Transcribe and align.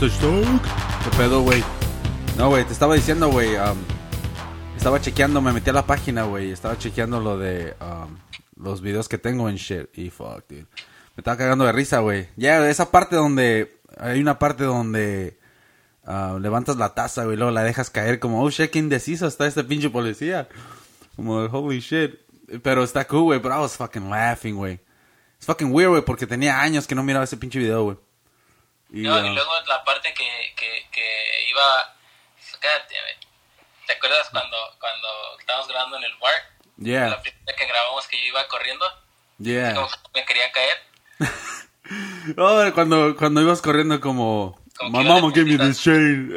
¿Qué 0.00 1.10
pedo, 1.18 1.42
güey? 1.42 1.62
No, 2.38 2.48
güey, 2.48 2.64
te 2.64 2.72
estaba 2.72 2.94
diciendo, 2.94 3.28
güey. 3.28 3.56
um, 3.56 3.76
estaba 4.74 4.98
chequeando, 4.98 5.42
me 5.42 5.52
metí 5.52 5.68
a 5.68 5.74
la 5.74 5.84
página, 5.84 6.22
güey. 6.22 6.52
Estaba 6.52 6.78
chequeando 6.78 7.20
lo 7.20 7.36
de 7.36 7.76
um, 7.82 8.16
los 8.56 8.80
videos 8.80 9.10
que 9.10 9.18
tengo 9.18 9.50
en 9.50 9.56
shit. 9.56 9.90
Y 9.98 10.08
fuck, 10.08 10.48
dude. 10.48 10.62
Me 10.62 11.18
estaba 11.18 11.36
cagando 11.36 11.66
de 11.66 11.72
risa, 11.72 11.98
güey. 11.98 12.28
Ya, 12.36 12.66
esa 12.70 12.90
parte 12.90 13.14
donde. 13.14 13.78
Hay 13.98 14.22
una 14.22 14.38
parte 14.38 14.64
donde. 14.64 15.38
ah, 16.06 16.38
levantas 16.40 16.78
la 16.78 16.94
taza, 16.94 17.24
güey, 17.24 17.36
luego 17.36 17.52
la 17.52 17.62
dejas 17.62 17.90
caer 17.90 18.20
como, 18.20 18.42
oh 18.42 18.48
shit, 18.48 18.70
qué 18.70 18.78
indeciso 18.78 19.26
está 19.26 19.46
este 19.46 19.64
pinche 19.64 19.90
policía. 19.90 20.48
Como, 21.14 21.40
holy 21.40 21.80
shit. 21.80 22.14
Pero 22.62 22.84
está 22.84 23.06
cool, 23.06 23.24
güey, 23.24 23.42
pero 23.42 23.56
I 23.56 23.58
was 23.58 23.76
fucking 23.76 24.08
laughing, 24.08 24.54
güey. 24.54 24.80
Es 25.38 25.44
fucking 25.44 25.70
weird, 25.70 25.90
güey, 25.90 26.04
porque 26.06 26.26
tenía 26.26 26.58
años 26.58 26.86
que 26.86 26.94
no 26.94 27.02
miraba 27.02 27.24
ese 27.24 27.36
pinche 27.36 27.58
video, 27.58 27.84
güey. 27.84 27.98
Y, 28.92 29.02
No, 29.02 29.24
y 29.24 29.34
luego 29.34 29.52
la 29.68 29.84
parte 29.84 30.12
que, 30.14 30.54
que, 30.56 30.86
que 30.90 31.48
iba... 31.48 31.96
¿Te 33.86 33.92
acuerdas 33.94 34.28
cuando, 34.30 34.56
cuando 34.78 35.08
estábamos 35.38 35.68
grabando 35.68 35.96
en 35.96 36.04
el 36.04 36.16
bar? 36.18 36.32
yeah, 36.80 37.08
La 37.10 37.22
primera 37.22 37.56
que 37.56 37.66
grabamos 37.66 38.06
que 38.08 38.16
yo 38.18 38.26
iba 38.28 38.46
corriendo, 38.48 38.84
yeah. 39.38 39.74
como 39.74 39.88
que 39.88 39.96
me 40.14 40.24
quería 40.24 40.52
caer. 40.52 40.78
Oh, 42.36 42.62
cuando, 42.72 43.16
cuando 43.16 43.40
ibas 43.40 43.60
corriendo 43.60 44.00
como, 44.00 44.56
Como 44.78 44.96
my 44.96 45.04
mama 45.04 45.32
gave 45.34 45.44
me 45.44 45.58
this 45.58 45.82
chain. 45.82 46.30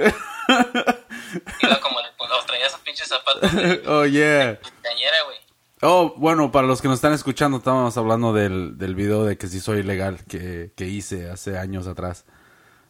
Iba 1.62 1.80
como, 1.80 2.00
los 2.02 2.46
traía 2.48 2.66
esos 2.66 2.80
pinches 2.80 3.08
zapatos 3.08 3.52
de 3.54 3.84
oh, 3.88 4.04
yeah. 4.08 4.60
cañera, 4.82 5.16
güey. 5.26 5.38
Oh, 5.84 6.16
bueno, 6.18 6.52
para 6.52 6.66
los 6.66 6.82
que 6.82 6.88
nos 6.88 6.96
están 6.96 7.14
escuchando, 7.14 7.58
estábamos 7.58 7.96
hablando 7.98 8.34
del, 8.34 8.80
del 8.80 8.96
video 8.96 9.26
de 9.26 9.38
que 9.38 9.46
sí 9.46 9.60
soy 9.60 9.82
ilegal 9.82 10.26
que, 10.28 10.72
que 10.76 10.86
hice 10.86 11.30
hace 11.30 11.60
años 11.60 11.86
atrás. 11.86 12.26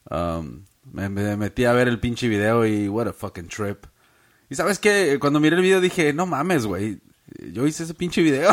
Um, 0.10 0.64
me, 0.92 1.10
me 1.10 1.36
metí 1.38 1.66
a 1.66 1.74
ver 1.74 1.88
el 1.88 2.00
pinche 2.00 2.28
video 2.28 2.66
y 2.66 2.88
what 2.90 3.08
a 3.08 3.14
fucking 3.14 3.48
trip. 3.48 3.86
Y 4.50 4.56
sabes 4.56 4.80
qué, 4.80 5.18
cuando 5.20 5.40
miré 5.40 5.56
el 5.56 5.62
video 5.62 5.82
dije, 5.82 6.14
no 6.14 6.26
mames, 6.26 6.66
güey, 6.66 7.00
yo 7.52 7.66
hice 7.66 7.84
ese 7.84 7.94
pinche 7.94 8.22
video. 8.22 8.52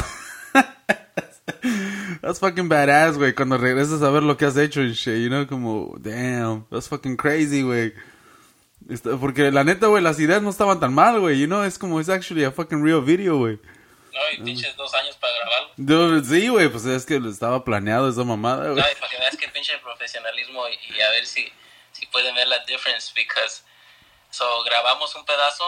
That's 2.23 2.39
fucking 2.39 2.69
badass, 2.69 3.17
güey, 3.17 3.35
cuando 3.35 3.59
regresas 3.59 4.03
a 4.03 4.11
ver 4.11 4.23
lo 4.23 4.37
que 4.37 4.45
has 4.47 4.57
hecho 4.57 4.83
y 4.83 4.93
shit, 4.93 5.23
you 5.23 5.29
know, 5.29 5.47
como, 5.47 5.97
damn, 5.99 6.65
that's 6.71 6.89
fucking 6.89 7.17
crazy, 7.17 7.63
güey. 7.63 7.93
Está- 8.89 9.17
Porque 9.19 9.51
la 9.51 9.65
neta, 9.65 9.87
güey, 9.89 10.03
las 10.03 10.19
ideas 10.21 10.43
no 10.43 10.51
estaban 10.51 10.81
tan 10.81 10.95
mal, 10.95 11.19
güey, 11.21 11.39
you 11.41 11.47
know, 11.47 11.63
es 11.65 11.79
como, 11.79 11.99
it's 12.01 12.09
actually 12.09 12.45
a 12.45 12.51
fucking 12.51 12.83
real 12.83 13.01
video, 13.03 13.39
güey. 13.39 13.59
No, 14.21 14.31
y 14.33 14.37
pinches 14.45 14.77
dos 14.77 14.93
años 14.95 15.17
para 15.17 15.33
grabarlo. 15.39 15.73
Dude, 15.77 16.25
sí, 16.25 16.49
güey, 16.49 16.69
pues 16.69 16.85
es 16.85 17.07
que 17.07 17.17
estaba 17.17 17.65
planeado 17.65 18.09
esa 18.11 18.23
mamada, 18.23 18.69
güey. 18.69 18.77
No, 18.77 18.91
y 18.91 18.95
para 18.97 19.09
que 19.09 19.17
veas 19.19 19.37
que 19.37 19.49
pinche 19.49 19.79
profesionalismo 19.79 20.69
y, 20.69 20.79
y 20.95 21.01
a 21.01 21.11
ver 21.11 21.27
si, 21.27 21.51
si 21.93 22.07
pueden 22.07 22.35
ver 22.35 22.47
la 22.49 22.59
difference, 22.61 23.13
because 23.15 23.63
so 24.31 24.63
grabamos 24.65 25.15
un 25.15 25.25
pedazo 25.25 25.65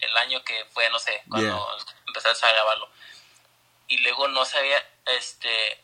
el 0.00 0.16
año 0.16 0.42
que 0.44 0.64
fue, 0.72 0.88
no 0.90 0.98
sé, 0.98 1.22
cuando 1.28 1.48
Yeah. 1.48 1.94
empezaste 2.06 2.46
a 2.46 2.52
grabarlo. 2.52 2.88
Y 3.88 3.98
luego 3.98 4.28
no 4.28 4.44
sabía, 4.44 4.82
este, 5.06 5.82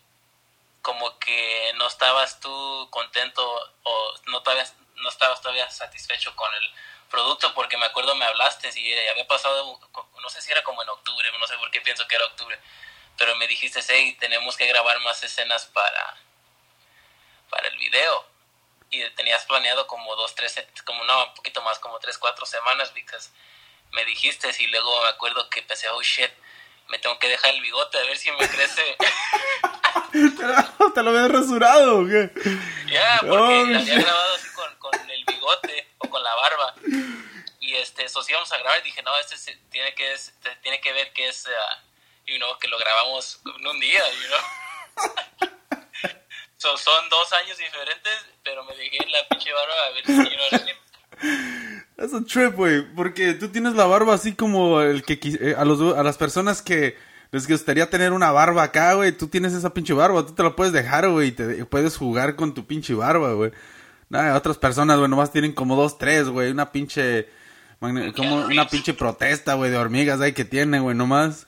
como 0.81 1.19
que 1.19 1.73
no 1.77 1.87
estabas 1.87 2.41
tú 2.41 2.89
contento 2.91 3.43
o 3.83 4.15
no, 4.27 4.43
todavía, 4.43 4.67
no 4.97 5.09
estabas 5.09 5.41
todavía 5.43 5.71
satisfecho 5.71 6.35
con 6.37 6.53
el 6.55 6.73
producto 7.11 7.53
porque 7.55 7.77
me 7.77 7.87
acuerdo 7.87 8.15
me 8.15 8.25
hablaste 8.25 8.71
y 8.79 8.93
había 9.09 9.27
pasado, 9.27 9.81
no 10.25 10.31
sé 10.31 10.41
si 10.41 10.51
era 10.51 10.65
como 10.65 10.83
en 10.83 10.89
octubre, 10.89 11.31
no 11.39 11.47
sé 11.47 11.55
por 11.59 11.71
qué 11.71 11.83
pienso 11.83 12.09
que 12.09 12.15
era 12.17 12.25
octubre, 12.25 12.59
pero 13.19 13.37
me 13.37 13.47
dijiste, 13.47 13.81
hey, 13.87 14.17
tenemos 14.19 14.57
que 14.57 14.67
grabar 14.67 14.99
más 15.01 15.23
escenas 15.23 15.67
para, 15.67 16.17
para 17.51 17.69
el 17.69 17.77
video. 17.77 18.27
Y 18.91 19.03
tenías 19.11 19.45
planeado 19.45 19.87
como 19.87 20.17
dos, 20.17 20.35
tres, 20.35 20.55
como 20.85 21.05
no, 21.05 21.27
un 21.27 21.35
poquito 21.35 21.61
más, 21.63 21.79
como 21.79 21.99
tres, 21.99 22.17
cuatro 22.17 22.47
semanas, 22.47 22.93
because 22.95 23.29
me 23.93 24.05
dijiste 24.05 24.51
y 24.59 24.67
luego 24.69 25.03
me 25.03 25.09
acuerdo 25.09 25.49
que 25.51 25.63
pensé, 25.63 25.89
oh 25.91 26.03
shit, 26.03 26.31
me 26.89 26.99
tengo 26.99 27.19
que 27.19 27.29
dejar 27.29 27.55
el 27.55 27.61
bigote 27.61 27.99
a 27.99 28.03
ver 28.03 28.17
si 28.17 28.31
me 28.33 28.49
crece. 28.49 28.97
¿Te 30.95 31.03
lo 31.03 31.11
habías 31.11 31.31
rasurado 31.31 31.99
o 32.01 32.07
qué? 32.07 32.31
Ya, 32.87 33.19
porque 33.21 33.37
Oh, 33.37 33.61
había 33.77 33.99
grabado 33.99 34.35
así 34.35 34.49
con, 34.55 34.75
con 34.77 35.11
el 35.11 35.25
bigote 35.25 35.89
o 35.99 36.09
con 36.09 36.23
la 36.23 36.35
barba. 36.35 36.75
Este, 37.75 38.05
eso 38.05 38.23
sí 38.23 38.33
íbamos 38.33 38.53
a 38.53 38.59
grabar 38.59 38.83
dije, 38.83 39.03
no, 39.03 39.11
este 39.19 39.37
tiene 39.71 39.95
que, 39.95 40.15
tiene 40.63 40.81
que 40.81 40.93
ver 40.93 41.13
que 41.13 41.29
es, 41.29 41.47
ah, 41.47 41.83
you 42.27 42.35
que 42.61 42.69
lo 42.69 42.79
grabamos 42.79 43.41
en 43.45 43.67
un 43.67 43.81
día, 43.81 44.03
you 44.13 44.29
know. 44.29 45.41
so, 46.57 46.77
son 46.77 47.09
dos 47.11 47.33
años 47.33 47.59
diferentes, 47.59 48.27
pero 48.43 48.65
me 48.65 48.77
dejé 48.77 48.99
la 49.11 49.27
pinche 49.29 49.53
barba 49.53 49.75
a 49.87 49.91
ver 49.91 50.07
si, 50.07 50.13
what 50.13 50.61
I 50.61 50.65
mean? 50.65 51.85
Es 51.97 52.13
un 52.13 52.27
trip, 52.27 52.55
güey, 52.55 52.83
porque 52.95 53.35
tú 53.35 53.49
tienes 53.51 53.75
la 53.75 53.87
barba 53.87 54.15
así 54.15 54.35
como 54.35 54.81
el 54.81 55.05
que 55.05 55.19
eh, 55.23 55.55
a, 55.57 55.65
los, 55.65 55.97
a 55.97 56.03
las 56.03 56.17
personas 56.17 56.61
que 56.61 56.97
les 57.31 57.49
gustaría 57.49 57.91
tener 57.91 58.13
una 58.13 58.31
barba 58.31 58.63
acá, 58.63 58.95
güey, 58.95 59.11
tú 59.11 59.29
tienes 59.29 59.53
esa 59.53 59.75
pinche 59.75 59.93
barba, 59.93 60.25
tú 60.25 60.35
te 60.35 60.43
la 60.43 60.55
puedes 60.55 60.73
dejar, 60.73 61.09
güey, 61.09 61.29
y 61.29 61.33
te 61.33 61.65
puedes 61.67 61.97
jugar 61.97 62.37
con 62.37 62.55
tu 62.55 62.67
pinche 62.67 62.95
barba, 62.95 63.33
güey. 63.33 63.53
Nah, 64.09 64.37
otras 64.37 64.59
personas, 64.59 64.99
güey, 64.99 65.09
nomás 65.11 65.33
tienen 65.33 65.53
como 65.53 65.77
dos, 65.77 65.99
tres, 65.99 66.29
güey, 66.29 66.51
una 66.51 66.71
pinche, 66.71 67.29
como 68.17 68.47
una 68.47 68.69
pinche 68.69 68.95
protesta, 68.95 69.55
güey, 69.55 69.71
de 69.71 69.77
hormigas 69.77 70.21
ahí 70.21 70.33
que 70.33 70.45
tiene, 70.45 70.81
güey, 70.81 70.97
nomás. 70.97 71.47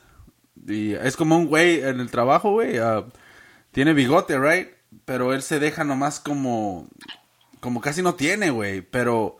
Y 0.67 0.95
es 0.95 1.17
como 1.17 1.37
un 1.37 1.47
güey 1.47 1.81
en 1.83 2.01
el 2.01 2.11
trabajo, 2.11 2.51
güey, 2.51 2.79
ah, 2.79 3.05
tiene 3.73 3.93
bigote, 3.93 4.39
right? 4.39 4.69
Pero 5.05 5.35
él 5.35 5.43
se 5.43 5.59
deja 5.59 5.85
nomás 5.85 6.21
como, 6.21 6.89
como 7.61 7.81
casi 7.81 8.03
no 8.03 8.15
tiene, 8.15 8.51
güey, 8.51 8.81
pero 8.81 9.39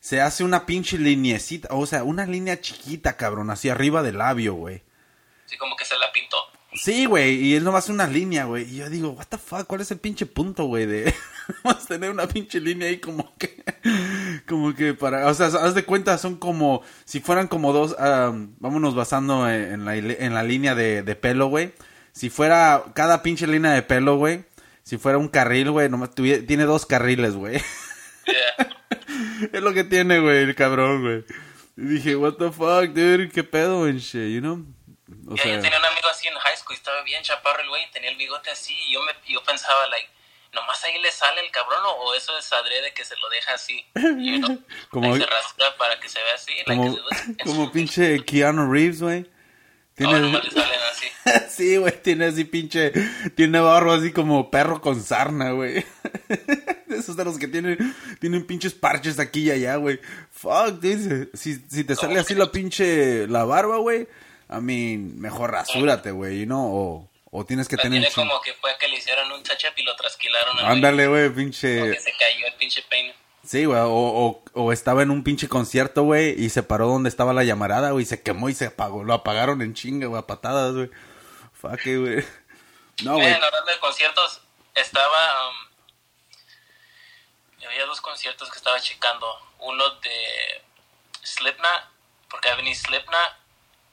se 0.00 0.20
hace 0.20 0.44
una 0.44 0.66
pinche 0.66 0.98
liniecita, 0.98 1.68
o 1.72 1.84
sea, 1.86 2.04
una 2.04 2.26
línea 2.26 2.60
chiquita, 2.60 3.16
cabrón, 3.16 3.50
así 3.50 3.68
arriba 3.68 4.02
del 4.02 4.18
labio, 4.18 4.54
güey. 4.54 4.82
Así 5.44 5.56
como 5.56 5.76
que 5.76 5.84
se 5.84 5.98
la 5.98 6.12
pintó. 6.12 6.36
Sí, 6.74 7.06
güey, 7.06 7.34
y 7.36 7.54
es 7.54 7.62
nomás 7.62 7.88
una 7.88 8.06
línea, 8.06 8.44
güey. 8.44 8.64
Y 8.70 8.76
yo 8.76 8.90
digo, 8.90 9.10
what 9.10 9.26
the 9.26 9.38
fuck, 9.38 9.66
¿cuál 9.66 9.80
es 9.80 9.90
el 9.90 9.98
pinche 9.98 10.26
punto, 10.26 10.64
güey? 10.66 10.86
De 10.86 11.14
tener 11.88 12.10
una 12.10 12.28
pinche 12.28 12.60
línea 12.60 12.88
ahí 12.88 12.98
como 12.98 13.34
que, 13.36 13.64
como 14.42 14.74
que 14.74 14.94
para, 14.94 15.26
o 15.26 15.34
sea, 15.34 15.46
haz 15.46 15.74
de 15.74 15.84
cuenta, 15.84 16.18
son 16.18 16.36
como, 16.36 16.82
si 17.04 17.20
fueran 17.20 17.48
como 17.48 17.72
dos, 17.72 17.94
am, 17.98 18.54
vámonos 18.58 18.94
basando 18.94 19.48
en, 19.50 19.84
la, 19.84 19.96
en 19.96 20.34
la 20.34 20.42
línea 20.42 20.74
de, 20.74 21.02
de 21.02 21.16
pelo, 21.16 21.46
güey. 21.48 21.72
Si 22.12 22.30
fuera 22.30 22.84
cada 22.94 23.22
pinche 23.22 23.46
línea 23.46 23.72
de 23.72 23.82
pelo, 23.82 24.16
güey, 24.16 24.44
si 24.82 24.96
fuera 24.98 25.18
un 25.18 25.28
carril, 25.28 25.70
güey, 25.70 25.88
nomás 25.88 26.10
tuvie- 26.14 26.46
tiene 26.46 26.64
dos 26.64 26.86
carriles, 26.86 27.34
güey. 27.34 27.60
Yeah. 28.26 28.72
Es 29.52 29.60
lo 29.62 29.72
que 29.74 29.84
tiene, 29.84 30.18
güey, 30.20 30.38
el 30.44 30.54
cabrón, 30.54 31.02
güey. 31.02 31.24
Y 31.76 31.82
dije, 31.96 32.16
what 32.16 32.34
the 32.34 32.50
fuck, 32.50 32.94
dude, 32.94 33.28
qué 33.30 33.44
pedo, 33.44 33.84
and 33.84 33.98
shit, 33.98 34.32
you 34.34 34.40
know? 34.40 34.64
O 35.28 35.36
sea, 35.36 35.54
yo 35.54 35.60
tenía 35.60 35.78
un 35.78 35.84
amigo 35.84 36.08
así 36.10 36.26
en 36.26 36.34
high 36.34 36.56
school 36.56 36.74
y 36.74 36.78
estaba 36.78 37.02
bien 37.02 37.22
chaparro 37.22 37.60
el 37.62 37.68
güey, 37.68 37.82
tenía 37.92 38.10
el 38.10 38.16
bigote 38.16 38.50
así 38.50 38.74
y 38.88 38.94
yo, 38.94 39.00
me, 39.02 39.12
yo 39.32 39.42
pensaba, 39.44 39.86
like, 39.88 40.08
nomás 40.56 40.82
ahí 40.84 41.00
le 41.00 41.12
sale 41.12 41.40
el 41.42 41.50
cabrón 41.52 41.80
o, 42.00 42.14
eso 42.14 42.36
es 42.36 42.52
adrede 42.52 42.92
que 42.94 43.04
se 43.04 43.14
lo 43.16 43.28
deja 43.28 43.52
así, 43.54 43.84
you 43.94 44.38
know? 44.44 44.58
Como- 44.90 45.12
Like, 45.14 45.24
se 45.24 45.30
rasura 45.30 45.76
para 45.78 46.00
que 46.00 46.08
se 46.08 46.18
vea 46.18 46.34
así, 46.34 46.52
como, 46.66 46.98
como 47.44 47.70
pinche 47.72 48.24
Keanu 48.24 48.72
Reeves, 48.72 49.00
güey. 49.02 49.20
No, 49.98 50.10
Tiene, 50.10 50.20
nomás 50.20 50.44
le 50.44 50.50
salen 50.50 50.80
así. 50.92 51.06
sí, 51.56 51.76
güey, 51.78 52.02
tiene 52.02 52.26
así 52.26 52.44
pinche, 52.44 52.92
tiene 53.34 53.60
barro 53.60 53.92
así 53.92 54.12
como 54.12 54.50
perro 54.50 54.80
con 54.82 55.00
sarna, 55.02 55.52
güey. 55.52 55.84
Esos 56.88 57.16
de 57.16 57.24
los 57.24 57.38
que 57.38 57.48
tienen, 57.48 57.94
tienen 58.20 58.46
pinches 58.46 58.74
parches 58.74 59.18
aquí 59.18 59.44
y 59.44 59.50
allá, 59.52 59.76
güey. 59.76 59.98
Fuck, 60.30 60.80
dice, 60.80 61.30
si, 61.32 61.54
si 61.70 61.84
te 61.84 61.94
sale 61.94 62.18
así 62.18 62.34
la 62.34 62.50
pinche, 62.52 63.26
la 63.26 63.44
barba, 63.44 63.78
güey, 63.78 64.06
a 64.48 64.60
mí, 64.60 64.98
mejor 64.98 65.52
rasúrate, 65.52 66.10
güey, 66.10 66.40
you 66.40 66.44
know, 66.46 66.66
o, 66.74 67.10
o 67.38 67.44
tienes 67.44 67.68
que 67.68 67.76
La 67.76 67.82
tener 67.82 68.00
tiene 68.00 68.22
un 68.22 68.28
como 68.28 68.40
que 68.40 68.54
fue 68.54 68.76
que 68.78 68.88
le 68.88 68.96
hicieron 68.96 69.30
un 69.32 69.42
touch-up 69.42 69.72
y 69.76 69.82
lo 69.82 69.94
trasquilaron. 69.96 70.54
güey. 70.56 70.66
Ándale, 70.66 71.06
güey, 71.06 71.24
Como 71.24 71.36
pinche... 71.36 71.92
que 71.92 72.00
se 72.00 72.12
cayó 72.16 72.46
el 72.46 72.54
pinche 72.54 72.82
peine. 72.88 73.14
Sí, 73.44 73.64
güey, 73.64 73.78
o, 73.80 73.88
o, 73.88 74.42
o 74.54 74.72
estaba 74.72 75.02
en 75.02 75.10
un 75.10 75.22
pinche 75.22 75.48
concierto, 75.48 76.02
güey, 76.02 76.34
y 76.42 76.50
se 76.50 76.62
paró 76.62 76.88
donde 76.88 77.08
estaba 77.08 77.32
la 77.32 77.44
llamarada, 77.44 77.90
güey, 77.90 78.04
se 78.04 78.22
quemó 78.22 78.48
y 78.48 78.54
se 78.54 78.66
apagó. 78.66 79.04
Lo 79.04 79.14
apagaron 79.14 79.62
en 79.62 79.74
chinga, 79.74 80.06
güey, 80.08 80.18
a 80.20 80.26
patadas, 80.26 80.74
güey. 80.74 80.90
Fuck, 81.52 81.84
güey. 81.84 82.24
No, 83.04 83.14
güey. 83.14 83.32
Hablando 83.32 83.70
de 83.70 83.78
conciertos, 83.78 84.40
estaba. 84.74 85.48
um, 85.50 85.54
había 87.68 87.84
dos 87.86 88.00
conciertos 88.00 88.50
que 88.50 88.56
estaba 88.58 88.80
checando. 88.80 89.26
Uno 89.58 89.90
de 90.00 90.64
Slipknot, 91.22 91.82
porque 92.30 92.48
va 92.48 92.54
a 92.54 92.56
venir 92.58 92.74
Slipknot 92.76 93.32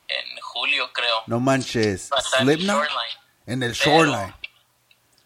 en 0.07 0.39
julio, 0.41 0.91
creo. 0.93 1.23
No 1.27 1.39
manches. 1.39 2.09
Slipknot 2.39 2.85
Shoreline. 2.85 3.22
En 3.45 3.63
el 3.63 3.75
Pero- 3.77 3.91
shoreline. 3.97 4.31
So, 4.31 4.37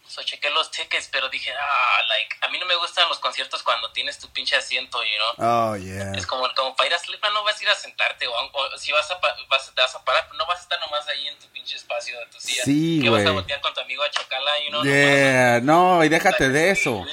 So 0.08 0.22
chequé 0.22 0.48
los 0.50 0.70
tickets, 0.70 1.08
pero 1.12 1.28
dije, 1.28 1.50
ah, 1.52 2.02
like, 2.08 2.34
a 2.40 2.48
mí 2.48 2.58
no 2.58 2.64
me 2.66 2.74
gustan 2.76 3.06
los 3.10 3.18
conciertos 3.18 3.62
cuando 3.62 3.92
tienes 3.92 4.18
tu 4.18 4.26
pinche 4.30 4.56
asiento, 4.56 4.98
you 5.02 5.36
know. 5.36 5.46
Oh, 5.72 5.76
yeah. 5.76 6.12
Es 6.14 6.26
como, 6.26 6.48
como 6.56 6.74
para 6.74 6.88
ir 6.88 6.94
a 6.94 6.98
Slipknot 6.98 7.32
no 7.34 7.44
vas 7.44 7.60
a 7.60 7.62
ir 7.62 7.68
a 7.68 7.74
sentarte, 7.74 8.26
o, 8.26 8.32
o 8.32 8.78
si 8.78 8.90
vas 8.90 9.08
a, 9.10 9.18
vas, 9.48 9.72
te 9.72 9.80
vas 9.80 9.94
a 9.94 10.02
parar, 10.04 10.26
no 10.36 10.46
vas 10.46 10.60
a 10.60 10.62
estar 10.62 10.80
nomás 10.80 11.06
ahí 11.08 11.28
en 11.28 11.38
tu 11.38 11.46
pinche 11.48 11.76
espacio 11.76 12.18
de 12.18 12.26
tu 12.26 12.40
silla. 12.40 12.62
Sí, 12.64 13.00
Que 13.02 13.10
vas 13.10 13.26
a 13.26 13.30
voltear 13.32 13.60
con 13.60 13.72
tu 13.74 13.80
amigo 13.80 14.02
a 14.02 14.10
chocarla, 14.10 14.50
you 14.64 14.70
know. 14.70 14.82
Yeah, 14.82 15.60
no, 15.62 16.02
y 16.02 16.08
déjate 16.08 16.48
de 16.48 16.70
eso. 16.70 17.04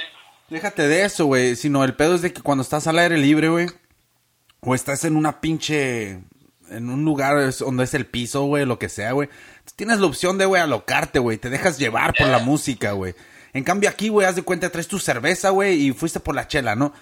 Déjate 0.47 0.87
de 0.87 1.03
eso, 1.03 1.25
güey. 1.25 1.55
Sino 1.57 1.83
el 1.83 1.95
pedo 1.95 2.15
es 2.15 2.21
de 2.21 2.31
que 2.33 2.41
cuando 2.41 2.61
estás 2.63 2.87
al 2.87 2.97
aire 2.97 3.17
libre, 3.17 3.49
güey, 3.49 3.67
o 4.61 4.73
estás 4.73 5.03
en 5.03 5.17
una 5.17 5.41
pinche. 5.41 6.21
En 6.69 6.89
un 6.89 7.05
lugar 7.05 7.35
donde 7.59 7.83
es 7.83 7.93
el 7.93 8.07
piso, 8.07 8.43
güey, 8.43 8.65
lo 8.65 8.79
que 8.79 8.89
sea, 8.89 9.11
güey. 9.11 9.29
Tienes 9.75 9.99
la 9.99 10.05
opción 10.07 10.37
de, 10.37 10.45
güey, 10.45 10.61
alocarte, 10.61 11.19
güey. 11.19 11.37
Te 11.37 11.49
dejas 11.49 11.77
llevar 11.77 12.13
por 12.17 12.27
la 12.27 12.39
música, 12.39 12.91
güey. 12.93 13.13
En 13.53 13.63
cambio 13.63 13.89
aquí, 13.89 14.09
güey, 14.09 14.27
haz 14.27 14.35
de 14.35 14.41
cuenta, 14.43 14.69
traes 14.69 14.87
tu 14.87 14.99
cerveza, 14.99 15.49
güey, 15.49 15.87
y 15.87 15.93
fuiste 15.93 16.19
por 16.19 16.35
la 16.35 16.47
chela, 16.47 16.75
¿no? 16.75 16.93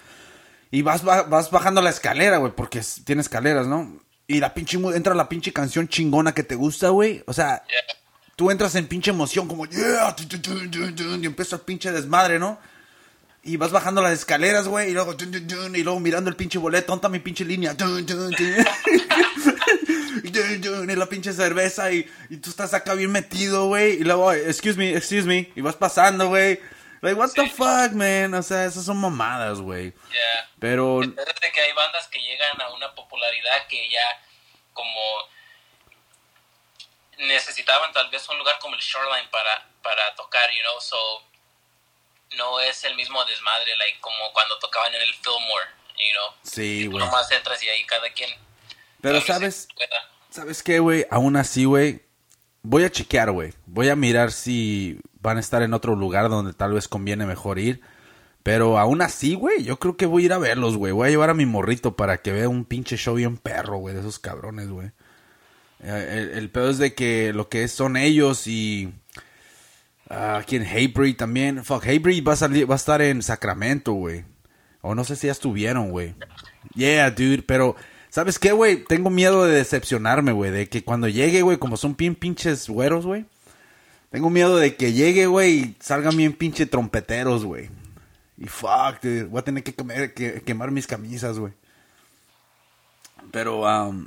Y 0.70 0.82
vas, 0.82 1.02
ba- 1.04 1.22
vas 1.24 1.50
bajando 1.50 1.80
la 1.82 1.90
escalera, 1.90 2.38
güey, 2.38 2.52
porque 2.54 2.80
tiene 3.04 3.22
escaleras, 3.22 3.66
¿no? 3.66 4.00
Y 4.26 4.40
la 4.40 4.54
pinche, 4.54 4.78
entra 4.94 5.14
la 5.14 5.28
pinche 5.28 5.52
canción 5.52 5.88
chingona 5.88 6.32
que 6.32 6.42
te 6.42 6.54
gusta, 6.54 6.88
güey. 6.88 7.22
O 7.26 7.32
sea, 7.32 7.62
tú 8.36 8.50
entras 8.50 8.74
en 8.76 8.86
pinche 8.86 9.10
emoción, 9.10 9.46
como, 9.48 9.66
yeah, 9.66 10.14
y 10.18 11.26
empieza 11.26 11.56
el 11.56 11.62
pinche 11.62 11.92
desmadre, 11.92 12.38
¿no? 12.38 12.58
Y 13.42 13.56
vas 13.58 13.70
bajando 13.72 14.00
las 14.00 14.12
escaleras, 14.14 14.66
güey, 14.68 14.90
y 14.90 14.94
luego, 14.94 15.14
y 15.74 15.82
luego 15.82 16.00
mirando 16.00 16.30
el 16.30 16.36
pinche 16.36 16.58
boleto, 16.58 16.86
¿dónde 16.92 17.00
está 17.00 17.08
mi 17.10 17.18
pinche 17.18 17.44
línea? 17.44 17.76
y 20.40 20.96
la 20.96 21.06
pinche 21.06 21.32
cerveza, 21.32 21.90
y, 21.92 22.10
y 22.30 22.36
tú 22.38 22.50
estás 22.50 22.74
acá 22.74 22.94
bien 22.94 23.12
metido, 23.12 23.66
güey, 23.66 23.94
y 23.94 24.04
luego, 24.04 24.32
excuse 24.32 24.76
me, 24.76 24.90
excuse 24.96 25.26
me, 25.26 25.52
y 25.54 25.60
vas 25.60 25.76
pasando, 25.76 26.28
güey. 26.28 26.60
Like, 27.00 27.18
what 27.18 27.32
the 27.34 27.48
fuck, 27.50 27.92
man? 27.92 28.32
O 28.32 28.42
sea, 28.42 28.64
esas 28.64 28.86
son 28.86 28.96
mamadas, 28.96 29.60
güey. 29.60 29.92
Yeah. 30.10 30.50
Pero, 30.58 31.00
Desde 31.00 31.52
que 31.52 31.60
hay 31.60 31.72
bandas 31.72 32.08
que 32.08 32.18
llegan 32.18 32.58
a 32.62 32.70
una 32.72 32.94
popularidad 32.94 33.66
que 33.68 33.90
ya 33.90 34.22
como 34.72 35.28
necesitaban 37.18 37.92
tal 37.92 38.08
vez 38.10 38.26
un 38.28 38.38
lugar 38.38 38.58
como 38.58 38.74
el 38.74 38.80
Shoreline 38.80 39.28
para, 39.30 39.68
para 39.82 40.14
tocar, 40.14 40.50
you 40.50 40.62
know, 40.62 40.80
so 40.80 40.96
no 42.36 42.60
es 42.60 42.82
el 42.84 42.94
mismo 42.96 43.24
desmadre 43.26 43.76
like 43.76 44.00
como 44.00 44.32
cuando 44.32 44.58
tocaban 44.58 44.94
en 44.94 45.02
el 45.02 45.14
Fillmore, 45.14 45.66
you 45.98 46.12
know. 46.12 46.34
sí, 46.42 46.86
güey. 46.86 46.98
nomás 47.04 47.30
entras 47.30 47.62
y 47.62 47.68
ahí 47.68 47.84
cada 47.84 48.10
quien 48.10 48.30
Pero, 49.00 49.20
¿sabes? 49.20 49.68
pueda. 49.76 50.10
¿Sabes 50.34 50.64
qué, 50.64 50.80
güey? 50.80 51.06
Aún 51.12 51.36
así, 51.36 51.64
güey, 51.64 52.00
voy 52.64 52.82
a 52.82 52.90
chequear, 52.90 53.30
güey. 53.30 53.52
Voy 53.66 53.88
a 53.88 53.94
mirar 53.94 54.32
si 54.32 54.98
van 55.20 55.36
a 55.36 55.40
estar 55.40 55.62
en 55.62 55.72
otro 55.74 55.94
lugar 55.94 56.28
donde 56.28 56.52
tal 56.52 56.72
vez 56.72 56.88
conviene 56.88 57.24
mejor 57.24 57.60
ir. 57.60 57.82
Pero 58.42 58.80
aún 58.80 59.00
así, 59.00 59.36
güey, 59.36 59.62
yo 59.62 59.78
creo 59.78 59.96
que 59.96 60.06
voy 60.06 60.24
a 60.24 60.26
ir 60.26 60.32
a 60.32 60.38
verlos, 60.38 60.76
güey. 60.76 60.92
Voy 60.92 61.06
a 61.06 61.10
llevar 61.12 61.30
a 61.30 61.34
mi 61.34 61.46
morrito 61.46 61.94
para 61.94 62.20
que 62.20 62.32
vea 62.32 62.48
un 62.48 62.64
pinche 62.64 62.96
show 62.96 63.14
bien 63.14 63.36
perro, 63.36 63.76
güey, 63.76 63.94
de 63.94 64.00
esos 64.00 64.18
cabrones, 64.18 64.70
güey. 64.70 64.88
Eh, 65.84 66.28
El, 66.32 66.38
el 66.38 66.50
pedo 66.50 66.68
es 66.68 66.78
de 66.78 66.94
que 66.94 67.32
lo 67.32 67.48
que 67.48 67.68
son 67.68 67.96
ellos 67.96 68.48
y... 68.48 68.92
ah, 70.10 70.38
aquí 70.38 70.56
en 70.56 71.16
también. 71.16 71.64
Fuck, 71.64 71.86
Haybreed 71.86 72.26
va 72.26 72.32
a, 72.32 72.36
salir, 72.36 72.68
va 72.68 72.74
a 72.74 72.82
estar 72.82 73.00
en 73.02 73.22
Sacramento, 73.22 73.92
güey. 73.92 74.24
O 74.80 74.96
no 74.96 75.04
sé 75.04 75.14
si 75.14 75.28
ya 75.28 75.32
estuvieron, 75.32 75.92
güey. 75.92 76.16
Yeah, 76.74 77.12
dude, 77.12 77.42
pero... 77.42 77.76
¿Sabes 78.14 78.38
qué, 78.38 78.52
güey? 78.52 78.84
Tengo 78.84 79.10
miedo 79.10 79.42
de 79.44 79.56
decepcionarme, 79.56 80.30
güey. 80.30 80.52
De 80.52 80.68
que 80.68 80.84
cuando 80.84 81.08
llegue, 81.08 81.42
güey, 81.42 81.58
como 81.58 81.76
son 81.76 81.96
bien 81.96 82.14
pinches 82.14 82.68
güeros, 82.68 83.04
güey. 83.04 83.26
Tengo 84.10 84.30
miedo 84.30 84.56
de 84.56 84.76
que 84.76 84.92
llegue, 84.92 85.26
güey, 85.26 85.50
y 85.58 85.76
salgan 85.80 86.16
bien 86.16 86.32
pinche 86.32 86.64
trompeteros, 86.66 87.44
güey. 87.44 87.70
Y 88.38 88.46
fuck, 88.46 89.02
dude. 89.02 89.24
Voy 89.24 89.40
a 89.40 89.42
tener 89.42 89.64
que, 89.64 89.74
comer- 89.74 90.14
que- 90.14 90.42
quemar 90.42 90.70
mis 90.70 90.86
camisas, 90.86 91.40
güey. 91.40 91.54
Pero, 93.32 93.62
um, 93.62 94.06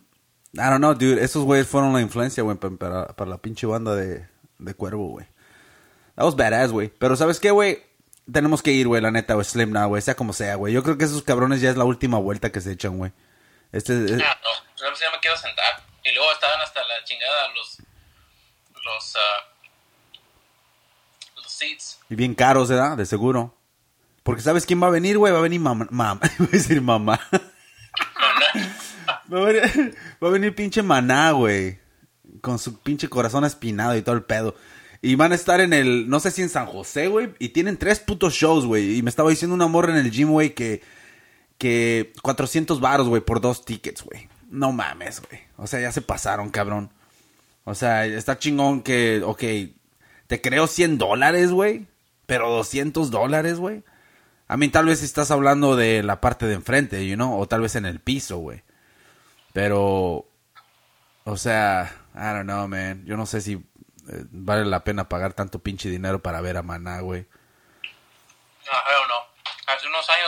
I 0.54 0.58
don't 0.70 0.78
know, 0.78 0.94
dude. 0.94 1.22
Esos 1.22 1.44
güeyes 1.44 1.68
fueron 1.68 1.92
la 1.92 2.00
influencia, 2.00 2.44
güey, 2.44 2.56
pa- 2.58 2.70
para, 2.70 3.08
para 3.08 3.30
la 3.30 3.38
pinche 3.40 3.68
banda 3.68 3.94
de, 3.94 4.26
de 4.60 4.74
Cuervo, 4.74 5.10
güey. 5.10 5.26
That 6.16 6.24
was 6.24 6.38
badass, 6.38 6.72
güey. 6.72 6.90
Pero, 6.98 7.18
¿sabes 7.18 7.42
qué, 7.42 7.52
güey? 7.52 7.80
Tenemos 8.32 8.62
que 8.64 8.72
ir, 8.72 8.88
güey, 8.88 9.02
la 9.02 9.12
neta, 9.12 9.34
güey. 9.34 9.44
Slim 9.46 9.72
now, 9.74 9.90
güey. 9.90 10.02
Sea 10.02 10.16
como 10.16 10.32
sea, 10.32 10.56
güey. 10.56 10.74
Yo 10.74 10.82
creo 10.82 10.98
que 10.98 11.04
esos 11.04 11.24
cabrones 11.24 11.60
ya 11.60 11.70
es 11.70 11.76
la 11.76 11.84
última 11.84 12.18
vuelta 12.20 12.54
que 12.54 12.62
se 12.62 12.72
echan, 12.72 12.98
güey. 12.98 13.12
Este, 13.72 13.94
eh, 13.94 14.24
Ah, 14.26 14.38
no, 14.44 14.50
solo 14.76 14.96
ya 14.96 15.12
me 15.12 15.20
quiero 15.20 15.38
sentar. 15.38 15.84
Y 16.04 16.14
luego 16.14 16.32
estaban 16.32 16.62
hasta 16.62 16.82
la 16.84 17.04
chingada 17.04 17.50
los 17.54 17.78
los 18.86 19.16
ah, 19.16 19.54
los 21.36 21.52
seats. 21.52 22.00
y 22.10 22.16
bien 22.16 22.34
caros, 22.34 22.70
¿verdad? 22.70 22.98
De 22.98 23.06
seguro. 23.06 23.58
Porque, 24.24 24.42
¿sabes 24.42 24.66
quién 24.66 24.82
va 24.82 24.88
a 24.88 24.92
venir, 24.92 25.18
güey? 25.18 25.32
Va 25.32 25.40
a 25.40 25.42
venir 25.42 25.60
mamá. 25.60 25.88
Mam, 25.90 26.20
a 26.22 26.30
decir 26.52 26.82
mamá. 26.82 27.20
va, 29.34 29.38
a 29.38 29.44
venir, 29.46 29.98
va 30.22 30.28
a 30.28 30.32
venir 30.32 30.56
pinche 30.56 30.82
maná, 30.82 31.32
güey. 31.32 31.80
Con 32.42 32.60
su 32.60 32.82
pinche 32.82 33.10
corazón 33.10 33.46
espinado 33.46 33.96
y 33.96 34.02
todo 34.02 34.16
el 34.16 34.24
pedo. 34.24 34.56
Y 35.02 35.16
van 35.16 35.32
a 35.32 35.36
estar 35.36 35.62
en 35.62 35.74
el, 35.74 36.10
no 36.10 36.20
sé 36.20 36.32
si 36.32 36.42
en 36.42 36.50
San 36.50 36.66
José, 36.66 37.08
güey. 37.08 37.36
Y 37.40 37.50
tienen 37.50 37.78
tres 37.78 38.00
putos 38.00 38.34
shows, 38.34 38.66
güey. 38.66 38.98
Y 38.98 39.02
me 39.02 39.10
estaba 39.10 39.30
diciendo 39.30 39.56
una 39.56 39.68
morra 39.68 39.92
en 39.92 40.00
el 40.00 40.12
gym, 40.12 40.30
güey, 40.30 40.54
que, 40.54 40.82
que 41.58 42.14
400 42.22 42.80
varos, 42.80 43.08
güey, 43.08 43.22
por 43.22 43.42
dos 43.42 43.66
tickets, 43.66 44.04
güey. 44.04 44.30
No 44.50 44.72
mames, 44.72 45.22
güey. 45.22 45.42
O 45.58 45.68
sea, 45.68 45.80
ya 45.80 45.92
se 45.92 46.02
pasaron, 46.02 46.50
cabrón. 46.50 46.92
O 47.64 47.76
sea, 47.76 48.06
está 48.06 48.40
chingón 48.40 48.82
que, 48.82 49.22
ok, 49.24 49.44
te 50.28 50.42
creo 50.42 50.68
100 50.68 50.98
dólares, 50.98 51.52
güey. 51.52 51.88
Pero 52.26 52.50
200 52.50 53.12
dólares, 53.12 53.58
güey. 53.58 53.84
A 54.48 54.58
mí 54.58 54.70
tal 54.70 54.86
vez 54.86 55.04
estás 55.04 55.32
hablando 55.32 55.76
de 55.76 56.04
la 56.04 56.22
parte 56.22 56.46
de 56.46 56.54
enfrente, 56.54 57.06
you 57.06 57.16
know, 57.16 57.40
o 57.40 57.48
tal 57.48 57.62
vez 57.62 57.76
en 57.76 57.86
el 57.86 58.00
piso, 58.00 58.38
güey. 58.38 58.64
Pero, 59.54 60.26
o 61.26 61.38
sea, 61.38 61.92
I 62.16 62.34
don't 62.34 62.44
know, 62.44 62.68
man. 62.68 63.04
Yo 63.06 63.18
no 63.18 63.26
sé 63.26 63.42
si 63.42 63.54
eh, 63.54 64.26
vale 64.32 64.66
la 64.66 64.84
pena 64.84 65.10
pagar 65.10 65.34
tanto 65.34 65.60
pinche 65.60 65.90
dinero 65.90 66.22
para 66.22 66.40
ver 66.42 66.58
a 66.58 66.64
Maná, 66.64 67.02
güey. 67.02 67.22
No, 67.24 68.72
I 68.72 68.94
don't 68.94 69.08
know. 69.08 69.76
Hace 69.76 69.88
unos 69.88 70.10
años, 70.10 70.27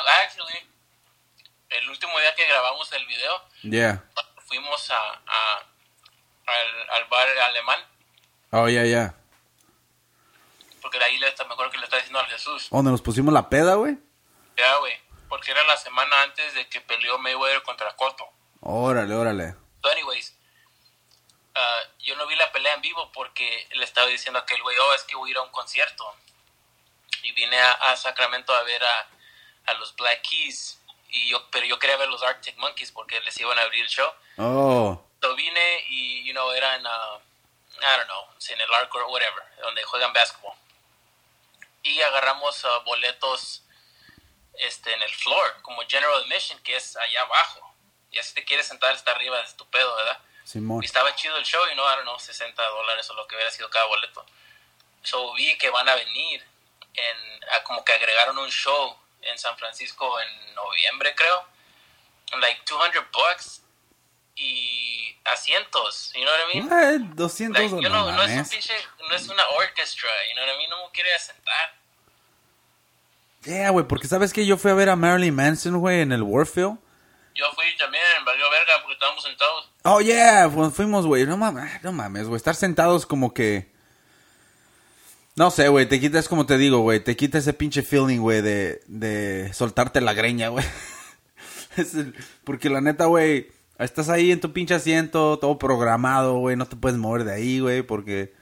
último 1.99 2.17
día 2.19 2.33
que 2.33 2.45
grabamos 2.47 2.89
el 2.93 3.05
video, 3.05 3.43
Yeah. 3.63 4.01
fuimos 4.47 4.89
a, 4.89 5.21
a- 5.27 5.63
al, 6.47 6.89
al 6.91 7.05
bar 7.09 7.27
alemán, 7.27 7.79
Oh, 8.51 8.67
yeah, 8.69 8.83
yeah. 8.85 9.13
porque 10.81 10.97
de 10.97 11.05
ahí 11.05 11.17
le, 11.19 11.27
me 11.27 11.53
acuerdo 11.53 11.71
que 11.71 11.77
le 11.77 11.83
estaba 11.83 11.99
diciendo 12.01 12.19
a 12.19 12.25
Jesús, 12.25 12.69
¿Dónde 12.71 12.91
nos 12.91 13.01
pusimos 13.01 13.33
la 13.33 13.49
peda, 13.49 13.75
güey? 13.75 13.97
ya, 14.57 14.75
güey, 14.77 14.97
porque 15.27 15.51
era 15.51 15.61
la 15.65 15.75
semana 15.77 16.23
antes 16.23 16.53
de 16.53 16.67
que 16.69 16.79
peleó 16.81 17.17
Mayweather 17.19 17.61
contra 17.63 17.93
Cotto. 17.95 18.25
Órale, 18.61 19.13
órale. 19.13 19.55
So, 19.81 19.89
anyways, 19.89 20.35
ah, 21.55 21.79
yo 21.99 22.15
no 22.15 22.25
vi 22.27 22.35
la 22.35 22.51
pelea 22.51 22.73
en 22.75 22.81
vivo 22.81 23.11
porque 23.13 23.67
le 23.73 23.83
estaba 23.83 24.07
diciendo 24.07 24.39
a 24.39 24.43
aquel 24.43 24.61
güey, 24.63 24.77
oh, 24.77 24.93
es 24.93 25.03
que 25.03 25.15
voy 25.15 25.29
a 25.29 25.31
ir 25.31 25.37
a 25.37 25.41
un 25.41 25.49
concierto. 25.51 26.13
Y 27.23 27.31
vine 27.33 27.57
a, 27.59 27.71
a 27.73 27.95
Sacramento 27.97 28.53
a 28.53 28.63
ver 28.63 28.83
a, 28.83 29.07
a 29.67 29.73
los 29.75 29.93
Black 29.95 30.21
Keys. 30.21 30.78
Y 31.11 31.29
yo, 31.29 31.49
pero 31.49 31.65
yo 31.65 31.79
quería 31.79 31.97
ver 31.97 32.09
los 32.09 32.21
Arctic 32.23 32.55
Monkeys 32.57 32.91
porque 32.91 33.19
les 33.21 33.37
iban 33.39 33.57
a 33.57 33.63
abrir 33.63 33.83
el 33.83 33.89
show. 33.89 34.11
Oh, 34.37 35.03
So 35.21 35.35
vine 35.35 35.85
y, 35.89 36.23
you 36.23 36.33
know, 36.33 36.51
eran, 36.51 36.85
uh, 36.85 37.19
I 37.81 37.97
don't 37.97 38.07
know, 38.07 38.25
en 38.49 38.61
el 38.61 38.73
Arco 38.73 38.99
o 38.99 39.11
whatever, 39.11 39.43
donde 39.61 39.83
juegan 39.83 40.13
basketball. 40.13 40.55
Y 41.83 42.01
agarramos 42.01 42.63
uh, 42.63 42.83
boletos 42.85 43.63
este, 44.53 44.93
en 44.93 45.01
el 45.01 45.13
floor, 45.13 45.61
como 45.61 45.81
General 45.87 46.21
Admission, 46.21 46.61
que 46.63 46.75
es 46.75 46.95
allá 46.95 47.21
abajo. 47.21 47.73
Y 48.11 48.17
así 48.17 48.33
te 48.33 48.45
quieres 48.45 48.67
sentar 48.67 48.93
hasta 48.93 49.11
arriba, 49.11 49.39
es 49.41 49.55
tu 49.55 49.65
pedo, 49.69 49.93
¿verdad? 49.95 50.19
Simón. 50.43 50.81
Y 50.83 50.85
estaba 50.85 51.13
chido 51.15 51.37
el 51.37 51.45
show 51.45 51.61
y 51.71 51.75
no, 51.75 51.83
I 51.83 51.95
don't 51.95 52.03
know, 52.03 52.19
60 52.19 52.61
dólares 52.63 53.09
o 53.09 53.13
lo 53.13 53.27
que 53.27 53.35
hubiera 53.35 53.51
sido 53.51 53.69
cada 53.69 53.85
boleto. 53.85 54.25
So 55.03 55.33
vi 55.33 55.57
que 55.57 55.69
van 55.69 55.87
a 55.87 55.95
venir, 55.95 56.45
en, 56.93 57.43
a 57.55 57.63
como 57.63 57.83
que 57.83 57.93
agregaron 57.93 58.37
un 58.37 58.49
show 58.49 58.97
en 59.21 59.37
San 59.37 59.57
Francisco 59.57 60.19
en 60.19 60.55
noviembre, 60.55 61.13
creo. 61.15 61.43
Like 62.39 62.61
200 62.67 63.03
bucks 63.11 63.61
y 64.35 65.15
asientos, 65.25 66.11
you 66.13 66.21
know 66.21 66.31
what 66.31 66.53
I 66.53 66.59
mean? 66.61 67.11
Eh, 67.11 67.13
200 67.15 67.59
Like, 67.71 67.89
no, 67.89 68.11
no 68.11 68.23
es 68.23 68.37
un 68.37 68.49
pinche, 68.49 68.73
no 69.09 69.15
es 69.15 69.27
una 69.27 69.43
orchestra, 69.57 70.09
you 70.29 70.35
know 70.35 70.45
what 70.45 70.53
I 70.53 70.57
mean? 70.57 70.69
No 70.69 70.85
me 70.85 70.91
quiere 70.93 71.09
sentar. 71.19 71.75
Yeah, 73.43 73.69
güey, 73.71 73.87
porque 73.87 74.07
sabes 74.07 74.33
que 74.33 74.45
yo 74.45 74.57
fui 74.57 74.71
a 74.71 74.73
ver 74.73 74.89
a 74.89 74.95
Marilyn 74.95 75.33
Manson, 75.35 75.77
güey, 75.79 76.01
en 76.01 76.11
el 76.11 76.23
Warfield. 76.23 76.77
Yo 77.35 77.45
fui 77.53 77.65
también, 77.77 78.03
valió 78.25 78.49
verga 78.49 78.73
porque 78.81 78.93
estábamos 78.93 79.23
sentados. 79.23 79.71
Oh, 79.83 80.01
yeah, 80.01 80.49
fu- 80.49 80.69
fuimos, 80.71 81.05
güey. 81.05 81.25
No 81.25 81.37
mames, 81.37 81.81
no 81.83 81.93
mames, 81.93 82.25
güey. 82.27 82.35
Estar 82.37 82.53
sentados 82.55 83.05
como 83.05 83.33
que... 83.33 83.71
No 85.39 85.51
sé, 85.51 85.69
güey, 85.69 85.87
te 85.87 86.01
quitas, 86.01 86.27
como 86.27 86.45
te 86.45 86.57
digo, 86.57 86.79
güey, 86.79 86.99
te 87.01 87.15
quita 87.15 87.37
ese 87.37 87.53
pinche 87.53 87.81
feeling, 87.81 88.19
güey, 88.19 88.41
de, 88.41 88.81
de 88.87 89.53
soltarte 89.53 90.01
la 90.01 90.11
greña, 90.13 90.49
güey. 90.49 90.65
Porque 92.43 92.69
la 92.69 92.81
neta, 92.81 93.05
güey, 93.05 93.47
estás 93.77 94.09
ahí 94.09 94.33
en 94.33 94.41
tu 94.41 94.51
pinche 94.51 94.73
asiento, 94.75 95.39
todo 95.39 95.57
programado, 95.57 96.39
güey, 96.39 96.57
no 96.57 96.65
te 96.65 96.75
puedes 96.75 96.97
mover 96.99 97.23
de 97.23 97.33
ahí, 97.35 97.61
güey, 97.61 97.83
porque 97.83 98.33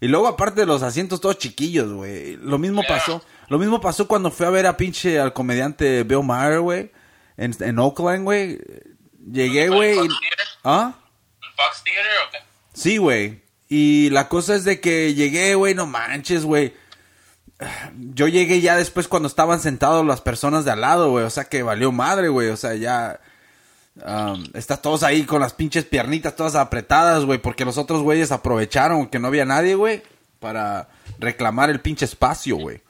Y 0.00 0.08
luego 0.08 0.26
aparte 0.26 0.60
de 0.60 0.66
los 0.66 0.82
asientos 0.82 1.20
todos 1.20 1.36
chiquillos, 1.36 1.92
güey. 1.92 2.36
Lo 2.36 2.56
mismo 2.56 2.82
pasó. 2.88 3.22
Lo 3.48 3.58
mismo 3.58 3.80
pasó 3.82 4.08
cuando 4.08 4.30
fui 4.30 4.46
a 4.46 4.50
ver 4.50 4.66
a 4.66 4.78
pinche 4.78 5.20
al 5.20 5.34
comediante 5.34 6.02
Bill 6.04 6.24
Maher, 6.24 6.60
güey. 6.60 6.90
En, 7.36 7.54
en 7.60 7.78
Oakland, 7.78 8.24
güey. 8.24 8.58
Llegué, 9.30 9.68
güey. 9.68 9.98
y- 9.98 10.08
¿Ah? 10.64 10.94
¿En 11.42 11.50
Fox 11.56 11.84
Theater 11.84 12.12
o 12.26 12.30
qué? 12.32 12.38
Sí, 12.72 12.96
güey. 12.96 13.42
Y 13.68 14.08
la 14.10 14.28
cosa 14.28 14.54
es 14.54 14.64
de 14.64 14.80
que 14.80 15.14
llegué, 15.14 15.54
güey, 15.54 15.74
no 15.74 15.86
manches, 15.86 16.44
güey. 16.44 16.74
Yo 18.14 18.28
llegué 18.28 18.60
ya 18.60 18.76
después 18.76 19.08
cuando 19.08 19.28
estaban 19.28 19.60
sentados 19.60 20.06
las 20.06 20.20
personas 20.20 20.64
de 20.64 20.70
al 20.70 20.80
lado, 20.80 21.10
güey. 21.10 21.24
O 21.24 21.30
sea 21.30 21.44
que 21.44 21.62
valió 21.62 21.92
madre, 21.92 22.28
güey. 22.28 22.48
O 22.48 22.56
sea, 22.56 22.74
ya... 22.74 23.20
Um, 24.06 24.44
está 24.54 24.76
todos 24.76 25.02
ahí 25.02 25.24
con 25.24 25.40
las 25.40 25.54
pinches 25.54 25.84
piernitas 25.84 26.36
todas 26.36 26.54
apretadas, 26.54 27.24
güey. 27.24 27.38
Porque 27.38 27.64
los 27.66 27.76
otros 27.76 28.02
güeyes 28.02 28.32
aprovecharon 28.32 29.08
que 29.08 29.18
no 29.18 29.28
había 29.28 29.44
nadie, 29.44 29.74
güey. 29.74 30.02
Para 30.38 30.88
reclamar 31.18 31.68
el 31.68 31.80
pinche 31.80 32.06
espacio, 32.06 32.56
güey. 32.56 32.80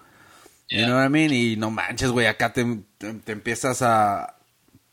You 0.70 0.84
know 0.84 0.98
what 0.98 1.06
I 1.06 1.08
mean? 1.08 1.32
Y 1.32 1.56
no 1.56 1.70
manches, 1.70 2.10
güey. 2.10 2.26
Acá 2.26 2.52
te, 2.52 2.64
te, 2.98 3.14
te 3.14 3.32
empiezas 3.32 3.82
a... 3.82 4.34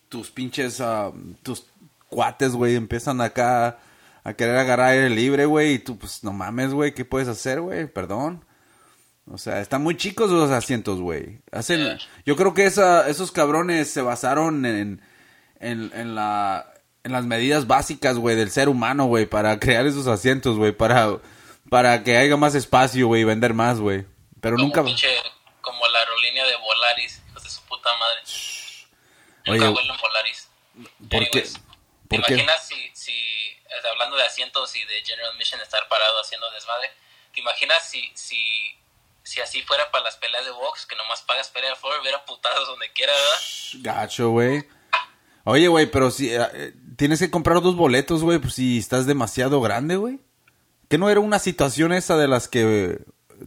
Tus 0.10 0.32
pinches... 0.32 0.82
ah, 0.82 1.12
tus 1.44 1.66
cuates, 2.10 2.54
güey. 2.54 2.76
Empiezan 2.76 3.22
acá 3.22 3.78
a 4.26 4.34
querer 4.34 4.58
agarrar 4.58 4.90
aire 4.90 5.10
libre, 5.10 5.46
güey. 5.46 5.76
Y 5.76 5.80
tú, 5.80 5.98
pues, 5.98 6.24
no 6.24 6.34
mames, 6.34 6.72
güey. 6.74 6.94
¿Qué 6.94 7.06
puedes 7.06 7.30
hacer, 7.30 7.62
güey? 7.62 7.86
Perdón. 7.86 8.44
O 9.32 9.38
sea, 9.38 9.62
están 9.62 9.82
muy 9.82 9.96
chicos 9.96 10.30
los 10.30 10.52
asientos, 10.52 11.00
güey. 11.00 11.40
Hacen, 11.52 11.98
yo 12.26 12.36
creo 12.36 12.54
que 12.54 12.66
esa, 12.66 13.08
esos 13.10 13.32
cabrones 13.32 13.90
se 13.90 14.02
basaron 14.02 14.66
en, 14.66 15.02
en, 15.60 15.92
en 15.96 16.16
la, 16.16 16.74
en 17.04 17.12
las 17.12 17.26
medidas 17.26 17.66
básicas, 17.66 18.18
güey, 18.18 18.36
del 18.36 18.52
ser 18.52 18.68
humano, 18.70 19.06
güey, 19.06 19.26
para 19.26 19.60
crear 19.60 19.86
esos 19.88 20.06
asientos, 20.08 20.58
güey, 20.58 20.74
para, 20.74 21.18
para 21.72 22.04
que 22.04 22.18
haya 22.18 22.38
más 22.38 22.54
espacio, 22.56 23.08
güey, 23.08 23.22
y 23.22 23.26
vender 23.26 23.54
más, 23.56 23.80
güey. 23.80 24.06
Pero 24.42 24.58
Como 24.58 24.68
nunca, 24.68 24.84
pinche, 24.84 25.08
como 25.62 25.88
la 25.88 26.00
aerolínea 26.00 26.46
de 26.46 26.56
Volaris, 26.58 27.22
hijos 27.30 27.44
de 27.44 27.50
su 27.50 27.62
puta 27.64 27.90
madre. 27.98 28.20
Oye, 29.48 29.60
Nunca 29.60 29.96
Volaris. 30.02 30.50
¿por 31.10 31.10
qué? 31.10 31.40
Anyways, 31.40 31.54
¿Te 32.08 32.18
¿Por 32.18 32.26
qué? 32.28 32.34
imaginas 32.36 32.68
si, 32.68 32.76
si, 32.94 33.14
hablando 33.84 34.16
de 34.16 34.24
asientos 34.24 34.76
y 34.76 34.86
de 34.86 35.04
General 35.04 35.36
Mission 35.38 35.62
estar 35.62 35.88
parado 35.88 36.22
haciendo 36.22 36.50
desmadre, 36.52 36.92
¿te 37.34 37.42
imaginas 37.42 37.88
si, 37.90 38.12
si, 38.14 38.38
si 39.24 39.42
así 39.42 39.62
fuera 39.64 39.90
para 39.92 40.04
las 40.04 40.16
peleas 40.18 40.46
de 40.46 40.52
box, 40.52 40.86
que 40.86 40.96
nomás 40.96 41.22
pagas 41.24 41.50
pelea 41.50 41.72
de 41.72 41.76
flor, 41.76 42.00
hubiera 42.02 42.24
putados 42.26 42.68
donde 42.68 42.92
quiera, 42.94 43.14
¿verdad? 43.14 43.94
Gacho, 43.94 44.30
güey. 44.30 44.68
Oye, 45.44 45.68
güey, 45.68 45.86
pero 45.86 46.10
si 46.10 46.34
eh, 46.34 46.48
eh, 46.54 46.74
tienes 46.98 47.20
que 47.20 47.30
comprar 47.30 47.62
dos 47.62 47.76
boletos, 47.76 48.24
güey, 48.24 48.40
pues 48.40 48.56
si 48.56 48.80
estás 48.80 49.06
demasiado 49.06 49.62
grande, 49.62 49.96
güey. 49.96 50.20
¿Que 50.90 50.98
no 50.98 51.10
era 51.10 51.20
una 51.20 51.40
situación 51.40 51.94
esa 51.94 52.16
de 52.18 52.28
las 52.28 52.48
que 52.48 53.00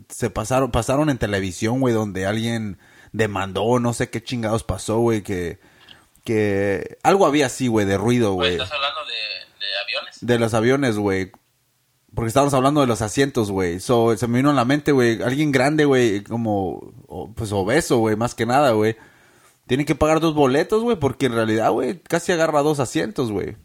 se 0.09 0.31
pasaron 0.31 0.71
pasaron 0.71 1.11
en 1.11 1.19
televisión, 1.19 1.81
güey, 1.81 1.95
donde 1.95 2.27
alguien 2.27 2.79
demandó, 3.13 3.79
no 3.79 3.95
sé 3.95 4.11
qué 4.11 4.23
chingados 4.23 4.65
pasó, 4.65 4.99
güey, 4.99 5.23
que 5.23 5.59
que 6.29 6.99
algo 7.03 7.27
había 7.27 7.47
así, 7.47 7.69
güey, 7.69 7.87
de 7.87 7.97
ruido, 7.97 8.35
Pues, 8.35 8.51
güey, 8.51 8.63
¿Estás 8.63 8.73
hablando 8.73 9.01
de, 9.07 9.48
de 9.59 9.79
aviones? 9.83 10.19
de 10.21 10.39
los 10.39 10.55
aviones, 10.55 10.97
güey. 10.97 11.33
Porque 12.15 12.29
estábamos 12.29 12.55
hablando 12.55 12.81
de 12.81 12.87
los 12.87 13.03
asientos, 13.03 13.51
güey. 13.51 13.81
So, 13.81 14.17
se 14.17 14.27
me 14.27 14.39
vino 14.39 14.51
a 14.51 14.55
la 14.55 14.65
mente, 14.65 14.93
güey, 14.93 15.23
alguien 15.23 15.53
grande, 15.53 15.85
güey, 15.85 16.25
como 16.25 16.93
pues 17.37 17.53
obeso, 17.53 17.99
güey, 17.99 18.17
más 18.17 18.35
que 18.35 18.47
nada, 18.47 18.71
güey. 18.71 18.97
Tiene 19.67 19.85
que 19.85 19.95
pagar 19.95 20.21
dos 20.21 20.35
boletos, 20.35 20.83
güey, 20.83 20.97
porque 20.97 21.27
en 21.27 21.35
realidad, 21.35 21.71
güey, 21.71 22.01
casi 22.01 22.33
agarra 22.33 22.63
dos 22.63 22.81
asientos, 22.81 23.31
güey. 23.31 23.57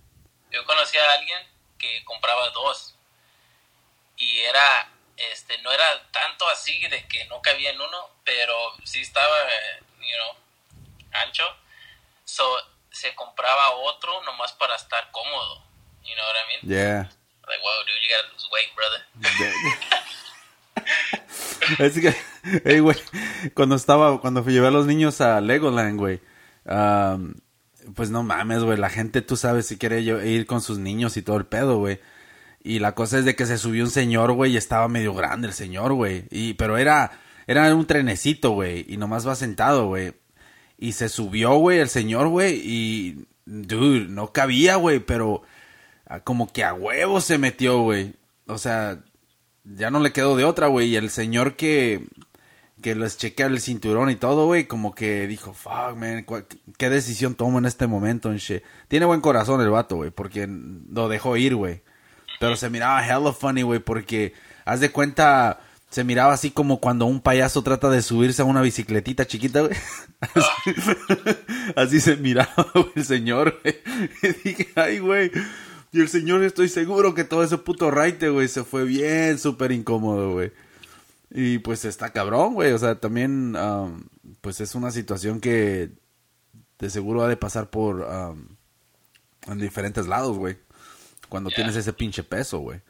Yo 0.51 0.65
conocí 0.65 0.97
a 0.97 1.12
alguien 1.17 1.39
que 1.77 2.03
compraba 2.03 2.50
dos 2.50 2.95
y 4.17 4.39
era, 4.39 4.91
este, 5.15 5.57
no 5.62 5.71
era 5.71 5.85
tanto 6.12 6.47
así 6.50 6.79
de 6.88 7.07
que 7.07 7.25
no 7.25 7.41
cabía 7.41 7.71
en 7.71 7.81
uno, 7.81 8.09
pero 8.23 8.53
sí 8.83 9.01
estaba, 9.01 9.38
eh, 9.39 9.83
you 10.00 10.17
know, 10.17 11.21
ancho. 11.23 11.43
So, 12.25 12.43
se 12.91 13.15
compraba 13.15 13.71
otro 13.71 14.21
nomás 14.23 14.53
para 14.53 14.75
estar 14.75 15.09
cómodo. 15.12 15.63
You 16.05 16.15
know 16.15 16.25
what 16.27 16.38
I 16.38 16.45
mean? 16.50 16.62
Yeah. 16.72 17.07
Like, 17.48 17.62
wow, 17.63 17.79
dude, 17.88 18.01
you 18.03 18.10
gotta 18.12 18.27
lose 18.31 18.48
weight, 18.51 18.72
brother. 18.75 19.01
Es 21.79 21.93
que, 21.93 22.13
hey, 22.65 22.79
güey, 22.79 22.98
cuando 23.53 23.75
estaba, 23.75 24.19
cuando 24.19 24.43
llevé 24.45 24.67
a 24.67 24.72
los 24.72 24.86
niños 24.86 25.22
a 25.22 25.39
Legoland, 25.41 25.98
güey, 25.98 26.19
am, 26.65 27.36
pues 27.95 28.10
no 28.10 28.24
mames, 28.24 28.63
güey, 28.63 28.77
la 28.77 28.89
gente, 28.89 29.22
tú 29.22 29.38
sabes, 29.38 29.67
si 29.67 29.77
quiere 29.77 30.03
yo 30.03 30.22
ir 30.22 30.45
con 30.45 30.62
sus 30.62 30.77
niños 30.77 31.17
y 31.17 31.22
todo 31.22 31.38
el 31.38 31.45
pedo, 31.45 31.77
güey. 31.77 32.00
Y 32.63 32.79
la 32.79 32.95
cosa 32.95 33.19
es 33.19 33.25
de 33.25 33.36
que 33.36 33.45
se 33.45 33.57
subió 33.57 33.83
un 33.83 33.91
señor, 33.91 34.31
güey, 34.33 34.53
y 34.53 34.57
estaba 34.57 34.88
medio 34.88 35.13
grande 35.13 35.48
el 35.48 35.53
señor, 35.53 35.93
güey. 35.93 36.25
Y, 36.31 36.53
pero 36.53 36.77
era, 36.77 37.12
era 37.48 37.74
un 37.75 37.86
trenecito, 37.86 38.51
güey, 38.51 38.86
y 38.88 38.98
nomás 38.98 39.27
va 39.27 39.36
sentado, 39.36 39.88
güey. 39.88 40.13
Y 40.77 40.93
se 40.93 41.10
subió, 41.10 41.55
güey, 41.55 41.79
el 41.79 41.89
señor, 41.89 42.27
güey, 42.27 42.62
y, 42.63 43.25
dude, 43.45 44.07
no 44.07 44.31
cabía, 44.31 44.75
güey, 44.75 45.00
pero 45.00 45.43
como 46.22 46.51
que 46.51 46.63
a 46.63 46.74
huevo 46.74 47.22
se 47.22 47.38
metió, 47.38 47.82
güey. 47.82 48.13
O 48.48 48.58
sea, 48.58 49.00
ya 49.63 49.89
no 49.91 50.00
le 50.00 50.12
quedó 50.12 50.36
de 50.36 50.43
otra, 50.46 50.67
güey. 50.67 50.89
Y 50.89 50.96
el 50.96 51.10
señor 51.10 51.55
que, 51.55 52.05
que 52.82 52.96
les 52.96 53.17
chequea 53.17 53.46
el 53.48 53.62
cinturón 53.62 54.10
y 54.10 54.15
todo, 54.15 54.46
güey, 54.46 54.65
como 54.67 54.93
que 54.93 55.25
dijo, 55.27 55.53
fuck, 55.53 55.96
man, 55.98 56.24
¿cuál- 56.24 56.46
¿qué 56.77 56.89
decisión 56.89 57.36
tomo 57.36 57.58
en 57.60 57.65
este 57.65 57.88
momento? 57.88 58.29
And 58.29 58.39
shit. 58.39 58.63
Tiene 58.89 59.05
buen 59.05 59.22
corazón 59.22 59.62
el 59.62 59.70
vato, 59.70 59.96
güey, 59.96 60.12
porque 60.12 60.48
lo 60.48 61.08
dejó 61.08 61.38
ir, 61.38 61.55
güey. 61.55 61.82
Pero 62.39 62.55
se 62.58 62.70
miraba 62.70 63.05
hella 63.05 63.32
funny, 63.32 63.62
güey, 63.62 63.79
porque, 63.79 64.34
haz 64.65 64.82
de 64.82 64.91
cuenta, 64.91 65.62
se 65.89 66.03
miraba 66.03 66.34
así 66.34 66.51
como 66.51 66.82
cuando 66.82 67.05
un 67.05 67.22
payaso 67.22 67.62
trata 67.63 67.89
de 67.89 68.01
subirse 68.01 68.41
a 68.41 68.46
una 68.46 68.62
bicicletita 68.62 69.25
chiquita, 69.25 69.62
güey. 69.62 69.74
Así, 70.36 70.72
así 71.75 72.00
se 72.01 72.15
miraba, 72.17 72.65
güey, 72.74 72.91
el 72.96 73.05
señor, 73.05 73.60
güey. 73.63 73.77
Y 74.43 74.50
dije, 74.50 74.67
ay, 74.75 75.00
güey. 75.00 75.32
Y 75.93 76.01
el 76.01 76.09
señor, 76.09 76.43
estoy 76.43 76.67
seguro 76.69 77.13
que 77.13 77.23
todo 77.23 77.43
ese 77.43 77.57
puto 77.59 77.91
raite, 77.91 78.29
güey, 78.29 78.47
se 78.47 78.63
fue 78.63 78.83
bien, 78.83 79.38
súper 79.38 79.71
incómodo, 79.71 80.31
güey. 80.33 80.51
Y 81.29 81.59
pues 81.59 81.85
está 81.85 82.12
cabrón, 82.12 82.55
güey. 82.55 82.71
O 82.73 82.77
sea, 82.79 83.00
también, 83.00 83.55
am, 83.55 84.07
pues 84.41 84.59
es 84.59 84.73
una 84.75 84.91
situación 84.91 85.39
que 85.39 85.91
de 86.79 86.89
seguro 86.89 87.21
ha 87.23 87.27
de 87.27 87.38
pasar 87.38 87.69
por 87.69 88.03
am, 88.12 88.57
en 89.47 89.59
diferentes 89.59 90.07
lados, 90.07 90.38
güey. 90.38 90.57
Cuando 91.29 91.51
tienes 91.51 91.75
ese 91.75 91.93
pinche 91.93 92.23
peso, 92.23 92.59
güey. 92.59 92.81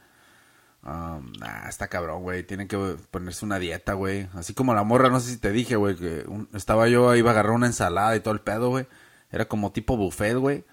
Am, 0.82 1.32
nah, 1.40 1.68
está 1.70 1.88
cabrón, 1.90 2.24
güey. 2.24 2.44
Tienen 2.44 2.68
que 2.70 2.78
ponerse 3.12 3.46
una 3.46 3.60
dieta, 3.60 3.94
güey. 3.94 4.28
Así 4.34 4.54
como 4.54 4.74
la 4.74 4.84
morra, 4.84 5.10
no 5.10 5.20
sé 5.20 5.30
si 5.32 5.38
te 5.38 5.52
dije, 5.52 5.76
güey, 5.76 5.96
que 5.96 6.24
un- 6.28 6.50
estaba 6.54 6.88
yo, 6.88 7.16
iba 7.16 7.32
a 7.32 7.34
agarrar 7.34 7.54
una 7.54 7.68
ensalada 7.68 8.16
y 8.16 8.22
todo 8.22 8.34
el 8.34 8.42
pedo, 8.42 8.70
güey. 8.70 8.88
Era 9.32 9.46
como 9.46 9.72
tipo 9.74 9.98
buffet, 9.98 10.36
güey. 10.38 10.64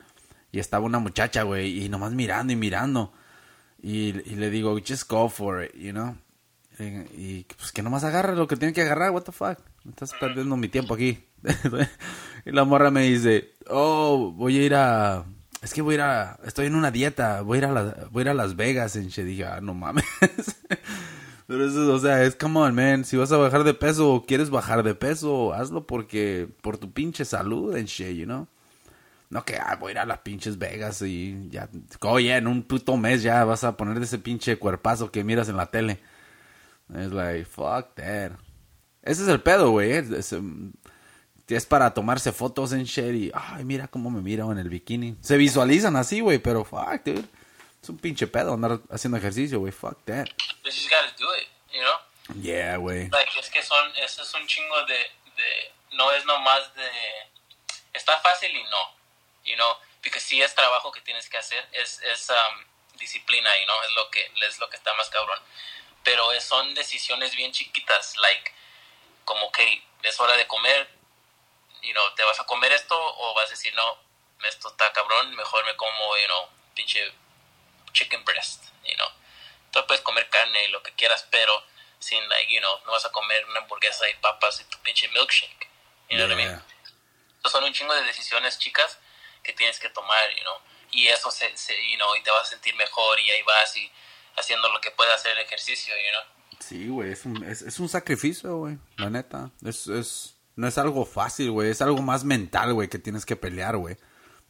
Y 0.52 0.58
estaba 0.58 0.84
una 0.84 0.98
muchacha, 0.98 1.42
güey, 1.44 1.84
y 1.84 1.88
nomás 1.88 2.12
mirando 2.12 2.52
y 2.52 2.56
mirando. 2.56 3.12
Y, 3.82 4.08
y 4.30 4.34
le 4.36 4.50
digo, 4.50 4.76
just 4.86 5.08
go 5.08 5.28
for 5.28 5.64
it, 5.64 5.74
you 5.74 5.92
know. 5.92 6.16
Y, 6.78 6.84
y, 6.84 7.46
pues 7.56 7.72
que 7.72 7.82
nomás 7.82 8.04
agarre 8.04 8.34
lo 8.34 8.46
que 8.46 8.56
tiene 8.56 8.72
que 8.72 8.82
agarrar, 8.82 9.10
what 9.10 9.22
the 9.22 9.32
fuck. 9.32 9.58
Estás 9.88 10.12
perdiendo 10.18 10.56
mi 10.56 10.68
tiempo 10.68 10.94
aquí. 10.94 11.24
y 12.44 12.50
la 12.52 12.64
morra 12.64 12.90
me 12.90 13.02
dice, 13.02 13.52
oh, 13.68 14.32
voy 14.34 14.58
a 14.58 14.62
ir 14.62 14.74
a... 14.74 15.24
Es 15.62 15.74
que 15.74 15.82
voy 15.82 15.94
a 15.94 15.96
ir 15.96 16.00
a... 16.02 16.38
Estoy 16.44 16.66
en 16.66 16.74
una 16.74 16.90
dieta, 16.90 17.42
voy 17.42 17.56
a 17.56 17.58
ir 17.58 17.64
a, 17.66 17.72
la- 17.72 18.08
voy 18.10 18.22
a, 18.22 18.24
ir 18.24 18.28
a 18.30 18.34
Las 18.34 18.56
Vegas. 18.56 18.96
Y 18.96 19.08
yo 19.08 19.24
dije, 19.24 19.44
ah, 19.44 19.60
no 19.60 19.74
mames. 19.74 20.04
Pero 21.46 21.66
eso, 21.66 21.92
o 21.92 21.98
sea, 21.98 22.22
es 22.24 22.36
come 22.36 22.60
on, 22.60 22.74
man. 22.74 23.04
Si 23.04 23.16
vas 23.16 23.32
a 23.32 23.36
bajar 23.36 23.64
de 23.64 23.74
peso 23.74 24.14
o 24.14 24.24
quieres 24.24 24.50
bajar 24.50 24.82
de 24.82 24.94
peso, 24.94 25.52
hazlo 25.52 25.86
porque... 25.86 26.48
Por 26.62 26.78
tu 26.78 26.92
pinche 26.92 27.24
salud 27.24 27.74
and 27.76 27.86
shit, 27.86 28.16
you 28.16 28.24
know. 28.24 28.46
No 29.30 29.44
que 29.44 29.56
ah, 29.56 29.76
voy 29.76 29.90
a 29.90 29.92
ir 29.92 29.98
a 30.00 30.04
las 30.06 30.18
pinches 30.18 30.58
Vegas 30.58 31.02
y 31.02 31.48
ya, 31.50 31.68
oye, 32.00 32.34
en 32.34 32.48
un 32.48 32.64
puto 32.64 32.96
mes 32.96 33.22
ya 33.22 33.44
vas 33.44 33.62
a 33.62 33.76
poner 33.76 34.02
ese 34.02 34.18
pinche 34.18 34.58
cuerpazo 34.58 35.12
que 35.12 35.22
miras 35.22 35.48
en 35.48 35.56
la 35.56 35.66
tele. 35.66 36.00
Es 36.92 37.12
like, 37.12 37.44
fuck 37.44 37.94
that. 37.94 38.32
Ese 39.02 39.22
es 39.22 39.28
el 39.28 39.40
pedo, 39.40 39.70
güey. 39.70 39.92
Es, 39.92 40.10
es, 40.10 40.32
um, 40.32 40.72
es 41.46 41.64
para 41.64 41.94
tomarse 41.94 42.32
fotos 42.32 42.72
en 42.72 42.82
shit 42.84 43.14
y, 43.14 43.32
ay, 43.32 43.64
mira 43.64 43.86
cómo 43.86 44.10
me 44.10 44.20
miro 44.20 44.50
en 44.50 44.58
el 44.58 44.68
bikini. 44.68 45.16
Se 45.20 45.36
visualizan 45.36 45.94
así, 45.94 46.20
güey, 46.20 46.38
pero 46.38 46.64
fuck, 46.64 47.04
dude. 47.04 47.24
Es 47.80 47.88
un 47.88 47.98
pinche 47.98 48.26
pedo 48.26 48.54
andar 48.54 48.80
haciendo 48.90 49.16
ejercicio, 49.16 49.60
güey. 49.60 49.72
Fuck 49.72 50.04
that. 50.06 50.26
You 50.26 50.70
just 50.70 50.90
gotta 50.90 51.14
do 51.18 51.26
it, 51.36 51.48
you 51.72 51.80
know? 51.80 52.42
Yeah, 52.42 52.76
güey. 52.76 53.08
Like, 53.10 53.30
es 53.38 53.48
que 53.48 53.62
son, 53.62 53.90
eso 54.04 54.22
es 54.22 54.34
un 54.34 54.46
chingo 54.46 54.84
de, 54.86 54.94
de, 54.94 55.96
no 55.96 56.12
es 56.12 56.24
nomás 56.26 56.74
de, 56.74 56.88
está 57.94 58.18
fácil 58.20 58.50
y 58.50 58.62
no, 58.64 58.99
you 59.50 59.56
know, 59.56 59.76
porque 60.02 60.20
sí 60.20 60.40
es 60.40 60.54
trabajo 60.54 60.90
que 60.92 61.00
tienes 61.02 61.28
que 61.28 61.36
hacer, 61.36 61.68
es, 61.72 62.00
es 62.02 62.30
um, 62.30 62.64
disciplina, 62.94 63.50
you 63.58 63.64
know, 63.64 63.82
es 63.82 63.92
lo 63.94 64.10
que, 64.10 64.32
es 64.46 64.58
lo 64.58 64.70
que 64.70 64.76
está 64.76 64.94
más 64.94 65.08
cabrón, 65.10 65.40
pero 66.04 66.32
es- 66.32 66.44
son 66.44 66.74
decisiones 66.74 67.34
bien 67.36 67.52
chiquitas, 67.52 68.16
like, 68.16 68.52
como 69.24 69.50
que 69.52 69.82
es 70.02 70.18
hora 70.20 70.36
de 70.36 70.46
comer, 70.46 70.88
you 71.82 71.92
know, 71.92 72.14
¿te 72.14 72.22
vas 72.24 72.40
a 72.40 72.46
comer 72.46 72.72
esto 72.72 72.96
o 72.98 73.34
vas 73.34 73.46
a 73.48 73.50
decir, 73.50 73.74
no, 73.74 73.98
esto 74.44 74.68
está 74.68 74.92
cabrón, 74.92 75.34
mejor 75.36 75.64
me 75.66 75.76
como, 75.76 76.16
you 76.16 76.26
know, 76.26 76.48
pinche 76.74 77.12
chicken 77.92 78.24
breast, 78.24 78.64
you 78.84 78.94
know, 78.94 79.08
tú 79.72 79.84
puedes 79.86 80.02
comer 80.02 80.28
carne 80.30 80.64
y 80.64 80.68
lo 80.68 80.82
que 80.82 80.92
quieras, 80.94 81.26
pero 81.30 81.62
sin, 81.98 82.26
like, 82.30 82.52
you 82.52 82.60
know, 82.60 82.80
no 82.86 82.92
vas 82.92 83.04
a 83.04 83.12
comer 83.12 83.44
una 83.46 83.60
hamburguesa 83.60 84.08
y 84.08 84.14
papas 84.14 84.60
y 84.60 84.64
tu 84.64 84.78
pinche 84.78 85.06
milkshake. 85.08 85.68
You 86.08 86.16
know 86.16 86.26
what 86.26 86.32
I 86.32 86.36
mean? 86.36 86.48
Entonces 87.36 87.52
son 87.52 87.64
un 87.64 87.72
chingo 87.72 87.94
de 87.94 88.02
decisiones 88.02 88.58
chicas 88.58 88.98
que 89.42 89.52
tienes 89.52 89.78
que 89.78 89.88
tomar, 89.90 90.18
you 90.36 90.42
know. 90.42 90.54
Y 90.92 91.06
eso 91.06 91.30
se, 91.30 91.56
se 91.56 91.72
you 91.90 91.96
know, 91.96 92.14
y 92.16 92.22
te 92.22 92.30
vas 92.30 92.42
a 92.48 92.50
sentir 92.50 92.74
mejor 92.74 93.18
y 93.20 93.30
ahí 93.30 93.42
vas 93.46 93.76
y 93.76 93.90
haciendo 94.38 94.72
lo 94.72 94.80
que 94.80 94.90
puedas 94.90 95.20
hacer 95.20 95.32
el 95.32 95.44
ejercicio, 95.44 95.94
you 95.94 96.10
know. 96.10 96.58
Sí, 96.60 96.88
güey, 96.88 97.12
es 97.12 97.24
un, 97.24 97.42
es, 97.44 97.62
es 97.62 97.78
un 97.80 97.88
sacrificio, 97.88 98.56
güey, 98.58 98.78
la 98.96 99.08
neta. 99.10 99.50
Es, 99.64 99.86
es, 99.86 100.34
no 100.56 100.66
es 100.68 100.76
algo 100.78 101.04
fácil, 101.06 101.50
güey, 101.50 101.70
es 101.70 101.80
algo 101.80 102.02
más 102.02 102.24
mental, 102.24 102.74
güey, 102.74 102.88
que 102.88 102.98
tienes 102.98 103.24
que 103.24 103.36
pelear, 103.36 103.76
güey. 103.76 103.96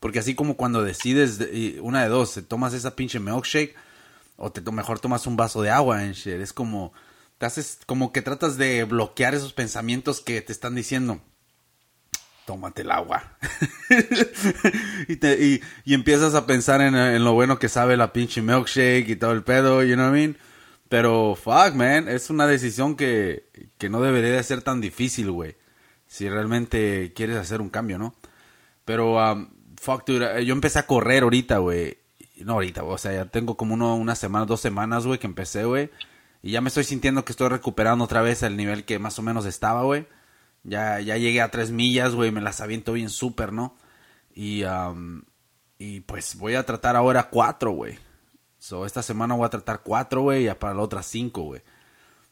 Porque 0.01 0.19
así 0.19 0.35
como 0.35 0.57
cuando 0.57 0.83
decides, 0.83 1.39
de- 1.39 1.79
una 1.83 2.03
de 2.03 2.09
dos, 2.09 2.33
te 2.35 2.43
tomas 2.43 2.73
esa 2.73 2.97
pinche 2.97 3.21
milkshake 3.21 3.77
o 4.37 4.51
te 4.51 4.63
mejor 4.73 4.99
tomas 4.99 5.27
un 5.27 5.37
vaso 5.37 5.61
de 5.61 5.71
agua 5.71 6.03
en 6.03 6.13
shit. 6.13 6.41
Es 6.41 6.53
como, 6.55 6.93
te 7.39 7.45
haces, 7.47 7.81
como 7.87 8.11
que 8.13 8.23
tratas 8.23 8.57
de 8.57 8.85
bloquear 8.85 9.35
esos 9.35 9.53
pensamientos 9.53 10.21
que 10.23 10.41
te 10.41 10.53
están 10.53 10.75
diciendo. 10.75 11.21
Tómate 12.51 12.83
el 12.83 12.91
agua. 12.91 13.23
y, 15.09 15.15
te- 15.15 15.41
y, 15.41 15.61
y 15.85 15.95
empiezas 15.95 16.35
a 16.35 16.47
pensar 16.49 16.81
en, 16.81 17.23
lo 17.23 17.33
bueno 17.33 17.61
que 17.61 17.69
sabe 17.69 17.97
la 17.97 18.13
pinche 18.13 18.43
milkshake 18.43 19.09
y 19.09 19.15
todo 19.15 19.31
el 19.31 19.45
pedo, 19.45 19.85
you 19.85 19.95
know 19.95 20.07
what 20.09 20.17
I 20.17 20.21
mean? 20.21 20.37
Pero, 20.89 21.37
fuck, 21.41 21.75
man, 21.75 22.09
es 22.09 22.29
una 22.29 22.49
decisión 22.49 22.97
que, 22.97 23.45
que 23.79 23.89
no 23.89 24.01
debería 24.03 24.33
de 24.33 24.43
ser 24.43 24.63
tan 24.63 24.81
difícil, 24.81 25.31
güey. 25.31 25.55
Si 26.09 26.29
realmente 26.29 27.13
quieres 27.15 27.37
hacer 27.37 27.61
un 27.61 27.69
cambio, 27.71 27.99
¿no? 27.99 28.17
Pero, 28.85 29.15
um, 29.33 29.49
fuck, 29.81 30.05
dude, 30.05 30.41
eh, 30.41 30.45
yo 30.45 30.53
empecé 30.53 30.81
a 30.81 30.89
correr 30.89 31.23
ahorita, 31.23 31.59
güey. 31.59 31.99
No 32.39 32.55
ahorita, 32.55 32.83
o 32.83 32.99
sea, 32.99 33.13
ya 33.13 33.27
tengo 33.27 33.57
como 33.57 33.75
uno, 33.75 33.95
una 33.95 34.17
semana, 34.17 34.45
dos 34.45 34.61
semanas, 34.61 35.07
güey, 35.07 35.21
que 35.21 35.29
empecé, 35.29 35.63
güey. 35.67 35.89
Y 36.43 36.51
ya 36.51 36.61
me 36.61 36.67
estoy 36.67 36.83
sintiendo 36.83 37.25
que 37.25 37.31
estoy 37.31 37.49
recuperando 37.49 38.03
otra 38.05 38.23
vez 38.23 38.43
el 38.43 38.57
nivel 38.57 38.85
que 38.85 38.99
más 38.99 39.21
o 39.21 39.23
menos 39.23 39.47
estaba, 39.47 39.85
güey. 39.85 40.09
Ya, 40.63 41.01
ya 41.01 41.17
llegué 41.17 41.41
a 41.41 41.51
tres 41.51 41.71
millas, 41.71 42.15
güey, 42.15 42.31
me 42.31 42.41
las 42.41 42.61
aviento 42.61 42.93
bien 42.93 43.09
súper, 43.09 43.53
¿no? 43.53 43.77
Y, 44.35 44.65
um, 44.65 45.23
y 45.79 46.01
pues 46.01 46.37
voy 46.37 46.55
a 46.55 46.65
tratar 46.67 46.97
ahora 46.97 47.31
cuatro, 47.31 47.71
güey. 47.73 47.99
So, 48.59 48.85
esta 48.85 49.03
semana 49.03 49.35
voy 49.35 49.47
a 49.47 49.51
tratar 49.51 49.81
cuatro, 49.83 50.23
güey, 50.23 50.49
y 50.49 50.55
para 50.55 50.75
la 50.75 50.83
otra 50.83 51.03
cinco, 51.03 51.43
güey. 51.43 51.63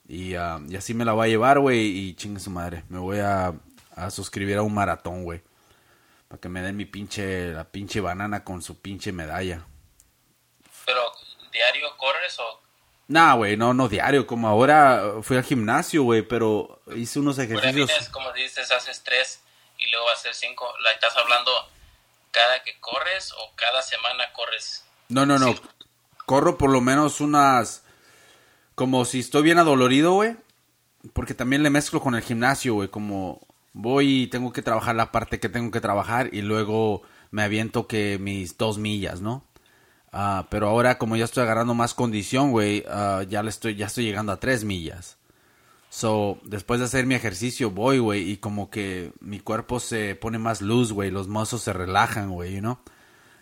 Y, 0.07 0.33
y 0.33 0.37
así 0.37 0.95
me 0.95 1.05
la 1.05 1.15
va 1.15 1.25
a 1.25 1.29
llevar, 1.29 1.59
güey, 1.59 1.87
y 1.87 2.15
chingue 2.15 2.41
su 2.41 2.51
madre. 2.51 2.85
Me 2.89 2.99
voy 2.99 3.19
a, 3.19 3.55
a 3.95 4.11
suscribir 4.11 4.59
a 4.59 4.63
un 4.63 4.75
maratón, 4.75 5.25
güey. 5.25 5.43
Para 6.29 6.41
que 6.41 6.51
me 6.51 6.61
den 6.61 6.77
mi 6.77 6.85
pinche, 6.85 7.53
la 7.53 7.65
pinche 7.65 8.01
banana 8.01 8.45
con 8.45 8.61
su 8.61 8.81
pinche 8.81 9.13
medalla. 9.13 9.67
Pero, 10.85 11.01
¿diario 11.51 11.89
corres 11.97 12.39
o 12.39 12.68
Nah, 13.09 13.35
güey, 13.35 13.57
no, 13.57 13.73
no 13.73 13.89
diario. 13.89 14.27
Como 14.27 14.49
ahora 14.49 15.15
fui 15.23 15.37
al 15.39 15.45
gimnasio, 15.45 16.03
güey, 16.03 16.23
pero 16.23 16.83
hice 16.95 17.19
unos 17.19 17.39
ejercicios. 17.39 17.89
tienes, 17.89 18.09
como 18.11 18.31
dices, 18.33 18.71
haces 18.71 19.03
tres 19.03 19.41
y 19.79 19.91
luego 19.91 20.09
hacer 20.11 20.35
cinco. 20.35 20.71
La 20.85 20.93
estás 20.93 21.17
hablando 21.17 21.51
cada 22.31 22.63
que 22.63 22.79
corres 22.81 23.33
o 23.33 23.53
cada 23.57 23.81
semana 23.81 24.31
corres. 24.35 24.85
No, 25.09 25.25
no, 25.25 25.39
no. 25.39 25.55
Corro 26.27 26.59
por 26.59 26.71
lo 26.71 26.83
menos 26.83 27.21
unas. 27.21 27.83
Como 28.75 29.07
si 29.07 29.21
estoy 29.21 29.43
bien 29.43 29.59
adolorido, 29.59 30.13
güey. 30.13 30.37
Porque 31.15 31.33
también 31.33 31.63
le 31.63 31.71
mezclo 31.71 32.01
con 32.01 32.15
el 32.15 32.23
gimnasio, 32.23 32.75
güey. 32.75 32.89
Como 32.89 33.41
voy 33.73 34.25
y 34.25 34.27
tengo 34.27 34.53
que 34.53 34.61
trabajar 34.61 34.95
la 34.97 35.13
parte 35.13 35.41
que 35.41 35.49
tengo 35.49 35.71
que 35.71 35.81
trabajar 35.81 36.29
y 36.33 36.43
luego 36.43 37.03
me 37.31 37.43
aviento 37.43 37.87
que 37.87 38.19
mis 38.19 38.59
dos 38.59 38.77
millas, 38.77 39.21
¿no? 39.21 39.45
Ah, 40.13 40.47
pero 40.51 40.69
ahora 40.69 40.99
como 40.99 41.17
ya 41.17 41.25
estoy 41.25 41.43
agarrando 41.43 41.75
más 41.75 41.95
condición, 41.95 42.51
güey, 42.51 42.85
ah, 42.89 43.25
ya 43.29 43.41
estoy, 43.43 43.77
ya 43.77 43.87
estoy 43.87 44.05
llegando 44.05 44.33
a 44.33 44.41
tres 44.41 44.65
millas. 44.65 45.19
So, 45.91 46.39
después 46.45 46.81
de 46.81 46.87
hacer 46.87 47.07
mi 47.07 47.15
ejercicio 47.15 47.71
voy, 47.71 47.99
güey, 47.99 48.31
y 48.31 48.37
como 48.39 48.71
que 48.71 49.13
mi 49.21 49.41
cuerpo 49.41 49.81
se 49.81 50.15
pone 50.15 50.39
más 50.39 50.61
luz, 50.61 50.93
güey, 50.93 51.11
los 51.11 51.29
muscles 51.29 51.63
se 51.63 51.73
relajan, 51.73 52.31
güey, 52.31 52.55
you 52.55 52.61
know? 52.61 52.79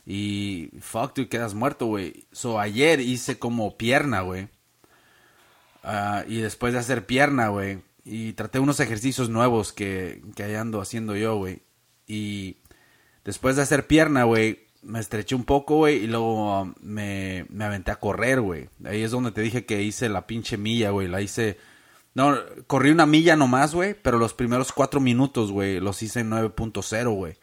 Y 0.06 0.70
fuck, 0.80 1.14
tú 1.14 1.28
quedas 1.28 1.54
muerto, 1.54 1.86
güey. 1.86 2.26
So, 2.32 2.60
ayer 2.60 3.00
hice 3.00 3.38
como 3.38 3.76
pierna, 3.76 4.20
güey. 4.20 4.48
Ah, 5.82 6.24
y 6.28 6.38
después 6.38 6.72
de 6.72 6.78
hacer 6.80 7.06
pierna, 7.06 7.48
güey, 7.48 7.80
y 8.04 8.32
traté 8.34 8.60
unos 8.60 8.80
ejercicios 8.80 9.28
nuevos 9.28 9.72
que, 9.72 10.22
que 10.36 10.56
ando 10.56 10.80
haciendo 10.80 11.16
yo, 11.16 11.36
güey. 11.36 11.62
Y 12.06 12.58
después 13.24 13.56
de 13.56 13.62
hacer 13.62 13.86
pierna, 13.88 14.24
güey, 14.24 14.65
me 14.86 15.00
estreché 15.00 15.34
un 15.34 15.44
poco, 15.44 15.76
güey, 15.76 16.04
y 16.04 16.06
luego 16.06 16.62
um, 16.62 16.74
me, 16.80 17.44
me 17.50 17.64
aventé 17.64 17.90
a 17.90 18.00
correr, 18.00 18.40
güey. 18.40 18.68
Ahí 18.84 19.02
es 19.02 19.10
donde 19.10 19.32
te 19.32 19.40
dije 19.40 19.66
que 19.66 19.82
hice 19.82 20.08
la 20.08 20.26
pinche 20.26 20.56
milla, 20.56 20.90
güey. 20.90 21.08
La 21.08 21.20
hice... 21.20 21.58
No, 22.14 22.34
corrí 22.66 22.90
una 22.90 23.04
milla 23.04 23.36
nomás, 23.36 23.74
güey, 23.74 23.94
pero 23.94 24.18
los 24.18 24.32
primeros 24.32 24.72
cuatro 24.72 25.00
minutos, 25.00 25.52
güey, 25.52 25.80
los 25.80 26.02
hice 26.02 26.20
en 26.20 26.30
9.0, 26.30 27.14
güey. 27.14 27.36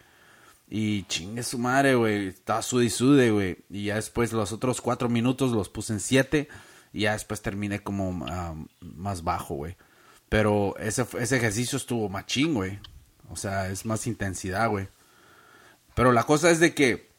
Y 0.67 1.03
chingue 1.03 1.43
su 1.43 1.60
madre, 1.60 1.93
güey. 1.93 2.29
Estaba 2.29 2.63
sude 2.63 2.86
y 2.86 2.89
sude, 2.89 3.29
güey. 3.29 3.58
Y 3.69 3.86
ya 3.86 3.95
después 3.95 4.34
los 4.34 4.51
otros 4.51 4.82
cuatro 4.82 5.10
minutos 5.10 5.51
los 5.51 5.69
puse 5.69 5.93
en 5.93 5.99
siete. 5.99 6.47
Y 6.91 7.01
ya 7.01 7.13
después 7.13 7.43
terminé 7.43 7.84
como 7.84 8.25
ah, 8.27 8.56
más 8.79 9.23
bajo, 9.23 9.53
güey. 9.53 9.75
Pero 10.29 10.75
ese, 10.79 11.06
ese 11.19 11.38
ejercicio 11.38 11.77
estuvo 11.77 12.10
machín, 12.10 12.56
güey. 12.56 12.79
O 13.29 13.36
sea, 13.36 13.69
es 13.69 13.86
más 13.86 14.08
intensidad, 14.08 14.69
güey. 14.69 14.88
Pero 15.93 16.12
la 16.12 16.23
cosa 16.23 16.49
es 16.49 16.60
de 16.60 16.73
que, 16.73 17.12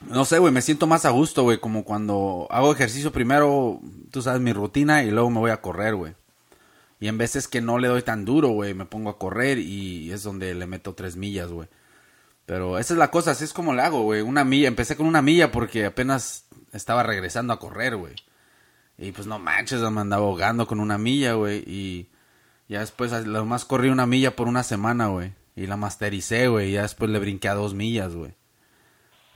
no 0.00 0.24
sé, 0.24 0.38
güey, 0.38 0.52
me 0.52 0.62
siento 0.62 0.86
más 0.86 1.04
a 1.04 1.10
gusto, 1.10 1.42
güey. 1.42 1.58
Como 1.58 1.84
cuando 1.84 2.46
hago 2.50 2.72
ejercicio 2.72 3.12
primero, 3.12 3.80
tú 4.10 4.22
sabes, 4.22 4.40
mi 4.40 4.52
rutina 4.52 5.02
y 5.02 5.10
luego 5.10 5.30
me 5.30 5.40
voy 5.40 5.50
a 5.50 5.60
correr, 5.60 5.94
güey. 5.94 6.14
Y 7.00 7.08
en 7.08 7.18
veces 7.18 7.48
que 7.48 7.60
no 7.60 7.78
le 7.78 7.88
doy 7.88 8.02
tan 8.02 8.24
duro, 8.24 8.48
güey, 8.48 8.74
me 8.74 8.86
pongo 8.86 9.10
a 9.10 9.18
correr 9.18 9.58
y 9.58 10.10
es 10.12 10.22
donde 10.22 10.54
le 10.54 10.66
meto 10.66 10.94
tres 10.94 11.16
millas, 11.16 11.50
güey. 11.50 11.68
Pero 12.46 12.78
esa 12.78 12.94
es 12.94 12.98
la 12.98 13.10
cosa, 13.10 13.32
así 13.32 13.44
es 13.44 13.52
como 13.52 13.74
le 13.74 13.82
hago, 13.82 14.02
güey. 14.02 14.20
Una 14.20 14.44
milla, 14.44 14.68
empecé 14.68 14.96
con 14.96 15.06
una 15.06 15.22
milla 15.22 15.50
porque 15.50 15.86
apenas 15.86 16.46
estaba 16.72 17.02
regresando 17.02 17.52
a 17.52 17.58
correr, 17.58 17.96
güey. 17.96 18.14
Y 18.98 19.12
pues 19.12 19.26
no 19.26 19.38
manches, 19.38 19.80
me 19.80 20.00
andaba 20.00 20.24
ahogando 20.24 20.66
con 20.66 20.80
una 20.80 20.98
milla, 20.98 21.34
güey. 21.34 21.64
Y 21.66 22.10
ya 22.68 22.80
después, 22.80 23.12
lo 23.26 23.44
más 23.44 23.64
corrí 23.64 23.88
una 23.88 24.06
milla 24.06 24.36
por 24.36 24.48
una 24.48 24.62
semana, 24.62 25.08
güey. 25.08 25.32
Y 25.56 25.66
la 25.66 25.76
mastericé, 25.76 26.48
güey. 26.48 26.70
Y 26.70 26.72
ya 26.72 26.82
después 26.82 27.10
le 27.10 27.18
brinqué 27.18 27.48
a 27.48 27.54
dos 27.54 27.74
millas, 27.74 28.14
güey. 28.14 28.34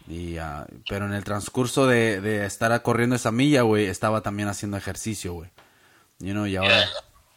Y, 0.08 0.38
ah, 0.38 0.66
pero 0.88 1.04
en 1.04 1.12
el 1.12 1.22
transcurso 1.22 1.86
de, 1.86 2.20
de 2.22 2.46
estar 2.46 2.80
corriendo 2.82 3.14
esa 3.16 3.30
milla, 3.30 3.62
güey, 3.62 3.86
estaba 3.86 4.22
también 4.22 4.48
haciendo 4.48 4.78
ejercicio, 4.78 5.34
güey. 5.34 5.50
You 6.18 6.32
know, 6.32 6.46
y 6.46 6.56
ahora... 6.56 6.86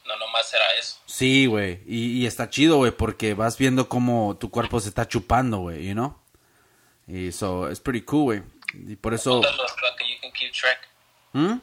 No 0.08 0.18
nomás 0.18 0.54
era 0.54 0.64
eso. 0.80 0.98
Sí, 1.06 1.46
güey. 1.46 1.82
Y, 1.86 2.22
y 2.22 2.26
está 2.26 2.50
chido, 2.50 2.78
güey, 2.78 2.92
porque 2.92 3.34
vas 3.34 3.58
viendo 3.58 3.90
cómo 3.90 4.38
tu 4.40 4.50
cuerpo 4.50 4.80
se 4.80 4.90
está 4.90 5.08
chupando, 5.08 5.60
güey, 5.60 5.86
you 5.86 5.94
know? 5.94 6.18
Y 7.08 7.32
so, 7.34 7.70
it's 7.70 7.82
pretty 7.82 8.02
cool, 8.02 8.24
güey. 8.24 8.44
Y 8.74 8.96
por 8.96 9.14
eso... 9.14 9.42
¿Mm? 11.34 11.60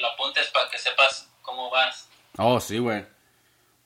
Lo 0.00 0.08
apuntes 0.08 0.48
para 0.52 0.68
que 0.70 0.78
sepas 0.78 1.28
cómo 1.40 1.70
vas. 1.70 2.08
Oh, 2.36 2.60
sí, 2.60 2.78
güey. 2.78 3.06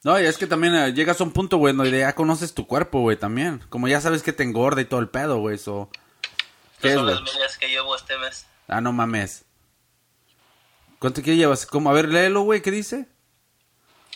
No, 0.02 0.20
y 0.20 0.24
es 0.24 0.36
que 0.38 0.46
también 0.46 0.74
eh, 0.74 0.92
llegas 0.92 1.20
a 1.20 1.24
un 1.24 1.32
punto, 1.32 1.58
güey, 1.58 1.74
donde 1.74 1.98
ya 1.98 2.14
conoces 2.14 2.54
tu 2.54 2.66
cuerpo, 2.66 3.00
güey, 3.00 3.16
también. 3.16 3.62
Como 3.68 3.88
ya 3.88 4.00
sabes 4.00 4.22
que 4.22 4.32
te 4.32 4.42
engorda 4.42 4.80
y 4.80 4.84
todo 4.84 4.98
el 5.00 5.08
pedo, 5.08 5.38
güey, 5.38 5.58
so... 5.58 5.90
¿Qué 6.80 6.88
es, 6.88 6.96
las 6.96 7.58
que 7.58 7.68
llevo 7.68 7.94
este 7.96 8.16
mes. 8.18 8.46
Ah, 8.68 8.80
no 8.80 8.92
mames. 8.92 9.44
¿Cuánto 10.98 11.22
que 11.22 11.36
llevas? 11.36 11.66
¿Cómo? 11.66 11.90
A 11.90 11.92
ver, 11.92 12.08
léelo, 12.08 12.42
güey, 12.42 12.62
¿qué 12.62 12.70
dice? 12.70 13.06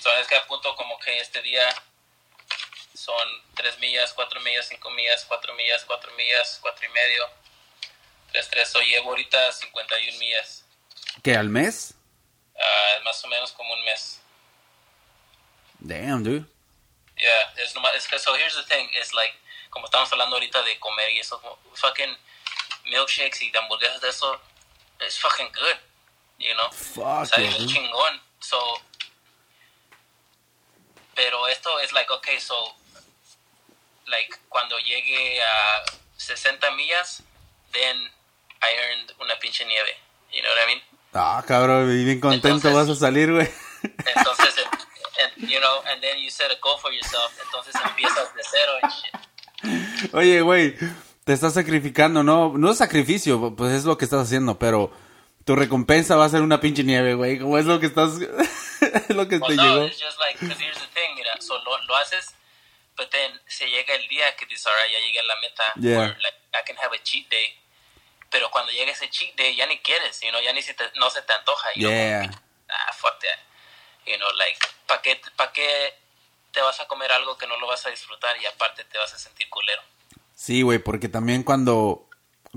Sabes 0.01 0.27
que 0.27 0.37
apunto 0.37 0.75
como 0.77 0.99
que 0.99 1.19
este 1.19 1.43
día 1.43 1.69
son 2.95 3.29
3 3.55 3.79
millas, 3.79 4.13
4 4.15 4.41
millas, 4.41 4.69
5 4.69 4.91
millas, 4.91 5.25
4 5.27 5.55
millas, 5.55 5.85
4 5.85 6.13
millas, 6.15 6.59
4 6.61 6.87
y 6.87 6.93
medio. 6.93 7.31
3, 8.33 8.49
3. 8.51 8.75
Hoy 8.77 8.87
llevo 8.87 9.11
ahorita 9.11 9.53
51 9.53 10.19
millas. 10.19 10.65
¿Qué, 11.23 11.37
al 11.37 11.49
mes? 11.49 11.95
Ah, 12.59 13.01
más 13.05 13.25
o 13.25 13.29
menos 13.29 13.53
como 13.53 13.73
un 13.75 13.85
mes. 13.85 14.21
Damn, 15.79 16.23
dude. 16.23 16.47
Yeah, 17.17 17.63
es 17.63 17.75
nomás, 17.75 17.95
es 17.95 18.09
que, 18.09 18.19
so 18.19 18.35
here's 18.37 18.55
the 18.55 18.63
thing, 18.65 18.89
es 18.95 19.13
like, 19.13 19.37
como 19.71 19.87
estamos 19.87 20.11
hablando 20.13 20.37
ahorita 20.37 20.63
de 20.63 20.79
comer 20.79 21.11
y 21.11 21.21
eso, 21.21 21.41
fucking 21.75 22.17
milkshakes 22.91 23.43
y 23.43 23.53
hamburguesas 23.57 24.01
de 24.01 24.09
eso, 24.09 24.41
es 25.01 25.19
fucking 25.19 25.49
good, 25.53 25.79
you 26.39 26.53
know? 26.55 26.71
Fuck, 26.73 27.31
yeah, 27.37 27.49
bien 27.49 27.59
dude. 27.59 27.73
chingón, 27.73 28.21
so, 28.41 28.59
pero 31.15 31.47
esto 31.49 31.79
es 31.81 31.93
like, 31.93 32.11
okay, 32.13 32.39
so, 32.41 32.55
like, 34.07 34.35
cuando 34.49 34.79
llegue 34.79 35.41
a 35.43 35.83
60 36.17 36.71
millas, 36.73 37.23
then 37.73 37.97
I 38.63 38.69
earned 38.81 39.13
una 39.21 39.35
pinche 39.39 39.65
nieve, 39.67 39.97
you 40.33 40.43
know 40.43 40.51
what 40.51 40.63
I 40.63 40.67
mean? 40.67 40.83
Ah, 41.15 41.43
cabrón, 41.47 41.89
bien 42.05 42.21
contento 42.21 42.49
Entonces- 42.69 42.75
vas 42.75 42.89
a 42.89 42.95
salir, 42.99 43.31
güey. 43.33 43.49
Entonces, 43.83 44.55
and, 45.37 45.49
you 45.51 45.61
know, 45.61 45.83
and 45.91 46.01
then 46.03 46.19
you 46.19 46.31
set 46.31 46.51
a 46.51 46.57
goal 46.63 46.79
for 46.79 46.91
yourself, 46.93 47.33
entonces 47.45 47.75
empiezas 47.75 48.35
de 48.35 48.43
cero 48.43 48.73
and 48.83 48.93
shit. 48.93 50.15
Oye, 50.15 50.41
güey, 50.41 50.77
te 51.25 51.33
estás 51.33 51.55
sacrificando, 51.55 52.23
no, 52.23 52.53
no 52.57 52.71
es 52.73 52.79
sacrificio, 52.79 53.55
pues 53.57 53.73
es 53.73 53.85
lo 53.85 53.97
que 53.99 54.05
estás 54.05 54.27
haciendo, 54.27 54.59
pero 54.59 54.91
tu 55.45 55.55
recompensa 55.57 56.17
va 56.17 56.25
a 56.25 56.29
ser 56.29 56.43
una 56.43 56.61
pinche 56.61 56.83
nieve, 56.85 57.15
güey. 57.15 57.39
Como 57.39 57.59
es 57.59 57.65
lo 57.67 57.79
que 57.81 57.87
estás, 57.87 58.11
es 58.21 59.09
lo 59.15 59.29
que 59.29 59.37
Well, 59.39 59.51
te 59.51 59.57
no, 59.57 59.63
llegó. 59.63 59.87
it's 59.87 60.01
just 60.01 60.19
like, 60.19 60.39
because 60.41 60.61
here's 60.63 60.79
the 60.79 60.87
thing, 60.95 61.15
mira, 61.17 61.31
so 61.41 61.59
lo, 61.63 61.79
lo 61.87 61.97
haces, 61.97 62.35
but 62.97 63.09
then 63.11 63.41
se 63.47 63.67
llega 63.69 63.95
el 63.95 64.07
día 64.09 64.35
que 64.37 64.47
dices, 64.47 64.67
alright, 64.67 64.91
ya 64.93 64.99
llegué 64.99 65.21
a 65.21 65.25
la 65.25 65.37
meta, 65.41 65.63
Yeah. 65.77 65.99
or 65.99 66.17
like, 66.23 66.37
I 66.55 66.63
can 66.67 66.77
have 66.79 66.93
a 66.95 67.03
cheat 67.03 67.29
day, 67.31 67.55
pero 68.31 68.51
cuando 68.51 68.73
llega 68.73 68.91
ese 68.93 69.09
cheat 69.11 69.37
day 69.37 69.55
ya 69.57 69.67
ni 69.67 69.79
quieres, 69.79 70.21
you 70.23 70.31
know, 70.31 70.41
ya 70.43 70.53
ni 70.53 70.63
se 70.63 70.75
te, 70.75 70.85
no 70.97 71.09
se 71.11 71.23
te 71.23 71.33
antoja, 71.33 71.69
you 71.77 71.89
know, 71.89 71.91
Yeah. 71.97 72.29
que, 72.31 72.37
ah, 72.69 72.93
fuck 72.95 73.19
that, 73.21 73.39
you 74.07 74.17
know, 74.19 74.31
like, 74.39 74.59
¿para 74.87 75.01
qué, 75.03 75.21
pa 75.37 75.53
qué 75.53 75.95
te 76.53 76.61
vas 76.61 76.81
a 76.81 76.87
comer 76.89 77.11
algo 77.13 77.39
que 77.39 77.47
no 77.47 77.57
lo 77.59 77.67
vas 77.67 77.87
a 77.87 77.91
disfrutar 77.91 78.37
y 78.41 78.47
aparte 78.47 78.85
te 78.85 78.99
vas 78.99 79.13
a 79.15 79.19
sentir 79.19 79.49
culero? 79.49 79.83
Sí, 80.43 80.63
güey, 80.63 80.81
porque 80.81 81.09
también 81.09 81.45
cuando, 81.45 82.09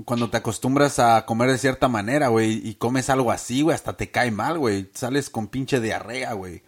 cuando 0.04 0.28
te 0.28 0.38
acostumbras 0.38 0.98
a 0.98 1.24
comer 1.24 1.52
de 1.52 1.56
cierta 1.56 1.86
manera, 1.86 2.26
güey, 2.26 2.60
y 2.68 2.74
comes 2.74 3.10
algo 3.10 3.30
así, 3.30 3.62
güey, 3.62 3.76
hasta 3.76 3.96
te 3.96 4.10
cae 4.10 4.32
mal, 4.32 4.58
güey. 4.58 4.90
Sales 4.92 5.30
con 5.30 5.46
pinche 5.46 5.80
diarrea, 5.80 6.32
güey. 6.32 6.64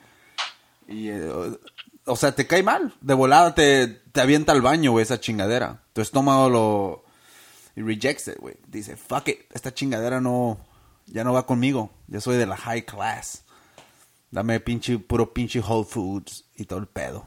Y, 0.86 1.08
eh, 1.08 1.28
o, 1.28 1.58
o 2.04 2.14
sea, 2.14 2.36
te 2.36 2.46
cae 2.46 2.62
mal. 2.62 2.94
De 3.00 3.14
volada 3.14 3.52
te, 3.52 3.88
te 3.88 4.20
avienta 4.20 4.52
al 4.52 4.62
baño, 4.62 4.92
güey, 4.92 5.02
esa 5.02 5.18
chingadera. 5.18 5.82
Tu 5.92 6.02
estómago 6.02 6.50
lo... 6.50 7.04
Y 7.74 7.82
rejects 7.82 8.28
it, 8.28 8.38
güey. 8.38 8.54
Dice, 8.68 8.96
fuck 8.96 9.26
it, 9.26 9.40
esta 9.52 9.74
chingadera 9.74 10.20
no... 10.20 10.64
Ya 11.06 11.24
no 11.24 11.32
va 11.32 11.46
conmigo. 11.46 11.90
Yo 12.06 12.20
soy 12.20 12.36
de 12.36 12.46
la 12.46 12.56
high 12.56 12.84
class. 12.84 13.42
Dame 14.30 14.60
pinche, 14.60 15.00
puro 15.00 15.34
pinche 15.34 15.58
Whole 15.58 15.84
Foods 15.84 16.44
y 16.54 16.64
todo 16.66 16.78
el 16.78 16.86
pedo. 16.86 17.26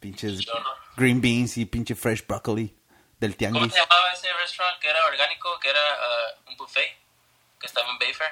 Pinches 0.00 0.46
green 0.98 1.22
beans 1.22 1.56
y 1.56 1.64
pinche 1.64 1.94
fresh 1.94 2.26
broccoli 2.26 2.76
del 3.22 3.36
¿Cómo 3.36 3.70
se 3.70 3.78
llamaba 3.78 4.12
ese 4.12 4.26
restaurant 4.34 4.80
que 4.80 4.88
era 4.88 5.06
orgánico, 5.06 5.48
que 5.60 5.70
era 5.70 5.78
uh, 5.78 6.50
un 6.50 6.56
buffet, 6.56 6.96
que 7.60 7.66
estaba 7.66 7.88
en 7.88 7.98
Bayfair? 7.98 8.30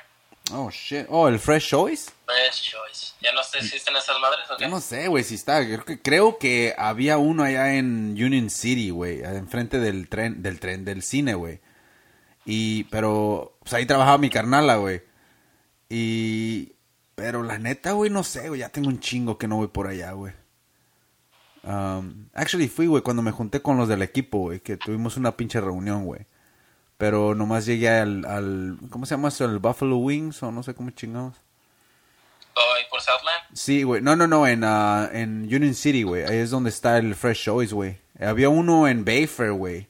Oh, 0.53 0.69
shit. 0.69 1.07
Oh, 1.09 1.29
el 1.29 1.39
Fresh 1.39 1.69
Choice. 1.69 2.11
Fresh 2.27 2.73
Choice. 2.73 3.15
Ya 3.21 3.33
no 3.33 3.43
sé 3.45 3.61
si 3.61 3.67
existen 3.67 3.95
esas 3.95 4.19
madres 4.19 4.51
o 4.51 4.57
qué. 4.57 4.65
Yo 4.65 4.69
no 4.69 4.81
sé, 4.81 5.07
güey, 5.07 5.23
si 5.23 5.37
está. 5.37 5.65
Creo 5.65 5.85
que, 5.85 6.03
creo 6.03 6.39
que 6.39 6.75
había 6.77 7.19
uno 7.19 7.45
allá 7.45 7.75
en 7.75 8.13
Union 8.13 8.51
City, 8.51 8.91
güey, 8.91 9.23
enfrente 9.23 9.79
del 9.79 10.09
tren, 10.09 10.43
del 10.43 10.59
tren, 10.59 10.85
del 10.85 11.05
cine, 11.05 11.35
güey. 11.35 11.61
Y, 12.45 12.85
pero, 12.85 13.57
pues 13.61 13.75
ahí 13.75 13.87
trabajaba 13.87 14.19
mi 14.19 14.29
carnala, 14.29 14.77
güey. 14.77 15.03
Y, 15.89 16.73
pero 17.15 17.45
la 17.45 17.59
neta, 17.59 17.93
güey, 17.93 18.11
no 18.11 18.25
sé, 18.25 18.49
güey, 18.49 18.61
ya 18.61 18.71
tengo 18.71 18.89
un 18.89 18.99
chingo 18.99 19.39
que 19.39 19.47
no 19.47 19.57
voy 19.57 19.69
por 19.69 19.87
allá, 19.87 20.11
güey. 20.13 20.33
Um, 21.63 22.29
actually 22.33 22.69
fui, 22.69 22.87
güey, 22.87 23.03
cuando 23.03 23.23
me 23.23 23.33
junté 23.33 23.61
con 23.61 23.77
los 23.77 23.89
del 23.89 24.03
equipo, 24.03 24.39
güey, 24.39 24.61
que 24.61 24.77
tuvimos 24.77 25.17
una 25.17 25.37
pinche 25.37 25.61
reunión, 25.61 26.05
güey. 26.05 26.27
Pero 26.97 27.35
nomás 27.35 27.67
llegué 27.67 27.89
al, 27.89 28.25
al, 28.27 28.79
¿cómo 28.91 29.07
se 29.07 29.15
llama 29.15 29.29
eso? 29.29 29.45
El 29.45 29.59
Buffalo 29.59 29.97
Wings, 29.97 30.43
o 30.43 30.53
no 30.53 30.63
sé 30.63 30.75
cómo 30.75 30.91
chingamos. 30.91 31.37
Oh, 32.55 32.75
¿y 32.81 32.91
por 32.91 33.01
Southland? 33.01 33.43
Sí, 33.55 33.85
güey. 33.85 34.03
No, 34.03 34.17
no, 34.17 34.27
no, 34.27 34.47
en, 34.47 34.65
ah, 34.65 35.09
en 35.13 35.45
Union 35.45 35.75
City, 35.75 36.03
güey. 36.03 36.25
Ahí 36.25 36.39
es 36.39 36.51
donde 36.51 36.71
está 36.71 36.99
el 36.99 37.15
Fresh 37.15 37.45
Choice, 37.45 37.75
güey. 37.75 37.99
Había 38.21 38.49
uno 38.49 38.87
en 38.87 39.05
Bayfair, 39.05 39.53
güey. 39.53 39.89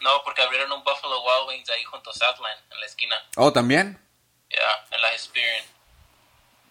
No, 0.00 0.10
porque 0.24 0.42
abrieron 0.42 0.70
un 0.70 0.84
Buffalo 0.84 1.20
Wild 1.22 1.48
Wings 1.48 1.70
ahí 1.70 1.82
junto 1.84 2.10
a 2.10 2.12
Southland, 2.12 2.60
en 2.72 2.80
la 2.80 2.86
esquina. 2.86 3.16
Oh, 3.36 3.52
¿también? 3.52 3.98
Ya, 4.50 4.96
en 4.96 5.02
la 5.02 5.12
Hesperian. 5.14 5.64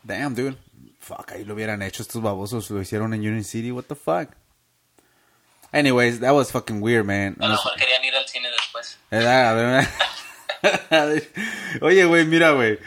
Damn, 0.03 0.35
dude. 0.35 0.57
Fuck, 0.99 1.31
ahí 1.31 1.43
lo 1.43 1.55
hubieran 1.55 1.81
hecho 1.81 2.03
estos 2.03 2.21
babosos. 2.21 2.69
Lo 2.69 2.81
hicieron 2.81 3.13
en 3.13 3.21
Union 3.21 3.43
City. 3.43 3.71
What 3.71 3.85
the 3.85 3.95
fuck? 3.95 4.29
Anyways, 5.73 6.19
that 6.19 6.33
was 6.33 6.51
fucking 6.51 6.81
weird, 6.81 7.05
man. 7.05 7.35
A 7.39 7.45
lo 7.45 7.51
mejor 7.51 7.71
querían 7.77 8.03
ir 8.03 8.13
al 8.15 8.27
cine 8.27 8.49
después. 8.49 8.97
¿Verdad? 9.09 9.87
Oye, 11.81 12.05
güey, 12.05 12.25
mira, 12.25 12.51
güey. 12.51 12.77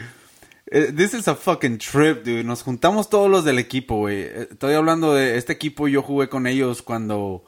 Eh, 0.71 0.91
This 0.95 1.13
is 1.13 1.27
a 1.27 1.35
fucking 1.35 1.77
trip, 1.79 2.23
dude. 2.23 2.43
Nos 2.43 2.61
juntamos 2.63 3.09
todos 3.09 3.29
los 3.29 3.43
del 3.43 3.57
equipo, 3.59 3.97
güey. 3.97 4.21
Eh, 4.21 4.47
Estoy 4.51 4.75
hablando 4.75 5.13
de 5.13 5.37
este 5.37 5.53
equipo. 5.53 5.87
Yo 5.87 6.01
jugué 6.03 6.29
con 6.29 6.45
ellos 6.47 6.81
cuando. 6.81 7.43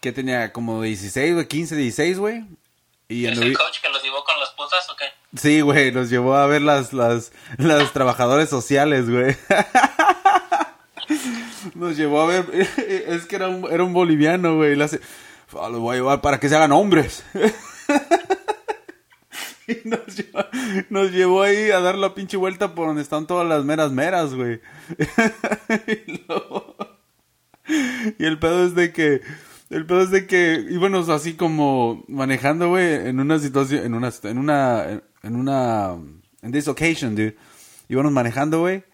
¿Qué 0.00 0.12
tenía? 0.12 0.52
Como 0.52 0.82
16, 0.82 1.34
güey. 1.34 1.46
15, 1.46 1.76
16, 1.76 2.18
güey. 2.18 2.44
Y 3.08 3.26
¿Es 3.26 3.38
el 3.38 3.56
coach 3.56 3.80
que 3.80 3.88
los 3.88 4.02
llevó 4.02 4.22
con 4.24 4.38
las 4.38 4.50
putas 4.50 4.88
o 4.90 4.96
qué? 4.96 5.04
Sí, 5.40 5.60
güey. 5.62 5.92
Nos 5.92 6.10
llevó 6.10 6.34
a 6.36 6.46
ver 6.46 6.60
las, 6.62 6.92
las, 6.92 7.32
las 7.56 7.92
trabajadores 7.92 8.50
sociales, 8.50 9.08
güey. 9.08 9.34
Nos 11.74 11.96
llevó 11.96 12.20
a 12.22 12.26
ver. 12.26 12.46
Es 13.08 13.24
que 13.26 13.36
era 13.36 13.48
un, 13.48 13.70
era 13.70 13.82
un 13.84 13.92
boliviano, 13.92 14.56
güey. 14.56 14.80
Hace. 14.80 15.00
"Ah, 15.60 15.68
Los 15.68 15.80
voy 15.80 15.94
a 15.94 15.98
llevar 15.98 16.20
para 16.20 16.38
que 16.40 16.48
se 16.48 16.56
hagan 16.56 16.72
hombres. 16.72 17.24
Y 19.68 19.78
nos 19.88 20.06
llevó, 20.16 20.44
nos 20.90 21.10
llevó 21.10 21.42
ahí 21.42 21.72
a 21.72 21.80
dar 21.80 21.96
la 21.98 22.14
pinche 22.14 22.36
vuelta 22.36 22.72
por 22.72 22.86
donde 22.86 23.02
están 23.02 23.26
todas 23.26 23.48
las 23.48 23.64
meras 23.64 23.90
meras, 23.90 24.32
güey. 24.32 24.60
Y 28.18 28.24
el 28.24 28.38
pedo 28.38 28.64
es 28.64 28.76
de 28.76 28.92
que, 28.92 29.22
el 29.70 29.84
pedo 29.86 30.02
es 30.02 30.10
de 30.12 30.28
que 30.28 30.64
íbamos 30.70 31.08
así 31.08 31.34
como 31.34 32.04
manejando, 32.06 32.68
güey, 32.68 33.08
en 33.08 33.18
una 33.18 33.40
situación, 33.40 33.84
en 33.84 33.94
una, 33.94 34.12
en 34.22 34.38
una, 34.38 35.02
en 35.24 35.34
una, 35.36 35.96
en 36.42 36.52
this 36.52 36.68
occasion, 36.68 37.16
dude. 37.16 37.36
Íbamos 37.88 38.12
manejando, 38.12 38.60
güey, 38.60 38.84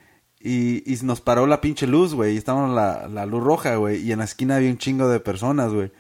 y, 0.42 0.82
y 0.92 0.96
nos 1.04 1.20
paró 1.20 1.46
la 1.46 1.60
pinche 1.60 1.86
luz, 1.86 2.14
güey, 2.14 2.34
y 2.34 2.38
estábamos 2.38 2.74
la, 2.74 3.08
la 3.08 3.26
luz 3.26 3.42
roja, 3.42 3.76
güey, 3.76 4.02
y 4.02 4.12
en 4.12 4.18
la 4.20 4.24
esquina 4.24 4.56
había 4.56 4.70
un 4.70 4.78
chingo 4.78 5.08
de 5.08 5.20
personas, 5.20 5.72
güey, 5.72 5.92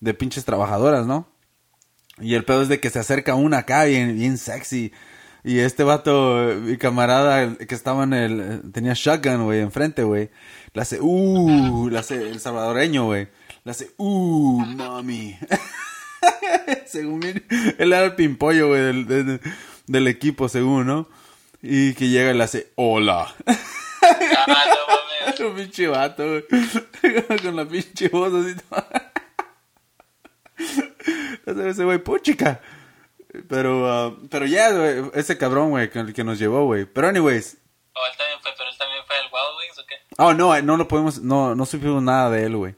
de 0.00 0.14
pinches 0.14 0.44
trabajadoras, 0.44 1.06
¿no? 1.06 1.28
Y 2.20 2.34
el 2.34 2.44
pedo 2.44 2.62
es 2.62 2.68
de 2.68 2.80
que 2.80 2.90
se 2.90 2.98
acerca 2.98 3.34
una 3.34 3.58
acá 3.58 3.84
bien, 3.84 4.16
bien 4.16 4.38
sexy. 4.38 4.92
Y 5.44 5.58
este 5.60 5.84
vato, 5.84 6.36
mi 6.62 6.76
camarada 6.76 7.54
que 7.56 7.74
estaba 7.74 8.02
en 8.04 8.12
el... 8.14 8.62
Tenía 8.72 8.94
shotgun, 8.94 9.44
güey, 9.44 9.60
enfrente, 9.60 10.02
güey. 10.02 10.30
Le 10.72 10.82
hace, 10.82 10.98
uh, 11.00 11.88
le 11.88 11.98
hace 11.98 12.16
el 12.30 12.40
salvadoreño, 12.40 13.04
güey. 13.04 13.28
Le 13.64 13.70
hace, 13.70 13.90
uh, 13.98 14.60
mami. 14.64 15.36
según 16.86 17.20
mi- 17.20 17.28
él 17.78 17.92
era 17.92 18.04
el 18.04 18.14
pimpollo, 18.14 18.68
güey, 18.68 18.80
del, 19.04 19.40
del 19.86 20.08
equipo, 20.08 20.48
según, 20.48 20.86
¿no? 20.86 21.08
Y 21.62 21.94
que 21.94 22.08
llega 22.08 22.32
y 22.32 22.36
le 22.36 22.42
hace, 22.44 22.72
hola. 22.76 23.32
Ah, 24.02 24.64
no 24.66 24.94
mames. 24.94 25.40
un 25.40 25.54
pinche 25.54 25.86
vato, 25.88 26.24
güey. 26.24 26.44
Con 27.42 27.56
la 27.56 27.64
pinche 27.66 28.08
voz 28.08 28.32
así. 28.34 28.54
Hacer 31.46 31.66
ese 31.68 31.84
güey, 31.84 31.98
puchica. 31.98 32.60
Pero, 33.48 33.90
ah, 33.90 34.16
pero 34.30 34.46
ya, 34.46 34.72
güey, 34.72 35.10
ese 35.14 35.36
cabrón, 35.36 35.70
güey, 35.70 35.90
que, 35.90 36.12
que 36.12 36.24
nos 36.24 36.38
llevó, 36.38 36.64
güey. 36.64 36.86
Pero 36.86 37.08
anyways. 37.08 37.58
Oh, 37.94 38.06
él 38.10 38.16
también 38.16 38.38
fue, 38.40 38.50
pero 38.56 38.70
él 38.70 38.78
también 38.78 39.02
fue 39.06 39.16
al 39.16 39.24
Wild 39.24 39.58
Wings 39.60 39.78
o 39.78 39.86
qué? 39.86 39.94
Oh, 40.18 40.34
no, 40.34 40.56
eh, 40.56 40.62
no 40.62 40.76
lo 40.76 40.88
podemos, 40.88 41.20
no, 41.20 41.54
no 41.54 41.66
supimos 41.66 42.02
nada 42.02 42.30
de 42.30 42.44
él, 42.44 42.56
güey. 42.56 42.74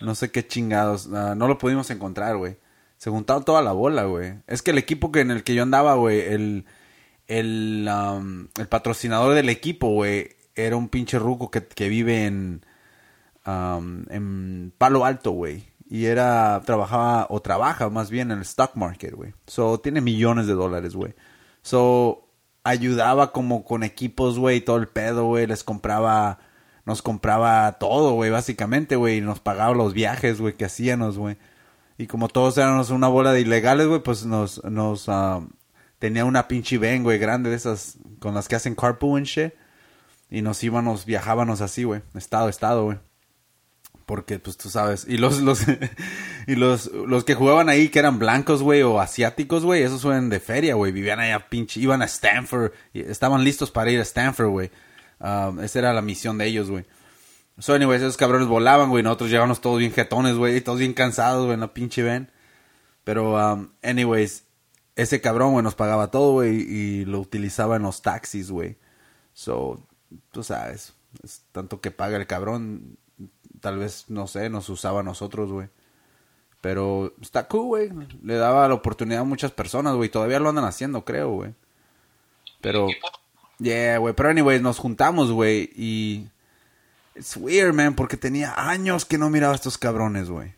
No 0.00 0.14
sé 0.14 0.30
qué 0.30 0.46
chingados, 0.46 1.08
ah, 1.12 1.34
no 1.36 1.46
lo 1.48 1.58
pudimos 1.58 1.90
encontrar, 1.90 2.36
güey. 2.36 2.58
Se 2.96 3.10
juntaron 3.10 3.44
toda 3.44 3.62
la 3.62 3.72
bola, 3.72 4.04
güey. 4.04 4.34
Es 4.46 4.62
que 4.62 4.70
el 4.70 4.78
equipo 4.78 5.12
que 5.12 5.20
en 5.20 5.30
el 5.30 5.44
que 5.44 5.54
yo 5.54 5.62
andaba, 5.62 5.94
güey, 5.94 6.20
el, 6.20 6.64
el, 7.26 7.88
el 8.58 8.68
patrocinador 8.68 9.34
del 9.34 9.48
equipo, 9.48 9.88
güey, 9.88 10.36
era 10.54 10.76
un 10.76 10.88
pinche 10.88 11.18
ruco 11.18 11.50
que, 11.50 11.66
que 11.66 11.88
vive 11.88 12.26
en, 12.26 12.64
am, 13.44 14.06
en 14.10 14.72
Palo 14.78 15.04
Alto, 15.04 15.32
güey. 15.32 15.68
Y 15.88 16.06
era, 16.06 16.62
trabajaba, 16.64 17.26
o 17.28 17.40
trabaja 17.40 17.88
más 17.90 18.10
bien 18.10 18.30
en 18.30 18.38
el 18.38 18.42
stock 18.44 18.74
market, 18.74 19.14
güey. 19.14 19.34
So, 19.46 19.78
tiene 19.80 20.00
millones 20.00 20.46
de 20.46 20.54
dólares, 20.54 20.94
güey. 20.94 21.14
So, 21.62 22.28
ayudaba 22.64 23.32
como 23.32 23.64
con 23.64 23.82
equipos, 23.84 24.38
güey, 24.38 24.60
todo 24.60 24.78
el 24.78 24.88
pedo, 24.88 25.26
güey. 25.26 25.46
Les 25.46 25.62
compraba, 25.62 26.38
nos 26.86 27.02
compraba 27.02 27.72
todo, 27.78 28.12
güey, 28.14 28.30
básicamente, 28.30 28.96
güey. 28.96 29.18
Y 29.18 29.20
nos 29.20 29.40
pagaba 29.40 29.74
los 29.74 29.92
viajes, 29.92 30.40
güey, 30.40 30.56
que 30.56 30.64
hacíamos, 30.64 31.18
güey. 31.18 31.36
Y 31.98 32.06
como 32.06 32.28
todos 32.28 32.58
éramos 32.58 32.90
una 32.90 33.08
bola 33.08 33.32
de 33.32 33.42
ilegales, 33.42 33.86
güey, 33.86 34.02
pues 34.02 34.24
nos, 34.24 34.64
nos, 34.64 35.08
ah, 35.08 35.42
tenía 35.98 36.24
una 36.24 36.48
pinche 36.48 36.78
van, 36.78 37.02
güey, 37.02 37.18
grande 37.18 37.50
de 37.50 37.56
esas, 37.56 37.98
con 38.18 38.34
las 38.34 38.48
que 38.48 38.56
hacen 38.56 38.74
carpool 38.74 39.18
and 39.18 39.26
shit. 39.26 39.54
Y 40.34 40.42
nos 40.42 40.64
íbamos, 40.64 41.04
viajábamos 41.04 41.60
así, 41.60 41.84
güey, 41.84 42.02
estado 42.16 42.48
estado, 42.48 42.86
güey. 42.86 42.98
Porque, 44.04 44.40
pues, 44.40 44.56
tú 44.56 44.68
sabes. 44.68 45.06
Y 45.08 45.16
los, 45.16 45.40
los, 45.40 45.60
y 46.48 46.56
los, 46.56 46.86
los 46.86 47.22
que 47.22 47.36
jugaban 47.36 47.68
ahí, 47.68 47.88
que 47.88 48.00
eran 48.00 48.18
blancos, 48.18 48.60
güey, 48.60 48.82
o 48.82 48.98
asiáticos, 48.98 49.64
güey, 49.64 49.84
esos 49.84 50.02
fueron 50.02 50.30
de 50.30 50.40
feria, 50.40 50.74
güey. 50.74 50.90
Vivían 50.90 51.20
allá, 51.20 51.48
pinche, 51.48 51.78
iban 51.78 52.02
a 52.02 52.06
Stanford. 52.06 52.72
y 52.92 53.02
estaban 53.02 53.44
listos 53.44 53.70
para 53.70 53.92
ir 53.92 54.00
a 54.00 54.02
Stanford, 54.02 54.48
güey. 54.48 54.70
Um, 55.20 55.60
esa 55.60 55.78
era 55.78 55.92
la 55.92 56.02
misión 56.02 56.36
de 56.36 56.46
ellos, 56.46 56.68
güey. 56.68 56.84
So, 57.60 57.74
anyways, 57.74 58.02
esos 58.02 58.16
cabrones 58.16 58.48
volaban, 58.48 58.90
güey. 58.90 59.04
Nosotros 59.04 59.30
llegábamos 59.30 59.60
todos 59.60 59.78
bien 59.78 59.92
jetones, 59.92 60.34
güey. 60.34 60.60
Todos 60.62 60.80
bien 60.80 60.94
cansados, 60.94 61.46
güey, 61.46 61.56
en 61.56 61.68
pinche 61.68 62.02
van. 62.02 62.32
Pero, 63.04 63.36
um, 63.36 63.68
anyways, 63.84 64.42
ese 64.96 65.20
cabrón, 65.20 65.52
güey, 65.52 65.62
nos 65.62 65.76
pagaba 65.76 66.10
todo, 66.10 66.32
güey. 66.32 66.56
Y 66.56 67.04
lo 67.04 67.20
utilizaba 67.20 67.76
en 67.76 67.82
los 67.82 68.02
taxis, 68.02 68.50
güey. 68.50 68.78
So, 69.32 69.86
tú 70.30 70.42
sabes. 70.42 70.94
Es 71.22 71.42
tanto 71.52 71.80
que 71.80 71.90
paga 71.90 72.16
el 72.16 72.26
cabrón. 72.26 72.98
Tal 73.60 73.78
vez, 73.78 74.06
no 74.08 74.26
sé, 74.26 74.50
nos 74.50 74.68
usaba 74.68 75.00
a 75.00 75.04
nosotros, 75.04 75.50
güey. 75.50 75.68
Pero 76.60 77.14
está 77.20 77.46
cool, 77.48 77.66
güey. 77.66 77.90
Le 78.22 78.36
daba 78.36 78.66
la 78.68 78.74
oportunidad 78.74 79.20
a 79.20 79.24
muchas 79.24 79.52
personas, 79.52 79.94
güey. 79.94 80.08
Todavía 80.08 80.40
lo 80.40 80.48
andan 80.48 80.64
haciendo, 80.64 81.04
creo, 81.04 81.30
güey. 81.30 81.54
Pero, 82.60 82.88
yeah, 83.58 83.98
güey. 83.98 84.14
Pero, 84.14 84.30
anyways, 84.30 84.62
nos 84.62 84.78
juntamos, 84.78 85.30
güey. 85.30 85.70
Y. 85.76 86.28
It's 87.14 87.36
weird, 87.36 87.74
man, 87.74 87.94
porque 87.94 88.16
tenía 88.16 88.54
años 88.56 89.04
que 89.04 89.18
no 89.18 89.30
miraba 89.30 89.52
a 89.52 89.56
estos 89.56 89.78
cabrones, 89.78 90.28
güey. 90.28 90.54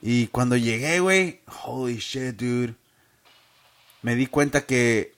Y 0.00 0.26
cuando 0.28 0.56
llegué, 0.56 1.00
güey, 1.00 1.40
holy 1.64 1.96
shit, 1.96 2.36
dude. 2.36 2.74
Me 4.02 4.16
di 4.16 4.26
cuenta 4.26 4.66
que 4.66 5.13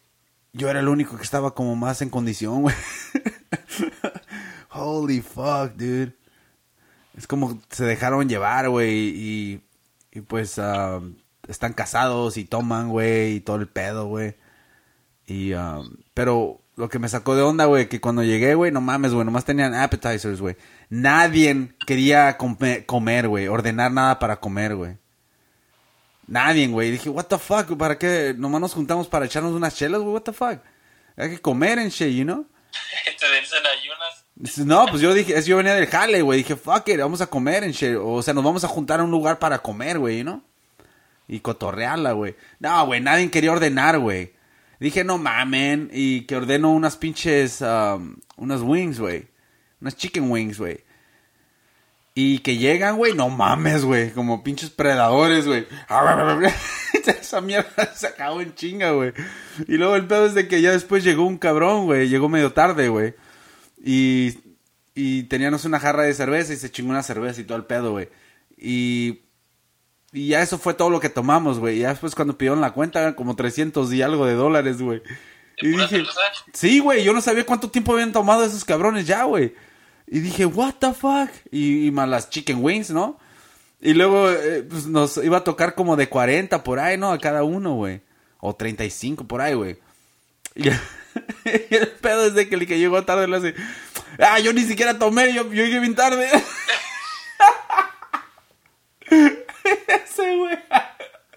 yo 0.56 0.68
era 0.70 0.80
el 0.80 0.88
único 0.88 1.16
que 1.16 1.22
estaba 1.22 1.54
como 1.54 1.76
más 1.76 2.02
en 2.02 2.10
condición, 2.10 2.62
güey. 2.62 2.74
holy 4.70 5.20
fuck, 5.20 5.72
dude. 5.76 6.12
Es 7.16 7.26
como 7.26 7.60
se 7.70 7.84
dejaron 7.84 8.28
llevar, 8.28 8.68
güey, 8.68 8.90
y, 8.92 9.62
y 10.12 10.20
pues 10.20 10.58
ah, 10.58 11.00
están 11.48 11.72
casados 11.72 12.36
y 12.36 12.44
toman, 12.44 12.88
güey, 12.90 13.36
y 13.36 13.40
todo 13.40 13.56
el 13.56 13.68
pedo, 13.68 14.06
güey. 14.06 14.34
Y, 15.26 15.54
um, 15.54 15.96
pero 16.14 16.60
lo 16.76 16.88
que 16.88 16.98
me 16.98 17.08
sacó 17.08 17.34
de 17.34 17.42
onda, 17.42 17.64
güey, 17.64 17.88
que 17.88 18.00
cuando 18.00 18.22
llegué, 18.22 18.54
güey, 18.54 18.70
no 18.70 18.80
mames, 18.82 19.12
güey, 19.14 19.24
nomás 19.24 19.46
tenían 19.46 19.74
appetizers, 19.74 20.40
güey. 20.40 20.56
Nadie 20.90 21.72
quería 21.86 22.36
come- 22.36 22.84
comer, 22.84 23.28
güey, 23.28 23.48
ordenar 23.48 23.90
nada 23.92 24.18
para 24.18 24.38
comer, 24.40 24.76
güey. 24.76 24.98
Nadie, 26.26 26.66
güey. 26.68 26.90
Dije, 26.90 27.08
what 27.08 27.24
the 27.24 27.38
fuck, 27.38 27.76
¿para 27.76 27.98
qué? 27.98 28.34
Nomás 28.36 28.60
nos 28.60 28.74
juntamos 28.74 29.06
para 29.08 29.26
echarnos 29.26 29.52
unas 29.52 29.74
chelas, 29.76 30.00
güey, 30.00 30.12
what 30.14 30.22
the 30.22 30.32
fuck. 30.32 30.58
Hay 31.16 31.30
que 31.30 31.38
comer 31.40 31.78
en 31.78 31.88
shit, 31.88 32.14
you 32.14 32.24
know? 32.24 32.46
Te 33.04 33.40
dicen 33.40 33.62
ayunas. 33.64 34.66
No, 34.66 34.86
pues 34.86 35.00
yo 35.00 35.14
dije, 35.14 35.36
es- 35.38 35.46
yo 35.46 35.56
venía 35.56 35.74
del 35.74 35.86
jale, 35.86 36.20
güey. 36.22 36.38
Dije, 36.38 36.56
fuck 36.56 36.88
it, 36.88 36.98
vamos 36.98 37.20
a 37.20 37.26
comer 37.28 37.64
en 37.64 37.70
shit. 37.72 37.96
O 38.00 38.20
sea, 38.22 38.34
nos 38.34 38.44
vamos 38.44 38.64
a 38.64 38.68
juntar 38.68 39.00
a 39.00 39.04
un 39.04 39.10
lugar 39.10 39.38
para 39.38 39.58
comer, 39.60 39.98
güey, 39.98 40.24
¿no? 40.24 40.42
Y 41.28 41.40
cotorrearla, 41.40 42.12
güey. 42.12 42.36
No, 42.60 42.84
güey, 42.86 43.00
nadie 43.00 43.30
quería 43.30 43.52
ordenar, 43.52 43.98
güey. 43.98 44.34
Dije, 44.78 45.04
no 45.04 45.16
mamen. 45.18 45.88
Y 45.92 46.22
que 46.26 46.36
ordeno 46.36 46.70
unas 46.72 46.96
pinches, 46.96 47.62
um, 47.62 48.16
unas 48.36 48.60
wings, 48.60 48.98
güey. 49.00 49.26
Unas 49.80 49.96
chicken 49.96 50.30
wings, 50.30 50.58
güey. 50.58 50.84
Y 52.18 52.38
que 52.38 52.56
llegan, 52.56 52.96
güey, 52.96 53.12
no 53.12 53.28
mames, 53.28 53.84
güey. 53.84 54.10
Como 54.10 54.42
pinches 54.42 54.70
predadores, 54.70 55.46
güey. 55.46 55.66
Esa 57.20 57.42
mierda 57.42 57.92
se 57.94 58.06
acabó 58.06 58.40
en 58.40 58.54
chinga, 58.54 58.92
güey. 58.92 59.12
Y 59.68 59.76
luego 59.76 59.96
el 59.96 60.06
pedo 60.06 60.24
es 60.24 60.32
de 60.32 60.48
que 60.48 60.62
ya 60.62 60.72
después 60.72 61.04
llegó 61.04 61.26
un 61.26 61.36
cabrón, 61.36 61.84
güey. 61.84 62.08
Llegó 62.08 62.30
medio 62.30 62.54
tarde, 62.54 62.88
güey. 62.88 63.14
Y, 63.84 64.38
y 64.94 65.24
teníamos 65.24 65.66
una 65.66 65.78
jarra 65.78 66.04
de 66.04 66.14
cerveza 66.14 66.54
y 66.54 66.56
se 66.56 66.70
chingó 66.70 66.88
una 66.88 67.02
cerveza 67.02 67.42
y 67.42 67.44
todo 67.44 67.58
el 67.58 67.66
pedo, 67.66 67.90
güey. 67.90 68.08
Y, 68.56 69.20
y 70.10 70.28
ya 70.28 70.40
eso 70.40 70.56
fue 70.56 70.72
todo 70.72 70.88
lo 70.88 71.00
que 71.00 71.10
tomamos, 71.10 71.58
güey. 71.58 71.76
Y 71.76 71.80
ya 71.80 71.90
después 71.90 72.14
cuando 72.14 72.38
pidieron 72.38 72.62
la 72.62 72.72
cuenta 72.72 73.00
eran 73.02 73.12
como 73.12 73.36
300 73.36 73.92
y 73.92 74.00
algo 74.00 74.24
de 74.24 74.36
dólares, 74.36 74.80
güey. 74.80 75.02
Y 75.58 75.66
¿De 75.66 75.72
pura 75.74 75.86
dije, 75.86 76.06
sí, 76.54 76.78
güey, 76.78 77.04
yo 77.04 77.12
no 77.12 77.20
sabía 77.20 77.44
cuánto 77.44 77.70
tiempo 77.70 77.92
habían 77.92 78.12
tomado 78.12 78.42
esos 78.42 78.64
cabrones 78.64 79.06
ya, 79.06 79.24
güey. 79.24 79.52
Y 80.06 80.20
dije, 80.20 80.46
what 80.46 80.74
the 80.78 80.92
fuck? 80.92 81.30
Y, 81.50 81.86
y 81.86 81.90
más 81.90 82.08
las 82.08 82.30
chicken 82.30 82.62
wings, 82.62 82.90
¿no? 82.90 83.18
Y 83.80 83.94
luego 83.94 84.30
eh, 84.30 84.62
pues 84.68 84.86
nos 84.86 85.16
iba 85.18 85.38
a 85.38 85.44
tocar 85.44 85.74
como 85.74 85.96
de 85.96 86.08
40 86.08 86.62
por 86.64 86.78
ahí, 86.78 86.96
¿no? 86.96 87.12
A 87.12 87.18
cada 87.18 87.44
uno, 87.44 87.74
güey. 87.74 88.00
O 88.40 88.54
35 88.54 89.26
por 89.26 89.40
ahí, 89.40 89.54
güey. 89.54 89.78
Y, 91.44 91.74
el 91.74 91.88
pedo 91.88 92.26
es 92.26 92.34
de 92.34 92.46
que 92.46 92.56
el 92.56 92.66
que 92.66 92.78
llegó 92.78 93.02
tarde 93.04 93.26
le 93.26 93.36
hace, 93.36 93.54
ah, 94.18 94.38
yo 94.38 94.52
ni 94.52 94.64
siquiera 94.64 94.98
tomé, 94.98 95.32
yo, 95.32 95.44
yo 95.44 95.64
llegué 95.64 95.80
bien 95.80 95.94
tarde. 95.94 96.28
Ese, 99.08 100.36
güey. 100.36 100.58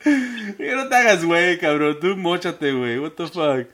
No 0.75 0.87
te 0.89 0.95
hagas, 0.95 1.23
güey, 1.23 1.59
cabrón. 1.59 1.97
Tú 1.99 2.17
mochate, 2.17 2.73
güey. 2.73 2.99
What 2.99 3.11
the 3.11 3.27
fuck. 3.27 3.67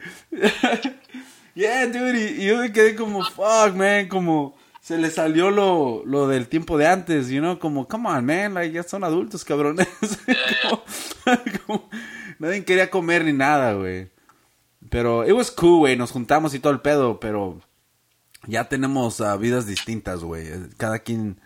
yeah, 1.54 1.86
dude. 1.88 2.20
Y, 2.20 2.42
y 2.42 2.48
yo 2.48 2.58
me 2.58 2.72
quedé 2.72 2.96
como, 2.96 3.24
fuck, 3.24 3.74
man. 3.76 4.08
Como 4.08 4.56
se 4.86 5.00
le 5.00 5.10
salió 5.10 5.50
lo, 5.50 6.04
lo 6.06 6.28
del 6.28 6.48
tiempo 6.48 6.78
de 6.78 6.86
antes, 6.86 7.30
you 7.30 7.40
know. 7.40 7.58
Como, 7.58 7.88
come 7.88 8.08
on, 8.08 8.24
man. 8.24 8.54
Like, 8.54 8.72
ya 8.72 8.84
son 8.84 9.04
adultos, 9.04 9.44
cabrones. 9.44 9.88
como, 10.62 10.84
como- 11.66 11.90
nadie 12.38 12.64
quería 12.64 12.92
comer 12.92 13.26
ni 13.26 13.34
nada, 13.34 13.74
güey. 13.74 14.12
Pero, 14.92 15.26
it 15.28 15.32
was 15.32 15.50
cool, 15.50 15.80
güey. 15.80 15.98
Nos 15.98 16.12
juntamos 16.12 16.54
y 16.54 16.60
todo 16.60 16.72
el 16.72 16.82
pedo, 16.82 17.20
pero 17.20 17.60
ya 18.46 18.70
tenemos 18.70 19.22
ah, 19.22 19.36
vidas 19.38 19.66
distintas, 19.66 20.20
güey. 20.20 20.50
Cada 20.78 21.00
quien 21.00 21.42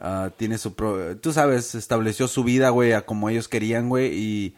ah, 0.00 0.30
tiene 0.38 0.56
su... 0.56 0.74
Pro 0.74 1.18
Tú 1.18 1.34
sabes, 1.34 1.74
estableció 1.74 2.28
su 2.28 2.44
vida, 2.44 2.70
güey, 2.70 2.94
a 2.94 3.04
como 3.04 3.28
ellos 3.28 3.46
querían, 3.48 3.90
güey. 3.90 4.14
Y 4.14 4.56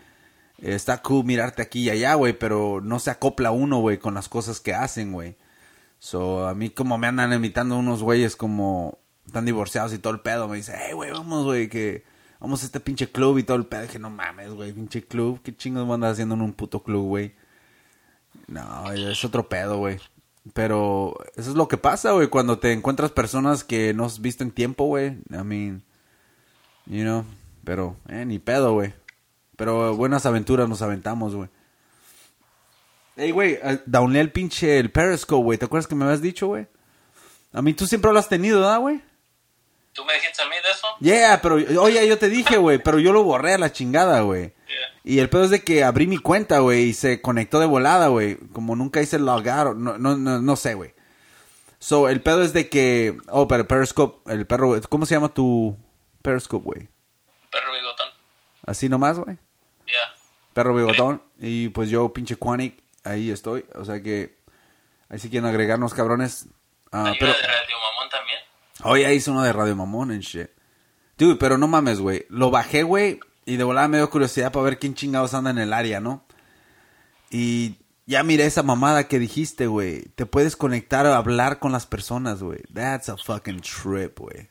eh, 0.59 0.77
está 0.77 1.03
cool 1.03 1.25
mirarte 1.25 1.61
aquí 1.61 1.81
y 1.81 1.91
allá, 1.91 2.15
güey, 2.15 2.35
pero 2.39 2.81
no 2.81 3.01
se 3.01 3.11
acopla 3.11 3.51
uno, 3.51 3.81
güey, 3.81 3.99
con 3.99 4.15
las 4.15 4.29
cosas 4.29 4.61
que 4.61 4.75
hacen, 4.75 5.11
güey. 5.11 5.35
So, 6.03 6.49
a 6.49 6.55
mí 6.57 6.69
como 6.71 6.99
me 6.99 7.07
andan 7.07 7.33
invitando 7.33 7.77
unos 7.77 8.03
güeyes 8.03 8.35
como 8.35 8.99
están 9.25 9.45
divorciados 9.45 9.93
y 9.93 10.01
todo 10.01 10.13
el 10.13 10.19
pedo, 10.19 10.49
me 10.49 10.57
dice, 10.57 10.75
hey, 10.77 10.95
güey, 10.95 11.13
vamos, 11.13 11.45
güey, 11.45 11.69
que 11.69 12.03
vamos 12.41 12.61
a 12.63 12.67
este 12.67 12.81
pinche 12.81 13.13
club 13.13 13.39
y 13.39 13.45
todo 13.45 13.57
el 13.57 13.67
pedo. 13.67 13.83
Dije, 13.83 14.01
no 14.01 14.11
mames, 14.11 14.51
güey, 14.51 14.73
pinche 14.73 15.05
club, 15.05 15.41
qué 15.45 15.57
chingos 15.57 15.87
van 15.87 16.03
a 16.03 16.11
haciendo 16.11 16.35
en 16.35 16.41
un 16.41 16.55
puto 16.55 16.83
club, 16.83 17.07
güey. 17.07 17.37
No, 18.49 18.91
es 18.91 19.25
otro 19.25 19.49
pedo, 19.49 19.79
güey. 19.79 20.01
Pero 20.55 21.15
eso 21.37 21.51
es 21.51 21.57
lo 21.57 21.69
que 21.69 21.77
pasa, 21.77 22.11
güey, 22.11 22.27
cuando 22.27 22.59
te 22.59 22.73
encuentras 22.73 23.13
personas 23.13 23.63
que 23.63 23.95
no 23.95 24.05
has 24.05 24.21
visto 24.21 24.43
en 24.43 24.51
tiempo, 24.51 24.87
güey. 24.87 25.19
I 25.31 25.45
mean, 25.45 25.85
you 26.87 27.03
know, 27.05 27.25
pero, 27.63 27.95
eh, 28.09 28.25
ni 28.25 28.41
pedo, 28.41 28.73
güey. 28.73 28.93
Pero 29.55 29.95
buenas 29.95 30.27
aventuras 30.27 30.69
nos 30.69 30.83
aventamos, 30.83 31.37
güey. 31.37 31.49
Ey, 33.17 33.31
güey, 33.31 33.59
eh, 33.63 33.81
downlé 33.87 34.21
el 34.21 34.33
pinche 34.33 34.79
el 34.79 34.91
Periscope, 34.91 35.43
güey. 35.43 35.59
¿Te 35.59 35.67
acuerdas 35.67 35.87
que 35.87 35.95
me 35.95 36.05
habías 36.05 36.23
dicho, 36.23 36.47
güey? 36.47 36.67
A 37.53 37.61
mí 37.61 37.75
tú 37.75 37.87
siempre 37.87 38.13
lo 38.13 38.19
has 38.19 38.29
tenido, 38.29 38.61
¿verdad, 38.61 38.81
güey? 38.81 39.03
¿Tú 39.93 40.05
me 40.07 40.15
dijiste 40.15 40.43
a 40.43 40.47
mí 40.47 40.55
de 40.55 40.71
eso? 40.71 40.87
Yeah, 41.01 41.41
pero, 41.43 41.57
oye, 41.83 42.09
yo 42.09 42.19
te 42.19 42.31
dije, 42.31 42.57
güey, 42.57 42.79
pero 42.79 42.99
yo 42.99 43.13
lo 43.13 43.25
borré 43.25 43.53
a 43.53 43.59
la 43.59 43.73
chingada, 43.73 44.23
güey. 44.23 44.55
Yeah. 44.67 45.01
Y 45.05 45.19
el 45.19 45.29
pedo 45.29 45.45
es 45.45 45.51
de 45.51 45.63
que 45.63 45.85
abrí 45.85 46.07
mi 46.07 46.17
cuenta, 46.17 46.61
güey, 46.61 46.85
y 46.85 46.95
se 46.95 47.21
conectó 47.21 47.61
de 47.61 47.67
volada, 47.67 48.09
güey. 48.09 48.39
Como 48.53 48.75
nunca 48.75 49.03
hice 49.03 49.19
logar, 49.19 49.77
no, 49.77 49.99
no, 49.99 50.17
no, 50.17 50.41
no 50.41 50.57
sé, 50.57 50.75
güey. 50.75 50.95
So, 51.79 52.09
el 52.09 52.23
pedo 52.23 52.43
es 52.43 52.55
de 52.55 52.71
que, 52.71 53.19
oh, 53.29 53.47
pero 53.49 53.69
Periscope, 53.69 54.33
el 54.33 54.47
perro, 54.47 54.81
¿cómo 54.89 55.05
se 55.05 55.15
llama 55.15 55.35
tu 55.35 55.77
Periscope, 56.23 56.65
güey? 56.65 56.89
Perro 57.51 57.73
bigotón. 57.75 58.07
Así 58.65 58.89
nomás, 58.89 59.19
güey. 59.19 59.37
Ya. 59.87 60.15
Perro 60.55 60.75
bigotón. 60.75 61.23
Y 61.39 61.69
pues 61.69 61.91
yo, 61.91 62.11
pinche 62.13 62.37
Quanic, 62.37 62.82
ahí 63.05 63.31
estoy. 63.31 63.65
O 63.75 63.85
sea 63.85 64.03
que, 64.03 64.39
ahí 65.09 65.19
sí 65.19 65.31
quieren 65.31 65.49
agregarnos, 65.49 65.95
cabrones. 65.95 66.47
Ah, 66.91 67.05
Ayuda 67.05 67.17
pero, 67.19 67.33
de 67.33 67.43
Radio 67.43 67.77
Mamón 67.79 68.11
también. 68.11 68.39
Oye, 68.85 69.15
hice 69.15 69.31
uno 69.31 69.43
de 69.43 69.53
Radio 69.53 69.77
Mamón 69.77 70.13
en 70.13 70.21
shit. 70.21 70.51
Dude, 71.19 71.37
pero 71.37 71.59
no 71.59 71.69
mames, 71.69 72.01
güey. 72.01 72.27
Lo 72.29 72.51
bajé, 72.51 72.83
güey. 72.83 73.21
Y 73.45 73.57
de 73.57 73.65
volada 73.65 73.89
me 73.89 73.99
dio 73.99 74.11
curiosidad 74.11 74.53
para 74.53 74.65
ver 74.65 74.79
quién 74.79 74.95
chingados 74.95 75.35
anda 75.35 75.51
en 75.51 75.59
el 75.59 75.73
área, 75.73 76.01
¿no? 76.01 76.25
Y 77.31 77.77
ya 78.07 78.23
miré 78.23 78.45
esa 78.45 78.63
mamada 78.63 79.09
que 79.09 79.19
dijiste, 79.19 79.67
güey. 79.67 80.03
Te 80.15 80.27
puedes 80.27 80.57
conectar 80.57 81.07
a 81.07 81.17
hablar 81.17 81.59
con 81.59 81.73
las 81.73 81.87
personas, 81.87 82.43
güey. 82.43 82.61
That's 82.73 83.09
a 83.09 83.17
fucking 83.17 83.61
trip, 83.61 84.19
güey. 84.19 84.51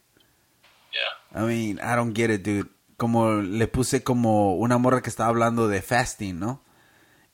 Ya. 0.91 1.41
I 1.41 1.43
mean, 1.45 1.77
I 1.77 1.95
don't 1.95 2.15
get 2.15 2.29
it, 2.29 2.41
dude. 2.41 2.69
Como 2.97 3.35
le 3.35 3.67
puse 3.67 4.03
como 4.03 4.55
una 4.55 4.77
morra 4.77 5.01
que 5.01 5.09
estaba 5.09 5.29
hablando 5.29 5.67
de 5.67 5.81
fasting, 5.81 6.39
¿no? 6.39 6.63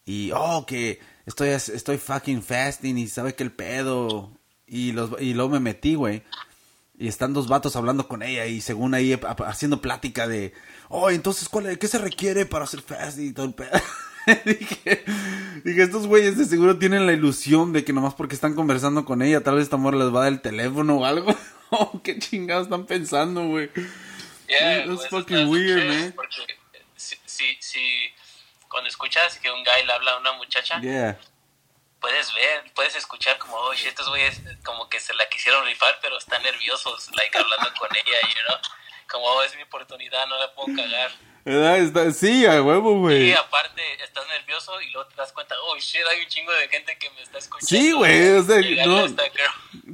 Y, 0.08 0.32
oh, 0.34 0.66
que 0.66 1.00
estoy, 1.26 1.50
estoy 1.50 1.98
fucking 1.98 2.42
fasting 2.42 2.98
y 2.98 3.08
sabe 3.10 3.36
que 3.36 3.44
el 3.44 3.52
pedo. 3.52 4.32
Y, 4.66 4.94
los, 4.94 5.22
y 5.22 5.34
luego 5.34 5.52
me 5.52 5.60
metí, 5.60 5.96
güey. 5.96 6.24
Y 6.98 7.10
están 7.10 7.34
dos 7.34 7.48
vatos 7.48 7.76
hablando 7.76 8.08
con 8.08 8.24
ella 8.24 8.48
y 8.48 8.62
según 8.62 8.94
ahí 8.96 9.20
haciendo 9.46 9.82
plática 9.82 10.28
de, 10.28 10.54
oh, 10.90 11.10
entonces, 11.12 11.48
¿cuál, 11.50 11.68
es- 11.68 11.78
¿qué 11.78 11.88
se 11.88 12.00
requiere 12.00 12.46
para 12.46 12.64
hacer 12.64 12.82
fasting 12.82 13.28
y 13.28 13.34
todo 13.34 13.46
el 13.46 13.54
pedo? 13.54 13.70
dije, 14.46 15.04
dije, 15.64 15.84
estos 15.84 16.08
güeyes 16.08 16.38
de 16.38 16.46
seguro 16.46 16.80
tienen 16.80 17.06
la 17.06 17.14
ilusión 17.14 17.72
de 17.74 17.84
que 17.84 17.94
nomás 17.94 18.16
porque 18.16 18.34
están 18.34 18.56
conversando 18.56 19.06
con 19.06 19.22
ella, 19.22 19.44
tal 19.44 19.56
vez 19.56 19.66
esta 19.66 19.78
morra 19.78 19.98
les 19.98 20.08
va 20.14 20.20
a 20.22 20.24
dar 20.24 20.34
el 20.34 20.42
teléfono 20.42 20.98
o 20.98 21.06
algo. 21.06 21.36
oh, 21.70 22.02
qué 22.02 22.18
chingados 22.18 22.64
están 22.68 22.86
pensando, 22.86 23.46
güey. 23.48 23.70
Yeah, 24.48 24.86
That's 24.88 25.08
pues, 25.10 25.10
fucking 25.10 25.50
weird, 25.50 25.86
man. 25.88 26.14
Porque 26.16 26.36
si, 26.96 27.18
si, 27.26 27.44
si 27.60 27.80
cuando 28.78 28.90
escuchas 28.90 29.40
que 29.40 29.50
un 29.50 29.64
guy 29.64 29.86
le 29.88 29.92
habla 29.92 30.12
a 30.12 30.18
una 30.20 30.34
muchacha, 30.34 30.80
Yeah. 30.82 31.18
puedes 32.00 32.32
ver, 32.36 32.64
puedes 32.76 32.96
escuchar 32.96 33.40
como, 33.40 33.56
oh, 33.56 33.74
shit, 33.74 33.88
estos 33.88 34.08
güeyes 34.08 34.40
como 34.64 34.88
que 34.88 35.00
se 35.00 35.16
la 35.16 35.28
quisieron 35.30 35.66
rifar, 35.66 35.98
pero 36.00 36.16
están 36.16 36.44
nerviosos, 36.44 37.10
like, 37.16 37.36
hablando 37.36 37.74
con 37.80 37.90
ella, 37.96 38.20
you 38.22 38.42
know? 38.48 38.58
Como, 39.10 39.26
oh, 39.26 39.42
es 39.42 39.56
mi 39.56 39.64
oportunidad, 39.64 40.28
no 40.28 40.38
la 40.38 40.54
puedo 40.54 40.76
cagar. 40.78 41.12
¿Verdad? 41.44 41.78
Está- 41.80 42.12
sí, 42.12 42.46
a 42.46 42.62
huevo, 42.62 43.00
güey. 43.00 43.30
Y 43.30 43.34
aparte, 43.34 43.82
estás 44.04 44.28
nervioso 44.28 44.80
y 44.82 44.92
luego 44.92 45.10
te 45.10 45.16
das 45.16 45.32
cuenta, 45.34 45.56
oh, 45.64 45.76
shit, 45.80 46.02
hay 46.08 46.20
un 46.22 46.28
chingo 46.28 46.52
de 46.52 46.68
gente 46.70 46.96
que 47.00 47.10
me 47.10 47.24
está 47.24 47.40
escuchando. 47.40 47.68
Sí, 47.68 47.92
güey, 47.94 48.30
o 48.38 48.44
sea, 48.44 48.58
no-. 48.86 49.08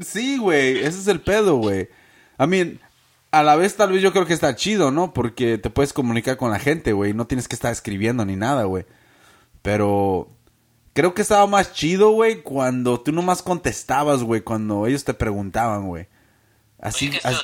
Sí, 0.03 0.37
güey, 0.39 0.79
ese 0.79 0.99
es 0.99 1.07
el 1.07 1.21
pedo, 1.21 1.55
güey. 1.55 1.87
I 2.39 2.47
mean, 2.47 2.81
a 3.33 3.43
la 3.43 3.55
vez 3.55 3.75
tal 3.75 3.91
vez 3.91 4.01
yo 4.01 4.13
creo 4.13 4.25
que 4.25 4.33
está 4.33 4.55
chido, 4.55 4.91
¿no? 4.91 5.13
Porque 5.13 5.57
te 5.57 5.69
puedes 5.69 5.91
comunicar 5.91 6.37
con 6.37 6.51
la 6.51 6.59
gente, 6.59 6.93
güey. 6.93 7.13
No 7.13 7.27
tienes 7.27 7.47
que 7.47 7.55
estar 7.55 7.71
escribiendo 7.71 8.25
ni 8.25 8.35
nada, 8.35 8.63
güey. 8.63 8.85
Pero 9.61 10.29
Creo 10.93 11.15
que 11.15 11.23
estaba 11.23 11.47
más 11.47 11.73
chido, 11.73 12.11
güey, 12.11 12.43
cuando 12.43 13.01
tú 13.01 13.11
nomás 13.11 13.41
contestabas, 13.41 14.21
güey, 14.21 14.41
cuando 14.41 14.85
ellos 14.85 15.03
te 15.03 15.15
preguntaban, 15.15 15.87
güey. 15.87 16.07
Así, 16.79 17.09
que 17.09 17.17
así-. 17.17 17.35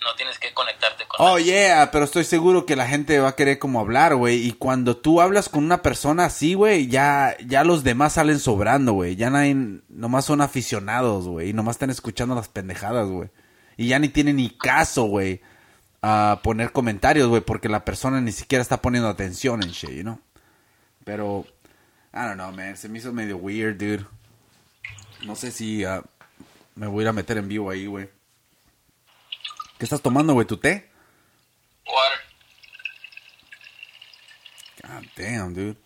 No 0.00 0.16
tienes 0.16 0.36
que 0.40 0.52
conectarte 0.52 1.04
con 1.06 1.24
Oh, 1.24 1.38
yeah, 1.38 1.92
pero 1.92 2.04
estoy 2.04 2.24
seguro 2.24 2.66
que 2.66 2.74
la 2.74 2.88
gente 2.88 3.20
va 3.20 3.28
a 3.28 3.36
querer 3.36 3.60
como 3.60 3.78
hablar, 3.78 4.16
güey. 4.16 4.44
Y 4.44 4.50
cuando 4.50 4.96
tú 4.96 5.20
hablas 5.20 5.48
con 5.48 5.62
una 5.62 5.80
persona 5.80 6.24
así, 6.24 6.54
güey, 6.54 6.88
ya, 6.88 7.36
ya 7.46 7.62
los 7.62 7.84
demás 7.84 8.14
salen 8.14 8.40
sobrando, 8.40 8.94
güey. 8.94 9.14
Ya 9.14 9.30
nadie, 9.30 9.54
nomás 9.88 10.24
son 10.24 10.40
aficionados, 10.40 11.28
güey. 11.28 11.50
Y 11.50 11.52
nomás 11.52 11.76
están 11.76 11.90
escuchando 11.90 12.34
las 12.34 12.48
pendejadas, 12.48 13.06
güey. 13.06 13.30
Y 13.76 13.88
ya 13.88 13.98
ni 13.98 14.08
tiene 14.08 14.32
ni 14.32 14.50
caso, 14.50 15.04
güey, 15.04 15.40
a 16.02 16.40
poner 16.42 16.72
comentarios, 16.72 17.28
güey, 17.28 17.40
porque 17.40 17.68
la 17.68 17.84
persona 17.84 18.20
ni 18.20 18.32
siquiera 18.32 18.62
está 18.62 18.82
poniendo 18.82 19.08
atención 19.08 19.62
en 19.62 19.70
shit, 19.70 19.90
you 19.90 20.02
know. 20.02 20.20
Pero, 21.04 21.46
I 22.12 22.18
don't 22.18 22.34
know, 22.34 22.52
man. 22.52 22.76
Se 22.76 22.88
me 22.88 22.98
hizo 22.98 23.12
medio 23.12 23.36
weird, 23.36 23.76
dude. 23.76 24.06
No 25.24 25.36
sé 25.36 25.50
si 25.50 25.84
ah, 25.84 26.02
me 26.74 26.86
voy 26.86 27.02
a 27.02 27.02
ir 27.02 27.08
a 27.08 27.12
meter 27.12 27.38
en 27.38 27.48
vivo 27.48 27.70
ahí, 27.70 27.86
güey. 27.86 28.08
¿Qué 29.78 29.84
estás 29.84 30.02
tomando, 30.02 30.32
güey? 30.34 30.46
¿Tu 30.46 30.56
té? 30.56 30.90
Water. 31.86 32.18
God 34.82 35.06
damn, 35.16 35.54
dude. 35.54 35.76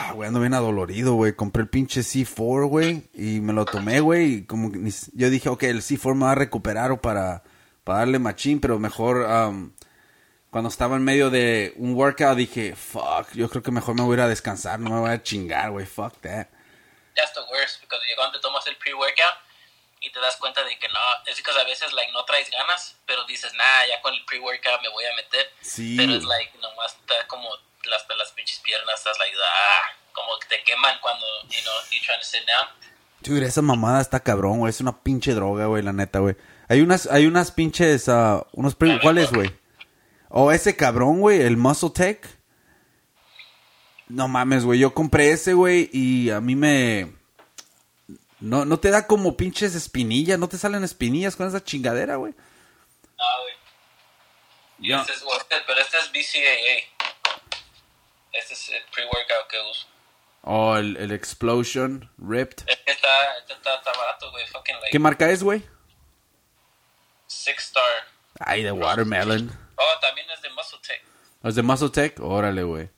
Ah, 0.00 0.12
güey, 0.12 0.28
ando 0.28 0.38
bien 0.38 0.54
adolorido, 0.54 1.14
güey. 1.14 1.34
Compré 1.34 1.62
el 1.62 1.68
pinche 1.68 2.02
C4, 2.02 2.68
güey. 2.68 3.10
Y 3.14 3.40
me 3.40 3.52
lo 3.52 3.64
tomé, 3.64 3.98
güey. 3.98 4.34
Y 4.34 4.46
como 4.46 4.70
que 4.70 4.78
yo 5.12 5.28
dije, 5.28 5.48
ok, 5.48 5.64
el 5.64 5.82
C4 5.82 6.14
me 6.14 6.26
va 6.26 6.32
a 6.32 6.34
recuperar 6.36 6.92
o 6.92 7.02
para, 7.02 7.42
para 7.82 7.98
darle 7.98 8.20
machín, 8.20 8.60
pero 8.60 8.78
mejor. 8.78 9.16
um, 9.28 9.72
cuando 10.50 10.68
estaba 10.68 10.94
en 10.94 11.02
medio 11.02 11.30
de 11.30 11.74
un 11.76 11.94
workout 11.94 12.36
dije, 12.36 12.76
fuck, 12.76 13.32
yo 13.34 13.50
creo 13.50 13.62
que 13.62 13.72
mejor 13.72 13.96
me 13.96 14.02
voy 14.02 14.12
a 14.12 14.14
ir 14.14 14.20
a 14.20 14.28
descansar. 14.28 14.78
No 14.78 14.88
me 14.90 15.00
voy 15.00 15.10
a 15.10 15.20
chingar, 15.20 15.72
güey. 15.72 15.84
Fuck 15.84 16.20
that. 16.20 16.46
That's 17.16 17.34
the 17.34 17.42
worst, 17.50 17.80
because 17.80 18.00
cuando 18.14 18.38
te 18.38 18.40
tomas 18.40 18.64
el 18.68 18.76
pre-workout 18.76 19.34
y 20.00 20.12
te 20.12 20.20
das 20.20 20.36
cuenta 20.36 20.62
de 20.62 20.78
que 20.78 20.86
no, 20.90 21.00
es 21.26 21.42
que 21.42 21.50
a 21.50 21.64
veces 21.64 21.92
like 21.92 22.12
no 22.12 22.24
traes 22.24 22.48
ganas, 22.52 22.96
pero 23.04 23.24
dices, 23.24 23.52
nah, 23.54 23.86
ya 23.88 24.00
con 24.00 24.14
el 24.14 24.24
pre-workout 24.26 24.80
me 24.80 24.90
voy 24.90 25.04
a 25.06 25.16
meter. 25.16 25.50
Sí. 25.60 25.96
Pero 25.96 26.14
es 26.14 26.22
like, 26.22 26.56
nomás 26.58 26.94
está 26.94 27.26
como 27.26 27.48
las, 27.88 28.04
las 28.16 28.30
pinches 28.32 28.58
piernas, 28.60 28.94
estás 28.96 29.18
like, 29.18 29.36
ah, 29.36 29.96
como 30.12 30.28
que 30.40 30.48
te 30.56 30.62
queman 30.64 30.96
cuando, 31.00 31.24
you 31.44 31.60
know, 31.62 31.74
you 31.90 31.98
trying 32.04 32.18
to 32.20 32.24
sit 32.26 32.40
down. 32.46 32.68
Dude, 33.20 33.44
esa 33.46 33.62
mamada 33.62 34.00
está 34.00 34.20
cabrón, 34.20 34.58
güey. 34.60 34.70
Es 34.70 34.80
una 34.80 35.02
pinche 35.02 35.34
droga, 35.34 35.66
güey, 35.66 35.82
la 35.82 35.92
neta, 35.92 36.20
güey. 36.20 36.36
Hay 36.68 36.80
unas, 36.82 37.06
hay 37.06 37.26
unas 37.26 37.50
pinches, 37.50 38.08
ah, 38.08 38.46
unos 38.52 38.74
pre- 38.74 39.00
¿Cuáles, 39.00 39.32
güey? 39.32 39.50
O 40.28 40.52
ese 40.52 40.76
cabrón, 40.76 41.20
güey, 41.20 41.40
el 41.40 41.56
Muscle 41.56 41.90
Tech. 41.90 42.26
No 44.08 44.28
mames, 44.28 44.64
güey. 44.64 44.78
Yo 44.78 44.94
compré 44.94 45.32
ese, 45.32 45.52
güey, 45.54 45.90
y 45.92 46.30
a 46.30 46.40
mí 46.40 46.54
me. 46.56 47.12
No, 48.40 48.64
no 48.64 48.78
te 48.78 48.90
da 48.90 49.06
como 49.06 49.36
pinches 49.36 49.74
espinillas, 49.74 50.38
no 50.38 50.48
te 50.48 50.58
salen 50.58 50.84
espinillas 50.84 51.34
con 51.34 51.48
esa 51.48 51.62
chingadera, 51.64 52.16
güey. 52.16 52.34
Ah, 53.18 53.36
güey. 53.42 53.54
Y 54.80 54.90
Ya. 54.90 55.00
Este 55.00 55.12
es, 55.12 55.24
pero 55.66 55.80
este 55.80 55.96
es 55.98 56.12
BCAA. 56.12 56.97
Este 58.38 58.54
es 58.54 58.68
el 58.70 58.82
pre-workout 58.92 59.48
que 59.50 59.60
uso. 59.70 59.86
O 60.42 60.76
el, 60.76 60.96
el 60.96 61.10
Explosion 61.12 62.10
Ripped. 62.18 62.64
Este 62.68 62.92
está, 62.92 63.38
este 63.38 63.52
está, 63.54 63.74
está 63.76 63.92
barato, 63.92 64.30
güey, 64.30 64.46
fucking 64.46 64.76
like 64.76 64.90
¿Qué 64.90 64.98
marca 64.98 65.28
es, 65.30 65.42
güey? 65.42 65.62
six 67.26 67.64
star. 67.64 68.06
Ay, 68.40 68.62
de 68.62 68.72
Watermelon. 68.72 69.50
Oh, 69.76 69.98
también 70.00 70.30
es 70.30 70.40
de 70.42 70.48
Muscle 70.50 70.78
Tech. 70.86 71.02
¿Es 71.42 71.54
de 71.54 71.62
Muscle 71.62 71.90
Tech? 71.90 72.18
Órale, 72.20 72.62
güey. 72.62 72.88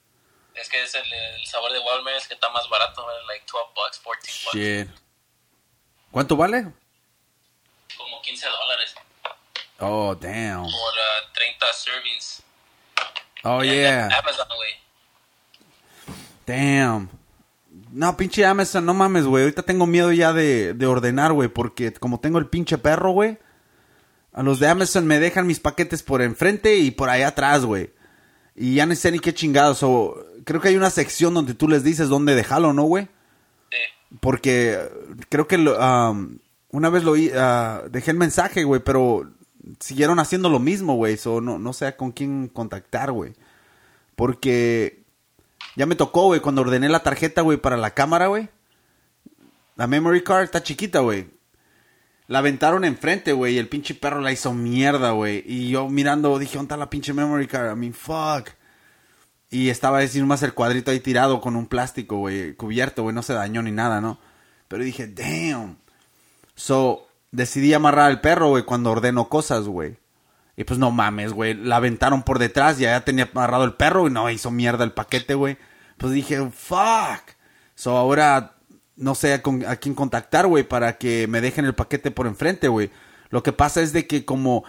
Es 0.55 0.69
que 0.69 0.83
es 0.83 0.95
el, 0.95 1.13
el 1.13 1.47
sabor 1.47 1.73
de 1.73 1.79
Walmart 1.79 2.17
es 2.19 2.29
que 2.29 2.35
está 2.35 2.49
más 2.51 2.69
barato, 2.69 3.03
güey, 3.03 3.17
like 3.29 3.45
12 3.51 3.73
bucks, 3.75 3.99
14 3.99 4.33
bucks. 4.45 4.55
Shit. 4.55 4.89
¿Cuánto 6.11 6.37
vale? 6.37 6.67
Como 7.97 8.21
15 8.23 8.47
dólares 8.49 8.95
Oh, 9.79 10.15
damn. 10.15 10.63
por 10.63 10.71
uh, 10.73 11.33
30 11.33 11.73
servings. 11.73 12.43
Oh, 13.45 13.63
yeah. 13.63 14.09
Amazon, 14.19 14.47
güey. 14.55 14.75
Damn. 16.51 17.09
No, 17.93 18.17
pinche 18.17 18.45
Amazon, 18.45 18.85
no 18.85 18.93
mames, 18.93 19.25
güey. 19.25 19.45
Ahorita 19.45 19.63
tengo 19.63 19.87
miedo 19.87 20.11
ya 20.13 20.33
de, 20.33 20.75
de 20.75 20.87
ordenar, 20.87 21.33
güey, 21.33 21.49
porque 21.49 21.93
como 21.93 22.19
tengo 22.19 22.39
el 22.39 22.49
pinche 22.49 22.77
perro, 22.77 23.13
güey, 23.13 23.39
a 24.33 24.43
los 24.43 24.59
de 24.59 24.67
Amazon 24.67 25.07
me 25.07 25.21
dejan 25.21 25.47
mis 25.47 25.61
paquetes 25.61 26.03
por 26.03 26.23
enfrente 26.23 26.79
y 26.79 26.91
por 26.91 27.09
allá 27.09 27.29
atrás, 27.29 27.65
güey. 27.65 27.91
Y 28.57 28.75
ya 28.75 28.87
no 28.87 28.97
sé 28.97 29.13
ni 29.13 29.21
qué 29.21 29.33
chingados. 29.33 29.85
O 29.85 30.25
creo 30.45 30.61
que 30.61 30.69
hay 30.69 30.77
una 30.77 30.91
sección 30.91 31.35
donde 31.35 31.55
tú 31.55 31.69
les 31.69 31.85
dices 31.85 32.09
dónde 32.09 32.35
dejarlo, 32.35 32.73
¿no, 32.73 32.83
güey? 32.83 33.05
Sí. 33.71 34.17
Porque 34.19 34.79
creo 35.29 35.47
que 35.47 35.57
um, 35.57 36.39
una 36.71 36.91
vez 36.91 37.05
lo 37.05 37.15
ah, 37.37 37.83
dejé 37.91 38.11
el 38.11 38.17
mensaje, 38.17 38.65
güey, 38.65 38.81
pero 38.85 39.31
siguieron 39.79 40.19
haciendo 40.19 40.49
lo 40.49 40.59
mismo, 40.59 40.97
güey. 40.97 41.17
So, 41.17 41.41
no, 41.41 41.61
no 41.61 41.73
sé 41.73 41.95
con 41.95 42.11
quién 42.11 42.49
contactar, 42.49 43.13
güey. 43.13 43.35
Porque 44.17 45.00
ya 45.77 45.87
me 45.87 45.95
tocó, 45.95 46.27
güey, 46.27 46.41
cuando 46.41 46.63
ordené 46.63 46.89
la 46.89 47.03
tarjeta, 47.03 47.43
güey, 47.43 47.59
para 47.59 47.77
la 47.77 47.93
cámara, 47.93 48.27
güey. 48.27 48.49
La 49.77 49.87
memory 49.87 50.23
card 50.23 50.45
está 50.45 50.63
chiquita, 50.63 51.01
güey. 51.01 51.29
La 52.27 52.41
aventaron 52.41 52.85
enfrente, 52.85 53.33
güey, 53.33 53.55
y 53.55 53.59
el 53.59 53.69
pinche 53.69 53.95
perro 53.95 54.21
la 54.21 54.33
hizo 54.33 54.53
mierda, 54.53 55.13
güey. 55.13 55.43
Y 55.47 55.71
yo 55.71 55.89
mirando 55.89 56.39
dije, 56.39 56.57
¿dónde 56.57 56.67
está 56.67 56.77
la 56.77 56.91
pinche 56.91 57.13
memory 57.13 57.47
card? 57.47 57.73
I 57.73 57.77
mean, 57.77 57.95
fuck. 57.95 58.51
Y 59.51 59.69
estaba 59.69 59.99
decir 59.99 60.25
más 60.27 60.43
el 60.43 60.55
cuadrito 60.55 60.93
ahí 60.93 61.01
tirado 61.01 61.41
con 61.41 61.57
un 61.57 61.67
plástico, 61.67 62.19
güey, 62.19 62.55
cubierto, 62.55 63.03
güey, 63.03 63.15
no 63.15 63.23
se 63.23 63.33
dañó 63.33 63.63
ni 63.63 63.73
nada, 63.73 64.01
¿no? 64.01 64.19
Pero 64.69 64.85
dije, 64.85 65.09
damn. 65.09 65.79
So, 66.55 67.09
decidí 67.33 67.75
amarrar 67.75 68.07
al 68.11 68.21
perro, 68.21 68.49
güey, 68.51 68.65
cuando 68.65 68.93
ordeno 68.93 69.29
cosas, 69.29 69.65
güey. 69.65 69.97
Y 70.57 70.65
pues 70.65 70.79
no 70.79 70.91
mames, 70.91 71.33
güey, 71.33 71.55
la 71.55 71.77
aventaron 71.77 72.23
por 72.23 72.39
detrás, 72.39 72.79
ya, 72.79 72.91
ya 72.91 73.05
tenía 73.05 73.31
amarrado 73.33 73.65
el 73.65 73.75
perro 73.75 74.07
y 74.07 74.11
no 74.11 74.29
hizo 74.31 74.51
mierda 74.51 74.85
el 74.85 74.93
paquete, 74.93 75.35
güey. 75.35 75.57
Pues 75.97 76.13
dije, 76.13 76.39
fuck. 76.51 77.37
So, 77.75 77.97
ahora 77.97 78.57
no 78.97 79.15
sé 79.15 79.33
a, 79.33 79.77
quién 79.77 79.95
contactar, 79.95 80.47
güey, 80.47 80.65
para 80.65 80.99
que 80.99 81.27
me 81.27 81.41
dejen 81.41 81.65
el 81.65 81.75
paquete 81.75 82.11
por 82.11 82.27
enfrente, 82.27 82.69
güey. 82.69 82.91
Lo 83.31 83.43
que 83.43 83.53
pasa 83.53 83.81
es 83.81 83.93
de 83.93 84.07
que 84.07 84.25
como 84.25 84.65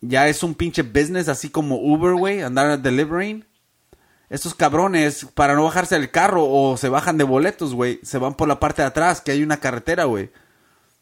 ya 0.00 0.28
es 0.28 0.42
un 0.42 0.54
pinche 0.54 0.82
business, 0.82 1.28
así 1.28 1.50
como 1.50 1.76
Uber, 1.76 2.14
güey, 2.14 2.42
andar 2.42 2.80
delivering. 2.80 3.46
Estos 4.30 4.54
cabrones, 4.54 5.26
para 5.34 5.54
no 5.54 5.64
bajarse 5.64 5.94
del 5.94 6.10
carro 6.10 6.44
o 6.44 6.76
se 6.76 6.88
bajan 6.88 7.16
de 7.16 7.24
boletos, 7.24 7.74
güey, 7.74 8.00
se 8.02 8.18
van 8.18 8.34
por 8.34 8.48
la 8.48 8.60
parte 8.60 8.82
de 8.82 8.88
atrás, 8.88 9.20
que 9.20 9.30
hay 9.30 9.42
una 9.42 9.58
carretera, 9.58 10.04
güey. 10.04 10.30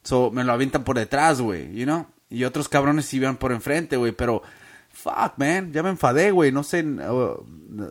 So, 0.04 0.30
me 0.30 0.44
lo 0.44 0.52
avientan 0.52 0.84
por 0.84 0.96
detrás, 0.96 1.40
güey, 1.40 1.74
you 1.74 1.84
know? 1.84 2.06
Y 2.30 2.44
otros 2.44 2.68
cabrones 2.68 3.06
sí 3.06 3.16
iban 3.18 3.36
por 3.36 3.52
enfrente, 3.52 3.96
güey, 3.96 4.12
pero... 4.12 4.42
Fuck, 4.92 5.34
man, 5.36 5.72
ya 5.74 5.82
me 5.82 5.90
enfadé, 5.90 6.30
güey, 6.30 6.50
no 6.52 6.62
sé... 6.64 6.82
uh, 6.82 7.46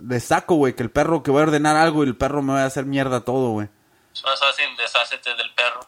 le 0.07 0.19
saco, 0.19 0.55
güey, 0.55 0.73
que 0.73 0.81
el 0.81 0.89
perro 0.89 1.21
que 1.21 1.29
voy 1.29 1.41
a 1.41 1.43
ordenar 1.43 1.75
algo 1.75 2.03
y 2.03 2.07
el 2.07 2.17
perro 2.17 2.41
me 2.41 2.53
va 2.53 2.63
a 2.63 2.65
hacer 2.65 2.85
mierda 2.85 3.21
todo, 3.21 3.51
güey. 3.51 3.67
Más 4.23 4.39
fácil, 4.39 4.65
deshacete 4.75 5.35
del 5.35 5.53
perro. 5.53 5.81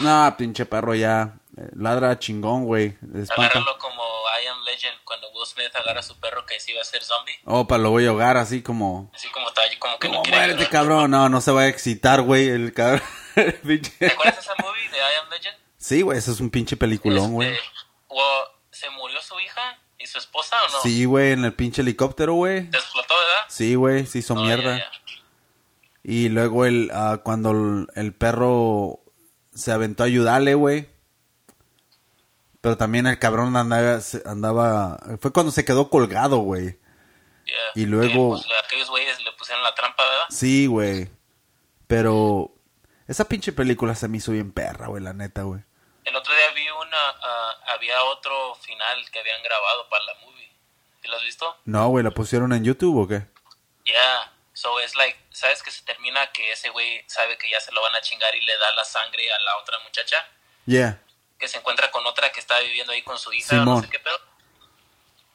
No, 0.00 0.34
pinche 0.36 0.66
perro 0.66 0.94
ya. 0.96 1.34
eh, 1.56 1.68
Ladra 1.76 2.18
chingón, 2.18 2.64
güey. 2.64 2.98
Agárralo 3.30 3.78
como 3.78 4.02
I 4.42 4.46
Am 4.48 4.62
Legend 4.64 4.96
cuando 5.04 5.30
Will 5.30 5.46
Smith 5.46 5.70
agarra 5.74 6.00
a 6.00 6.02
su 6.02 6.18
perro 6.18 6.44
que 6.44 6.58
se 6.58 6.72
iba 6.72 6.80
a 6.80 6.84
ser 6.84 7.04
zombie. 7.04 7.34
Opa, 7.44 7.78
lo 7.78 7.90
voy 7.90 8.06
a 8.06 8.08
ahogar 8.10 8.36
así 8.36 8.60
como... 8.60 9.10
Así 9.14 9.28
como, 9.28 9.48
está, 9.48 9.62
como 9.78 9.98
que 10.00 10.08
no 10.08 10.22
quiere 10.22 10.38
muérete, 10.38 10.68
cabrón. 10.68 11.10
No, 11.12 11.28
no 11.28 11.40
se 11.40 11.52
va 11.52 11.62
a 11.62 11.68
excitar, 11.68 12.22
güey, 12.22 12.48
el 12.48 12.72
cabrón. 12.72 13.02
¿Te 13.34 14.06
acuerdas 14.06 14.34
de 14.34 14.40
esa 14.40 14.54
movie 14.60 14.88
de 14.90 14.98
I 14.98 15.22
Am 15.22 15.30
Legend? 15.30 15.56
Sí, 15.88 16.02
güey, 16.02 16.18
ese 16.18 16.32
es 16.32 16.40
un 16.40 16.50
pinche 16.50 16.76
peliculón, 16.76 17.32
güey. 17.32 17.48
Este, 17.54 17.62
¿Se 18.70 18.90
murió 18.90 19.20
su 19.22 19.40
hija 19.40 19.78
y 19.98 20.06
su 20.06 20.18
esposa 20.18 20.56
o 20.68 20.72
no? 20.72 20.80
Sí, 20.82 21.06
güey, 21.06 21.32
en 21.32 21.44
el 21.46 21.54
pinche 21.54 21.80
helicóptero, 21.80 22.34
güey. 22.34 22.70
¿Se 22.70 22.76
explotó, 22.76 23.14
verdad? 23.14 23.44
Sí, 23.48 23.74
güey, 23.74 24.04
se 24.06 24.18
hizo 24.18 24.34
Oh, 24.34 24.42
mierda. 24.42 24.76
ya, 24.78 24.84
ya. 24.84 24.90
Y 26.02 26.28
luego 26.28 26.66
el, 26.66 26.90
ah, 26.92 27.20
cuando 27.24 27.52
el, 27.52 27.86
el 27.94 28.12
perro 28.12 29.00
se 29.54 29.72
aventó 29.72 30.02
a 30.02 30.06
ayudarle, 30.06 30.54
güey. 30.54 30.88
Pero 32.60 32.76
también 32.76 33.06
el 33.06 33.18
cabrón 33.18 33.56
andaba, 33.56 33.98
andaba... 34.26 34.98
Fue 35.20 35.32
cuando 35.32 35.52
se 35.52 35.64
quedó 35.64 35.88
colgado, 35.88 36.38
güey. 36.38 36.78
Y 37.74 37.86
luego- 37.86 38.36
Que, 38.36 38.42
pues, 38.46 38.58
aquellos 38.64 38.90
güeyes 38.90 39.24
le 39.24 39.32
pusieron 39.32 39.64
la 39.64 39.74
trampa, 39.74 40.02
¿verdad? 40.02 40.26
Sí, 40.28 40.66
güey. 40.66 41.08
Pero 41.86 42.52
esa 43.06 43.24
pinche 43.26 43.52
película 43.52 43.94
se 43.94 44.06
me 44.08 44.18
hizo 44.18 44.32
bien 44.32 44.52
perra, 44.52 44.88
güey, 44.88 45.02
la 45.02 45.14
neta, 45.14 45.42
güey. 45.44 45.62
El 46.08 46.16
otro 46.16 46.34
día 46.34 46.50
vi 46.52 46.68
una, 46.70 47.08
ah, 47.22 47.58
había 47.68 48.02
otro 48.04 48.54
final 48.56 49.10
que 49.10 49.18
habían 49.20 49.42
grabado 49.42 49.88
para 49.88 50.04
la 50.04 50.14
movie. 50.14 50.50
¿Sí 51.02 51.08
lo 51.08 51.16
has 51.16 51.22
visto? 51.22 51.56
No, 51.64 51.88
güey, 51.88 52.02
¿la 52.04 52.10
pusieron 52.10 52.52
en 52.52 52.64
YouTube 52.64 53.04
o 53.04 53.06
qué? 53.08 53.26
Yeah. 53.84 54.32
So 54.54 54.80
it's 54.80 54.96
like, 54.96 55.18
¿sabes 55.30 55.62
que 55.62 55.70
se 55.70 55.82
termina 55.84 56.32
que 56.32 56.50
ese 56.50 56.70
güey 56.70 57.04
sabe 57.08 57.36
que 57.38 57.48
ya 57.48 57.60
se 57.60 57.72
lo 57.72 57.80
van 57.82 57.94
a 57.94 58.00
chingar 58.00 58.34
y 58.34 58.40
le 58.40 58.56
da 58.58 58.72
la 58.72 58.84
sangre 58.84 59.32
a 59.32 59.38
la 59.40 59.56
otra 59.58 59.78
muchacha? 59.80 60.26
Yeah. 60.66 61.00
Que 61.38 61.46
se 61.46 61.58
encuentra 61.58 61.90
con 61.90 62.04
otra 62.06 62.32
que 62.32 62.40
está 62.40 62.58
viviendo 62.60 62.92
ahí 62.92 63.02
con 63.02 63.18
su 63.18 63.32
hija 63.32 63.54
o 63.54 63.58
no 63.58 63.64
Simón. 63.64 63.82
sé 63.84 63.90
qué 63.90 63.98
pedo. 64.00 64.18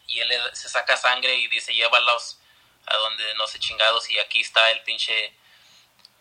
Y 0.07 0.19
él 0.19 0.27
le- 0.27 0.55
se 0.55 0.67
saca 0.69 0.97
sangre 0.97 1.35
y 1.35 1.47
dice, 1.47 1.73
llévalos 1.73 2.39
a 2.87 2.97
donde 2.97 3.33
no 3.35 3.47
sé 3.47 3.59
chingados 3.59 4.09
y 4.09 4.19
aquí 4.19 4.41
está 4.41 4.69
el 4.71 4.81
pinche, 4.83 5.33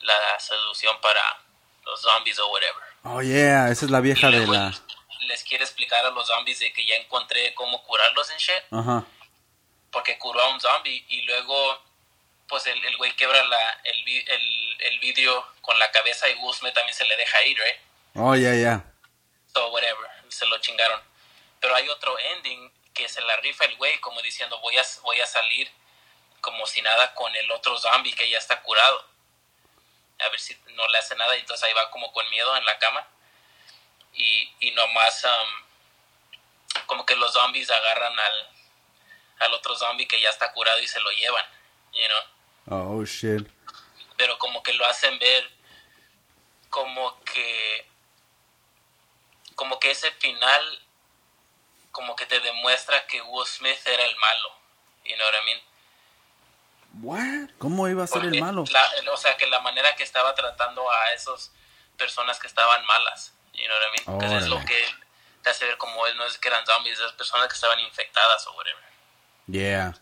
la 0.00 0.38
solución 0.38 1.00
para 1.00 1.40
los 1.84 2.00
zombies 2.00 2.38
o 2.38 2.48
whatever. 2.48 2.84
Oh, 3.04 3.20
yeah, 3.20 3.70
esa 3.70 3.84
es 3.84 3.90
la 3.90 4.00
vieja 4.00 4.28
Y 4.30 4.38
de 4.38 4.46
la... 4.46 4.72
Les 5.20 5.42
quiere 5.44 5.64
explicar 5.64 6.04
a 6.04 6.10
los 6.10 6.26
zombies 6.26 6.58
de 6.58 6.72
que 6.72 6.84
ya 6.84 6.94
encontré 6.96 7.54
cómo 7.54 7.82
curarlos 7.84 8.30
en 8.30 8.36
shit. 8.38 8.62
Ajá. 8.70 9.04
Porque 9.90 10.18
curó 10.18 10.40
a 10.40 10.48
un 10.48 10.60
zombie 10.60 11.04
y 11.08 11.22
luego, 11.22 11.82
pues 12.48 12.66
el, 12.66 12.84
el 12.84 12.96
güey 12.96 13.14
quebra 13.16 13.42
la, 13.44 13.80
el, 13.84 14.08
el, 14.08 14.82
el 14.82 14.98
vidrio 15.00 15.46
con 15.60 15.78
la 15.78 15.90
cabeza 15.90 16.28
y 16.28 16.34
Smith 16.52 16.74
también 16.74 16.94
se 16.94 17.04
le 17.04 17.16
deja 17.16 17.44
ir, 17.44 17.56
right? 17.58 17.76
Oh, 18.14 18.34
yeah, 18.34 18.54
yeah. 18.54 18.84
So, 19.52 19.68
whatever, 19.68 20.08
se 20.28 20.46
lo 20.46 20.58
chingaron. 20.58 21.00
Pero 21.60 21.74
hay 21.74 21.88
otro 21.88 22.18
ending 22.18 22.72
que 22.92 23.08
se 23.08 23.20
la 23.22 23.36
rifa 23.36 23.64
el 23.64 23.76
güey 23.76 23.98
como 24.00 24.20
diciendo 24.22 24.58
voy 24.60 24.76
a, 24.76 24.82
voy 25.02 25.20
a 25.20 25.26
salir 25.26 25.70
como 26.40 26.66
si 26.66 26.82
nada 26.82 27.14
con 27.14 27.34
el 27.36 27.50
otro 27.52 27.78
zombie 27.78 28.12
que 28.14 28.28
ya 28.28 28.38
está 28.38 28.60
curado. 28.62 29.06
A 30.24 30.28
ver 30.28 30.40
si 30.40 30.56
no 30.74 30.86
le 30.88 30.98
hace 30.98 31.14
nada 31.16 31.36
y 31.36 31.40
entonces 31.40 31.64
ahí 31.64 31.72
va 31.74 31.90
como 31.90 32.12
con 32.12 32.28
miedo 32.30 32.56
en 32.56 32.64
la 32.64 32.78
cama. 32.78 33.06
Y, 34.14 34.54
y 34.60 34.70
nomás 34.72 35.24
um, 35.24 36.82
como 36.86 37.04
que 37.06 37.16
los 37.16 37.32
zombies 37.32 37.70
agarran 37.70 38.18
al, 38.18 38.48
al 39.40 39.54
otro 39.54 39.74
zombie 39.76 40.06
que 40.06 40.20
ya 40.20 40.30
está 40.30 40.52
curado 40.52 40.78
y 40.80 40.86
se 40.86 41.00
lo 41.00 41.10
llevan, 41.12 41.44
you 41.92 42.06
know 42.08 42.22
Oh, 42.64 43.04
shit. 43.04 43.46
pero 44.16 44.38
como 44.38 44.62
que 44.62 44.72
lo 44.74 44.86
hacen 44.86 45.18
ver 45.18 45.50
como 46.70 47.20
que 47.24 47.86
como 49.56 49.80
que 49.80 49.90
ese 49.90 50.10
final 50.12 50.82
como 51.90 52.14
que 52.14 52.24
te 52.26 52.38
demuestra 52.40 53.06
que 53.08 53.20
Will 53.20 53.46
Smith 53.46 53.80
era 53.86 54.04
el 54.04 54.16
malo 54.16 54.56
you 55.04 55.14
know 55.16 55.26
what 55.26 55.42
I 55.42 55.44
mean 55.44 55.60
What? 57.00 57.50
¿Cómo 57.58 57.88
iba 57.88 58.04
a 58.04 58.06
ser 58.06 58.24
el 58.24 58.40
malo? 58.40 58.64
la- 58.70 59.12
o 59.12 59.16
sea 59.16 59.36
que 59.36 59.46
la 59.46 59.60
manera 59.60 59.94
que 59.96 60.02
estaba 60.02 60.34
tratando 60.34 60.82
a 60.90 61.12
esas 61.14 61.52
personas 61.96 62.38
que 62.38 62.46
estaban 62.46 62.84
malas 62.86 63.32
you 63.54 63.64
know 63.64 63.76
what 63.76 63.86
I 63.86 63.90
mean 64.10 64.18
Porque 64.20 64.36
es 64.36 64.48
lo 64.48 64.58
que 64.64 64.84
te 65.42 65.50
hace 65.50 65.64
ver 65.66 65.76
como 65.78 66.06
él 66.06 66.16
no 66.16 66.24
es 66.26 66.38
que 66.38 66.48
eran 66.48 66.64
zombies 66.66 66.98
esas 66.98 67.12
personas 67.12 67.48
que 67.48 67.54
estaban 67.54 67.80
infectadas 67.80 68.46
o 68.46 68.52
whatever 68.56 68.82
Yeah. 69.48 69.94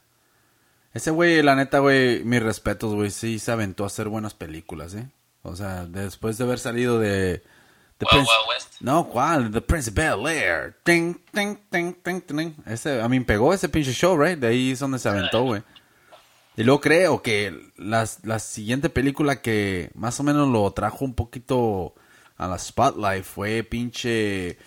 Ese 0.92 1.10
güey, 1.10 1.40
la 1.42 1.54
neta, 1.54 1.78
güey, 1.78 2.22
mis 2.24 2.42
respetos, 2.42 2.94
güey, 2.94 3.10
sí 3.10 3.38
se 3.38 3.52
aventó 3.52 3.84
a 3.84 3.86
hacer 3.86 4.08
buenas 4.08 4.34
películas, 4.34 4.94
¿eh? 4.94 5.08
O 5.42 5.56
sea, 5.56 5.84
después 5.86 6.36
de 6.36 6.44
haber 6.44 6.58
salido 6.58 6.98
de... 6.98 7.42
The 7.98 8.06
Wild 8.12 8.26
Wild 8.26 8.48
West. 8.48 8.74
No, 8.80 9.08
¿cuál? 9.08 9.50
The 9.50 9.60
Prince 9.60 9.90
of 9.90 9.94
Bel 9.96 10.26
Air. 10.26 10.76
Ting, 10.84 11.14
ting, 11.32 11.56
ting, 11.70 11.94
ting, 12.02 12.20
ting. 12.22 12.54
Ese, 12.66 13.00
a 13.00 13.08
mí 13.08 13.20
pegó 13.20 13.54
ese 13.54 13.68
pinche 13.68 13.92
show, 13.92 14.16
right? 14.18 14.38
De 14.38 14.48
ahí 14.48 14.72
es 14.72 14.78
donde 14.80 14.98
se 14.98 15.08
aventó, 15.08 15.42
güey. 15.42 15.62
Y 16.60 16.64
luego 16.64 16.82
creo 16.82 17.22
que 17.22 17.58
las, 17.76 18.22
la 18.22 18.38
siguiente 18.38 18.90
película 18.90 19.40
que 19.40 19.90
más 19.94 20.20
o 20.20 20.22
menos 20.22 20.46
lo 20.46 20.70
trajo 20.72 21.06
un 21.06 21.14
poquito 21.14 21.94
a 22.36 22.46
la 22.48 22.58
spotlight 22.58 23.24
fue 23.24 23.62
pinche 23.62 24.58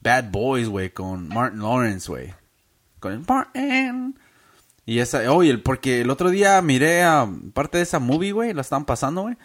Bad 0.00 0.30
Boys, 0.30 0.68
güey, 0.68 0.90
con 0.90 1.26
Martin 1.26 1.58
Lawrence, 1.60 2.06
güey. 2.08 2.32
Con 3.00 3.14
el 3.14 3.24
Martin. 3.26 4.16
Y 4.86 5.00
esa, 5.00 5.28
oye, 5.32 5.50
el- 5.50 5.60
porque 5.60 6.02
el 6.02 6.10
otro 6.10 6.30
día 6.30 6.62
miré 6.62 7.02
a 7.02 7.26
parte 7.52 7.78
de 7.78 7.82
esa 7.82 7.98
movie, 7.98 8.30
güey, 8.30 8.52
la 8.54 8.60
estaban 8.60 8.84
pasando, 8.84 9.22
güey. 9.22 9.36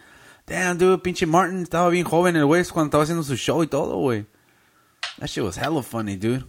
Damn, 0.46 0.78
dude, 0.78 1.00
pinche 1.00 1.26
Martin 1.26 1.64
estaba 1.64 1.90
bien 1.90 2.06
joven 2.06 2.36
el 2.36 2.46
güey 2.46 2.64
cuando 2.66 2.86
estaba 2.90 3.04
haciendo 3.04 3.24
su 3.24 3.36
show 3.36 3.64
y 3.64 3.68
todo, 3.68 3.96
güey. 3.98 4.28
That 5.18 5.26
shit 5.26 5.44
was 5.44 5.58
hella 5.58 5.82
funny, 5.82 6.18
dude. 6.18 6.46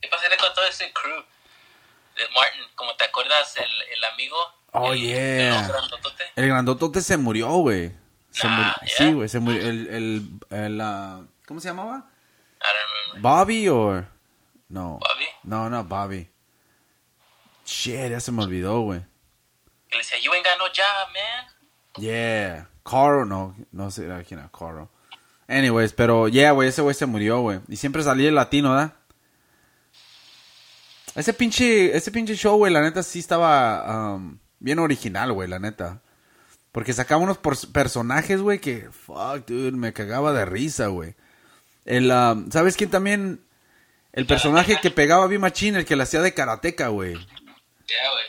¿Qué 0.00 0.06
pasaría 0.08 0.36
con 0.38 0.54
todo 0.54 0.64
ese 0.66 0.92
crew 0.92 1.16
de 1.16 2.22
Martin? 2.36 2.62
Como 2.76 2.94
te 2.94 3.02
acuerdas, 3.04 3.56
el, 3.56 3.96
el 3.96 4.04
amigo. 4.04 4.36
Oh, 4.72 4.92
el- 4.92 5.00
yeah. 5.00 5.60
el 5.60 5.68
grandotote? 5.68 6.24
El 6.36 6.48
grandotote 6.48 7.00
se 7.02 7.16
murió, 7.16 7.48
güey. 7.56 7.92
Se 8.30 8.46
Nah, 8.48 8.56
murió- 8.56 8.74
yeah. 8.80 8.96
Sí, 8.96 9.12
güey, 9.12 9.28
se 9.28 9.38
murió. 9.40 9.60
El, 9.60 9.86
el, 9.88 10.40
el, 10.50 10.80
ah, 10.80 11.22
¿cómo 11.46 11.60
se 11.60 11.68
llamaba? 11.68 11.96
I 12.60 12.64
don't 12.64 13.14
remember. 13.14 13.22
Bobby 13.22 13.68
o... 13.68 14.06
No. 14.68 14.98
Bobby. 14.98 15.24
No, 15.42 15.68
no, 15.68 15.84
Bobby. 15.84 16.28
Shit, 17.66 18.10
ya 18.10 18.20
se 18.20 18.32
me 18.32 18.42
olvidó, 18.44 18.80
güey. 18.80 19.00
Que 19.90 19.96
le 19.96 19.98
decía, 19.98 20.18
you 20.20 20.32
ain't 20.32 20.44
got 20.46 20.58
no 20.58 20.64
job, 20.66 21.08
man. 21.12 21.46
Yeah. 21.98 22.68
Carl, 22.84 23.28
no, 23.28 23.54
no 23.70 23.90
sé 23.90 24.06
quién 24.26 24.40
era 24.40 24.50
Carl. 24.50 24.88
Anyways, 25.48 25.92
pero 25.92 26.28
yeah, 26.28 26.52
güey, 26.52 26.70
ese 26.70 26.80
güey 26.80 26.94
se 26.94 27.04
murió, 27.04 27.40
güey. 27.40 27.60
Y 27.68 27.76
siempre 27.76 28.02
salía 28.02 28.28
el 28.30 28.34
latino, 28.34 28.70
¿verdad? 28.70 28.94
Ese 31.14 31.34
pinche, 31.34 31.94
ese 31.94 32.10
pinche 32.10 32.34
show, 32.36 32.56
güey, 32.56 32.72
la 32.72 32.80
neta 32.80 33.02
sí 33.02 33.18
estaba 33.18 34.14
um, 34.14 34.38
bien 34.62 34.78
original, 34.78 35.32
güey, 35.32 35.48
la 35.48 35.58
neta. 35.58 36.00
Porque 36.70 36.92
sacaba 36.94 37.22
unos 37.22 37.38
por- 37.38 37.70
personajes, 37.72 38.40
güey, 38.40 38.58
que, 38.60 38.88
fuck, 38.90 39.46
dude, 39.46 39.72
me 39.72 39.92
cagaba 39.92 40.32
de 40.32 40.44
risa, 40.46 40.86
güey. 40.86 41.14
El, 41.84 42.10
um, 42.10 42.50
¿sabes 42.50 42.76
quién 42.76 42.88
también? 42.90 43.40
El 44.12 44.26
personaje 44.26 44.78
que 44.80 44.90
pegaba 44.90 45.26
bien 45.26 45.40
machín, 45.40 45.76
el 45.76 45.84
que 45.84 45.96
la 45.96 46.04
hacía 46.04 46.22
de 46.22 46.32
karateca, 46.34 46.88
güey. 46.88 47.12
Yeah, 47.14 48.10
güey. 48.12 48.24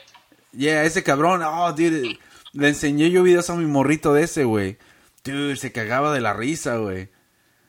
Yeah, 0.61 0.83
ese 0.83 1.03
cabrón, 1.03 1.41
oh, 1.43 1.71
dude, 1.73 2.19
le 2.53 2.67
enseñé 2.67 3.11
yo 3.11 3.23
videos 3.23 3.49
a 3.49 3.55
mi 3.55 3.65
morrito 3.65 4.13
de 4.13 4.23
ese, 4.23 4.43
güey. 4.43 4.77
Dude, 5.23 5.55
se 5.55 5.71
cagaba 5.71 6.13
de 6.13 6.21
la 6.21 6.33
risa, 6.33 6.77
güey. 6.77 7.09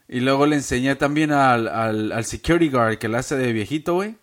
Y 0.08 0.20
luego 0.20 0.46
le 0.46 0.56
enseñé 0.56 0.96
también 0.96 1.32
al, 1.32 1.66
al, 1.68 2.12
al 2.12 2.24
security 2.24 2.68
guard 2.68 2.98
que 2.98 3.08
le 3.08 3.18
hace 3.18 3.36
de 3.36 3.52
viejito, 3.52 3.94
güey. 3.94 4.16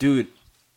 Dude, 0.00 0.28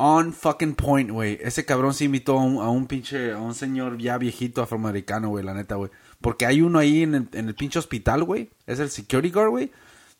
on 0.01 0.33
fucking 0.33 0.73
point, 0.73 1.11
güey. 1.11 1.37
Ese 1.41 1.63
cabrón 1.63 1.93
se 1.93 2.05
imitó 2.05 2.39
a 2.39 2.69
un, 2.71 2.87
pinche, 2.87 3.31
a 3.33 3.37
un 3.37 3.53
señor 3.53 3.99
ya 3.99 4.17
viejito 4.17 4.63
afroamericano, 4.63 5.29
güey, 5.29 5.45
la 5.45 5.53
neta, 5.53 5.75
güey. 5.75 5.91
Porque 6.19 6.47
hay 6.47 6.61
uno 6.61 6.79
ahí 6.79 7.03
en 7.03 7.13
el, 7.13 7.27
en 7.33 7.47
el 7.49 7.53
pinche 7.55 7.77
hospital, 7.77 8.23
güey. 8.23 8.49
Es 8.65 8.79
el 8.79 8.89
security 8.89 9.29
guard, 9.29 9.49
güey. 9.49 9.71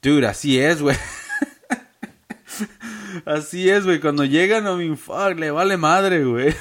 Dude, 0.04 0.28
así 0.28 0.60
es, 0.60 0.82
güey. 0.82 0.96
Así 3.26 3.70
es, 3.70 3.86
güey. 3.86 4.00
Cuando 4.00 4.24
llegan 4.24 4.68
a 4.68 4.76
mi 4.76 4.96
fuck, 4.96 5.38
le 5.38 5.52
vale 5.52 5.78
madre, 5.78 6.24
güey. 6.24 6.54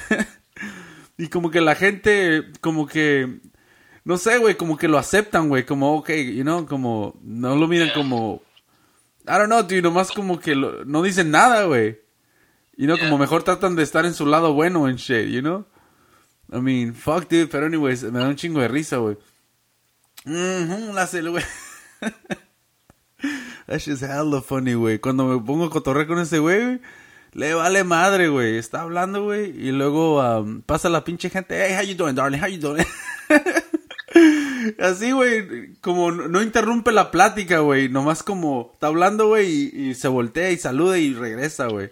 y 1.17 1.27
como 1.27 1.51
que 1.51 1.61
la 1.61 1.75
gente, 1.75 2.43
como 2.59 2.87
que, 2.87 3.39
no 4.03 4.17
sé, 4.17 4.37
güey, 4.39 4.55
como 4.55 4.77
que 4.77 4.87
lo 4.87 4.97
aceptan, 4.97 5.47
güey. 5.47 5.65
Como, 5.65 5.95
ok, 5.97 6.09
you 6.09 6.43
know, 6.43 6.65
como, 6.65 7.19
no 7.23 7.55
lo 7.55 7.67
miran 7.67 7.91
como, 7.93 8.41
I 9.25 9.31
don't 9.33 9.45
know, 9.45 9.61
dude, 9.61 9.81
nomás 9.81 10.11
como 10.11 10.39
que 10.39 10.55
lo- 10.55 10.83
no 10.85 11.03
dicen 11.03 11.29
nada, 11.31 11.65
güey. 11.65 12.00
You 12.81 12.87
know, 12.87 12.97
como 12.97 13.19
mejor 13.19 13.43
tratan 13.43 13.75
de 13.75 13.83
estar 13.83 14.07
en 14.07 14.15
su 14.15 14.25
lado 14.25 14.53
bueno 14.55 14.89
en 14.89 14.95
shit, 14.95 15.27
you 15.29 15.41
know? 15.41 15.67
I 16.51 16.61
mean, 16.61 16.95
fuck, 16.95 17.29
dude, 17.29 17.45
pero 17.45 17.67
anyways, 17.67 18.01
me 18.05 18.17
da 18.17 18.27
un 18.27 18.35
chingo 18.35 18.59
de 18.59 18.69
risa, 18.69 18.97
güey. 18.97 19.19
Mhm, 20.25 20.95
la 20.95 21.03
hace, 21.03 21.21
güey. 21.21 21.43
That 23.67 23.77
shit's 23.77 24.01
hella 24.01 24.41
funny, 24.41 24.73
güey. 24.73 24.97
Cuando 24.97 25.25
me 25.25 25.39
pongo 25.45 25.65
a 25.65 25.69
cotorrear 25.69 26.07
con 26.07 26.17
ese 26.17 26.39
güey, 26.39 26.81
le 27.33 27.53
vale 27.53 27.83
madre, 27.83 28.29
güey. 28.29 28.57
Está 28.57 28.81
hablando, 28.81 29.25
güey, 29.25 29.51
y 29.55 29.71
luego 29.71 30.19
um, 30.19 30.63
pasa 30.63 30.89
la 30.89 31.03
pinche 31.03 31.29
gente. 31.29 31.63
Hey, 31.63 31.75
how 31.77 31.83
you 31.83 31.93
doing, 31.95 32.15
darling? 32.15 32.39
How 32.41 32.47
you 32.47 32.59
doing? 32.59 32.83
Así, 34.79 35.11
güey, 35.11 35.75
como 35.81 36.11
no 36.11 36.27
no 36.27 36.41
interrumpe 36.41 36.91
la 36.91 37.11
plática, 37.11 37.59
güey. 37.59 37.89
Nomás 37.89 38.23
como 38.23 38.71
está 38.73 38.87
hablando, 38.87 39.27
güey, 39.27 39.69
y, 39.71 39.89
y 39.89 39.93
se 39.93 40.07
voltea 40.07 40.49
y 40.49 40.57
saluda 40.57 40.97
y 40.97 41.13
regresa, 41.13 41.67
güey. 41.67 41.91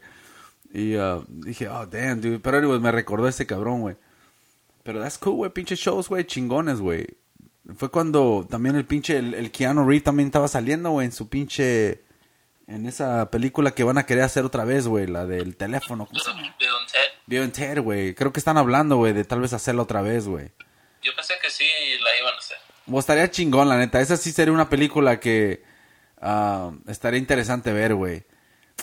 Y 0.71 0.95
uh, 0.97 1.25
dije, 1.27 1.67
oh, 1.67 1.85
damn, 1.85 2.21
dude. 2.21 2.39
Pero, 2.39 2.57
anyways, 2.57 2.81
me 2.81 2.91
recordó 2.91 3.27
ese 3.27 3.45
cabrón, 3.45 3.81
güey. 3.81 3.95
Pero 4.83 5.01
that's 5.01 5.17
cool, 5.17 5.35
güey. 5.35 5.51
Pinche 5.51 5.75
shows, 5.75 6.09
güey, 6.09 6.25
chingones, 6.25 6.79
güey. 6.79 7.07
Fue 7.75 7.89
cuando 7.89 8.47
también 8.49 8.75
el 8.75 8.85
pinche, 8.85 9.17
el, 9.17 9.33
el 9.33 9.51
Keanu 9.51 9.85
Reeves 9.85 10.03
también 10.03 10.27
estaba 10.27 10.47
saliendo, 10.47 10.91
güey, 10.91 11.05
en 11.05 11.11
su 11.11 11.29
pinche... 11.29 12.03
En 12.67 12.85
esa 12.85 13.31
película 13.31 13.71
que 13.71 13.83
van 13.83 13.97
a 13.97 14.05
querer 14.05 14.23
hacer 14.23 14.45
otra 14.45 14.63
vez, 14.63 14.85
güey, 14.85 15.07
la 15.07 15.25
del 15.25 15.55
teléfono. 15.55 16.05
¿Cómo 16.05 16.19
se 16.19 16.29
llama? 16.29 16.55
Bill 16.59 16.69
and 16.69 16.91
Ted. 16.91 16.99
Bill 17.25 17.41
and 17.41 17.51
Ted, 17.51 17.81
güey. 17.81 18.13
Creo 18.13 18.31
que 18.31 18.39
están 18.39 18.57
hablando, 18.59 18.97
güey, 18.97 19.11
de 19.11 19.23
tal 19.23 19.41
vez 19.41 19.53
hacerla 19.53 19.81
otra 19.81 20.03
vez, 20.03 20.27
güey. 20.27 20.51
Yo 21.01 21.11
pensé 21.15 21.33
que 21.41 21.49
sí 21.49 21.65
la 22.03 22.09
iban 22.21 22.35
a 22.35 22.37
hacer. 22.37 22.57
O 22.91 22.99
estaría 22.99 23.31
chingón, 23.31 23.69
la 23.69 23.77
neta. 23.79 23.99
Esa 24.01 24.17
sí 24.17 24.31
sería 24.31 24.53
una 24.53 24.69
película 24.69 25.19
que 25.19 25.63
ah, 26.21 26.71
estaría 26.87 27.19
interesante 27.19 27.73
ver, 27.73 27.95
güey. 27.95 28.23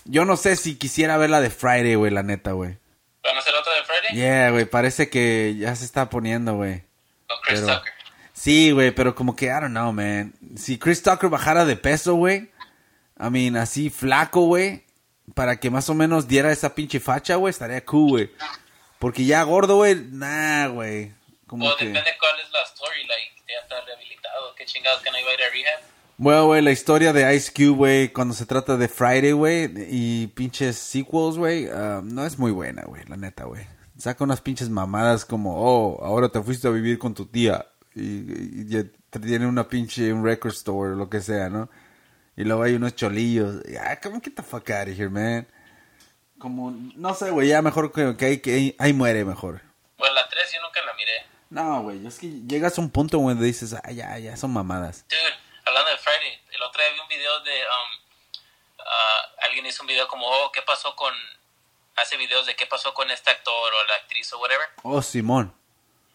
Yo 0.05 0.25
no 0.25 0.37
sé 0.37 0.57
si 0.57 0.77
quisiera 0.77 1.17
ver 1.17 1.31
la 1.31 1.41
de 1.41 1.51
Friday, 1.51 1.95
güey, 1.95 2.11
la 2.13 2.23
neta, 2.23 2.53
güey. 2.53 2.77
¿Van 3.23 3.37
a 3.37 3.39
hacer 3.41 3.55
otra 3.55 3.73
de 3.75 3.83
Friday? 3.85 4.17
Yeah, 4.17 4.51
güey, 4.51 4.65
parece 4.67 5.09
que 5.11 5.57
ya 5.59 5.75
se 5.75 5.85
está 5.85 6.09
poniendo, 6.11 6.55
güey. 6.57 6.83
Con 7.27 7.37
Chris 7.43 7.61
Pero- 7.61 7.79
Tucker. 7.79 7.93
Sí, 8.33 8.71
güey, 8.71 8.91
pero 8.91 9.15
como 9.15 9.35
que, 9.35 9.47
I 9.47 9.49
don't 9.49 9.71
know, 9.71 9.93
man. 9.93 10.35
Si 10.57 10.79
Chris 10.79 11.03
Tucker 11.03 11.31
bajara 11.31 11.65
de 11.65 11.75
peso, 11.77 12.15
güey. 12.15 12.51
I 13.19 13.31
mean, 13.31 13.57
así 13.57 13.89
flaco, 13.89 14.43
güey. 14.43 14.85
Para 15.35 15.59
que 15.59 15.71
más 15.71 15.89
o 15.89 15.95
menos 15.95 16.29
diera 16.29 16.53
esa 16.53 16.75
pinche 16.75 17.01
facha, 17.01 17.37
güey, 17.37 17.51
estaría 17.51 17.83
cool, 17.87 18.11
güey. 18.11 18.31
Porque 18.99 19.25
ya 19.25 19.43
gordo, 19.43 19.77
güey, 19.77 19.95
nah, 20.13 20.69
güey. 20.69 21.13
Como 21.47 21.67
O 21.67 21.77
que... 21.77 21.87
depende 21.87 22.11
cuál 22.21 22.39
es 22.41 22.51
la 22.53 22.63
story, 22.63 23.07
like, 23.07 23.43
ya 23.49 23.59
está 23.63 23.81
rehabilitado. 23.87 24.55
¿Qué 24.55 24.67
chingados 24.67 25.01
que 25.03 25.11
no 25.11 25.19
iba 25.19 25.31
a 25.31 25.35
ir 25.35 25.43
a 25.43 25.51
rehab? 25.51 25.81
Bueno, 26.19 26.47
güey, 26.47 26.63
la 26.63 26.73
historia 26.73 27.13
de 27.13 27.35
Ice 27.37 27.53
Cube, 27.55 27.77
güey, 27.77 28.09
cuando 28.13 28.33
se 28.33 28.47
trata 28.47 28.77
de 28.79 28.89
Friday, 28.89 29.33
güey, 29.33 29.71
y 29.89 30.27
pinches 30.29 30.77
sequels, 30.77 31.37
güey, 31.37 31.69
ah, 31.69 32.01
no 32.03 32.25
es 32.25 32.39
muy 32.39 32.53
buena, 32.53 32.83
güey, 32.85 33.05
la 33.07 33.17
neta, 33.19 33.45
güey. 33.45 33.67
Saca 33.99 34.25
unas 34.25 34.41
pinches 34.41 34.71
mamadas 34.71 35.25
como, 35.27 35.55
oh, 35.59 36.03
ahora 36.03 36.29
te 36.31 36.43
fuiste 36.43 36.69
a 36.69 36.71
vivir 36.71 36.99
con 36.99 37.13
tu 37.15 37.27
tía. 37.27 37.67
y, 37.95 38.03
y 38.03 38.91
tiene 39.21 39.47
una 39.47 39.69
pinche 39.69 40.13
un 40.13 40.23
record 40.25 40.53
store 40.53 40.93
o 40.93 40.97
lo 40.97 41.09
que 41.09 41.21
sea, 41.21 41.49
¿no? 41.49 41.71
Y 42.37 42.45
luego 42.45 42.63
hay 42.63 42.75
unos 42.75 42.95
cholillos. 42.95 43.63
Ah, 43.83 43.99
come 44.03 44.21
get 44.23 44.35
the 44.35 44.43
fuck 44.43 44.69
out 44.71 44.89
of 44.89 44.99
here, 44.99 45.09
man. 45.09 45.47
Como, 46.39 46.71
no 46.71 47.15
sé, 47.15 47.31
güey, 47.31 47.49
ya 47.49 47.63
mejor 47.63 47.93
que, 47.93 48.15
que, 48.17 48.25
ahí, 48.27 48.39
que 48.39 48.55
ahí- 48.55 48.77
ahí 48.79 48.93
muere 48.93 49.25
mejor. 49.25 49.63
Pues 49.97 50.11
la 50.15 50.29
3 50.29 50.45
yo 50.55 50.61
nunca 50.61 50.81
la 50.85 50.93
miré. 50.95 51.13
No, 51.49 51.83
güey, 51.83 52.07
es 52.07 52.19
que 52.19 52.29
llegas 52.47 52.77
a 52.77 52.83
un 52.83 52.91
punto 52.91 53.19
donde 53.19 53.45
dices, 53.47 53.75
ah, 53.83 53.91
ya, 53.93 54.19
ya, 54.19 54.37
son 54.37 54.53
mamadas. 54.53 55.07
Dude, 55.09 55.19
hablando 55.67 55.91
de 55.91 55.99
Friday, 55.99 56.41
el 56.53 56.63
otro 56.63 56.83
día 56.83 56.93
vi 56.93 57.01
un 57.01 57.09
video 57.09 57.41
de... 57.41 57.61
um, 57.61 58.05
ah, 58.79 59.29
alguien 59.43 59.67
hizo 59.67 59.83
un 59.83 59.89
video 59.89 60.09
como, 60.09 60.27
oh, 60.27 60.53
¿qué 60.53 60.63
pasó 60.63 60.95
con... 60.97 61.13
Hace 61.97 62.17
videos 62.19 62.45
de 62.47 62.55
qué 62.55 62.67
pasó 62.67 62.93
con 62.93 63.11
este 63.11 63.31
actor 63.31 63.73
o 63.73 63.85
la 63.85 63.95
actriz 63.95 64.31
o 64.35 64.39
whatever. 64.39 64.69
Oh, 64.83 65.01
Simón. 65.01 65.55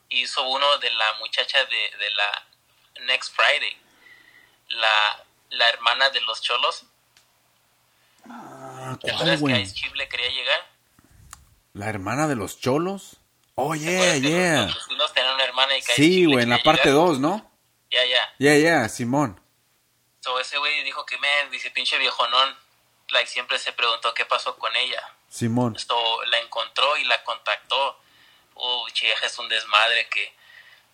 Hizo 0.10 0.48
uno 0.48 0.78
de 0.78 0.92
la 0.92 1.14
muchacha 1.20 1.58
de, 1.66 1.98
de 1.98 2.10
la 2.12 2.48
Next 3.08 3.34
Friday. 3.36 3.78
La, 4.68 5.24
la 5.50 5.70
hermana 5.70 6.10
de 6.12 6.22
los 6.22 6.42
cholos. 6.42 6.86
Ah, 8.30 8.96
¿Te 9.02 9.12
¿cuál, 9.12 9.32
acuerdas 9.32 9.42
que? 9.42 9.62
Ice 9.62 9.82
Cube 9.82 9.98
le 9.98 10.08
quería 10.08 10.30
llegar? 10.30 10.68
¿La 11.74 11.90
hermana 11.90 12.28
de 12.28 12.36
los 12.36 12.60
cholos? 12.60 13.18
Oh, 13.56 13.74
¿Te 13.74 13.80
yeah, 13.80 14.18
yeah. 14.18 14.76
Los 14.98 15.14
tenían 15.14 15.34
una 15.34 15.44
hermana 15.44 15.78
y 15.78 15.82
que 15.82 15.94
Sí, 15.94 16.26
güey, 16.26 16.44
en 16.44 16.52
la 16.52 16.62
parte 16.62 16.90
llegar? 16.90 17.06
2, 17.08 17.20
¿no? 17.20 17.52
Ya, 17.90 18.06
ya. 18.06 18.36
Yeah, 18.38 18.58
yeah, 18.58 18.90
Simón. 18.90 19.41
So 20.22 20.40
ese 20.40 20.58
güey 20.58 20.84
dijo 20.84 21.06
que, 21.06 21.18
man, 21.18 21.50
dice, 21.52 21.72
pinche 21.72 21.98
viejonón, 21.98 22.58
like, 23.10 23.30
siempre 23.30 23.58
se 23.60 23.74
preguntó 23.74 24.14
qué 24.14 24.26
pasó 24.26 24.56
con 24.58 24.76
ella. 24.76 25.02
Simón. 25.30 25.78
So, 25.78 26.24
la 26.26 26.38
encontró 26.40 26.96
y 26.98 27.04
la 27.06 27.24
contactó. 27.24 28.00
Oh, 28.54 28.88
chieja, 28.90 29.26
es 29.26 29.38
un 29.40 29.50
desmadre 29.50 30.08
que 30.10 30.34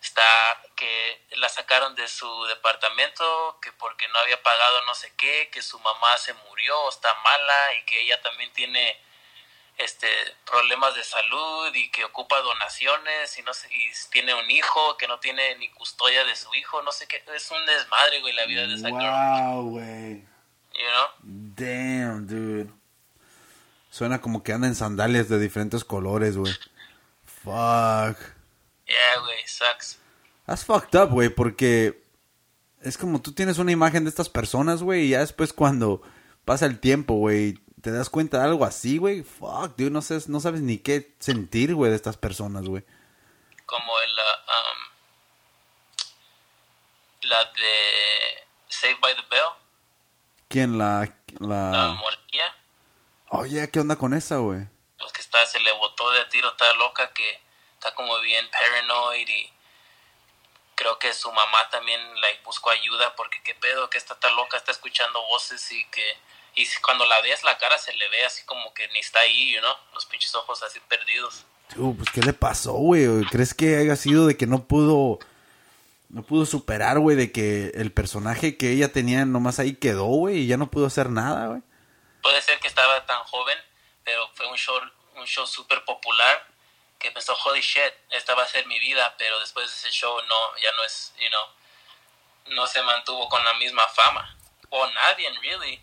está, 0.00 0.62
que 0.76 1.20
la 1.32 1.48
sacaron 1.48 1.94
de 1.94 2.08
su 2.08 2.44
departamento, 2.46 3.58
que 3.60 3.72
porque 3.72 4.08
no 4.08 4.18
había 4.20 4.42
pagado 4.42 4.82
no 4.86 4.94
sé 4.94 5.12
qué, 5.16 5.50
que 5.50 5.60
su 5.60 5.78
mamá 5.80 6.16
se 6.18 6.32
murió, 6.32 6.88
está 6.88 7.12
mala 7.14 7.74
y 7.74 7.84
que 7.84 8.00
ella 8.00 8.20
también 8.22 8.52
tiene 8.52 8.98
este 9.78 10.08
problemas 10.44 10.94
de 10.94 11.04
salud 11.04 11.72
y 11.74 11.90
que 11.90 12.04
ocupa 12.04 12.40
donaciones 12.40 13.38
y 13.38 13.42
no 13.42 13.54
sé, 13.54 13.68
y 13.72 13.90
tiene 14.10 14.34
un 14.34 14.50
hijo 14.50 14.96
que 14.98 15.06
no 15.06 15.18
tiene 15.20 15.56
ni 15.56 15.68
custodia 15.70 16.24
de 16.24 16.34
su 16.34 16.52
hijo, 16.54 16.82
no 16.82 16.90
sé 16.92 17.06
qué, 17.06 17.22
es 17.34 17.50
un 17.50 17.64
desmadre, 17.64 18.20
güey, 18.20 18.34
la 18.34 18.46
vida 18.46 18.66
de 18.66 18.74
esa 18.74 18.88
Wow, 18.90 19.70
güey. 19.70 20.16
you 20.74 20.88
know? 20.90 21.06
Damn, 21.22 22.26
dude. 22.26 22.70
Suena 23.90 24.20
como 24.20 24.42
que 24.42 24.52
anda 24.52 24.66
en 24.66 24.74
sandalias 24.74 25.28
de 25.28 25.38
diferentes 25.38 25.84
colores, 25.84 26.36
güey. 26.36 26.52
Fuck. 27.24 28.18
Yeah, 28.86 29.20
güey, 29.22 29.46
sucks. 29.46 29.98
That's 30.46 30.64
fucked 30.64 30.98
up, 30.98 31.10
güey, 31.10 31.28
porque 31.28 32.02
es 32.82 32.96
como 32.98 33.20
tú 33.20 33.32
tienes 33.32 33.58
una 33.58 33.72
imagen 33.72 34.04
de 34.04 34.10
estas 34.10 34.28
personas, 34.28 34.82
güey, 34.82 35.06
y 35.06 35.08
ya 35.10 35.20
después 35.20 35.52
cuando 35.52 36.02
pasa 36.44 36.66
el 36.66 36.80
tiempo, 36.80 37.14
güey, 37.14 37.58
te 37.82 37.92
das 37.92 38.10
cuenta 38.10 38.38
de 38.38 38.44
algo 38.44 38.64
así, 38.64 38.98
güey. 38.98 39.22
Fuck, 39.22 39.76
dude, 39.76 39.90
no, 39.90 40.02
sabes, 40.02 40.28
no 40.28 40.40
sabes 40.40 40.60
ni 40.60 40.78
qué 40.78 41.14
sentir, 41.18 41.74
güey, 41.74 41.90
de 41.90 41.96
estas 41.96 42.16
personas, 42.16 42.64
güey. 42.64 42.84
como 43.66 44.00
el 44.00 44.12
uh, 44.12 44.52
um, 44.52 44.78
la 47.28 47.44
de 47.44 48.46
Saved 48.68 49.00
by 49.00 49.14
the 49.14 49.22
Bell, 49.30 49.48
¿Quién 50.48 50.78
la... 50.78 51.12
la 51.38 51.70
la... 51.70 52.02
Oye, 53.30 53.70
¿qué 53.70 53.80
onda 53.80 53.96
con 53.96 54.14
esa, 54.14 54.36
güey? 54.36 54.66
pues 54.98 55.12
que 55.12 55.20
está, 55.20 55.44
se 55.46 55.60
le 55.60 55.72
botó 55.72 56.10
de 56.10 56.24
tiro, 56.26 56.48
está 56.48 56.72
loca, 56.74 57.12
que 57.12 57.40
está 57.74 57.94
como 57.94 58.18
bien 58.20 58.50
paranoid 58.50 59.28
y 59.28 59.52
creo 60.74 60.98
que 60.98 61.12
su 61.12 61.30
mamá 61.32 61.68
también 61.70 62.00
like, 62.20 62.42
buscó 62.44 62.70
ayuda 62.70 63.14
porque 63.16 63.42
qué 63.42 63.54
pedo, 63.54 63.88
que 63.90 63.98
está 63.98 64.18
tan 64.18 64.34
loca, 64.36 64.56
está 64.56 64.72
escuchando 64.72 65.22
voces 65.26 65.70
y 65.72 65.84
que 65.86 66.16
y 66.62 66.68
cuando 66.82 67.04
la 67.06 67.20
ves 67.20 67.44
la 67.44 67.58
cara 67.58 67.78
se 67.78 67.92
le 67.94 68.08
ve 68.08 68.24
así 68.24 68.44
como 68.44 68.72
que 68.74 68.88
ni 68.88 68.98
está 68.98 69.20
ahí, 69.20 69.54
you 69.54 69.60
know, 69.60 69.74
los 69.94 70.06
pinches 70.06 70.34
ojos 70.34 70.62
así 70.62 70.80
perdidos. 70.88 71.44
Dude, 71.74 71.96
pues, 71.96 72.10
¿qué 72.10 72.20
le 72.22 72.32
pasó, 72.32 72.72
güey? 72.72 73.06
¿Crees 73.30 73.54
que 73.54 73.76
haya 73.76 73.96
sido 73.96 74.26
de 74.26 74.36
que 74.36 74.46
no 74.46 74.66
pudo... 74.66 75.18
No 76.10 76.22
pudo 76.22 76.46
superar, 76.46 76.98
güey, 77.00 77.18
de 77.18 77.32
que 77.32 77.70
el 77.74 77.92
personaje 77.92 78.56
que 78.56 78.72
ella 78.72 78.90
tenía 78.90 79.26
nomás 79.26 79.58
ahí 79.58 79.74
quedó, 79.74 80.06
güey, 80.06 80.38
y 80.38 80.46
ya 80.46 80.56
no 80.56 80.70
pudo 80.70 80.86
hacer 80.86 81.10
nada, 81.10 81.48
güey? 81.48 81.60
puede 82.22 82.42
ser 82.42 82.58
que 82.60 82.68
estaba 82.68 83.04
tan 83.06 83.22
joven, 83.24 83.58
pero 84.04 84.28
fue 84.34 84.46
un 84.46 84.56
show 84.56 84.78
un 85.14 85.26
show 85.26 85.46
súper 85.46 85.84
popular 85.84 86.46
que 86.98 87.10
pensó, 87.10 87.36
holy 87.44 87.60
shit, 87.60 87.92
esta 88.10 88.34
va 88.34 88.42
a 88.42 88.48
ser 88.48 88.66
mi 88.66 88.78
vida, 88.78 89.14
pero 89.18 89.38
después 89.40 89.66
de 89.66 89.74
ese 89.74 89.90
show 89.90 90.20
no, 90.22 90.56
ya 90.60 90.70
no 90.72 90.84
es, 90.84 91.14
you 91.18 91.28
know, 91.28 92.56
no 92.56 92.66
se 92.66 92.82
mantuvo 92.82 93.28
con 93.28 93.44
la 93.44 93.54
misma 93.54 93.86
fama. 93.88 94.36
O 94.70 94.86
nadie, 94.86 95.30
really, 95.40 95.80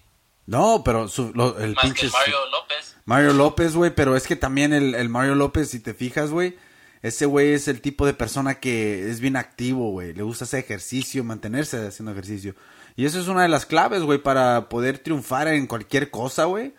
No, 0.47 0.83
pero 0.83 1.07
su- 1.07 1.31
lo- 1.33 1.57
el 1.59 1.73
más 1.75 1.85
pinche... 1.85 2.07
que 2.07 2.11
Mario 2.13 2.35
López. 2.51 2.95
Mario 3.05 3.33
López, 3.33 3.75
güey, 3.75 3.93
pero 3.95 4.15
es 4.15 4.27
que 4.27 4.35
también 4.35 4.73
el, 4.73 4.95
el 4.95 5.09
Mario 5.09 5.35
López, 5.35 5.69
si 5.69 5.79
te 5.79 5.93
fijas, 5.93 6.29
güey, 6.31 6.55
ese 7.01 7.25
güey 7.25 7.53
es 7.53 7.67
el 7.67 7.81
tipo 7.81 8.05
de 8.05 8.13
persona 8.13 8.55
que 8.55 9.09
es 9.09 9.19
bien 9.19 9.35
activo, 9.35 9.91
güey. 9.91 10.13
Le 10.13 10.23
gusta 10.23 10.45
hacer 10.45 10.59
ejercicio, 10.59 11.23
mantenerse 11.23 11.85
haciendo 11.87 12.11
ejercicio. 12.11 12.55
Y 12.95 13.05
eso 13.05 13.19
es 13.19 13.27
una 13.27 13.41
de 13.43 13.49
las 13.49 13.65
claves, 13.65 14.01
güey, 14.03 14.19
para 14.19 14.69
poder 14.69 14.99
triunfar 14.99 15.47
en 15.49 15.67
cualquier 15.67 16.09
cosa, 16.11 16.45
güey. 16.45 16.73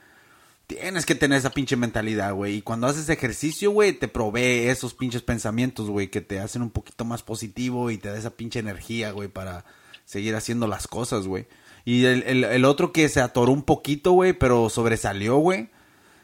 Tienes 0.67 1.07
que 1.07 1.15
tener 1.15 1.39
esa 1.39 1.51
pinche 1.51 1.77
mentalidad, 1.77 2.33
güey. 2.35 2.57
Y 2.57 2.63
cuando 2.63 2.89
haces 2.89 3.09
ejercicio, 3.09 3.71
güey, 3.71 3.93
te 3.93 4.09
provee 4.09 4.67
esos 4.69 4.95
pinches 4.95 5.23
pensamientos, 5.23 5.89
güey, 5.91 6.09
que 6.09 6.21
te 6.21 6.41
hacen 6.41 6.63
un 6.63 6.71
poquito 6.71 7.05
más 7.05 7.23
positivo 7.23 7.91
y 7.93 7.99
te 7.99 8.09
da 8.09 8.19
esa 8.19 8.31
pinche 8.31 8.59
energía, 8.59 9.13
güey, 9.13 9.29
para 9.29 9.65
seguir 10.07 10.35
haciendo 10.35 10.67
las 10.67 10.87
cosas, 10.89 11.27
güey. 11.27 11.47
Y 11.85 12.07
el, 12.07 12.23
el, 12.23 12.45
el 12.45 12.65
otro 12.65 12.93
que 12.93 13.09
se 13.11 13.21
atoró 13.21 13.53
un 13.53 13.63
poquito, 13.65 14.13
güey, 14.13 14.33
pero 14.33 14.71
sobresalió, 14.71 15.37
güey, 15.37 15.69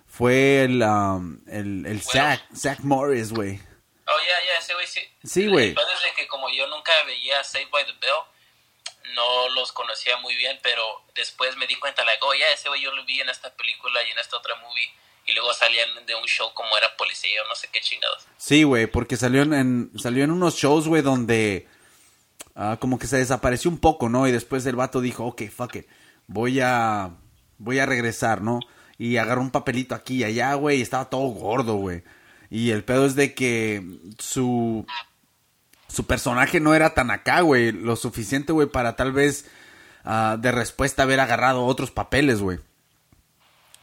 fue 0.06 0.62
el, 0.64 0.82
um, 0.82 1.38
el, 1.46 1.84
el 1.86 2.00
Zach, 2.02 2.40
Zach 2.56 2.80
Morris, 2.80 3.30
güey. 3.32 3.60
Oh, 4.06 4.18
ya, 4.26 4.52
ya, 4.52 4.58
ese 4.58 4.74
güey 4.74 4.86
sí. 4.86 5.00
Sí, 5.22 5.46
güey. 5.48 5.68
De 5.74 5.76
que 6.16 6.26
como 6.26 6.48
yo 6.50 6.66
nunca 6.68 6.92
veía 7.06 7.44
Saved 7.44 7.70
by 7.70 7.84
the 7.86 7.92
Bell, 8.00 9.14
no 9.14 9.48
los 9.50 9.72
conocía 9.72 10.16
muy 10.18 10.34
bien, 10.36 10.58
pero 10.62 10.82
después 11.14 11.56
me 11.56 11.66
di 11.66 11.74
cuenta, 11.76 12.04
like, 12.04 12.18
oh, 12.22 12.34
ya, 12.34 12.46
ese 12.54 12.68
güey 12.68 12.80
yo 12.82 12.92
lo 12.94 13.04
vi 13.04 13.20
en 13.20 13.28
esta 13.28 13.54
película 13.54 14.02
y 14.06 14.10
en 14.10 14.18
esta 14.18 14.36
otra 14.38 14.54
movie, 14.56 14.90
y 15.26 15.32
luego 15.32 15.52
salían 15.54 15.88
de 16.06 16.14
un 16.14 16.24
show 16.26 16.52
como 16.54 16.76
era 16.76 16.96
policía 16.96 17.40
o 17.44 17.48
no 17.48 17.54
sé 17.54 17.68
qué 17.72 17.80
chingados. 17.80 18.26
Sí, 18.36 18.62
güey, 18.64 18.86
porque 18.86 19.16
salió 19.16 19.42
en, 19.42 19.52
en- 19.54 19.90
salió 19.98 20.24
en 20.24 20.30
unos 20.30 20.56
shows, 20.56 20.88
güey, 20.88 21.02
donde 21.02 21.68
ah, 22.54 22.76
como 22.80 22.98
que 22.98 23.06
se 23.06 23.18
desapareció 23.18 23.70
un 23.70 23.78
poco, 23.78 24.08
¿no? 24.08 24.26
Y 24.26 24.32
después 24.32 24.64
el 24.66 24.76
vato 24.76 25.00
dijo, 25.00 25.26
ok, 25.26 25.42
fuck 25.48 25.76
it, 25.76 25.86
voy 26.26 26.60
a, 26.60 27.10
voy 27.58 27.78
a 27.78 27.86
regresar, 27.86 28.42
¿no? 28.42 28.60
Y 28.98 29.16
agarró 29.16 29.40
un 29.40 29.50
papelito 29.50 29.94
aquí 29.94 30.16
y 30.16 30.24
allá, 30.24 30.54
güey, 30.54 30.78
y 30.78 30.82
estaba 30.82 31.10
todo 31.10 31.26
gordo, 31.28 31.76
güey. 31.76 32.02
Y 32.50 32.70
el 32.70 32.84
pedo 32.84 33.06
es 33.06 33.14
de 33.14 33.34
que 33.34 33.82
su, 34.18 34.86
su 35.88 36.06
personaje 36.06 36.60
no 36.60 36.74
era 36.74 36.94
tan 36.94 37.10
acá, 37.10 37.40
güey, 37.40 37.72
lo 37.72 37.96
suficiente, 37.96 38.52
güey, 38.52 38.68
para 38.68 38.96
tal 38.96 39.12
vez 39.12 39.46
ah, 40.04 40.36
de 40.40 40.52
respuesta 40.52 41.02
haber 41.02 41.20
agarrado 41.20 41.64
otros 41.64 41.90
papeles, 41.90 42.40
güey. 42.40 42.58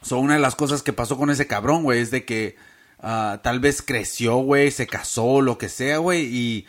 So, 0.01 0.19
una 0.19 0.35
de 0.35 0.39
las 0.39 0.55
cosas 0.55 0.81
que 0.81 0.93
pasó 0.93 1.17
con 1.17 1.29
ese 1.29 1.47
cabrón, 1.47 1.83
güey, 1.83 1.99
es 1.99 2.11
de 2.11 2.25
que 2.25 2.55
ah, 2.99 3.39
tal 3.43 3.59
vez 3.59 3.81
creció, 3.81 4.37
güey, 4.37 4.71
se 4.71 4.87
casó, 4.87 5.41
lo 5.41 5.57
que 5.57 5.69
sea, 5.69 5.97
güey, 5.97 6.25
y, 6.25 6.67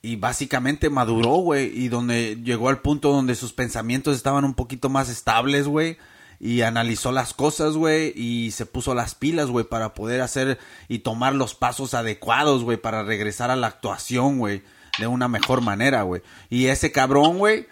y 0.00 0.16
básicamente 0.16 0.90
maduró, 0.90 1.36
güey, 1.36 1.76
y 1.76 1.88
donde 1.88 2.36
llegó 2.42 2.68
al 2.68 2.80
punto 2.80 3.12
donde 3.12 3.34
sus 3.34 3.52
pensamientos 3.52 4.16
estaban 4.16 4.44
un 4.44 4.54
poquito 4.54 4.88
más 4.88 5.08
estables, 5.08 5.66
güey, 5.66 5.98
y 6.40 6.62
analizó 6.62 7.10
las 7.10 7.34
cosas, 7.34 7.74
güey, 7.74 8.12
y 8.14 8.52
se 8.52 8.64
puso 8.64 8.94
las 8.94 9.16
pilas, 9.16 9.48
güey, 9.48 9.64
para 9.64 9.94
poder 9.94 10.20
hacer 10.20 10.58
y 10.88 11.00
tomar 11.00 11.34
los 11.34 11.54
pasos 11.54 11.94
adecuados, 11.94 12.62
güey, 12.62 12.76
para 12.76 13.02
regresar 13.02 13.50
a 13.50 13.56
la 13.56 13.66
actuación, 13.66 14.38
güey, 14.38 14.62
de 14.98 15.08
una 15.08 15.26
mejor 15.26 15.62
manera, 15.62 16.02
güey. 16.02 16.22
Y 16.48 16.66
ese 16.66 16.92
cabrón, 16.92 17.38
güey, 17.38 17.66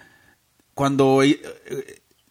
cuando 0.74 1.22
eh, 1.22 1.40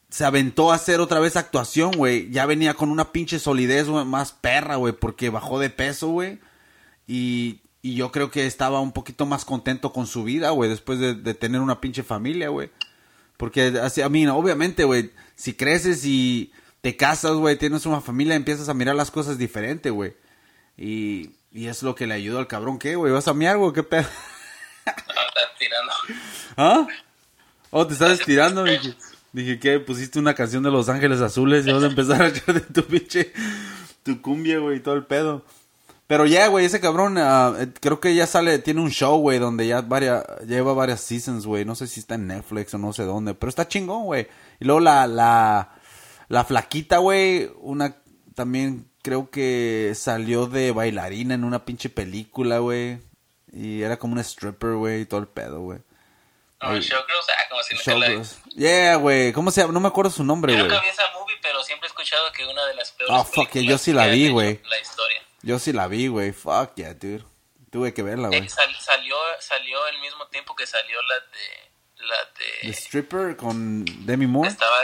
se 0.10 0.26
aventó 0.26 0.72
a 0.72 0.76
hacer 0.76 1.00
otra 1.00 1.22
vez 1.22 1.38
actuación, 1.38 1.91
güey, 1.91 2.30
ya 2.32 2.46
venía 2.46 2.74
con 2.74 2.91
una 2.91 3.14
pinche 3.14 3.39
solidez, 3.39 3.88
güey, 3.88 4.04
más 4.04 4.34
perra, 4.34 4.76
güey, 4.76 4.93
porque 4.93 5.30
bajó 5.30 5.58
de 5.58 5.70
peso, 5.70 6.10
güey. 6.10 6.39
Y, 7.08 7.62
y 7.86 7.93
yo 7.93 8.11
creo 8.11 8.31
que 8.31 8.47
estaba 8.47 8.79
un 8.79 8.91
poquito 8.91 9.27
más 9.27 9.45
contento 9.45 9.93
con 9.93 10.07
su 10.07 10.23
vida, 10.23 10.49
güey, 10.49 10.67
después 10.67 10.97
de, 10.97 11.13
de 11.13 11.36
tener 11.36 11.61
una 11.61 11.81
pinche 11.81 12.01
familia, 12.01 12.49
güey. 12.49 12.71
Porque, 13.38 13.77
así, 13.79 14.01
a 14.01 14.09
mí, 14.09 14.25
obviamente, 14.25 14.86
güey, 14.86 15.11
si 15.36 15.53
creces 15.53 16.03
y 16.03 16.51
te 16.81 16.97
casas, 16.97 17.33
güey, 17.33 17.59
tienes 17.59 17.86
una 17.86 18.01
familia, 18.01 18.33
empiezas 18.33 18.69
a 18.69 18.73
mirar 18.73 18.95
las 18.95 19.11
cosas 19.11 19.38
diferente, 19.38 19.91
güey. 19.91 20.15
Y, 20.75 21.29
y 21.51 21.67
es 21.67 21.83
lo 21.83 21.93
que 21.93 22.07
le 22.07 22.15
ayudó 22.15 22.39
al 22.39 22.47
cabrón, 22.47 22.79
¿qué, 22.79 22.95
güey? 22.95 23.13
¿Vas 23.13 23.27
a 23.27 23.36
miar, 23.36 23.57
güey? 23.57 23.71
¿Qué 23.71 23.83
pedo? 23.83 24.07
No, 24.88 24.91
está 24.91 25.41
tirando. 25.59 25.93
¿Ah? 26.57 26.88
Oh, 27.69 27.86
te 27.86 27.93
estás 27.93 28.19
estirando. 28.19 28.63
Dije, 28.63 28.95
dije 29.31 29.59
que 29.59 29.79
pusiste 29.79 30.17
una 30.17 30.33
canción 30.33 30.63
de 30.63 30.71
Los 30.71 30.89
Ángeles 30.89 31.21
Azules 31.21 31.67
y 31.67 31.71
vas 31.71 31.83
a 31.83 31.88
empezar 31.88 32.19
a 32.19 32.27
echar 32.29 32.55
de 32.55 32.61
tu 32.61 32.83
pinche, 32.83 33.31
tu 34.01 34.23
cumbia, 34.23 34.57
güey, 34.57 34.77
y 34.77 34.79
todo 34.79 34.95
el 34.95 35.05
pedo. 35.05 35.45
Pero 36.08 36.28
ya, 36.28 36.47
güey, 36.47 36.66
ese 36.66 36.80
cabrón, 36.80 37.18
eh, 37.18 37.68
creo 37.82 37.99
que 37.99 38.14
ya 38.14 38.28
sale, 38.28 38.60
tiene 38.60 38.82
un 38.82 38.91
show, 38.91 39.18
güey, 39.20 39.39
donde 39.39 39.66
ya 39.66 39.82
varias, 39.82 40.24
lleva 40.45 40.74
varias 40.74 41.01
seasons, 41.01 41.45
güey. 41.47 41.66
No 41.66 41.74
sé 41.76 41.88
si 41.88 41.99
está 41.99 42.14
en 42.16 42.28
Netflix 42.28 42.74
o 42.76 42.78
no 42.78 42.93
sé 42.93 43.03
dónde, 43.03 43.34
pero 43.34 43.49
está 43.49 43.68
chingón, 43.68 44.03
güey. 44.03 44.28
Y 44.60 44.66
luego 44.66 44.82
la, 44.82 45.08
la, 45.08 45.72
la 46.28 46.43
flaquita, 46.45 46.97
güey, 46.99 47.49
una, 47.60 47.95
también 48.36 48.88
creo 49.01 49.32
que 49.32 49.93
salió 49.95 50.45
de 50.45 50.72
bailarina 50.72 51.34
en 51.34 51.43
una 51.43 51.66
pinche 51.66 51.89
película, 51.89 52.60
güey. 52.60 52.99
Y 53.51 53.82
era 53.82 53.97
como 53.97 54.14
una 54.14 54.22
stripper, 54.22 54.74
güey, 54.76 55.01
y 55.01 55.06
todo 55.06 55.22
el 55.22 55.28
pedo, 55.28 55.62
güey. 55.62 55.80
No, 56.62 56.70
Ay. 56.70 56.82
Showgirls, 56.82 57.28
ah, 57.30 57.43
como 57.49 57.64
si 57.64 57.99
la. 57.99 58.24
Yeah, 58.56 58.95
güey, 58.97 59.34
¿cómo 59.34 59.49
se 59.49 59.62
llama? 59.62 59.74
No 59.74 59.80
me 59.80 59.88
acuerdo 59.88 60.12
su 60.12 60.24
nombre, 60.24 60.53
Yo 60.53 60.60
güey. 60.60 60.70
nunca 60.70 60.82
vi 60.84 60.89
esa 60.89 61.03
movie, 61.20 61.36
pero 61.41 61.64
siempre 61.64 61.88
he 61.88 61.89
escuchado 61.89 62.32
que 62.32 62.45
una 62.45 62.64
de 62.68 62.76
las 62.76 62.91
peores 62.91 63.16
Ah, 63.18 63.24
fuck, 63.24 63.51
yo 63.53 63.78
sí 63.80 63.91
la 63.91 64.06
que 64.06 64.12
vi, 64.12 64.30
güey. 64.30 64.60
La 64.70 64.80
historia. 64.80 65.22
Yo 65.46 65.60
sí 65.60 65.72
la 65.72 65.88
vi, 65.88 66.08
güey. 66.08 66.34
Fuck 66.34 66.76
yeah, 66.76 66.93
dude. 66.93 67.24
Tuve 67.72 67.93
que 67.93 68.04
verla, 68.04 68.30
güey. 68.30 68.46
Eh, 68.46 68.50
sal- 68.50 68.76
salió, 68.80 69.16
salió 69.39 69.84
al 69.86 70.00
mismo 70.02 70.28
tiempo 70.28 70.56
que 70.56 70.66
salió 70.66 71.02
la 71.04 71.16
de... 71.16 72.06
La 72.08 72.16
The 72.62 72.68
de... 72.68 72.74
Stripper 72.74 73.36
con 73.38 73.86
Demi 74.06 74.28
Moore. 74.28 74.50
Estaba... 74.50 74.82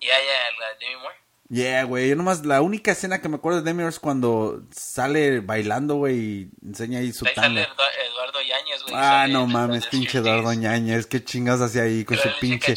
Ya, 0.00 0.08
ya, 0.08 0.60
la 0.60 0.68
de 0.68 0.86
Demi 0.86 0.96
Moore. 1.00 1.16
Yeah, 1.48 1.84
güey. 1.84 2.08
Yo 2.10 2.16
nomás, 2.16 2.44
la 2.44 2.60
única 2.60 2.92
escena 2.92 3.22
que 3.22 3.28
me 3.28 3.36
acuerdo 3.36 3.60
de 3.60 3.64
Demi 3.64 3.78
Moore 3.78 3.90
es 3.94 4.00
cuando 4.00 4.62
sale 4.70 5.40
bailando, 5.40 5.94
güey, 5.94 6.16
y 6.18 6.50
enseña 6.64 6.98
ahí 6.98 7.12
su 7.12 7.24
Ahí 7.26 7.34
sale 7.34 7.62
Eduardo 7.62 8.42
Yáñez, 8.42 8.82
güey. 8.82 8.94
Ah, 8.96 9.26
no 9.28 9.46
mames, 9.46 9.86
pinche. 9.86 10.18
Eduardo 10.18 10.52
Ñañez. 10.52 11.06
¿Qué 11.06 11.24
chingas 11.24 11.60
hacía 11.60 11.82
ahí 11.82 12.04
con 12.04 12.18
Pero 12.18 12.34
su 12.34 12.40
pinche... 12.40 12.74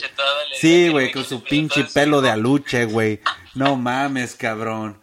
Sí, 0.60 0.90
güey, 0.90 1.12
con 1.12 1.26
su 1.26 1.44
pinche 1.44 1.82
el 1.82 1.88
pelo 1.88 2.22
de 2.22 2.30
aluche, 2.30 2.86
güey. 2.86 3.20
No 3.56 3.76
mames, 3.76 4.36
cabrón. 4.36 5.02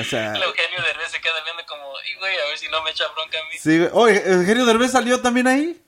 O 0.00 0.04
sea... 0.04 0.34
El 0.34 0.42
Eugenio 0.42 0.82
Derbez 0.82 1.10
se 1.10 1.20
queda 1.20 1.34
viendo 1.44 1.64
como, 1.66 1.92
y 2.10 2.18
güey, 2.18 2.34
a 2.36 2.48
ver 2.48 2.58
si 2.58 2.68
no 2.68 2.82
me 2.82 2.90
echa 2.90 3.04
bronca 3.08 3.38
a 3.38 3.42
mí. 3.44 3.58
Sí, 3.58 3.78
güey. 3.78 3.90
Oye, 3.92 4.22
¿Eugenio 4.32 4.66
Derbez 4.66 4.92
salió 4.92 5.20
también 5.20 5.46
ahí? 5.46 5.80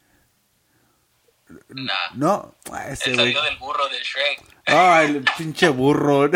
Nah, 1.69 1.93
No. 2.15 2.55
Ah, 2.71 2.89
ese 2.91 3.11
él 3.11 3.17
güey. 3.17 3.33
salió 3.33 3.43
del 3.43 3.57
burro 3.59 3.89
de 3.89 3.99
Shrek. 3.99 4.43
Ay, 4.67 5.07
el 5.17 5.25
pinche 5.37 5.69
burro. 5.69 6.31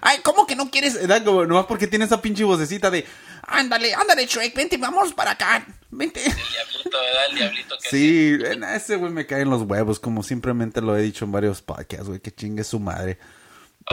Ay, 0.00 0.18
¿cómo 0.22 0.46
que 0.46 0.56
no 0.56 0.70
quieres? 0.70 0.94
Era 0.96 1.22
como, 1.22 1.44
nomás 1.44 1.66
porque 1.66 1.86
tiene 1.86 2.06
esa 2.06 2.22
pinche 2.22 2.42
vocecita 2.42 2.90
de, 2.90 3.06
ándale, 3.42 3.94
ándale, 3.94 4.26
Shrek, 4.26 4.54
vente, 4.54 4.78
vamos 4.78 5.12
para 5.12 5.32
acá, 5.32 5.66
vente. 5.90 6.24
El 6.24 6.32
diablito, 6.34 7.00
¿verdad? 7.00 7.26
El 7.28 7.36
diablito 7.36 7.76
que 7.82 7.90
Sí, 7.90 8.38
en 8.44 8.64
ese 8.64 8.96
güey 8.96 9.12
me 9.12 9.26
caen 9.26 9.50
los 9.50 9.62
huevos, 9.62 10.00
como 10.00 10.22
simplemente 10.22 10.80
lo 10.80 10.96
he 10.96 11.02
dicho 11.02 11.26
en 11.26 11.32
varios 11.32 11.60
podcasts, 11.60 12.08
güey, 12.08 12.20
que 12.20 12.32
chingue 12.34 12.64
su 12.64 12.80
madre. 12.80 13.18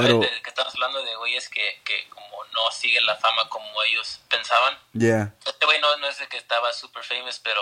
Pero, 0.02 0.20
que 0.22 0.50
estamos 0.50 0.74
hablando 0.74 1.04
de 1.04 1.16
güeyes 1.16 1.50
que, 1.50 1.82
que 1.84 2.08
como 2.10 2.43
no 2.45 2.72
siguen 2.72 3.06
la 3.06 3.16
fama 3.16 3.47
como 3.50 3.84
ellos 3.84 4.22
pensaban. 4.30 4.78
yeah. 4.93 5.34
Este 5.45 5.66
güey 5.66 5.80
no, 5.82 5.97
no 5.97 6.08
es 6.08 6.20
el 6.22 6.28
que 6.28 6.38
estaba 6.38 6.72
super 6.74 7.04
famous, 7.04 7.39
pero 7.39 7.62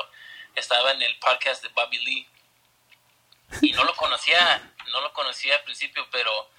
estaba 0.56 0.92
en 0.92 1.02
el 1.02 1.18
podcast 1.20 1.64
de 1.64 1.70
Bobby 1.70 2.00
Lee. 2.00 2.28
Y 3.62 3.72
no 3.72 3.84
lo 3.84 3.96
conocía, 3.96 4.74
no 4.92 5.02
lo 5.02 5.14
conocía 5.14 5.56
al 5.56 5.64
principio, 5.64 6.06
pero 6.12 6.50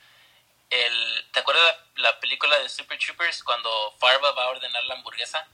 el, 0.71 1.31
¿te 1.33 1.41
acuerdas 1.41 1.65
la, 1.97 2.11
la 2.11 2.21
película 2.21 2.59
de 2.59 2.69
Super 2.69 2.99
Troopers 2.99 3.43
cuando 3.43 3.95
Farva 3.99 4.33
va 4.33 4.45
a 4.45 4.49
ordenar 4.49 4.85
la 4.85 4.95
hamburguesa? 4.95 5.47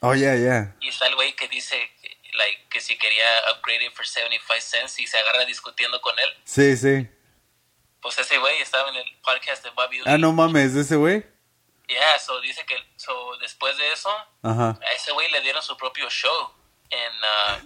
Oh, 0.00 0.14
yeah, 0.14 0.36
yeah. 0.36 0.76
Y 0.80 0.88
está 0.88 1.08
el 1.08 1.16
güey 1.16 1.34
que 1.34 1.48
dice 1.48 1.90
like, 2.34 2.68
que 2.70 2.80
si 2.80 2.96
quería 2.96 3.26
upgrade 3.52 3.84
it 3.84 3.92
for 3.94 4.06
75 4.06 4.60
cents 4.60 4.98
y 4.98 5.06
se 5.06 5.18
agarra 5.18 5.44
discutiendo 5.44 6.00
con 6.00 6.16
él. 6.18 6.36
Sí, 6.44 6.76
sí. 6.76 7.08
Pues 8.00 8.18
ese 8.18 8.38
güey 8.38 8.60
estaba 8.60 8.88
en 8.90 8.96
el 8.96 9.16
podcast 9.22 9.64
de 9.64 9.70
Bobby 9.70 9.98
Lee. 9.98 10.04
Ah, 10.06 10.18
no 10.18 10.32
mames, 10.32 10.74
ese 10.74 10.96
güey. 10.96 11.24
Yeah, 11.88 12.18
so 12.18 12.40
dice 12.40 12.64
que 12.66 12.76
so 12.96 13.36
después 13.38 13.76
de 13.78 13.92
eso, 13.92 14.10
Ajá. 14.42 14.78
a 14.80 14.92
ese 14.92 15.10
güey 15.12 15.30
le 15.30 15.40
dieron 15.40 15.62
su 15.62 15.74
propio 15.76 16.08
show 16.10 16.52
en 16.90 17.12
ah, 17.24 17.60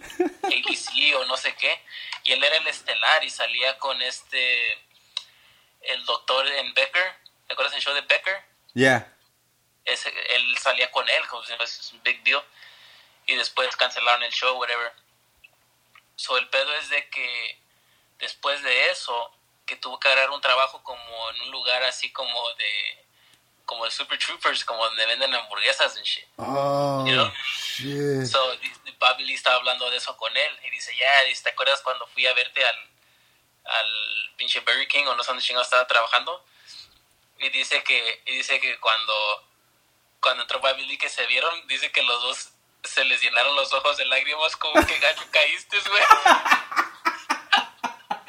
ABC 0.44 1.16
o 1.16 1.24
no 1.26 1.36
sé 1.36 1.54
qué. 1.56 1.80
Y 2.24 2.32
él 2.32 2.42
era 2.42 2.56
el 2.56 2.66
estelar 2.66 3.24
y 3.24 3.30
salía 3.30 3.78
con 3.78 4.00
este, 4.00 4.72
el 5.82 6.04
doctor 6.04 6.46
en 6.46 6.72
Becker. 6.74 7.14
¿Te 7.46 7.52
acuerdas 7.52 7.72
del 7.72 7.82
show 7.82 7.94
de 7.94 8.02
Becker? 8.02 8.44
Yeah. 8.74 9.12
Ese, 9.84 10.12
él 10.36 10.56
salía 10.58 10.90
con 10.92 11.08
él, 11.08 11.26
como 11.28 11.42
si 11.42 11.52
es 11.52 11.92
un 11.92 12.02
big 12.02 12.22
deal. 12.22 12.42
Y 13.26 13.34
después 13.34 13.74
cancelaron 13.76 14.22
el 14.22 14.32
show, 14.32 14.56
whatever. 14.58 14.92
So 16.16 16.38
el 16.38 16.48
pedo 16.48 16.72
es 16.76 16.88
de 16.88 17.08
que 17.10 17.58
después 18.18 18.62
de 18.62 18.90
eso, 18.90 19.32
que 19.66 19.76
tuvo 19.76 19.98
que 19.98 20.08
agarrar 20.08 20.30
un 20.30 20.40
trabajo 20.40 20.82
como 20.82 21.30
en 21.30 21.42
un 21.42 21.50
lugar 21.50 21.82
así 21.84 22.10
como 22.12 22.48
de 22.54 23.06
como 23.64 23.84
de 23.84 23.90
Super 23.90 24.18
Troopers, 24.18 24.64
como 24.64 24.84
donde 24.84 25.06
venden 25.06 25.34
hamburguesas 25.34 25.96
and 25.96 26.04
shit. 26.04 26.26
Oh, 26.36 27.04
You 27.06 27.14
know? 27.14 27.32
shit. 27.54 28.26
So, 28.26 28.38
Bobby 28.98 29.24
Lee 29.24 29.34
estaba 29.34 29.56
hablando 29.56 29.88
de 29.90 29.96
eso 29.96 30.16
con 30.16 30.36
él 30.36 30.60
y 30.64 30.70
dice, 30.70 30.94
ya, 30.96 31.22
dice, 31.24 31.44
¿te 31.44 31.50
acuerdas 31.50 31.80
cuando 31.80 32.06
fui 32.08 32.26
a 32.26 32.34
verte 32.34 32.64
al, 32.64 32.90
al 33.64 34.32
pinche 34.36 34.60
Burger 34.60 34.86
King 34.88 35.04
o 35.06 35.14
no 35.14 35.22
sé 35.22 35.28
dónde 35.28 35.42
chingado 35.42 35.64
estaba 35.64 35.86
trabajando? 35.86 36.44
Y 37.38 37.48
dice 37.50 37.82
que, 37.82 38.22
y 38.26 38.36
dice 38.36 38.60
que 38.60 38.78
cuando, 38.78 39.48
cuando 40.20 40.42
entró 40.42 40.60
Bobby 40.60 40.84
Lee 40.84 40.98
que 40.98 41.08
se 41.08 41.24
vieron, 41.26 41.66
dice 41.66 41.90
que 41.92 42.02
los 42.02 42.22
dos 42.22 42.48
se 42.84 43.04
les 43.04 43.22
llenaron 43.22 43.54
los 43.56 43.72
ojos 43.72 43.96
de 43.96 44.04
lágrimas 44.06 44.56
como 44.56 44.84
que 44.84 44.98
gacho 44.98 45.24
caíste, 45.30 45.78
güey. 45.80 46.02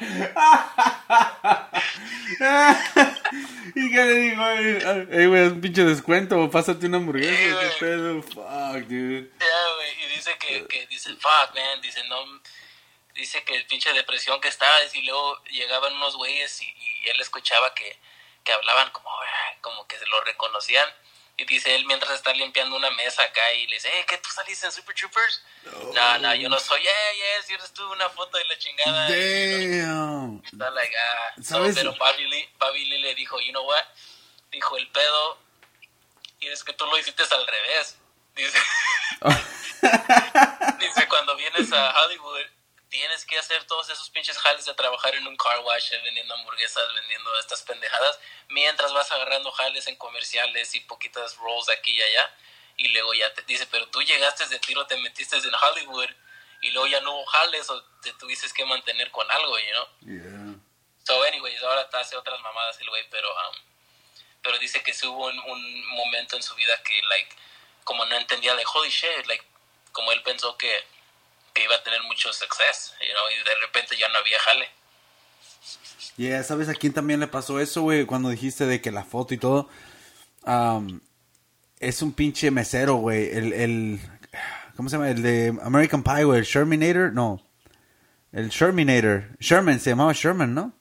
¿Y 3.74 3.90
qué 3.90 4.04
le 4.04 4.14
digo? 4.14 4.46
Ey, 4.48 5.26
güey, 5.26 5.46
es 5.46 5.52
un 5.52 5.60
pinche 5.60 5.84
descuento. 5.84 6.50
Pásate 6.50 6.86
una 6.86 6.96
hamburguesa. 6.98 7.36
Sí, 7.36 7.44
¿Qué 7.44 7.52
güey. 7.52 7.78
pedo? 7.78 8.22
Fuck, 8.22 8.86
dude. 8.88 9.30
Güey, 9.30 10.04
y 10.04 10.06
dice 10.14 10.36
que, 10.38 10.66
que 10.66 10.86
dice, 10.86 11.10
fuck, 11.14 11.54
man, 11.54 11.80
dice, 11.82 12.02
no, 12.04 12.16
dice 13.14 13.42
que 13.44 13.54
el 13.56 13.66
pinche 13.66 13.92
depresión 13.92 14.40
que 14.40 14.48
estaba, 14.48 14.72
y 14.92 15.02
luego 15.02 15.42
llegaban 15.44 15.92
unos 15.94 16.16
güeyes 16.16 16.60
y, 16.62 16.66
y 16.66 17.08
él 17.08 17.20
escuchaba 17.20 17.74
que, 17.74 17.98
que 18.44 18.52
hablaban 18.52 18.90
como, 18.90 19.10
como 19.60 19.86
que 19.86 19.98
se 19.98 20.06
lo 20.06 20.20
reconocían. 20.22 20.88
Y 21.36 21.44
dice 21.46 21.74
él 21.74 21.84
mientras 21.86 22.12
está 22.12 22.32
limpiando 22.32 22.76
una 22.76 22.90
mesa 22.92 23.24
acá 23.24 23.52
y 23.54 23.66
le 23.66 23.76
dice, 23.76 23.88
eh, 23.88 24.04
¿qué 24.06 24.18
tú 24.18 24.30
saliste 24.30 24.66
en 24.66 24.72
Super 24.72 24.94
Troopers? 24.94 25.42
No, 25.92 26.18
no, 26.18 26.34
yo 26.34 26.48
no 26.48 26.60
soy, 26.60 26.80
yeah, 26.80 26.92
yeah, 27.16 27.42
si 27.44 27.54
eres 27.54 27.72
tú 27.72 27.90
una 27.90 28.08
foto 28.10 28.38
de 28.38 28.44
la 28.44 28.58
chingada. 28.58 29.10
Y, 29.10 29.78
Damn. 29.78 30.42
Está 30.44 30.70
like, 30.70 30.94
ah, 30.96 31.32
no, 31.36 31.44
¿Sabes? 31.44 31.74
pero 31.74 31.92
Bobby 31.96 32.28
Lee, 32.28 32.48
Bobby 32.60 32.84
Lee 32.84 32.98
le 32.98 33.14
dijo, 33.16 33.40
you 33.40 33.50
know 33.50 33.66
what? 33.66 33.82
Dijo, 34.52 34.76
el 34.76 34.88
pedo, 34.92 35.38
y 36.38 36.46
es 36.46 36.62
que 36.62 36.72
tú 36.72 36.86
lo 36.86 36.96
hiciste 36.98 37.24
al 37.28 37.46
revés. 37.46 37.96
Dice, 38.36 38.58
dice, 40.78 41.08
cuando 41.08 41.34
vienes 41.36 41.72
a 41.72 42.04
Hollywood, 42.04 42.46
tienes 42.94 43.26
que 43.26 43.36
hacer 43.36 43.64
todos 43.64 43.90
esos 43.90 44.08
pinches 44.10 44.38
jales 44.38 44.64
de 44.66 44.74
trabajar 44.74 45.16
en 45.16 45.26
un 45.26 45.36
car 45.36 45.58
wash, 45.64 45.92
eh, 45.92 46.00
vendiendo 46.04 46.32
hamburguesas, 46.32 46.94
vendiendo 46.94 47.36
estas 47.40 47.62
pendejadas, 47.62 48.20
mientras 48.50 48.92
vas 48.92 49.10
agarrando 49.10 49.50
jales 49.50 49.88
en 49.88 49.96
comerciales 49.96 50.72
y 50.76 50.80
poquitas 50.82 51.36
roles 51.38 51.68
aquí 51.70 51.90
y 51.90 52.00
allá. 52.00 52.32
Y 52.76 52.88
luego 52.92 53.12
ya 53.14 53.34
te 53.34 53.42
dice, 53.42 53.66
pero 53.66 53.88
tú 53.88 54.00
llegaste 54.00 54.46
de 54.46 54.60
tiro, 54.60 54.86
te 54.86 54.96
metiste 54.98 55.36
en 55.36 55.52
Hollywood, 55.52 56.08
y 56.62 56.70
luego 56.70 56.86
ya 56.86 57.00
no 57.00 57.16
hubo 57.16 57.26
jales 57.26 57.68
o 57.68 57.82
te 58.00 58.12
tuviste 58.12 58.48
que 58.54 58.64
mantener 58.64 59.10
con 59.10 59.28
algo, 59.28 59.58
you 59.58 59.72
know? 59.72 59.88
Yeah. 60.02 60.54
So, 61.04 61.20
anyways, 61.24 61.60
ahora 61.64 61.90
te 61.90 61.96
hace 61.96 62.16
otras 62.16 62.40
mamadas 62.42 62.80
el 62.80 62.88
güey, 62.88 63.10
pero, 63.10 63.28
um, 63.28 63.56
pero 64.40 64.56
dice 64.58 64.84
que 64.84 64.94
sí 64.94 65.04
hubo 65.04 65.26
un, 65.26 65.38
un 65.40 65.86
momento 65.96 66.36
en 66.36 66.44
su 66.44 66.54
vida 66.54 66.80
que, 66.84 67.02
like, 67.02 67.34
como 67.82 68.04
no 68.04 68.14
entendía, 68.14 68.54
like, 68.54 68.70
holy 68.72 68.88
shit, 68.88 69.26
like, 69.26 69.44
como 69.90 70.12
él 70.12 70.22
pensó 70.22 70.56
que, 70.56 70.93
que 71.54 71.64
iba 71.64 71.74
a 71.76 71.82
tener 71.82 72.02
mucho 72.02 72.32
success, 72.32 72.92
you 73.00 73.12
know, 73.12 73.24
y 73.30 73.44
de 73.44 73.54
repente 73.60 73.96
ya 73.96 74.08
no 74.08 74.18
había 74.18 74.38
jale. 74.40 74.68
Yeah, 76.16 76.42
¿sabes 76.44 76.68
a 76.68 76.74
quién 76.74 76.92
también 76.92 77.20
le 77.20 77.26
pasó 77.26 77.58
eso, 77.58 77.82
güey? 77.82 78.04
Cuando 78.04 78.28
dijiste 78.28 78.66
de 78.66 78.80
que 78.80 78.90
la 78.92 79.04
foto 79.04 79.34
y 79.34 79.38
todo. 79.38 79.68
Am, 80.44 81.00
es 81.80 82.02
un 82.02 82.12
pinche 82.12 82.50
mesero, 82.50 82.96
güey. 82.96 83.30
El, 83.30 83.52
el. 83.52 84.00
¿Cómo 84.76 84.88
se 84.88 84.96
llama? 84.96 85.10
El 85.10 85.22
de 85.22 85.56
American 85.62 86.02
Pie, 86.02 86.24
güey. 86.24 86.38
El 86.40 86.44
Sherminator. 86.44 87.12
No. 87.12 87.42
El 88.32 88.48
Sherminator. 88.50 89.30
Sherman, 89.40 89.80
se 89.80 89.90
llamaba 89.90 90.12
Sherman, 90.12 90.54
¿no? 90.54 90.72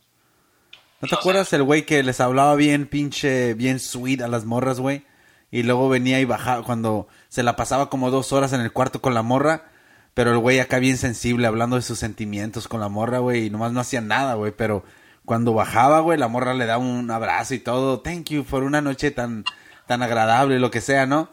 ¿No 1.01 1.07
te 1.07 1.15
No 1.15 1.19
acuerdas 1.19 1.51
el 1.53 1.63
güey 1.63 1.85
que 1.85 2.01
les 2.03 2.19
hablaba 2.19 2.55
bien 2.55 2.87
pinche, 2.87 3.53
bien 3.55 3.79
sweet 3.79 4.21
a 4.21 4.27
las 4.27 4.45
morras, 4.45 4.79
güey? 4.79 5.05
Y 5.51 5.63
luego 5.63 5.89
venía 5.89 6.19
y 6.19 6.25
bajaba 6.25 6.63
cuando 6.63 7.07
se 7.29 7.43
la 7.43 7.55
pasaba 7.55 7.89
como 7.89 8.09
dos 8.09 8.33
horas 8.33 8.53
en 8.53 8.61
el 8.61 8.71
cuarto 8.71 9.01
con 9.01 9.13
la 9.13 9.21
morra. 9.21 9.71
Pero 10.13 10.31
el 10.31 10.37
güey 10.37 10.59
acá 10.59 10.79
bien 10.79 10.97
sensible, 10.97 11.47
hablando 11.47 11.75
de 11.75 11.81
sus 11.81 11.99
sentimientos 11.99 12.67
con 12.67 12.79
la 12.79 12.89
morra, 12.89 13.19
güey. 13.19 13.47
Y 13.47 13.49
nomás 13.49 13.71
no 13.71 13.79
hacía 13.79 14.01
nada, 14.01 14.35
güey. 14.35 14.51
Pero 14.55 14.83
cuando 15.25 15.53
bajaba, 15.53 16.01
güey, 16.01 16.17
la 16.19 16.27
morra 16.27 16.53
le 16.53 16.65
daba 16.65 16.83
un 16.83 17.09
abrazo 17.09 17.53
y 17.55 17.59
todo. 17.59 18.01
Thank 18.01 18.29
you 18.29 18.43
por 18.43 18.63
una 18.63 18.81
noche 18.81 19.11
tan, 19.11 19.45
tan 19.87 20.03
agradable, 20.03 20.59
lo 20.59 20.71
que 20.71 20.81
sea, 20.81 21.05
¿no? 21.05 21.29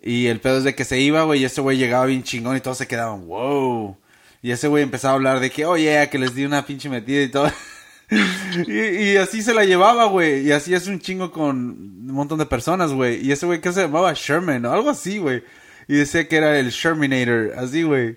Y 0.00 0.26
el 0.26 0.40
pedo 0.40 0.58
es 0.58 0.64
de 0.64 0.74
que 0.74 0.84
se 0.84 1.00
iba, 1.00 1.22
güey, 1.24 1.42
y 1.42 1.44
ese 1.44 1.60
güey 1.60 1.76
llegaba 1.76 2.06
bien 2.06 2.22
chingón 2.22 2.56
y 2.56 2.60
todos 2.60 2.78
se 2.78 2.86
quedaban, 2.86 3.26
wow. 3.26 3.96
Y 4.42 4.52
ese 4.52 4.68
güey 4.68 4.84
empezaba 4.84 5.12
a 5.12 5.16
hablar 5.16 5.40
de 5.40 5.50
que, 5.50 5.66
oye, 5.66 6.08
que 6.10 6.18
les 6.18 6.34
di 6.34 6.44
una 6.44 6.64
pinche 6.64 6.88
metida 6.88 7.22
y 7.22 7.28
todo. 7.28 7.50
y, 8.66 8.72
y 8.72 9.16
así 9.16 9.42
se 9.42 9.54
la 9.54 9.64
llevaba, 9.64 10.06
güey. 10.06 10.46
Y 10.46 10.52
así 10.52 10.74
es 10.74 10.86
un 10.86 11.00
chingo 11.00 11.32
con 11.32 11.54
un 11.56 12.12
montón 12.12 12.38
de 12.38 12.46
personas, 12.46 12.92
güey. 12.92 13.26
Y 13.26 13.32
ese 13.32 13.46
güey 13.46 13.60
que 13.60 13.72
se 13.72 13.82
llamaba 13.82 14.12
Sherman 14.14 14.64
o 14.66 14.72
algo 14.72 14.90
así, 14.90 15.18
güey. 15.18 15.42
Y 15.88 15.94
decía 15.96 16.28
que 16.28 16.36
era 16.36 16.58
el 16.58 16.70
Sherminator, 16.70 17.54
así, 17.58 17.82
güey. 17.82 18.16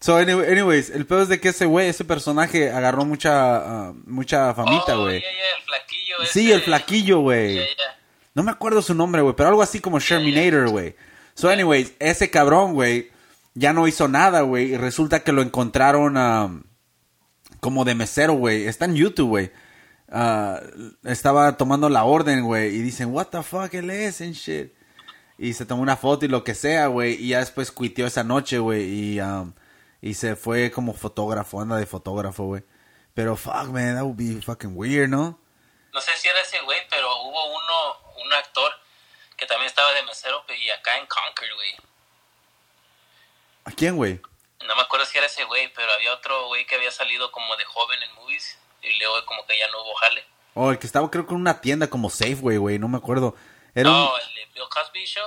So, 0.00 0.16
anyway- 0.18 0.50
anyways, 0.52 0.90
el 0.90 1.04
peor 1.06 1.22
es 1.22 1.28
de 1.28 1.40
que 1.40 1.48
ese 1.48 1.66
güey, 1.66 1.88
ese 1.88 2.04
personaje 2.04 2.70
agarró 2.70 3.04
mucha, 3.04 3.56
ah, 3.88 3.92
mucha 4.06 4.54
famita, 4.54 4.96
Oh, 4.96 5.02
güey. 5.02 5.20
ya, 5.20 5.26
ya, 5.26 5.56
el 5.58 5.64
flaquillo 5.64 6.14
Sí, 6.32 6.46
ese. 6.46 6.54
el 6.54 6.62
flaquillo, 6.62 7.18
güey. 7.20 7.60
No 8.34 8.44
me 8.44 8.52
acuerdo 8.52 8.80
su 8.82 8.94
nombre, 8.94 9.20
güey, 9.22 9.34
pero 9.34 9.48
algo 9.48 9.62
así 9.62 9.80
como 9.80 9.98
Sherminator, 9.98 10.68
güey. 10.70 10.94
So, 11.34 11.48
anyways, 11.48 11.92
ese 11.98 12.30
cabrón, 12.30 12.74
güey, 12.74 13.10
ya 13.54 13.72
no 13.72 13.88
hizo 13.88 14.06
nada, 14.06 14.42
güey. 14.42 14.72
Y 14.74 14.76
resulta 14.76 15.24
que 15.24 15.32
lo 15.32 15.42
encontraron 15.42 16.16
um, 16.16 16.62
como 17.58 17.84
de 17.84 17.96
mesero, 17.96 18.34
güey. 18.34 18.66
Está 18.68 18.84
en 18.84 18.94
YouTube, 18.94 19.28
güey. 19.30 19.50
Ah, 20.10 20.60
estaba 21.04 21.56
tomando 21.56 21.88
la 21.88 22.04
orden, 22.04 22.44
güey. 22.44 22.74
Y 22.76 22.82
dicen, 22.82 23.08
what 23.12 23.26
the 23.26 23.42
fuck, 23.42 23.74
él 23.74 23.90
es, 23.90 24.20
and 24.20 24.34
shit. 24.34 24.72
Y 25.38 25.54
se 25.54 25.64
tomó 25.64 25.82
una 25.82 25.96
foto 25.96 26.24
y 26.24 26.28
lo 26.28 26.42
que 26.42 26.54
sea, 26.54 26.88
güey. 26.88 27.14
Y 27.14 27.28
ya 27.28 27.38
después 27.38 27.70
cuiteó 27.70 28.06
esa 28.06 28.24
noche, 28.24 28.58
güey. 28.58 28.82
Y, 28.82 29.20
um, 29.20 29.54
y 30.02 30.14
se 30.14 30.34
fue 30.34 30.70
como 30.72 30.94
fotógrafo, 30.94 31.60
anda 31.60 31.76
de 31.76 31.86
fotógrafo, 31.86 32.44
güey. 32.44 32.64
Pero 33.14 33.36
fuck, 33.36 33.68
man, 33.68 33.94
that 33.94 34.02
would 34.02 34.16
be 34.16 34.42
fucking 34.42 34.72
weird, 34.74 35.08
¿no? 35.08 35.40
No 35.92 36.00
sé 36.00 36.10
si 36.16 36.28
era 36.28 36.40
ese 36.40 36.60
güey, 36.62 36.80
pero 36.90 37.08
hubo 37.22 37.46
uno, 37.46 38.24
un 38.24 38.32
actor 38.32 38.70
que 39.36 39.46
también 39.46 39.68
estaba 39.68 39.92
de 39.92 40.02
mesero 40.02 40.44
y 40.60 40.70
acá 40.70 40.98
en 40.98 41.06
Concord, 41.06 41.54
güey. 41.54 41.70
¿A 43.64 43.70
quién, 43.70 43.96
güey? 43.96 44.20
No 44.66 44.74
me 44.74 44.82
acuerdo 44.82 45.06
si 45.06 45.16
era 45.16 45.26
ese 45.26 45.44
güey, 45.44 45.72
pero 45.74 45.92
había 45.92 46.12
otro 46.12 46.48
güey 46.48 46.66
que 46.66 46.74
había 46.74 46.90
salido 46.90 47.30
como 47.30 47.56
de 47.56 47.64
joven 47.64 48.02
en 48.02 48.14
movies 48.14 48.58
y 48.82 48.98
luego 48.98 49.24
como 49.24 49.46
que 49.46 49.58
ya 49.58 49.68
no 49.70 49.82
hubo 49.82 49.94
jale. 49.94 50.24
Oh, 50.54 50.70
el 50.72 50.78
que 50.78 50.86
estaba 50.86 51.10
creo 51.10 51.26
que 51.26 51.34
en 51.34 51.40
una 51.40 51.60
tienda 51.60 51.88
como 51.88 52.10
Safeway, 52.10 52.56
güey, 52.56 52.78
no 52.78 52.88
me 52.88 52.98
acuerdo. 52.98 53.36
Era 53.80 53.90
un... 53.90 53.96
No, 53.96 54.10
el 54.18 54.34
de 54.34 54.40
Bill 54.54 54.64
Cosby 54.70 55.04
Show. 55.06 55.24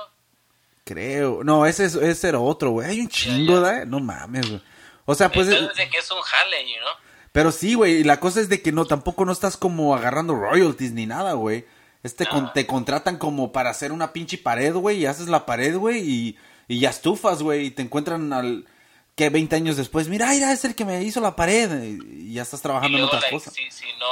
Creo. 0.84 1.44
No, 1.44 1.66
ese, 1.66 1.84
es- 1.84 1.94
ese 1.94 2.28
era 2.28 2.40
otro, 2.40 2.70
güey. 2.70 2.88
Hay 2.90 3.00
un 3.00 3.08
chingo, 3.08 3.60
¿da? 3.60 3.84
No 3.84 4.00
mames, 4.00 4.48
güey. 4.48 4.62
O 5.04 5.14
sea, 5.14 5.30
pues... 5.30 5.48
Entonces 5.48 5.76
de 5.76 5.88
que 5.90 5.98
es 5.98 6.10
un 6.10 6.20
jale, 6.20 6.64
you 6.68 6.78
know? 6.80 6.92
Pero 7.32 7.50
sí, 7.50 7.74
güey, 7.74 7.94
y 8.00 8.04
la 8.04 8.20
cosa 8.20 8.40
es 8.40 8.48
de 8.48 8.60
que 8.62 8.72
no, 8.72 8.84
tampoco 8.84 9.24
no 9.24 9.32
estás 9.32 9.56
como 9.56 9.94
agarrando 9.96 10.34
royalties 10.34 10.92
ni 10.92 11.06
nada, 11.06 11.32
güey. 11.32 11.64
Este 12.02 12.26
con- 12.26 12.52
te 12.52 12.66
contratan 12.66 13.16
como 13.16 13.52
para 13.52 13.70
hacer 13.70 13.90
una 13.92 14.12
pinche 14.12 14.36
pared, 14.38 14.74
güey, 14.74 14.98
y 14.98 15.06
haces 15.06 15.28
la 15.28 15.46
pared, 15.46 15.76
güey, 15.76 16.00
y, 16.00 16.38
y 16.68 16.80
ya 16.80 16.90
estufas, 16.90 17.42
güey, 17.42 17.66
y 17.66 17.70
te 17.70 17.82
encuentran 17.82 18.32
al... 18.32 18.66
que 19.14 19.30
20 19.30 19.54
años 19.56 19.76
después, 19.76 20.08
mira, 20.08 20.28
mira, 20.30 20.52
es 20.52 20.64
el 20.64 20.74
que 20.74 20.84
me 20.84 21.02
hizo 21.04 21.20
la 21.20 21.36
pared, 21.36 21.70
y, 21.84 22.30
y 22.30 22.34
ya 22.34 22.42
estás 22.42 22.60
Y 22.60 22.62
trabajando 22.64 22.98
en 22.98 23.04
otras 23.04 23.22
like, 23.22 23.34
cosas. 23.36 23.54
si, 23.54 23.70
si 23.70 23.86
no... 23.98 24.06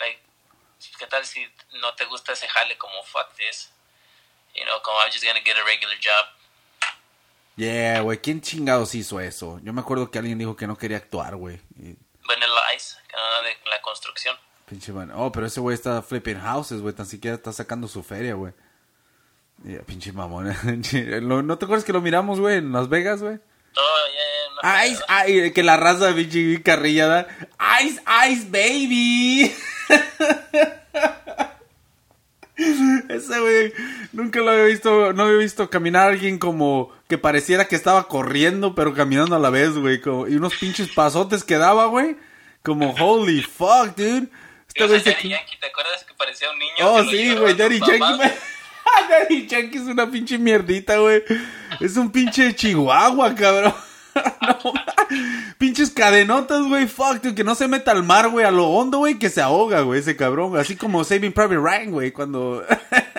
Like, 0.00 0.20
¿qué 0.98 1.06
tal 1.06 1.24
si 1.24 1.40
no 1.82 1.94
te 1.94 2.06
gusta 2.06 2.32
ese 2.32 2.48
jale 2.48 2.78
como 2.78 3.02
fuck 3.02 3.34
this? 3.36 3.70
You 4.54 4.64
know, 4.64 4.80
como 4.82 4.98
I'm 5.00 5.10
just 5.12 5.24
gonna 5.24 5.40
get 5.44 5.56
a 5.56 5.64
regular 5.64 5.96
job. 6.02 6.26
Yeah, 7.56 8.00
güey, 8.00 8.18
¿quién 8.18 8.40
chingados 8.40 8.94
hizo 8.94 9.20
eso? 9.20 9.60
Yo 9.62 9.72
me 9.74 9.82
acuerdo 9.82 10.10
que 10.10 10.18
alguien 10.18 10.38
dijo 10.38 10.56
que 10.56 10.66
no 10.66 10.78
quería 10.78 10.96
actuar, 10.96 11.36
güey. 11.36 11.60
Vanilla 12.26 12.74
Ice, 12.74 12.96
que 13.08 13.16
no 13.16 13.42
de 13.42 13.56
la 13.68 13.82
construcción. 13.82 14.36
Pinche 14.66 14.92
man. 14.92 15.12
Oh, 15.14 15.30
pero 15.30 15.46
ese 15.46 15.60
güey 15.60 15.74
está 15.74 16.00
flipping 16.00 16.40
houses, 16.40 16.80
güey. 16.80 16.94
Tan 16.94 17.04
siquiera 17.04 17.36
está 17.36 17.52
sacando 17.52 17.88
su 17.88 18.02
feria, 18.02 18.34
güey. 18.34 18.54
Yeah, 19.64 19.82
pinche 19.82 20.12
mamón. 20.12 20.46
¿No 21.46 21.58
te 21.58 21.64
acuerdas 21.64 21.84
que 21.84 21.92
lo 21.92 22.00
miramos, 22.00 22.40
güey, 22.40 22.56
en 22.56 22.72
Las 22.72 22.88
Vegas, 22.88 23.22
güey? 23.22 23.38
Todo 23.74 24.06
ya, 24.06 24.62
ya, 24.62 24.86
Ice, 24.86 25.02
ay, 25.08 25.52
que 25.52 25.62
la 25.62 25.76
raza 25.76 26.14
pinche 26.14 26.62
carrillada. 26.62 27.28
Ice, 27.82 28.02
ice, 28.28 28.46
baby. 28.48 29.54
Ese 33.08 33.40
güey, 33.40 33.72
nunca 34.12 34.40
lo 34.40 34.50
había 34.50 34.64
visto, 34.64 35.12
no 35.12 35.24
había 35.24 35.38
visto 35.38 35.68
caminar 35.70 36.06
a 36.08 36.12
alguien 36.12 36.38
como 36.38 36.90
que 37.08 37.18
pareciera 37.18 37.66
que 37.68 37.76
estaba 37.76 38.08
corriendo, 38.08 38.74
pero 38.74 38.94
caminando 38.94 39.36
a 39.36 39.38
la 39.38 39.50
vez, 39.50 39.70
güey. 39.72 40.00
como- 40.00 40.26
Y 40.28 40.36
unos 40.36 40.54
pinches 40.56 40.88
pasotes 40.88 41.44
que 41.44 41.56
daba, 41.58 41.86
güey. 41.86 42.16
Como, 42.62 42.94
holy 43.00 43.42
fuck, 43.42 43.96
dude. 43.96 44.28
Este 44.68 44.86
güey. 44.86 45.00
Daddy 45.02 45.28
Yankee, 45.28 45.56
¿te 45.60 45.66
acuerdas 45.66 46.04
que 46.04 46.14
parecía 46.14 46.50
un 46.50 46.58
niño? 46.58 46.72
Oh, 46.80 47.04
sí, 47.04 47.34
güey, 47.34 47.54
Daddy? 47.54 47.80
Yankee. 47.80 48.30
Daddy 49.10 49.46
Yankee 49.46 49.76
es 49.78 49.84
una 49.84 50.10
pinche 50.10 50.38
mierdita, 50.38 50.96
güey. 50.98 51.22
Es 51.80 51.96
un 51.96 52.10
pinche 52.10 52.54
chihuahua, 52.54 53.34
cabrón. 53.34 53.74
No, 54.42 54.72
pinches 55.58 55.90
cadenotas, 55.90 56.62
güey. 56.66 56.86
Fuck, 56.88 57.22
dude, 57.22 57.34
que 57.34 57.44
no 57.44 57.54
se 57.54 57.68
meta 57.68 57.92
al 57.92 58.02
mar, 58.02 58.28
güey, 58.28 58.44
a 58.44 58.50
lo 58.50 58.66
hondo, 58.66 58.98
güey, 58.98 59.18
que 59.18 59.30
se 59.30 59.40
ahoga, 59.40 59.82
güey, 59.82 60.00
ese 60.00 60.16
cabrón. 60.16 60.50
güey. 60.50 60.60
Así 60.60 60.76
como 60.76 61.04
Saving 61.04 61.32
Private 61.32 61.56
Ryan, 61.58 61.90
güey, 61.92 62.10
cuando 62.10 62.64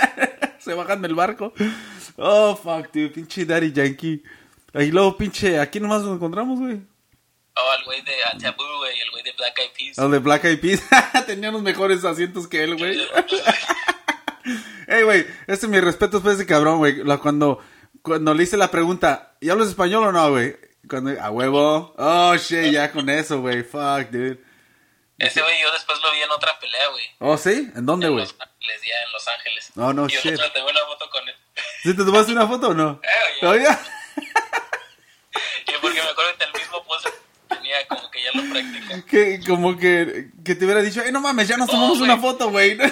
se 0.59 0.73
bajan 0.73 1.01
del 1.01 1.15
barco. 1.15 1.53
Oh, 2.17 2.55
fuck, 2.55 2.91
dude, 2.91 3.09
pinche 3.09 3.45
Daddy 3.45 3.71
Yankee. 3.71 4.21
Ahí 4.73 4.91
luego, 4.91 5.17
pinche, 5.17 5.59
aquí 5.59 5.79
nomás 5.79 6.01
nos 6.03 6.15
encontramos, 6.15 6.59
güey. 6.59 6.81
Oh, 7.55 7.73
el 7.79 7.85
güey 7.85 8.01
de 8.01 8.11
uh, 8.11 8.37
Taboo, 8.39 8.77
güey, 8.79 8.99
el 8.99 9.11
güey 9.11 9.23
de 9.23 9.31
Black 9.37 9.59
Eyed 9.59 9.71
Peas. 9.77 9.97
El 9.99 10.11
de 10.11 10.19
Black 10.19 10.43
Eyed 10.45 10.59
Peas. 10.59 10.83
Tenía 11.27 11.51
los 11.51 11.61
mejores 11.61 12.03
asientos 12.03 12.47
que 12.47 12.63
él, 12.63 12.75
güey. 12.77 12.99
Ey, 14.87 15.03
güey, 15.03 15.21
este 15.47 15.65
es 15.65 15.69
mi 15.69 15.79
respeto 15.79 16.21
para 16.21 16.35
ese 16.35 16.45
cabrón, 16.45 16.79
güey. 16.79 17.03
Cuando, 17.19 17.59
cuando 18.01 18.33
le 18.33 18.43
hice 18.43 18.57
la 18.57 18.71
pregunta, 18.71 19.37
¿y 19.39 19.49
hablas 19.49 19.69
español 19.69 20.03
o 20.05 20.11
no, 20.11 20.31
güey? 20.31 20.55
Cuando, 20.89 21.21
a 21.21 21.29
huevo. 21.31 21.93
Oh, 21.97 22.35
shit, 22.35 22.71
ya 22.71 22.91
con 22.91 23.09
eso, 23.09 23.39
güey. 23.41 23.63
Fuck, 23.63 24.09
dude. 24.11 24.39
Ese 25.19 25.41
güey 25.41 25.61
yo 25.61 25.71
después 25.71 25.99
lo 26.01 26.11
vi 26.11 26.21
en 26.21 26.31
otra 26.31 26.59
pelea, 26.59 26.87
güey. 26.89 27.05
Oh, 27.19 27.37
¿sí? 27.37 27.71
¿En 27.75 27.85
dónde, 27.85 28.07
En 28.07 28.13
güey? 28.13 28.25
Los 28.25 28.35
Ángeles, 28.39 28.81
ya 28.85 29.05
en 29.05 29.11
Los 29.11 29.27
Ángeles. 29.27 29.71
Oh, 29.77 29.93
no 29.93 30.05
y 30.07 30.09
yo 30.09 30.19
shit. 30.19 30.33
otra 30.33 30.51
tengo 30.53 30.69
una 30.69 30.81
foto 30.85 31.09
con 31.09 31.27
él. 31.29 31.35
¿Sí 31.83 31.95
te 31.95 32.03
tomaste 32.03 32.31
una 32.33 32.47
foto 32.47 32.69
o 32.69 32.73
no? 32.73 32.99
Eh, 33.03 33.39
ya. 33.41 33.49
¿Oh, 33.49 33.55
ya? 33.55 33.79
Y 35.67 35.71
porque 35.81 36.01
me 36.01 36.09
acuerdo 36.09 36.37
que 36.37 36.43
el 36.45 36.53
mismo 36.53 36.83
pose 36.83 37.09
tenía 37.47 37.87
como 37.87 38.09
que 38.11 38.23
ya 38.23 38.29
lo 38.33 38.49
practica. 38.51 39.05
Que, 39.05 39.39
como 39.47 39.77
que, 39.77 40.29
que 40.43 40.55
te 40.55 40.65
hubiera 40.65 40.81
dicho, 40.81 41.01
ey, 41.01 41.11
no 41.11 41.21
mames, 41.21 41.47
ya 41.47 41.57
nos 41.57 41.69
Oh, 41.69 41.71
tomamos 41.71 41.99
güey. 41.99 42.09
una 42.11 42.19
foto, 42.21 42.49
güey. 42.49 42.77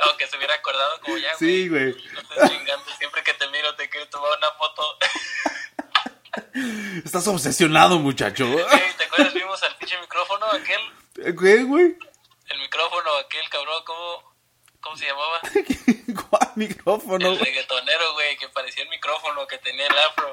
O 0.00 0.16
que 0.16 0.28
se 0.28 0.36
hubiera 0.36 0.54
acordado 0.54 1.00
como 1.00 1.18
ya, 1.18 1.34
Sí, 1.36 1.68
güey. 1.68 1.86
No 2.12 2.20
estés 2.20 2.50
chingando. 2.50 2.84
Siempre 2.98 3.20
que 3.24 3.34
te 3.34 3.48
miro 3.48 3.74
te 3.74 3.88
quiero 3.90 4.06
tomar 4.08 4.30
una 4.38 4.50
foto. 4.52 4.82
Estás 7.04 7.26
obsesionado, 7.28 7.98
muchacho. 7.98 8.44
Ey, 8.46 8.80
¿Te 8.96 9.04
acuerdas? 9.04 9.34
Vimos 9.34 9.62
al 9.62 9.76
pinche 9.76 9.98
micrófono 10.00 10.46
aquel. 10.46 10.80
¿Qué, 11.36 11.62
güey? 11.64 11.96
El 12.48 12.58
micrófono 12.60 13.10
aquel, 13.24 13.48
cabrón, 13.50 13.82
¿cómo, 13.84 14.34
cómo 14.80 14.96
se 14.96 15.06
llamaba? 15.06 15.40
¿Cuál 16.30 16.50
micrófono, 16.56 17.26
El 17.28 17.34
güey? 17.38 17.44
reggaetonero, 17.44 18.12
güey, 18.14 18.36
que 18.38 18.48
parecía 18.48 18.82
el 18.84 18.88
micrófono 18.90 19.46
que 19.46 19.58
tenía 19.58 19.86
el 19.86 19.98
afro. 19.98 20.30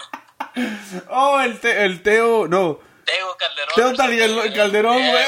Oh, 1.09 1.39
el, 1.41 1.59
te- 1.59 1.83
el 1.85 2.01
Teo, 2.03 2.47
no. 2.47 2.79
Teo 3.05 3.37
Calderón. 3.37 3.73
Teo 3.75 3.93
Tal- 3.93 4.53
Calderón, 4.53 4.97
güey. 4.97 5.25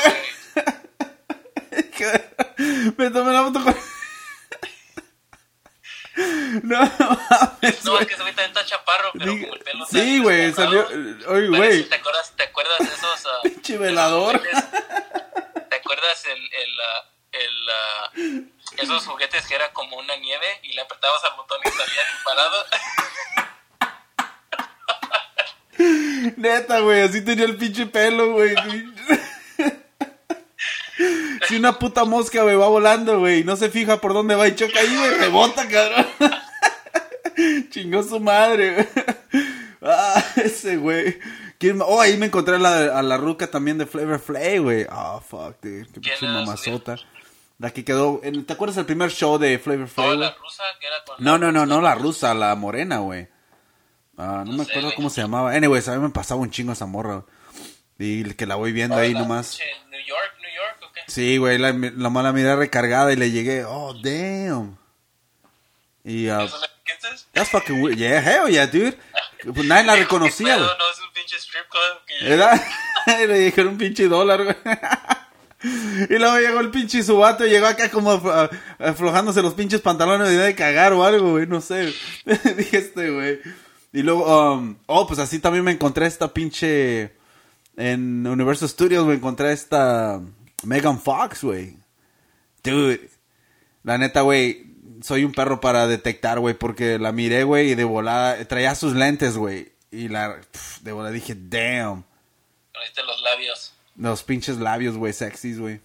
Me 2.97 3.09
tomé 3.09 3.34
la 3.34 3.43
foto 3.43 3.63
con... 3.63 3.76
No, 6.63 6.80
no 6.99 7.20
mames, 7.30 7.86
No, 7.86 7.99
es 7.99 8.07
que 8.07 8.15
güey 8.15 8.34
también 8.34 8.47
está 8.47 8.65
chaparro, 8.65 9.11
pero 9.18 9.32
Diga- 9.34 9.41
como 9.43 9.53
el 9.55 9.59
pelo 9.61 9.86
Sí, 9.86 10.20
güey, 10.20 10.51
salió... 10.51 10.88
Oye, 10.88 11.22
Parece- 11.28 11.47
güey. 11.49 11.84
¿Te 11.89 11.95
acuerdas, 11.95 12.34
¿Te 12.36 12.43
acuerdas 12.43 12.78
de 12.80 12.86
esos... 12.86 13.26
ah, 13.28 13.39
Pinche 13.43 13.78
velador. 13.78 14.41
¿Te 15.70 15.76
acuerdas 15.76 16.26
el... 16.26 16.39
el, 16.39 16.80
ah, 16.82 17.05
el 17.34 17.70
ah, 17.70 18.11
esos 18.82 19.05
juguetes 19.05 19.45
que 19.47 19.55
era 19.55 19.72
como 19.74 19.97
una 19.97 20.15
nieve 20.18 20.47
y 20.63 20.74
le 20.74 20.82
apretabas 20.82 21.24
al 21.26 21.36
botón 21.38 21.59
y 21.63 21.70
salía 21.70 22.01
disparado? 22.15 22.65
Neta, 26.38 26.80
güey, 26.80 27.01
así 27.01 27.24
tenía 27.24 27.45
el 27.45 27.55
pinche 27.57 27.86
pelo, 27.86 28.32
güey. 28.32 28.55
Si 31.48 31.56
una 31.56 31.80
puta 31.80 32.04
mosca, 32.06 32.43
güey, 32.43 32.56
va 32.56 32.68
volando, 32.68 33.20
güey, 33.20 33.43
no 33.43 33.56
se 33.56 33.70
fija 33.70 34.02
por 34.02 34.14
dónde 34.14 34.36
va 34.36 34.48
y 34.48 34.56
choca 34.56 34.80
ahí, 34.80 34.95
güey, 34.98 35.18
rebota, 35.18 35.68
cabrón. 35.68 36.06
Chingó 37.70 38.04
su 38.04 38.20
madre, 38.20 38.74
güey. 38.74 38.88
Ah, 39.82 40.24
ese 40.38 40.78
güey. 40.78 41.20
¿Quién 41.60 41.78
ma- 41.78 41.86
Oh, 41.86 42.02
ahí 42.02 42.18
me 42.18 42.26
encontré 42.28 42.56
a 42.56 42.60
la, 42.60 42.98
a 43.00 43.02
la 43.02 43.18
ruca 43.18 43.50
también 43.50 43.78
de 43.78 43.86
Flavor 43.86 44.20
Flay, 44.20 44.58
güey. 44.58 44.86
Oh, 44.91 45.22
fuck, 45.22 45.56
dude. 45.62 45.86
Qué 45.93 46.02
¿Quién 46.02 46.16
pinche 46.20 46.26
mamazota. 46.28 46.95
La 47.60 47.72
que 47.72 47.84
quedó... 47.86 48.20
en- 48.24 48.45
¿Te 48.45 48.54
acuerdas 48.54 48.78
el 48.78 48.86
primer 48.86 49.12
show 49.12 49.38
de 49.38 49.58
Flavor 49.60 49.88
Flay, 49.88 50.06
O 50.06 50.10
güey? 50.10 50.20
la 50.20 50.36
rusa 50.36 50.64
que 50.80 50.88
era 50.88 50.95
con... 51.06 51.16
No, 51.24 51.38
no, 51.38 51.52
no, 51.52 51.66
no 51.66 51.82
la 51.82 51.95
rusa, 51.95 52.34
la 52.34 52.54
morena, 52.56 52.98
güey. 53.00 53.28
Ah, 54.18 54.43
no, 54.45 54.52
No 54.52 54.58
me 54.60 54.66
sé, 54.66 54.72
acuerdo 54.72 54.93
cómo 54.95 55.10
se 55.10 55.22
llamaba. 55.22 55.52
Anyways, 55.54 55.88
a 55.88 55.95
mí 55.95 56.00
me 56.02 56.10
pasaba 56.10 56.41
un 56.41 56.52
chingo 56.52 56.74
esa 56.74 56.86
morra. 56.86 57.24
Y 58.00 58.24
que 58.36 58.45
la 58.45 58.56
voy 58.56 58.72
viendo 58.74 58.95
ahí 58.95 59.14
nomás. 59.14 59.60
Sí, 61.08 61.38
güey, 61.38 61.58
la, 61.58 61.72
la 61.72 62.10
mala 62.10 62.34
mirada 62.34 62.58
recargada 62.58 63.12
y 63.14 63.16
le 63.16 63.32
llegué. 63.32 63.64
Oh, 63.66 63.93
damn. 63.93 64.78
Y, 66.03 66.30
uh, 66.30 66.47
that's 67.34 67.49
fucking 67.49 67.82
weird. 67.82 67.97
Yeah, 67.97 68.20
hell 68.22 68.49
yeah, 68.51 68.68
dude. 68.68 68.97
Pues 69.53 69.66
nadie 69.66 69.86
la 69.86 69.93
¿Qué 69.95 70.01
reconocía, 70.01 70.55
güey. 70.58 70.68
No, 70.68 70.74
es 70.74 70.99
un 70.99 71.14
pinche 71.14 71.38
strip 71.38 71.66
club 71.70 72.05
que 72.08 72.30
¿Verdad? 72.30 72.62
le 73.28 73.39
dijeron 73.39 73.74
un 73.74 73.78
pinche 73.78 74.08
dólar, 74.08 74.43
güey. 74.43 74.55
Y 76.10 76.20
luego 76.20 76.38
llegó 76.38 76.60
el 76.60 76.70
pinche 76.70 77.01
subato 77.01 77.43
y 77.43 77.49
llegó 77.49 77.66
acá 77.66 77.89
como 77.89 78.14
aflo- 78.14 78.47
aflojándose 78.78 79.41
los 79.41 79.55
pinches 79.55 79.82
pantalones 79.82 80.30
de 80.30 80.38
de 80.38 80.53
cagar 80.55 80.93
o 80.93 81.03
algo, 81.03 81.32
güey, 81.32 81.47
no 81.47 81.62
sé. 81.62 81.91
Dije 82.55 82.78
este, 82.78 83.10
güey. 83.10 83.39
Y 83.91 84.03
luego, 84.03 84.53
um, 84.53 84.78
oh, 84.86 85.08
pues 85.08 85.20
así 85.20 85.39
también 85.39 85.64
me 85.66 85.72
encontré 85.72 86.05
esta 86.05 86.32
pinche... 86.32 87.12
En 87.76 88.26
Universal 88.28 88.70
Studios 88.70 89.05
me 89.08 89.16
encontré 89.16 89.51
esta 89.51 90.22
Megan 90.64 90.99
Fox, 90.99 91.43
güey. 91.43 91.78
Dude. 92.64 93.10
La 93.84 93.97
neta, 93.97 94.22
güey, 94.22 94.76
soy 95.01 95.24
un 95.24 95.32
perro 95.32 95.62
para 95.62 95.88
detectar, 95.88 96.39
güey, 96.39 96.55
porque 96.55 96.99
la 96.99 97.12
miré, 97.12 97.43
güey, 97.43 97.72
y 97.72 97.76
de 97.76 97.84
volada, 97.84 98.43
traía 98.45 98.76
sus 98.76 98.93
lentes, 98.93 99.38
güey. 99.38 99.72
Y 99.91 100.10
la, 100.10 100.41
pf, 100.51 100.84
de 100.84 100.91
volada 100.91 101.14
dije, 101.14 101.36
damn. 101.36 102.03
Viste 102.84 103.03
los 103.03 103.22
labios. 103.22 103.74
Los 103.95 104.24
pinches 104.24 104.58
labios, 104.58 104.97
güey, 104.97 105.14
sexys, 105.14 105.60
güey. 105.60 105.82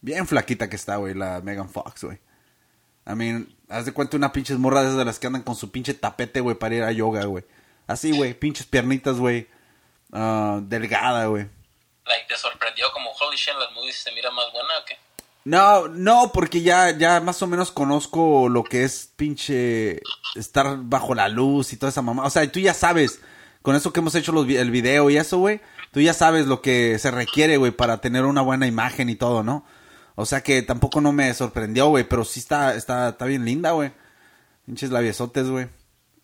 Bien 0.00 0.26
flaquita 0.26 0.70
que 0.70 0.76
está, 0.76 0.96
güey, 0.96 1.14
la 1.14 1.40
Megan 1.40 1.68
Fox, 1.68 2.04
güey. 2.04 2.18
I 3.06 3.14
mean, 3.14 3.48
haz 3.68 3.84
de 3.84 3.92
cuenta 3.92 4.16
una 4.16 4.32
pinches 4.32 4.58
morra 4.58 4.82
de 4.82 5.04
las 5.04 5.18
que 5.18 5.26
andan 5.26 5.42
con 5.42 5.56
su 5.56 5.70
pinche 5.70 5.94
tapete, 5.94 6.40
güey, 6.40 6.56
para 6.56 6.74
ir 6.74 6.82
a 6.84 6.92
yoga, 6.92 7.24
güey. 7.24 7.44
Así, 7.86 8.16
güey, 8.16 8.34
pinches 8.34 8.66
piernitas, 8.66 9.18
güey. 9.18 9.48
Ah, 10.12 10.60
delgada, 10.62 11.26
güey. 11.26 11.48
Like, 12.10 12.26
¿te 12.26 12.36
sorprendió 12.36 12.90
como 12.92 13.12
holy 13.12 13.36
shit 13.36 13.54
las 13.56 13.72
movies 13.72 13.96
se 13.96 14.10
mira 14.10 14.32
más 14.32 14.50
buena 14.52 14.68
o 14.82 14.84
qué? 14.84 14.98
No, 15.44 15.86
no, 15.86 16.32
porque 16.34 16.60
ya, 16.60 16.90
ya 16.90 17.20
más 17.20 17.40
o 17.40 17.46
menos 17.46 17.70
conozco 17.70 18.48
lo 18.48 18.64
que 18.64 18.82
es 18.82 19.12
pinche 19.16 20.00
estar 20.34 20.76
bajo 20.78 21.14
la 21.14 21.28
luz 21.28 21.72
y 21.72 21.76
toda 21.76 21.90
esa 21.90 22.02
mamá. 22.02 22.24
O 22.24 22.30
sea, 22.30 22.50
tú 22.50 22.58
ya 22.58 22.74
sabes, 22.74 23.20
con 23.62 23.76
eso 23.76 23.92
que 23.92 24.00
hemos 24.00 24.14
hecho 24.16 24.32
el 24.42 24.70
video 24.72 25.08
y 25.08 25.16
eso, 25.16 25.38
güey, 25.38 25.60
tú 25.92 26.00
ya 26.00 26.12
sabes 26.12 26.46
lo 26.46 26.60
que 26.60 26.98
se 26.98 27.12
requiere, 27.12 27.56
güey, 27.56 27.70
para 27.70 28.00
tener 28.00 28.24
una 28.24 28.42
buena 28.42 28.66
imagen 28.66 29.08
y 29.08 29.14
todo, 29.14 29.42
¿no? 29.44 29.64
O 30.16 30.26
sea 30.26 30.42
que 30.42 30.62
tampoco 30.62 31.00
no 31.00 31.12
me 31.12 31.32
sorprendió, 31.32 31.86
güey, 31.88 32.04
pero 32.04 32.24
sí 32.24 32.40
está, 32.40 32.74
está, 32.74 33.10
está 33.10 33.24
bien 33.24 33.44
linda, 33.44 33.70
güey. 33.70 33.92
Pinches 34.66 34.90
labiosotes, 34.90 35.48
güey. 35.48 35.68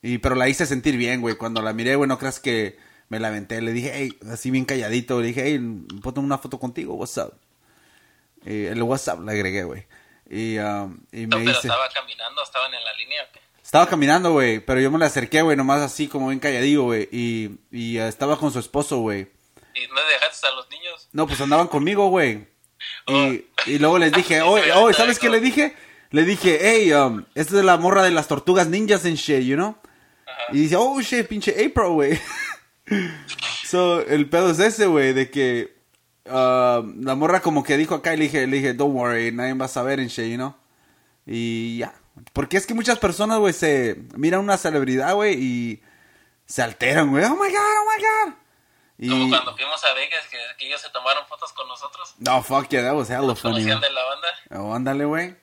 Y, 0.03 0.19
pero 0.19 0.35
la 0.35 0.49
hice 0.49 0.67
sentir 0.67 0.97
bien, 0.97 1.21
güey. 1.21 1.37
Cuando 1.37 1.63
la 1.63 1.73
miré, 1.73 1.95
güey, 1.97 2.09
no 2.09 2.19
creas 2.19 2.41
que 2.41 2.77
me 3.09 3.21
la 3.21 3.29
aventé. 3.29 3.61
Le 3.61 3.73
dije, 3.73 3.93
hey, 3.95 4.19
así 4.31 4.51
bien 4.51 4.65
calladito. 4.65 5.21
Le 5.21 5.29
dije, 5.29 5.43
hey, 5.45 5.59
¿puedo 6.03 6.15
tomar 6.15 6.27
una 6.27 6.39
foto 6.39 6.59
contigo? 6.59 6.95
What's 6.95 7.17
up? 7.19 7.35
Y 8.45 8.67
el 8.67 8.83
WhatsApp 8.83 9.21
le 9.21 9.33
agregué, 9.33 9.65
güey. 9.65 9.87
Y, 10.29 10.59
um, 10.59 10.99
y 11.13 11.21
me 11.21 11.27
No, 11.27 11.37
pero 11.39 11.49
dice... 11.49 11.69
estaba 11.69 11.89
caminando, 11.89 12.43
estaban 12.43 12.75
en 12.75 12.85
la 12.85 12.93
línea 12.95 13.23
o 13.29 13.33
qué? 13.33 13.41
Estaba 13.63 13.89
caminando, 13.89 14.33
güey, 14.33 14.61
pero 14.61 14.81
yo 14.81 14.93
me 14.93 14.99
le 14.99 15.07
acerqué, 15.07 15.43
güey, 15.43 15.57
nomás 15.57 15.81
así 15.81 16.07
como 16.07 16.29
bien 16.29 16.39
calladillo, 16.39 16.85
güey. 16.85 17.09
Y, 17.11 17.59
y 17.73 17.99
eh, 17.99 18.07
estaba 18.07 18.39
con 18.39 18.53
su 18.53 18.61
esposo, 18.61 18.99
güey. 18.99 19.29
¿Y 19.75 19.89
no 19.89 20.01
dejaste 20.13 20.47
a 20.47 20.53
los 20.53 20.71
niños? 20.71 21.09
No, 21.13 21.27
pues 21.27 21.41
andaban 21.41 21.69
conmigo, 21.69 22.09
güey. 22.09 22.47
Y, 23.09 23.47
y 23.67 23.79
luego 23.79 23.99
les 23.99 24.13
dije, 24.13 24.43
oye, 24.43 24.71
oye, 24.73 24.95
¿sabes 24.95 25.19
qué 25.19 25.29
le 25.31 25.41
dije? 25.41 25.75
Le 26.11 26.23
dije, 26.25 26.59
hey, 26.61 26.93
um, 26.93 27.25
esta 27.35 27.59
es 27.59 27.65
la 27.65 27.77
morra 27.77 28.03
de 28.03 28.11
las 28.11 28.29
tortugas 28.29 28.69
ninjas 28.69 29.05
en 29.07 29.15
shit, 29.15 29.41
you 29.41 29.57
know? 29.57 29.77
Y 30.53 30.59
dice, 30.59 30.77
oh, 30.77 31.01
shit, 31.01 31.27
pinche 31.27 31.51
April, 31.53 31.91
güey. 31.91 32.21
so, 33.65 34.01
el 34.01 34.29
pedo 34.29 34.51
es 34.51 34.59
ese, 34.59 34.87
güey, 34.87 35.13
de 35.13 35.31
que 35.31 35.77
um, 36.27 37.03
la 37.03 37.15
morra 37.15 37.41
como 37.41 37.65
que 37.65 37.77
dijo 37.77 37.95
acá 37.95 38.15
y 38.15 38.17
le 38.17 38.25
dije, 38.25 38.47
le 38.47 38.57
dije, 38.57 38.75
don't 38.75 38.95
worry, 38.95 39.33
nadie 39.33 39.55
va 39.55 39.67
a 39.67 39.69
saber 39.69 40.01
en 40.01 40.09
shit, 40.09 40.31
you 40.31 40.37
know? 40.37 40.55
Y 41.27 41.79
ya. 41.79 41.95
Porque 42.33 42.57
es 42.57 42.67
que 42.67 42.75
muchas 42.75 42.99
personas, 42.99 43.39
güey, 43.39 43.53
se 43.53 43.97
miran 44.17 44.41
una 44.41 44.57
celebridad, 44.57 45.15
güey, 45.15 45.35
y 45.35 45.83
se 46.47 46.63
alteran, 46.63 47.11
güey. 47.11 47.25
Oh 47.25 47.37
my 47.37 47.51
god, 47.51 47.59
oh 47.59 47.87
my 47.97 48.03
god. 48.03 48.35
Y... 48.99 49.11
Como 49.11 49.29
cuando 49.29 49.55
fuimos 49.57 49.85
a 49.85 49.93
Vegas, 49.95 50.25
que, 50.31 50.39
que 50.59 50.67
ellos 50.69 50.81
se 50.81 50.89
tomaron 50.91 51.27
fotos 51.27 51.53
con 51.53 51.69
nosotros. 51.69 52.15
No, 52.19 52.43
fuck 52.43 52.69
yeah, 52.69 52.83
that 52.83 52.95
was 52.95 53.11
hella 53.11 53.35
funny. 53.35 53.65
De 53.65 53.71
la 53.71 54.05
banda. 54.05 54.29
Oh, 54.53 54.75
ándale, 54.75 55.05
güey. 55.05 55.37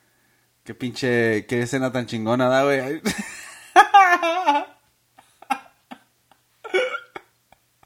Qué 0.64 0.74
pinche, 0.74 1.46
qué 1.46 1.62
escena 1.62 1.92
tan 1.92 2.08
chingona 2.08 2.48
da, 2.48 2.64
güey. 2.64 3.02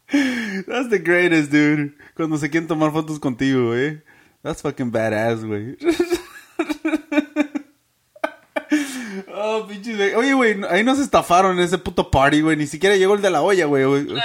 That's 0.10 0.90
the 0.90 1.00
greatest, 1.00 1.52
dude. 1.52 1.94
Cuando 2.16 2.38
se 2.38 2.50
quieren 2.50 2.68
tomar 2.68 2.92
fotos 2.92 3.20
contigo, 3.20 3.68
güey. 3.68 4.02
That's 4.42 4.62
fucking 4.62 4.92
badass, 4.92 5.44
güey. 5.44 5.78
Oh, 9.34 9.66
pinche 9.68 9.96
güey. 9.96 10.14
Oye, 10.16 10.34
güey, 10.34 10.56
ahí 10.70 10.84
nos 10.84 11.00
estafaron 11.00 11.58
en 11.58 11.64
ese 11.64 11.78
puto 11.78 12.10
party, 12.12 12.42
güey. 12.42 12.58
Ni 12.58 12.68
siquiera 12.68 12.96
llegó 12.96 13.14
el 13.16 13.22
de 13.22 13.30
la 13.30 13.42
olla, 13.42 13.66
güey. 13.66 13.84
Eh, 13.84 14.22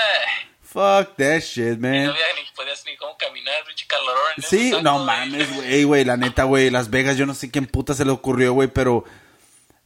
Fuck 0.62 1.16
that 1.16 1.40
shit, 1.40 1.74
y 1.74 1.76
man. 1.76 2.04
no 2.04 2.10
había 2.12 2.24
ni 2.34 2.56
podías 2.56 2.82
ni 2.86 2.96
cómo 2.96 3.16
caminar, 3.18 3.54
pinche 3.66 3.86
calorón. 3.86 4.22
Sí, 4.38 4.72
no 4.82 5.04
mames, 5.04 5.54
güey, 5.54 5.84
güey, 5.84 6.04
la 6.04 6.16
neta, 6.16 6.44
güey, 6.44 6.70
Las 6.70 6.88
Vegas, 6.88 7.16
yo 7.18 7.26
no 7.26 7.34
sé 7.34 7.50
quién 7.50 7.66
puta 7.66 7.92
se 7.94 8.04
le 8.06 8.10
ocurrió, 8.10 8.54
güey, 8.54 8.68
pero 8.68 9.04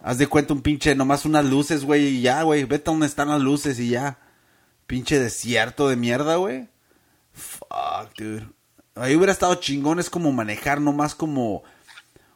haz 0.01 0.19
de 0.19 0.29
cuenta 0.29 0.55
un 0.55 0.63
pinche, 0.63 0.95
nomás 0.95 1.25
unas 1.25 1.45
luces, 1.45 1.85
güey, 1.85 2.07
y 2.07 2.23
ya, 2.23 2.43
güey, 2.43 2.65
vete 2.65 2.89
a 2.89 2.93
donde 2.93 3.07
están 3.09 3.29
las 3.29 3.41
luces 3.41 3.81
y 3.81 3.89
ya. 3.91 4.19
Pinche 4.87 5.19
desierto 5.19 5.89
de 5.89 5.97
mierda, 5.97 6.37
güey. 6.37 6.69
Fuck, 7.33 8.17
dude. 8.17 8.49
Ahí 8.95 9.15
hubiera 9.15 9.33
estado 9.33 9.57
chingón, 9.57 9.99
es 9.99 10.09
como 10.09 10.33
manejar 10.33 10.81
nomás 10.81 11.15
como 11.15 11.65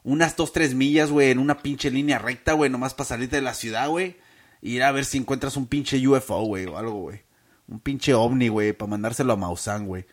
unas 0.03 0.37
dos, 0.37 0.53
tres 0.53 0.75
millas, 0.75 1.11
güey, 1.11 1.31
en 1.31 1.39
una 1.39 1.59
pinche 1.59 1.91
línea 1.91 2.19
recta, 2.19 2.53
güey, 2.53 2.71
nomás 2.71 2.95
para 2.95 3.09
salirte 3.09 3.37
de 3.37 3.43
la 3.43 3.55
ciudad, 3.55 3.89
güey. 3.89 4.17
Y 4.61 4.77
ir 4.77 4.83
a 4.83 4.93
ver 4.93 5.05
si 5.05 5.19
encuentras 5.19 5.57
un 5.57 5.67
pinche 5.67 6.07
UFO, 6.07 6.43
güey, 6.43 6.67
o 6.67 6.77
algo, 6.77 7.01
güey. 7.01 7.23
Un 7.67 7.81
pinche 7.81 8.15
ovni, 8.15 8.49
güey, 8.49 8.73
para 8.73 8.91
mandárselo 8.91 9.33
a 9.33 9.37
Maussan, 9.37 9.87
güey. 9.87 10.05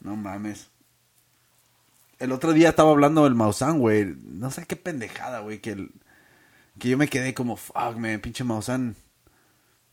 No 0.00 0.16
mames. 0.16 0.68
El 2.18 2.30
otro 2.30 2.52
día 2.52 2.68
estaba 2.68 2.90
hablando 2.90 3.24
del 3.24 3.34
Maussan, 3.34 3.78
güey. 3.78 4.14
No 4.22 4.50
sé 4.50 4.66
qué 4.66 4.76
pendejada, 4.76 5.40
güey. 5.40 5.60
Que, 5.60 5.88
que 6.78 6.88
yo 6.88 6.98
me 6.98 7.08
quedé 7.08 7.34
como, 7.34 7.56
fuck, 7.56 7.96
man, 7.96 8.20
pinche 8.20 8.44
Maussan. 8.44 8.94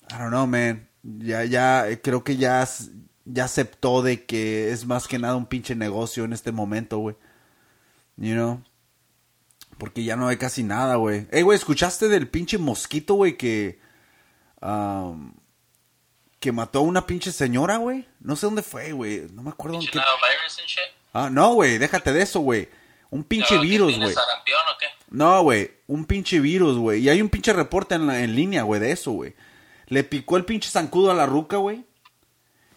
I 0.10 0.14
don't 0.18 0.30
know, 0.30 0.46
man. 0.46 0.91
Ya, 1.04 1.43
ya, 1.45 1.89
eh, 1.89 1.99
creo 2.02 2.24
que 2.24 2.38
ya, 2.38 2.68
ya 3.26 3.45
aceptó 3.45 4.02
de 4.02 4.26
que 4.26 4.72
es 4.72 4.86
más 4.86 5.08
que 5.08 5.18
nada 5.20 5.36
un 5.36 5.45
pinche 5.47 5.76
negocio 5.76 6.24
en 6.26 6.34
este 6.34 6.52
momento, 6.52 6.97
güey. 6.99 7.16
You 8.18 8.34
know? 8.34 8.64
Porque 9.78 10.04
ya 10.04 10.16
no 10.16 10.28
hay 10.28 10.38
casi 10.38 10.64
nada, 10.64 10.95
güey. 10.95 11.28
Ey, 11.32 11.41
güey, 11.41 11.58
¿escuchaste 11.58 12.08
del 12.08 12.28
pinche 12.28 12.58
mosquito, 12.58 13.16
güey, 13.16 13.36
que... 13.38 13.80
um, 14.62 15.34
que 16.39 16.52
mató 16.52 16.80
a 16.80 16.82
una 16.84 17.06
pinche 17.06 17.32
señora, 17.32 17.78
güey? 17.78 18.08
No 18.20 18.36
sé 18.36 18.47
dónde 18.47 18.64
fue, 18.64 18.91
güey. 18.93 19.28
No 19.34 19.43
me 19.43 19.52
acuerdo 19.52 19.76
en 19.76 19.82
Pinche 19.82 19.93
qué... 19.93 19.99
virus 19.99 20.60
and 20.60 20.68
shit. 20.68 20.80
Ah, 21.14 21.30
no, 21.32 21.54
güey, 21.54 21.78
déjate 21.78 22.12
de 22.14 22.22
eso, 22.24 22.39
güey. 22.39 22.68
Un 23.12 23.24
pinche 23.24 23.56
No, 23.56 23.62
¿que 23.62 23.68
virus, 23.68 23.97
güey. 23.97 24.10
qué? 24.80 24.86
No, 25.10 25.43
güey, 25.43 25.72
un 25.88 26.06
pinche 26.06 26.39
virus, 26.39 26.78
güey. 26.78 27.02
Y 27.02 27.10
hay 27.10 27.22
un 27.22 27.30
pinche 27.30 27.54
reporte 27.54 27.93
en, 27.95 28.08
la- 28.08 28.24
en 28.24 28.36
línea, 28.36 28.64
güey, 28.64 28.80
de 28.82 28.91
eso, 28.91 29.12
güey. 29.12 29.36
Le 29.92 30.06
picó 30.06 30.38
el 30.38 30.46
pinche 30.46 30.70
zancudo 30.70 31.12
a 31.12 31.14
la 31.14 31.26
ruca, 31.26 31.58
güey. 31.58 31.84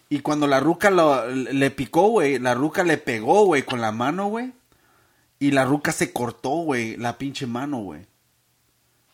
Y 0.09 0.19
cuando 0.19 0.47
la 0.47 0.59
ruca 0.59 0.91
le 0.91 1.71
picó, 1.71 2.09
güey, 2.09 2.39
la 2.39 2.53
ruca 2.55 2.83
le 2.83 2.97
pegó, 2.97 3.45
güey, 3.45 3.63
con 3.63 3.79
la 3.79 3.93
mano, 3.93 4.27
güey. 4.27 4.51
Y 5.39 5.51
la 5.51 5.63
ruca 5.63 5.93
se 5.93 6.11
cortó, 6.11 6.49
güey, 6.49 6.97
la 6.97 7.17
pinche 7.17 7.47
mano, 7.47 7.77
güey. 7.77 8.05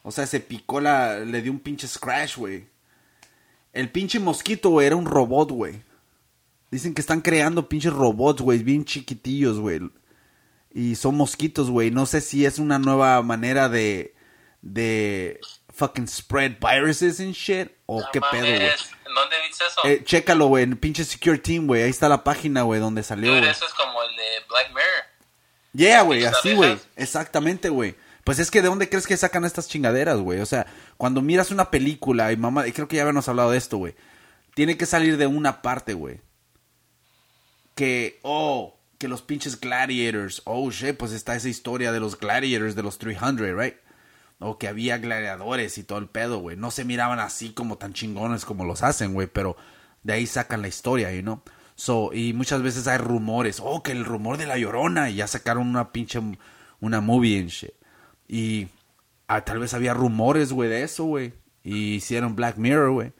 O 0.01 0.09
sea, 0.09 0.25
se 0.25 0.39
picó 0.39 0.81
la... 0.81 1.19
Le 1.19 1.43
dio 1.43 1.51
un 1.51 1.59
pinche 1.59 1.87
scratch, 1.87 2.37
güey. 2.37 2.65
El 3.71 3.91
pinche 3.91 4.19
mosquito, 4.19 4.71
güey, 4.71 4.87
era 4.87 4.95
un 4.95 5.05
robot, 5.05 5.51
güey. 5.51 5.83
Dicen 6.71 6.95
que 6.95 7.01
están 7.01 7.21
creando 7.21 7.69
pinches 7.69 7.93
robots, 7.93 8.41
güey, 8.41 8.63
bien 8.63 8.83
chiquitillos, 8.83 9.59
güey. 9.59 9.79
Y 10.73 10.95
son 10.95 11.17
mosquitos, 11.17 11.69
güey. 11.69 11.91
No 11.91 12.07
sé 12.07 12.19
si 12.19 12.47
es 12.47 12.57
una 12.57 12.79
nueva 12.79 13.21
manera 13.21 13.69
de... 13.69 14.15
De... 14.63 15.39
Fucking 15.81 16.07
spread 16.07 16.57
viruses 16.61 17.19
and 17.19 17.33
shit. 17.33 17.71
O 17.87 18.01
No 18.01 18.07
qué 18.13 18.21
pedo, 18.21 18.43
güey. 18.45 18.53
mames, 18.59 18.91
¿En 19.07 19.15
dónde 19.15 19.35
viste 19.47 19.63
eso? 19.65 19.81
Eh, 19.83 20.03
chécalo, 20.03 20.45
güey, 20.45 20.63
en 20.63 20.77
pinche 20.77 21.03
Secure 21.03 21.39
Team, 21.39 21.65
güey. 21.65 21.81
Ahí 21.81 21.89
está 21.89 22.07
la 22.07 22.23
página, 22.23 22.61
güey, 22.61 22.79
donde 22.79 23.01
salió, 23.01 23.33
Dude, 23.33 23.49
eso 23.49 23.65
es 23.65 23.73
como 23.73 23.99
el 24.03 24.15
de 24.15 24.23
Black 24.47 24.67
Mirror. 24.69 25.03
Yeah, 25.73 26.03
güey, 26.03 26.19
¿Esas 26.19 26.37
así, 26.37 26.53
güey. 26.53 26.77
Exactamente, 26.95 27.69
güey. 27.69 27.95
Pues 28.23 28.37
es 28.37 28.51
que 28.51 28.61
de 28.61 28.67
dónde 28.67 28.89
crees 28.89 29.07
que 29.07 29.17
sacan 29.17 29.43
estas 29.43 29.67
chingaderas, 29.67 30.19
güey. 30.19 30.39
O 30.39 30.45
sea, 30.45 30.67
cuando 30.97 31.23
miras 31.23 31.49
una 31.49 31.71
película 31.71 32.31
y 32.31 32.37
mamá, 32.37 32.67
y 32.67 32.73
creo 32.73 32.87
que 32.87 32.97
ya 32.97 33.01
habíamos 33.01 33.27
hablado 33.27 33.49
de 33.49 33.57
esto, 33.57 33.77
güey. 33.77 33.95
Tiene 34.53 34.77
que 34.77 34.85
salir 34.85 35.17
de 35.17 35.25
una 35.25 35.63
parte, 35.63 35.95
güey. 35.95 36.21
Que, 37.73 38.19
oh, 38.21 38.77
que 38.99 39.07
los 39.07 39.23
pinches 39.23 39.59
gladiators. 39.59 40.43
Oh, 40.45 40.69
shit, 40.69 40.95
pues 40.95 41.11
está 41.11 41.35
esa 41.35 41.49
historia 41.49 41.91
de 41.91 41.99
los 41.99 42.19
gladiators 42.19 42.75
de 42.75 42.83
los 42.83 42.99
300, 42.99 43.57
right? 43.57 43.77
O 44.41 44.57
que 44.57 44.67
había 44.67 44.97
gladiadores 44.97 45.77
y 45.77 45.83
todo 45.83 45.99
el 45.99 46.07
pedo, 46.07 46.39
güey. 46.39 46.57
No 46.57 46.71
se 46.71 46.83
miraban 46.83 47.19
así 47.19 47.51
como 47.53 47.77
tan 47.77 47.93
chingones 47.93 48.43
como 48.43 48.65
los 48.65 48.81
hacen, 48.83 49.13
güey. 49.13 49.27
Pero 49.27 49.55
de 50.03 50.13
ahí 50.13 50.27
sacan 50.27 50.61
la 50.61 50.67
historia, 50.67 51.13
you 51.13 51.21
know? 51.21 51.41
So, 51.75 52.11
y 52.11 52.33
muchas 52.33 52.61
veces 52.61 52.87
hay 52.87 52.97
rumores. 52.97 53.59
Oh, 53.63 53.83
que 53.83 53.91
el 53.91 54.03
rumor 54.03 54.37
de 54.37 54.47
la 54.47 54.57
llorona. 54.57 55.09
Y 55.09 55.15
ya 55.15 55.27
sacaron 55.27 55.67
una 55.67 55.91
pinche. 55.91 56.19
Una 56.79 56.99
movie 57.01 57.39
and 57.39 57.49
shit. 57.49 57.71
Y 58.27 58.67
ah, 59.27 59.45
tal 59.45 59.59
vez 59.59 59.73
había 59.75 59.93
rumores, 59.93 60.51
güey, 60.51 60.69
de 60.69 60.83
eso, 60.83 61.03
güey. 61.05 61.33
Y 61.63 61.93
hicieron 61.95 62.35
Black 62.35 62.57
Mirror, 62.57 62.91
güey. 62.91 63.13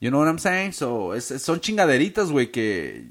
You 0.00 0.10
know 0.10 0.20
what 0.20 0.28
I'm 0.28 0.38
saying? 0.38 0.72
So, 0.72 1.14
es- 1.14 1.42
son 1.42 1.60
chingaderitas, 1.60 2.30
güey, 2.30 2.50
que 2.50 3.10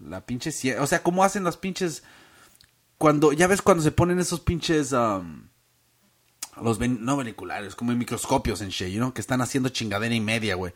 la 0.00 0.24
pinche... 0.24 0.50
O 0.78 0.86
sea, 0.86 1.02
¿cómo 1.02 1.24
hacen 1.24 1.44
las 1.44 1.56
pinches 1.56 2.02
cuando, 2.96 3.32
ya 3.32 3.46
ves 3.46 3.60
cuando 3.60 3.82
se 3.82 3.90
ponen 3.90 4.18
esos 4.18 4.40
pinches, 4.40 4.92
um, 4.92 5.48
los, 6.62 6.78
ven- 6.78 7.04
no 7.04 7.16
veniculares, 7.16 7.74
como 7.74 7.92
en 7.92 7.98
microscopios 7.98 8.60
en 8.60 8.68
shit, 8.70 8.88
you 8.88 8.98
know, 8.98 9.12
que 9.12 9.20
están 9.20 9.40
haciendo 9.40 9.68
chingadera 9.68 10.14
y 10.14 10.20
media, 10.20 10.54
güey. 10.54 10.72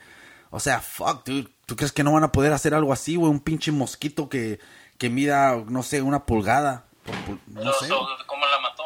O 0.51 0.61
sea, 0.61 0.80
fuck, 0.80 1.24
dude. 1.26 1.49
¿Tú 1.66 1.76
crees 1.76 1.93
que 1.93 2.05
no 2.05 2.12
van 2.12 2.24
a 2.24 2.33
poder 2.33 2.53
hacer 2.53 2.74
algo 2.74 2.93
así, 2.93 3.16
güey? 3.16 3.30
Un 3.30 3.41
pinche 3.41 3.72
mosquito 3.72 4.28
que, 4.28 4.61
que 4.99 5.09
mida, 5.11 5.57
no 5.68 5.83
sé, 5.83 6.03
una 6.03 6.24
pulgada. 6.26 6.85
por 7.05 7.14
pul- 7.16 7.41
no 7.47 7.61
Pero, 7.61 7.72
sé. 7.74 7.89
so, 7.89 8.07
¿Cómo 8.26 8.45
la 8.47 8.61
mató? 8.61 8.83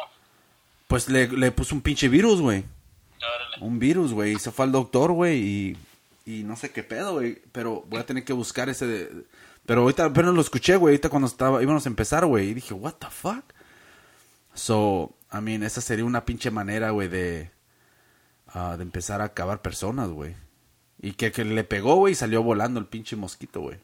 Pues 0.87 1.09
le, 1.09 1.27
le 1.27 1.51
puso 1.51 1.75
un 1.75 1.81
pinche 1.81 2.07
virus, 2.07 2.39
güey. 2.39 2.63
Un 3.59 3.79
virus, 3.79 4.13
güey. 4.13 4.33
Y 4.33 4.39
se 4.39 4.51
fue 4.51 4.65
al 4.65 4.71
doctor, 4.71 5.11
güey. 5.11 5.39
Y, 5.41 5.77
y 6.25 6.43
no 6.43 6.55
sé 6.55 6.71
qué 6.71 6.83
pedo, 6.83 7.13
güey. 7.13 7.41
Pero 7.51 7.83
voy 7.89 7.99
a 7.99 8.05
tener 8.05 8.23
que 8.23 8.31
buscar 8.31 8.69
ese. 8.69 8.87
de- 8.87 9.25
Pero 9.65 9.81
ahorita 9.81 10.05
apenas 10.05 10.33
lo 10.33 10.39
escuché, 10.41 10.77
güey. 10.77 10.93
Ahorita 10.93 11.09
cuando 11.09 11.27
estaba, 11.27 11.61
íbamos 11.61 11.85
a 11.85 11.89
empezar, 11.89 12.25
güey. 12.25 12.49
Y 12.49 12.53
dije, 12.53 12.73
what 12.73 12.93
the 12.93 13.07
fuck? 13.09 13.43
So, 14.53 15.11
I 15.33 15.41
mean, 15.41 15.63
esa 15.63 15.81
sería 15.81 16.05
una 16.05 16.25
pinche 16.25 16.51
manera, 16.51 16.91
güey, 16.91 17.07
de. 17.07 17.51
ah, 18.47 18.75
de 18.77 18.83
empezar 18.83 19.21
a 19.21 19.25
acabar 19.25 19.61
personas, 19.61 20.09
güey. 20.09 20.35
Y 20.99 21.13
que, 21.13 21.31
que 21.31 21.45
le 21.45 21.63
pegó, 21.63 21.95
güey, 21.95 22.13
y 22.13 22.15
salió 22.15 22.41
volando 22.43 22.79
el 22.79 22.87
pinche 22.87 23.15
mosquito, 23.15 23.61
güey. 23.61 23.79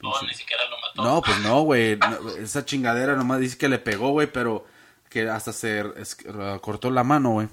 No, 0.00 0.10
ni 0.22 0.34
siquiera 0.34 0.62
lo 0.68 0.76
mató. 0.80 1.04
No, 1.04 1.22
pues 1.22 1.38
no, 1.40 1.62
güey. 1.62 1.96
No, 1.98 2.30
esa 2.30 2.64
chingadera 2.64 3.14
nomás 3.14 3.38
dice 3.40 3.56
que 3.58 3.68
le 3.68 3.78
pegó, 3.78 4.10
güey, 4.10 4.32
pero 4.32 4.64
que 5.08 5.28
hasta 5.28 5.52
se 5.52 5.80
es- 5.96 6.16
uh, 6.26 6.58
cortó 6.60 6.90
la 6.90 7.04
mano, 7.04 7.30
güey. 7.32 7.48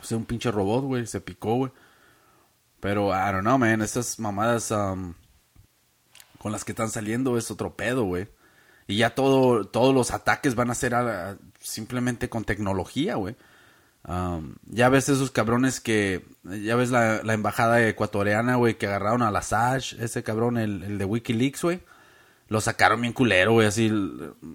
O 0.00 0.04
sea, 0.04 0.16
un 0.18 0.26
pinche 0.26 0.50
robot, 0.52 0.84
güey, 0.84 1.06
se 1.06 1.20
picó, 1.20 1.54
güey. 1.56 1.72
Pero, 2.78 3.08
I 3.08 3.32
don't 3.32 3.40
know, 3.40 3.58
man, 3.58 3.80
esas 3.82 4.20
mamadas 4.20 4.70
um, 4.70 5.14
con 6.38 6.52
las 6.52 6.64
que 6.64 6.72
están 6.72 6.90
saliendo 6.90 7.36
es 7.38 7.50
otro 7.50 7.74
pedo, 7.74 8.04
güey. 8.04 8.28
Y 8.86 8.98
ya 8.98 9.14
todo, 9.16 9.64
todos 9.64 9.92
los 9.92 10.12
ataques 10.12 10.54
van 10.54 10.70
a 10.70 10.74
ser 10.76 10.94
a- 10.94 11.30
a- 11.32 11.36
simplemente 11.66 12.28
con 12.28 12.44
tecnología, 12.44 13.16
güey. 13.16 13.36
Um, 14.04 14.54
ya 14.66 14.88
ves 14.88 15.08
esos 15.08 15.32
cabrones 15.32 15.80
que, 15.80 16.24
ya 16.44 16.76
ves 16.76 16.90
la, 16.90 17.22
la 17.24 17.34
embajada 17.34 17.86
ecuatoriana, 17.86 18.54
güey, 18.54 18.74
que 18.74 18.86
agarraron 18.86 19.22
al 19.22 19.34
Assange, 19.34 19.96
ese 19.98 20.22
cabrón, 20.22 20.58
el, 20.58 20.84
el 20.84 20.98
de 20.98 21.04
Wikileaks, 21.04 21.62
güey. 21.62 21.80
Lo 22.48 22.60
sacaron 22.60 23.00
bien 23.00 23.12
culero, 23.12 23.54
güey, 23.54 23.66
así 23.66 23.90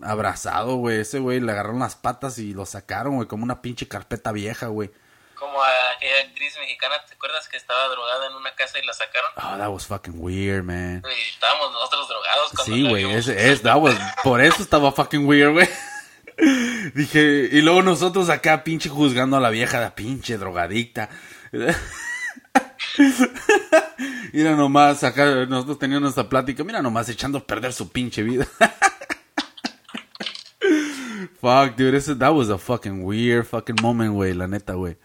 abrazado, 0.01 0.77
güey. 0.77 1.01
Ese 1.01 1.19
güey 1.19 1.41
le 1.41 1.51
agarraron 1.51 1.79
las 1.79 1.97
patas 1.97 2.37
y 2.37 2.53
lo 2.53 2.65
sacaron, 2.65 3.15
güey, 3.15 3.27
como 3.27 3.43
una 3.43 3.61
pinche 3.61 3.89
carpeta 3.89 4.31
vieja, 4.31 4.67
güey. 4.67 4.89
Como 5.35 5.61
a 5.61 5.67
aquella 5.97 6.21
actriz 6.21 6.55
mexicana, 6.57 6.95
¿te 7.05 7.15
acuerdas 7.15 7.49
que 7.49 7.57
estaba 7.57 7.89
drogada 7.89 8.27
en 8.27 8.35
una 8.35 8.55
casa 8.55 8.79
y 8.79 8.85
la 8.85 8.93
sacaron? 8.93 9.31
Oh, 9.35 9.57
that 9.57 9.69
was 9.69 9.85
fucking 9.85 10.13
weird, 10.17 10.63
man. 10.63 11.03
Y 11.03 11.29
estábamos 11.29 11.73
nosotros 11.73 12.07
drogados 12.07 12.51
cuando 12.55 12.73
Sí, 12.73 12.87
güey, 12.87 13.11
ese 13.11 13.51
es, 13.51 13.61
that 13.63 13.77
was, 13.77 13.95
por 14.23 14.39
eso 14.39 14.61
estaba 14.61 14.93
fucking 14.93 15.25
weird, 15.27 15.51
güey. 15.51 15.67
Dije, 16.95 17.49
y 17.51 17.61
luego 17.61 17.81
nosotros 17.83 18.29
acá 18.29 18.63
pinche 18.63 18.89
juzgando 18.89 19.37
a 19.37 19.39
la 19.39 19.49
vieja, 19.49 19.79
la 19.79 19.95
pinche 19.95 20.37
drogadicta. 20.37 21.09
Mira 24.33 24.55
nomás, 24.55 25.03
acá 25.03 25.45
nosotros 25.45 25.77
teníamos 25.79 26.03
nuestra 26.03 26.27
plática, 26.29 26.63
mira 26.63 26.81
nomás 26.81 27.09
echando 27.09 27.37
a 27.39 27.45
perder 27.45 27.73
su 27.73 27.89
pinche 27.89 28.23
vida. 28.23 28.47
Fuck, 31.39 31.75
dude, 31.75 31.97
ese, 31.97 32.15
that 32.15 32.33
was 32.33 32.49
a 32.49 32.57
fucking 32.57 33.03
weird 33.03 33.45
fucking 33.45 33.75
moment, 33.81 34.13
güey, 34.13 34.33
la 34.33 34.47
neta, 34.47 34.73
güey. 34.73 34.97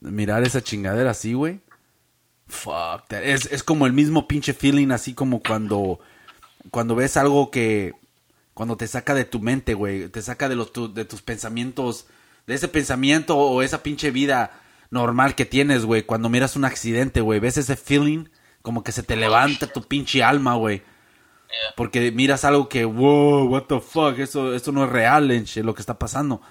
Mirar 0.00 0.42
esa 0.42 0.62
chingadera 0.62 1.10
así, 1.10 1.34
güey. 1.34 1.60
Fuck, 2.46 3.06
that- 3.08 3.22
es, 3.22 3.46
es 3.52 3.62
como 3.62 3.86
el 3.86 3.92
mismo 3.92 4.26
pinche 4.26 4.54
feeling, 4.54 4.90
así 4.90 5.14
como 5.14 5.42
cuando, 5.42 6.00
cuando 6.70 6.94
ves 6.94 7.16
algo 7.16 7.50
que, 7.50 7.94
cuando 8.58 8.76
te 8.76 8.88
saca 8.88 9.14
de 9.14 9.24
tu 9.24 9.38
mente, 9.38 9.74
güey, 9.74 10.08
te 10.08 10.20
saca 10.20 10.48
de, 10.48 10.56
los, 10.56 10.72
tu- 10.72 10.92
de 10.92 11.04
tus 11.04 11.22
pensamientos, 11.22 12.08
de 12.44 12.54
ese 12.54 12.66
pensamiento 12.66 13.38
o 13.38 13.62
esa 13.62 13.84
pinche 13.84 14.10
vida 14.10 14.50
normal 14.90 15.36
que 15.36 15.44
tienes, 15.46 15.84
güey, 15.84 16.02
cuando 16.02 16.28
miras 16.28 16.56
un 16.56 16.64
accidente, 16.64 17.20
güey, 17.20 17.38
ves 17.38 17.56
ese 17.56 17.76
feeling 17.76 18.24
como 18.60 18.82
que 18.82 18.90
se 18.90 19.04
te 19.04 19.14
levanta 19.14 19.68
tu 19.72 19.82
pinche 19.82 20.24
alma, 20.24 20.56
güey. 20.56 20.78
Yeah. 20.78 21.74
Porque 21.76 22.10
miras 22.10 22.44
algo 22.44 22.68
que, 22.68 22.84
wow, 22.84 23.46
what 23.48 23.66
the 23.68 23.78
fuck, 23.78 24.18
eso, 24.18 24.52
esto 24.52 24.72
no 24.72 24.82
es 24.84 24.90
real, 24.90 25.30
enche, 25.30 25.62
lo 25.62 25.72
que 25.72 25.80
está 25.82 25.96
pasando. 25.96 26.42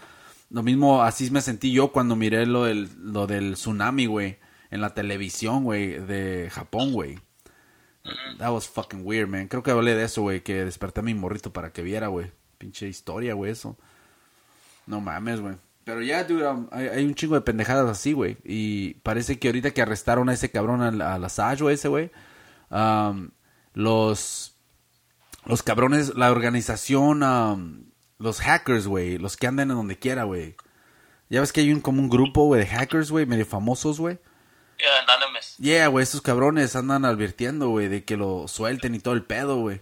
Lo 0.50 0.64
mismo, 0.64 1.04
así 1.04 1.30
me 1.30 1.42
sentí 1.42 1.74
yo 1.74 1.92
cuando 1.92 2.16
miré 2.16 2.46
lo 2.46 2.64
del, 2.64 2.90
lo 3.04 3.28
del 3.28 3.56
tsunami, 3.56 4.06
güey, 4.06 4.38
en 4.72 4.80
la 4.80 4.94
televisión, 4.94 5.66
güey, 5.66 6.00
de 6.00 6.50
Japón, 6.54 6.94
güey. 6.94 7.20
That 8.38 8.52
was 8.52 8.68
fucking 8.68 9.06
weird, 9.06 9.28
man. 9.28 9.48
Creo 9.48 9.64
que 9.64 9.72
hablé 9.72 9.96
de 9.96 10.04
eso, 10.04 10.22
güey, 10.22 10.42
que 10.42 10.66
desperté 10.66 11.00
a 11.00 11.04
mi 11.04 11.14
morrito 11.14 11.52
para 11.52 11.72
que 11.72 11.82
viera, 11.82 12.08
güey. 12.08 12.32
Pinche 12.58 12.88
historia, 12.88 13.34
güey, 13.34 13.52
eso. 13.52 13.78
No 14.86 15.02
mames, 15.02 15.42
güey. 15.42 15.56
Pero 15.84 16.02
ya, 16.02 16.24
dude, 16.24 16.46
um, 16.48 16.68
hay, 16.72 17.06
un 17.06 17.16
chingo 17.16 17.36
de 17.36 17.42
pendejadas 17.42 17.90
así, 17.90 18.14
güey. 18.14 18.38
Y 18.44 18.96
parece 18.96 19.40
que 19.40 19.48
ahorita 19.48 19.72
que 19.72 19.82
arrestaron 19.82 20.28
a 20.30 20.34
ese 20.34 20.52
cabrón, 20.52 20.82
al, 20.82 21.02
al 21.02 21.26
ese, 21.26 21.88
güey. 21.88 22.12
um, 22.70 23.30
los 23.74 24.54
los 25.46 25.64
cabrones, 25.64 26.14
la 26.16 26.30
organización, 26.30 27.24
um, 27.24 27.86
los 28.20 28.42
hackers, 28.42 28.86
güey, 28.86 29.18
los 29.18 29.38
que 29.38 29.48
andan 29.48 29.72
en 29.72 29.78
donde 29.78 29.98
quiera, 29.98 30.26
güey. 30.26 30.56
Ya 31.30 31.40
ves 31.40 31.54
que 31.54 31.62
hay 31.62 31.72
un 31.72 31.80
como 31.80 32.02
un 32.02 32.10
grupo, 32.10 32.46
güey, 32.46 32.62
de 32.62 32.68
hackers, 32.68 33.12
güey, 33.12 33.26
medio 33.26 33.46
famosos, 33.46 34.00
güey. 34.00 34.20
Yeah, 35.58 35.88
güey, 35.88 36.04
esos 36.04 36.22
cabrones 36.22 36.76
andan 36.76 37.06
advirtiendo, 37.06 37.70
güey, 37.70 37.88
de 37.88 38.04
que 38.04 38.18
lo 38.18 38.48
suelten 38.48 38.96
y 38.96 39.00
todo 39.00 39.14
el 39.14 39.24
pedo, 39.24 39.58
güey. 39.60 39.82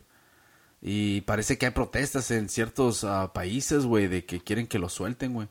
Y 0.82 1.22
parece 1.22 1.58
que 1.58 1.66
hay 1.66 1.72
protestas 1.72 2.32
en 2.32 2.48
ciertos 2.50 3.04
ah, 3.04 3.34
países, 3.34 3.86
güey, 3.86 4.08
de 4.08 4.26
que 4.26 4.40
quieren 4.40 4.68
que 4.68 4.80
lo 4.80 4.90
suelten, 4.90 5.34
güey. 5.34 5.48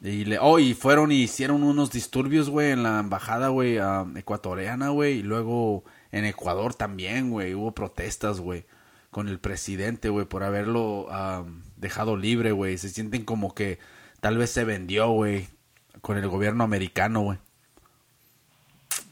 Y 0.00 0.24
le, 0.26 0.38
oh, 0.38 0.58
y 0.58 0.74
fueron 0.74 1.10
y 1.10 1.22
hicieron 1.22 1.64
unos 1.64 1.90
disturbios, 1.90 2.50
güey, 2.50 2.70
en 2.70 2.84
la 2.84 3.00
embajada, 3.00 3.48
güey, 3.48 3.78
ah, 3.78 4.06
ecuatoriana, 4.16 4.90
güey. 4.90 5.18
Y 5.18 5.22
luego 5.22 5.84
en 6.12 6.24
Ecuador 6.24 6.74
también, 6.74 7.30
güey, 7.30 7.54
hubo 7.54 7.72
protestas, 7.72 8.40
güey, 8.40 8.66
con 9.10 9.28
el 9.28 9.40
presidente, 9.40 10.08
güey, 10.10 10.26
por 10.26 10.44
haberlo 10.44 11.06
ah, 11.10 11.44
dejado 11.76 12.16
libre, 12.16 12.52
güey. 12.52 12.78
Se 12.78 12.90
sienten 12.90 13.24
como 13.24 13.54
que 13.54 13.78
tal 14.20 14.36
vez 14.38 14.50
se 14.50 14.64
vendió, 14.64 15.08
güey, 15.10 15.48
con 16.02 16.18
el 16.18 16.28
gobierno 16.28 16.64
americano, 16.64 17.22
güey. 17.22 17.38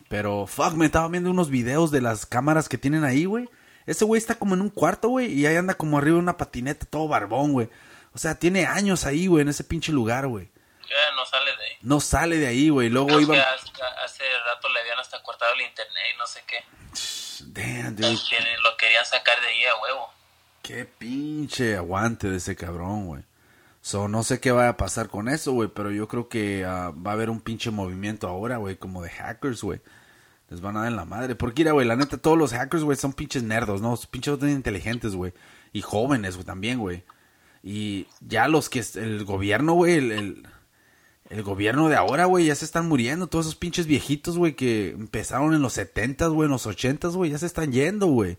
Pero, 0.08 0.46
fuck, 0.46 0.74
me 0.74 0.86
estaba 0.86 1.08
viendo 1.08 1.30
unos 1.30 1.50
videos 1.50 1.90
de 1.90 2.00
las 2.00 2.26
cámaras 2.26 2.68
que 2.68 2.78
tienen 2.78 3.04
ahí, 3.04 3.24
güey. 3.24 3.48
Ese 3.86 4.04
güey 4.04 4.18
está 4.18 4.36
como 4.36 4.54
en 4.54 4.60
un 4.60 4.70
cuarto, 4.70 5.08
güey, 5.08 5.32
y 5.32 5.46
ahí 5.46 5.56
anda 5.56 5.74
como 5.74 5.98
arriba 5.98 6.16
de 6.16 6.22
una 6.22 6.36
patineta, 6.36 6.86
todo 6.86 7.08
barbón, 7.08 7.52
güey. 7.52 7.68
O 8.12 8.18
sea, 8.18 8.34
tiene 8.34 8.66
años 8.66 9.04
ahí, 9.04 9.26
güey, 9.26 9.42
en 9.42 9.48
ese 9.48 9.64
pinche 9.64 9.92
lugar, 9.92 10.26
güey. 10.26 10.50
Ya 10.88 11.14
no 11.14 11.26
sale 11.26 11.56
de 11.56 11.64
ahí. 11.64 11.72
No 11.82 12.00
sale 12.00 12.36
de 12.38 12.46
ahí, 12.46 12.68
güey. 12.68 12.88
Luego 12.88 13.08
Creo 13.08 13.20
iba... 13.20 13.34
que 13.34 13.40
hace, 13.40 13.70
hace 14.04 14.24
rato 14.46 14.68
le 14.68 14.80
habían 14.80 14.98
hasta 14.98 15.22
cortado 15.22 15.52
el 15.54 15.62
internet 15.62 16.04
y 16.14 16.18
no 16.18 16.26
sé 16.26 16.42
qué. 16.46 16.64
Damn, 17.46 17.96
dude. 17.96 18.16
Que 18.28 18.38
lo 18.62 18.76
querían 18.76 19.04
sacar 19.04 19.40
de 19.40 19.48
ahí 19.48 19.64
a 19.64 19.76
huevo. 19.82 20.08
Qué 20.62 20.84
pinche 20.84 21.76
aguante 21.76 22.28
de 22.28 22.38
ese 22.38 22.56
cabrón, 22.56 23.06
güey. 23.06 23.22
So, 23.82 24.08
no 24.08 24.24
sé 24.24 24.40
qué 24.40 24.50
va 24.50 24.68
a 24.68 24.76
pasar 24.76 25.08
con 25.08 25.28
eso, 25.28 25.52
güey, 25.52 25.68
pero 25.68 25.92
yo 25.92 26.08
creo 26.08 26.28
que 26.28 26.64
ah, 26.64 26.90
va 26.90 27.12
a 27.12 27.14
haber 27.14 27.30
un 27.30 27.40
pinche 27.40 27.70
movimiento 27.70 28.26
ahora, 28.26 28.56
güey, 28.56 28.76
como 28.76 29.00
de 29.00 29.10
hackers, 29.10 29.62
güey. 29.62 29.80
Les 30.48 30.60
van 30.60 30.76
a 30.76 30.80
dar 30.80 30.88
en 30.88 30.96
la 30.96 31.04
madre. 31.04 31.34
Porque, 31.34 31.62
mira, 31.62 31.72
güey, 31.72 31.86
la 31.86 31.96
neta, 31.96 32.18
todos 32.18 32.38
los 32.38 32.52
hackers, 32.52 32.84
güey, 32.84 32.96
son 32.96 33.12
pinches 33.12 33.42
nerdos, 33.42 33.82
¿no? 33.82 33.96
Son 33.96 34.10
pinches 34.10 34.40
inteligentes, 34.42 35.14
güey. 35.14 35.32
Y 35.72 35.82
jóvenes, 35.82 36.36
güey, 36.36 36.46
también, 36.46 36.78
güey. 36.78 37.04
Y 37.62 38.06
ya 38.20 38.46
los 38.48 38.68
que... 38.68 38.84
El 38.94 39.24
gobierno, 39.24 39.72
güey, 39.74 39.94
el, 39.94 40.46
el, 41.30 41.42
gobierno 41.42 41.88
de 41.88 41.96
ahora, 41.96 42.26
güey, 42.26 42.46
ya 42.46 42.54
se 42.54 42.64
están 42.64 42.88
muriendo. 42.88 43.26
Todos 43.26 43.46
esos 43.46 43.56
pinches 43.56 43.86
viejitos, 43.86 44.38
güey, 44.38 44.54
que 44.54 44.90
empezaron 44.90 45.52
en 45.52 45.62
los 45.62 45.76
70s, 45.76 46.32
güey, 46.32 46.46
en 46.46 46.52
los 46.52 46.66
80s, 46.66 47.14
güey, 47.14 47.32
ya 47.32 47.38
se 47.38 47.46
están 47.46 47.72
yendo, 47.72 48.06
güey. 48.06 48.38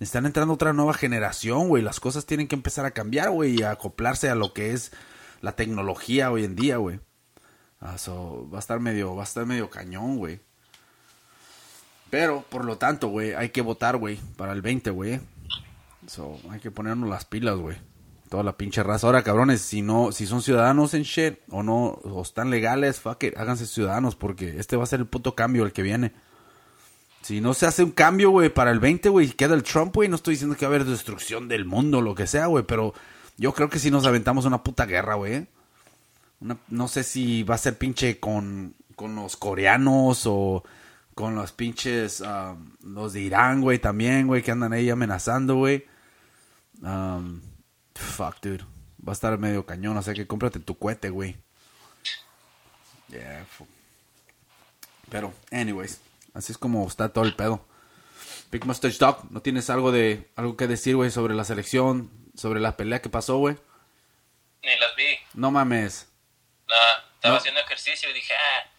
Están 0.00 0.26
entrando 0.26 0.54
otra 0.54 0.72
nueva 0.72 0.94
generación, 0.94 1.68
güey. 1.68 1.82
Las 1.82 2.00
cosas 2.00 2.24
tienen 2.24 2.48
que 2.48 2.56
empezar 2.56 2.86
a 2.86 2.92
cambiar, 2.92 3.30
güey, 3.30 3.60
y 3.60 3.62
a 3.62 3.72
acoplarse 3.72 4.30
a 4.30 4.34
lo 4.34 4.54
que 4.54 4.72
es 4.72 4.90
la 5.42 5.54
tecnología 5.54 6.30
hoy 6.30 6.44
en 6.44 6.56
día, 6.56 6.78
güey. 6.78 7.00
Ah, 7.78 7.98
so, 7.98 8.48
va 8.50 8.58
a 8.58 8.60
estar 8.60 8.80
medio, 8.80 9.14
va 9.14 9.22
a 9.22 9.26
estar 9.26 9.44
medio 9.44 9.68
cañón, 9.68 10.16
güey. 10.16 10.40
Pero, 12.12 12.44
por 12.50 12.66
lo 12.66 12.76
tanto, 12.76 13.08
güey, 13.08 13.32
hay 13.32 13.48
que 13.48 13.62
votar, 13.62 13.96
güey, 13.96 14.20
para 14.36 14.52
el 14.52 14.60
20, 14.60 14.90
güey. 14.90 15.18
So, 16.06 16.38
hay 16.50 16.60
que 16.60 16.70
ponernos 16.70 17.08
las 17.08 17.24
pilas, 17.24 17.56
güey. 17.56 17.78
Toda 18.28 18.42
la 18.42 18.58
pinche 18.58 18.82
raza. 18.82 19.06
Ahora, 19.06 19.22
cabrones, 19.22 19.62
si 19.62 19.80
no, 19.80 20.12
si 20.12 20.26
son 20.26 20.42
ciudadanos 20.42 20.92
en 20.92 21.04
shit, 21.04 21.38
o 21.48 21.62
no, 21.62 21.84
o 21.86 22.20
están 22.20 22.50
legales, 22.50 23.00
fuck 23.00 23.22
it, 23.22 23.38
háganse 23.38 23.64
ciudadanos, 23.64 24.14
porque 24.14 24.58
este 24.58 24.76
va 24.76 24.84
a 24.84 24.88
ser 24.88 25.00
el 25.00 25.06
puto 25.06 25.34
cambio 25.34 25.64
el 25.64 25.72
que 25.72 25.80
viene. 25.80 26.12
Si 27.22 27.40
no 27.40 27.54
se 27.54 27.64
hace 27.64 27.82
un 27.82 27.92
cambio, 27.92 28.28
güey, 28.28 28.50
para 28.50 28.72
el 28.72 28.78
20, 28.78 29.08
güey, 29.08 29.28
queda 29.28 29.54
el 29.54 29.62
Trump, 29.62 29.94
güey, 29.94 30.10
no 30.10 30.16
estoy 30.16 30.34
diciendo 30.34 30.54
que 30.54 30.66
va 30.66 30.72
a 30.72 30.74
haber 30.74 30.86
destrucción 30.86 31.48
del 31.48 31.64
mundo, 31.64 32.02
lo 32.02 32.14
que 32.14 32.26
sea, 32.26 32.44
güey, 32.44 32.66
pero 32.66 32.92
yo 33.38 33.54
creo 33.54 33.70
que 33.70 33.78
si 33.78 33.90
nos 33.90 34.04
aventamos 34.04 34.44
una 34.44 34.62
puta 34.62 34.84
guerra, 34.84 35.14
güey. 35.14 35.46
no 36.40 36.88
sé 36.88 37.04
si 37.04 37.42
va 37.42 37.54
a 37.54 37.58
ser 37.58 37.78
pinche 37.78 38.20
con, 38.20 38.74
con 38.96 39.14
los 39.14 39.38
coreanos 39.38 40.24
o 40.26 40.62
con 41.14 41.34
los 41.34 41.52
pinches, 41.52 42.20
um, 42.20 42.72
los 42.82 43.12
de 43.12 43.20
Irán, 43.20 43.60
güey, 43.60 43.78
también, 43.78 44.26
güey, 44.26 44.42
que 44.42 44.50
andan 44.50 44.72
ahí 44.72 44.88
amenazando, 44.90 45.56
güey. 45.56 45.86
Um, 46.82 47.40
Fuck, 47.94 48.40
dude. 48.40 48.64
Va 49.06 49.12
a 49.12 49.12
estar 49.12 49.36
medio 49.38 49.66
cañón, 49.66 49.96
o 49.96 50.02
sea 50.02 50.14
que 50.14 50.26
cómprate 50.26 50.60
tu 50.60 50.78
cohete, 50.78 51.10
güey. 51.10 51.36
Yeah, 53.08 53.44
fu- 53.44 53.66
Pero, 55.10 55.34
anyways, 55.50 56.00
así 56.34 56.52
es 56.52 56.58
como 56.58 56.86
está 56.86 57.10
todo 57.12 57.24
el 57.24 57.34
pedo. 57.34 57.66
Big 58.50 58.64
Mustache 58.64 58.96
Dog, 58.98 59.30
¿no 59.30 59.42
tienes 59.42 59.68
algo 59.70 59.92
de 59.92 60.30
algo 60.36 60.56
que 60.56 60.66
decir, 60.66 60.96
güey, 60.96 61.10
sobre 61.10 61.34
la 61.34 61.44
selección, 61.44 62.10
sobre 62.36 62.60
la 62.60 62.76
pelea 62.76 63.02
que 63.02 63.08
pasó, 63.10 63.36
güey? 63.38 63.56
Ni 64.62 64.70
las 64.78 64.94
vi. 64.96 65.16
No 65.34 65.50
mames. 65.50 66.08
Nada, 66.68 67.04
estaba 67.16 67.34
No. 67.34 67.38
haciendo 67.40 67.60
ejercicio 67.60 68.08
y 68.10 68.14
dije, 68.14 68.32
ah, 68.34 68.70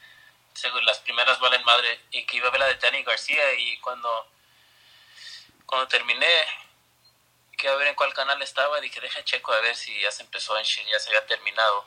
seguro 0.64 0.84
las 0.86 0.99
primeras 0.99 1.39
valen 1.39 1.64
madre. 1.66 1.99
Y 2.11 2.26
que 2.26 2.38
iba 2.38 2.47
a 2.47 2.51
ver 2.51 2.61
la 2.61 2.68
de 2.68 2.76
Danny 2.76 3.03
García 3.03 3.53
y 3.53 3.78
cuando, 3.80 4.09
cuando 5.66 5.88
terminé, 5.88 6.34
que 7.57 7.68
a 7.68 7.76
ver 7.76 7.88
en 7.88 7.95
cuál 7.95 8.14
canal 8.14 8.41
estaba, 8.41 8.80
dije, 8.80 8.99
deja 9.01 9.24
checo 9.24 9.51
a 9.51 9.59
ver 9.59 9.76
si 9.76 9.99
ya 9.99 10.11
se 10.11 10.24
empezó 10.24 10.57
en 10.57 10.64
ya 10.64 10.99
se 10.99 11.09
había 11.09 11.26
terminado. 11.26 11.86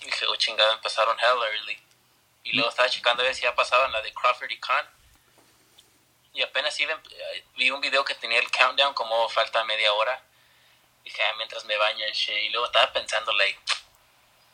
Y 0.00 0.06
dije, 0.06 0.26
oh 0.26 0.36
chingada, 0.36 0.72
empezaron 0.74 1.18
hell 1.20 1.42
early. 1.42 1.78
Y 2.44 2.52
luego 2.52 2.68
estaba 2.70 2.88
checando 2.88 3.22
a 3.22 3.26
ver 3.26 3.34
si 3.34 3.42
ya 3.42 3.54
pasaban 3.54 3.92
la 3.92 4.02
de 4.02 4.12
Crawford 4.12 4.50
y 4.50 4.58
Khan. 4.58 4.86
Y 6.34 6.42
apenas 6.42 6.78
iba, 6.80 7.00
vi 7.56 7.70
un 7.70 7.80
video 7.80 8.04
que 8.04 8.14
tenía 8.14 8.38
el 8.38 8.50
countdown 8.50 8.94
como 8.94 9.28
falta 9.28 9.64
media 9.64 9.92
hora. 9.92 10.22
Dije, 11.04 11.22
ah, 11.22 11.34
mientras 11.36 11.64
me 11.64 11.76
baño. 11.76 12.04
Y 12.06 12.48
luego 12.50 12.66
estaba 12.66 12.92
pensando, 12.92 13.32
like, 13.32 13.58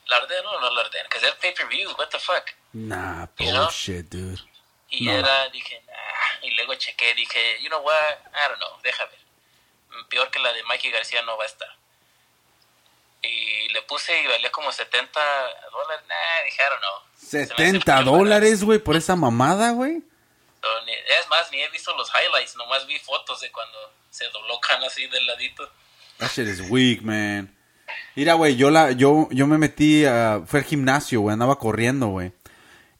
¿la 0.06 0.18
ordeno 0.18 0.50
o 0.50 0.60
no 0.60 0.70
la 0.70 0.80
ordeno? 0.82 1.04
Because 1.04 1.20
they're 1.20 1.38
pay-per-view, 1.40 1.94
what 1.96 2.08
the 2.08 2.18
fuck? 2.18 2.52
Nah, 2.74 3.26
You 3.38 3.50
know? 3.52 3.64
bullshit, 3.64 4.08
dude. 4.10 4.40
Y 4.90 5.06
No. 5.06 5.12
era, 5.12 5.48
dije, 5.50 5.80
nah. 5.86 6.46
Y 6.46 6.50
luego 6.56 6.74
chequé, 6.74 7.14
dije, 7.14 7.62
you 7.62 7.68
know 7.68 7.80
what, 7.80 7.94
I 8.34 8.48
don't 8.48 8.58
know, 8.58 8.80
deja 8.82 9.04
ver. 9.06 9.18
Peor 10.10 10.30
que 10.30 10.38
la 10.40 10.52
de 10.52 10.62
Mikey 10.64 10.90
García 10.90 11.22
no 11.22 11.36
va 11.38 11.44
a 11.44 11.46
estar. 11.46 11.68
Y 13.22 13.68
le 13.72 13.80
puse 13.82 14.20
y 14.22 14.26
valía 14.26 14.50
como 14.52 14.70
70 14.70 15.18
dólares. 15.72 16.04
Nah, 16.08 16.44
dije, 16.44 16.60
I 16.62 16.68
don't 16.68 16.80
know. 16.80 17.00
Se 17.16 17.38
me 17.38 17.42
hace 17.44 17.54
70 17.54 17.92
muy 17.94 18.04
barato. 18.04 18.10
dólares, 18.18 18.64
güey, 18.64 18.78
por 18.78 18.96
esa 18.96 19.16
mamada, 19.16 19.70
güey. 19.70 20.02
Es 21.20 21.28
más, 21.28 21.50
ni 21.52 21.60
he 21.62 21.68
visto 21.70 21.94
los 21.96 22.10
highlights, 22.10 22.56
nomás 22.56 22.86
vi 22.86 22.98
fotos 22.98 23.40
de 23.40 23.50
cuando 23.52 23.78
se 24.10 24.28
dobló 24.30 24.58
Khan 24.60 24.82
así 24.84 25.06
del 25.06 25.26
ladito. 25.26 25.70
That 26.18 26.30
shit 26.30 26.46
is 26.48 26.60
weak, 26.70 27.02
man. 27.02 27.54
Mira, 28.14 28.34
güey, 28.34 28.56
yo 28.56 28.70
la, 28.70 28.92
yo, 28.92 29.28
yo 29.30 29.46
me 29.46 29.58
metí 29.58 30.04
a, 30.06 30.40
fue 30.46 30.60
al 30.60 30.64
gimnasio, 30.66 31.20
güey, 31.20 31.32
andaba 31.34 31.58
corriendo, 31.58 32.06
güey. 32.08 32.32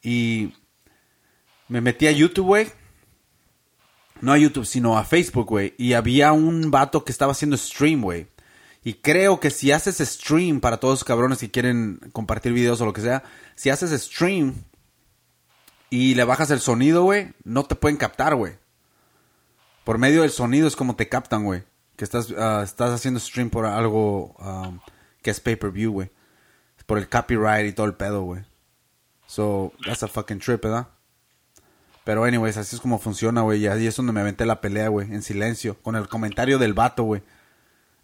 Y 0.05 0.53
me 1.67 1.81
metí 1.81 2.07
a 2.07 2.13
YouTube, 2.13 2.47
güey. 2.47 2.69
No 4.21 4.33
a 4.33 4.39
YouTube, 4.39 4.67
sino 4.67 4.97
a 4.97 5.05
Facebook, 5.05 5.47
güey. 5.49 5.75
Y 5.79 5.95
había 5.95 6.33
un 6.33 6.71
vato 6.71 7.05
que 7.05 7.11
estaba 7.11 7.33
haciendo 7.33 7.57
stream, 7.57 8.03
güey. 8.03 8.29
Y 8.85 8.95
creo 8.95 9.41
que 9.41 9.51
si 9.51 9.73
haces 9.73 9.97
stream 9.99 10.61
para 10.61 10.77
todos 10.77 11.01
los 11.01 11.05
cabrones 11.05 11.39
que 11.39 11.51
quieren 11.51 11.99
compartir 12.13 12.53
videos 12.53 12.81
o 12.83 12.87
lo 12.87 12.93
que 12.93 13.01
sea, 13.01 13.25
si 13.55 13.71
haces 13.71 13.99
stream 13.99 14.55
y 15.89 16.15
le 16.15 16.25
bajas 16.25 16.51
el 16.51 16.61
sonido, 16.61 17.03
güey, 17.05 17.33
no 17.45 17.65
te 17.65 17.75
pueden 17.75 17.97
captar, 17.97 18.35
güey. 18.35 18.59
Por 19.85 19.97
medio 19.97 20.21
del 20.21 20.31
sonido 20.31 20.69
es 20.69 20.77
como 20.77 20.97
te 20.97 21.09
captan, 21.09 21.45
güey. 21.45 21.65
Que 21.97 22.05
estás, 22.05 22.33
ah, 22.37 22.61
estás 22.63 22.91
haciendo 22.91 23.21
stream 23.21 23.49
por 23.49 23.65
algo 23.65 24.35
um, 24.39 24.81
que 25.23 25.31
es 25.31 25.41
pay-per-view, 25.41 25.93
güey. 25.93 26.11
Por 26.85 26.99
el 26.99 27.09
copyright 27.09 27.67
y 27.67 27.73
todo 27.73 27.87
el 27.87 27.95
pedo, 27.95 28.23
güey. 28.23 28.45
So, 29.35 29.73
that's 29.85 30.05
a 30.05 30.07
fucking 30.07 30.39
trip, 30.39 30.63
¿verdad? 30.63 30.87
Pero, 32.05 32.23
anyways, 32.23 32.57
así 32.57 32.77
es 32.77 32.81
como 32.81 33.01
funciona, 33.01 33.41
güey. 33.41 33.65
Y 33.65 33.67
ahí 33.67 33.85
es 33.85 33.97
donde 33.97 34.13
me 34.13 34.21
aventé 34.21 34.47
la 34.47 34.61
pelea, 34.61 34.87
güey. 34.87 35.13
En 35.13 35.23
silencio. 35.23 35.77
Con 35.83 35.97
el 35.97 36.09
comentario 36.09 36.61
del 36.61 36.73
vato, 36.73 37.03
güey. 37.03 37.21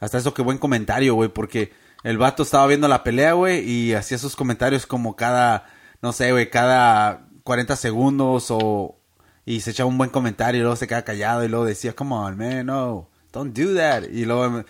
Hasta 0.00 0.18
eso, 0.18 0.34
qué 0.34 0.42
buen 0.42 0.58
comentario, 0.58 1.14
güey. 1.14 1.28
Porque 1.28 1.72
el 2.02 2.18
vato 2.18 2.42
estaba 2.42 2.66
viendo 2.66 2.88
la 2.88 3.04
pelea, 3.04 3.34
güey. 3.34 3.60
Y 3.60 3.94
hacía 3.94 4.18
sus 4.18 4.34
comentarios 4.34 4.86
como 4.86 5.14
cada, 5.14 5.70
no 6.02 6.12
sé, 6.12 6.32
güey, 6.32 6.50
cada 6.50 7.28
40 7.44 7.76
segundos 7.76 8.46
o... 8.50 8.96
Y 9.44 9.60
se 9.60 9.70
echaba 9.70 9.88
un 9.88 9.98
buen 9.98 10.10
comentario 10.10 10.58
y 10.58 10.62
luego 10.62 10.74
se 10.74 10.88
quedaba 10.88 11.04
callado 11.04 11.44
y 11.44 11.48
luego 11.48 11.64
decía, 11.64 11.94
come 11.94 12.12
on, 12.12 12.36
man, 12.36 12.66
no, 12.66 13.08
don't 13.32 13.56
do 13.56 13.72
that. 13.76 14.02
Y 14.10 14.24
luego, 14.24 14.64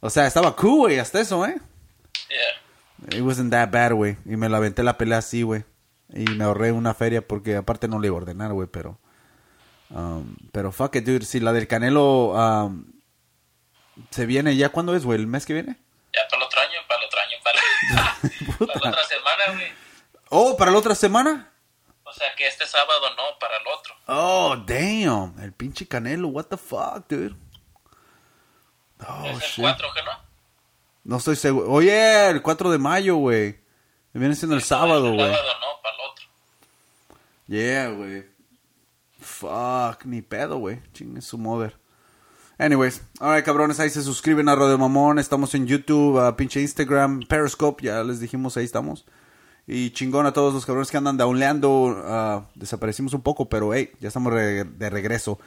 o 0.00 0.08
sea, 0.08 0.26
estaba 0.26 0.56
cool, 0.56 0.78
güey, 0.78 0.98
hasta 0.98 1.20
eso, 1.20 1.44
¿eh? 1.44 1.60
Yeah. 2.28 3.18
It 3.18 3.22
wasn't 3.22 3.50
that 3.50 3.70
bad, 3.70 3.92
güey. 3.92 4.16
Y 4.24 4.36
me 4.36 4.48
la 4.48 4.56
aventé 4.56 4.82
la 4.82 4.96
pelea 4.96 5.18
así, 5.18 5.42
güey. 5.42 5.64
Y 6.12 6.24
me 6.30 6.44
ahorré 6.44 6.72
una 6.72 6.94
feria 6.94 7.26
porque 7.26 7.56
aparte 7.56 7.88
no 7.88 7.98
le 8.00 8.08
iba 8.08 8.16
a 8.16 8.20
ordenar, 8.20 8.52
güey, 8.52 8.68
pero... 8.68 8.98
um, 9.90 10.34
pero 10.52 10.72
fuck 10.72 10.96
it, 10.96 11.04
dude. 11.04 11.24
Si 11.24 11.40
la 11.40 11.52
del 11.52 11.68
Canelo 11.68 12.32
um, 12.32 12.84
se 14.10 14.26
viene 14.26 14.56
ya, 14.56 14.70
¿cuándo 14.70 14.94
es, 14.94 15.04
güey? 15.04 15.18
¿El 15.20 15.26
mes 15.26 15.46
que 15.46 15.52
viene? 15.54 15.76
Ya 16.12 16.20
para 16.28 16.42
el 16.42 16.46
otro 16.46 16.60
año, 16.60 16.78
para 16.88 17.00
el 17.00 17.06
otro 17.06 17.20
año, 17.20 17.36
para, 17.44 18.58
para 18.66 18.80
la 18.84 18.90
otra 18.90 19.04
semana, 19.04 19.52
güey. 19.58 19.72
Oh, 20.30 20.56
¿para 20.56 20.70
la 20.70 20.78
otra 20.78 20.94
semana? 20.94 21.52
O 22.04 22.12
sea 22.12 22.34
que 22.36 22.46
este 22.48 22.66
sábado 22.66 23.14
no, 23.16 23.38
para 23.38 23.56
el 23.56 23.62
otro. 23.68 23.94
Oh, 24.06 24.56
damn. 24.66 25.38
El 25.40 25.52
pinche 25.52 25.86
Canelo, 25.86 26.28
what 26.28 26.46
the 26.46 26.56
fuck, 26.56 27.06
dude. 27.08 27.36
Oh, 29.06 29.24
es 29.26 29.34
el 29.36 29.40
shit. 29.40 29.60
4, 29.62 29.88
¿que 29.94 30.02
no? 30.02 30.10
No 31.04 31.16
estoy 31.18 31.36
seguro. 31.36 31.70
Oye, 31.70 32.28
el 32.30 32.42
4 32.42 32.70
de 32.70 32.78
mayo, 32.78 33.16
güey. 33.16 33.60
Viene 34.12 34.34
siendo 34.34 34.56
el 34.56 34.62
sábado, 34.62 35.06
El 35.08 35.14
güey. 35.14 35.32
sábado 35.34 35.52
no, 35.60 35.60
para 35.60 35.60
el 35.60 35.68
otro. 35.68 35.69
Yeah, 37.50 37.90
güey. 37.90 38.24
Fuck, 39.18 40.04
ni 40.06 40.22
pedo, 40.22 40.58
güey. 40.58 40.80
Chingue 40.92 41.20
su 41.20 41.36
mother. 41.36 41.74
Anyways, 42.58 43.02
alright, 43.18 43.44
cabrones, 43.44 43.80
ahí 43.80 43.90
se 43.90 44.02
suscriben 44.02 44.48
a 44.48 44.54
Radio 44.54 44.78
Mamón. 44.78 45.18
Estamos 45.18 45.52
en 45.56 45.66
YouTube, 45.66 46.20
a 46.20 46.36
pinche 46.36 46.60
Instagram, 46.60 47.20
Periscope, 47.26 47.82
ya 47.84 48.04
les 48.04 48.20
dijimos, 48.20 48.56
ahí 48.56 48.64
estamos. 48.64 49.04
Y 49.66 49.90
chingón 49.90 50.26
a 50.26 50.32
todos 50.32 50.54
los 50.54 50.64
cabrones 50.64 50.90
que 50.92 50.96
andan 50.96 51.16
downleando. 51.16 52.00
ah, 52.04 52.48
desaparecimos 52.54 53.14
un 53.14 53.22
poco, 53.22 53.48
pero 53.48 53.74
hey, 53.74 53.90
ya 53.98 54.08
estamos 54.08 54.32
re- 54.32 54.64
de 54.64 54.90
regreso. 54.90 55.40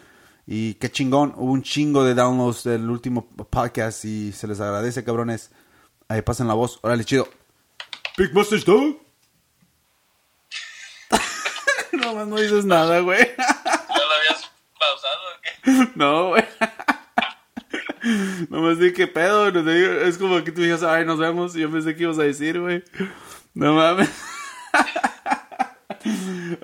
Y 0.46 0.74
qué 0.74 0.92
chingón, 0.92 1.34
hubo 1.38 1.54
un 1.54 1.62
chingo 1.64 2.04
de 2.04 2.16
downloads 2.16 2.64
del 2.66 2.90
último 2.90 3.28
podcast 3.50 4.04
y 4.04 4.34
se 4.34 4.48
les 4.48 4.60
agradece, 4.60 5.06
cabrones. 5.06 5.52
Ahí 6.10 6.22
pasen 6.22 6.48
la 6.50 6.54
voz. 6.54 6.80
Órale, 6.82 7.06
chido. 7.06 7.28
Big 8.18 8.34
Mustache 8.34 8.66
Dog. 8.66 9.03
no 12.02 12.14
más 12.16 12.28
no 12.28 12.36
dices 12.38 12.66
nada, 12.66 13.00
güey. 13.00 13.20
¿Ya 13.38 13.98
lo 13.98 14.14
habías 14.14 14.52
pausado 14.80 15.20
o 15.22 15.42
qué? 15.42 15.52
No, 15.96 16.28
güey. 16.30 16.44
Nomás 18.50 18.80
di 18.80 18.92
que 18.94 19.08
pedo, 19.08 19.50
no 19.52 19.64
te 19.64 19.72
digo, 19.74 19.94
es 19.94 20.18
como 20.18 20.44
que 20.44 20.52
tú 20.52 20.62
digas, 20.62 20.84
ay, 20.84 21.06
nos 21.06 21.20
vemos, 21.20 21.56
y 21.56 21.62
yo 21.62 21.72
pensé 21.72 21.96
que 21.96 22.04
ibas 22.04 22.20
a 22.20 22.24
decir, 22.24 22.60
güey. 22.60 22.84
No 23.54 23.74
mames. 23.76 24.10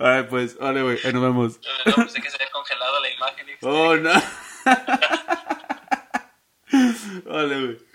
Ay, 0.02 0.24
pues, 0.30 0.58
vale, 0.58 0.82
güey, 0.82 0.98
ahí 1.04 1.14
nos 1.14 1.22
vemos. 1.22 1.60
No 1.86 1.96
pensé 1.96 2.22
que 2.22 2.30
se 2.30 2.36
había 2.36 2.52
congelado 2.52 3.00
la 3.02 3.10
imagen. 3.10 3.48
y- 3.50 3.54
Oh, 3.62 3.96
no. 3.96 4.12
Vale, 7.26 7.62
güey. 7.66 7.89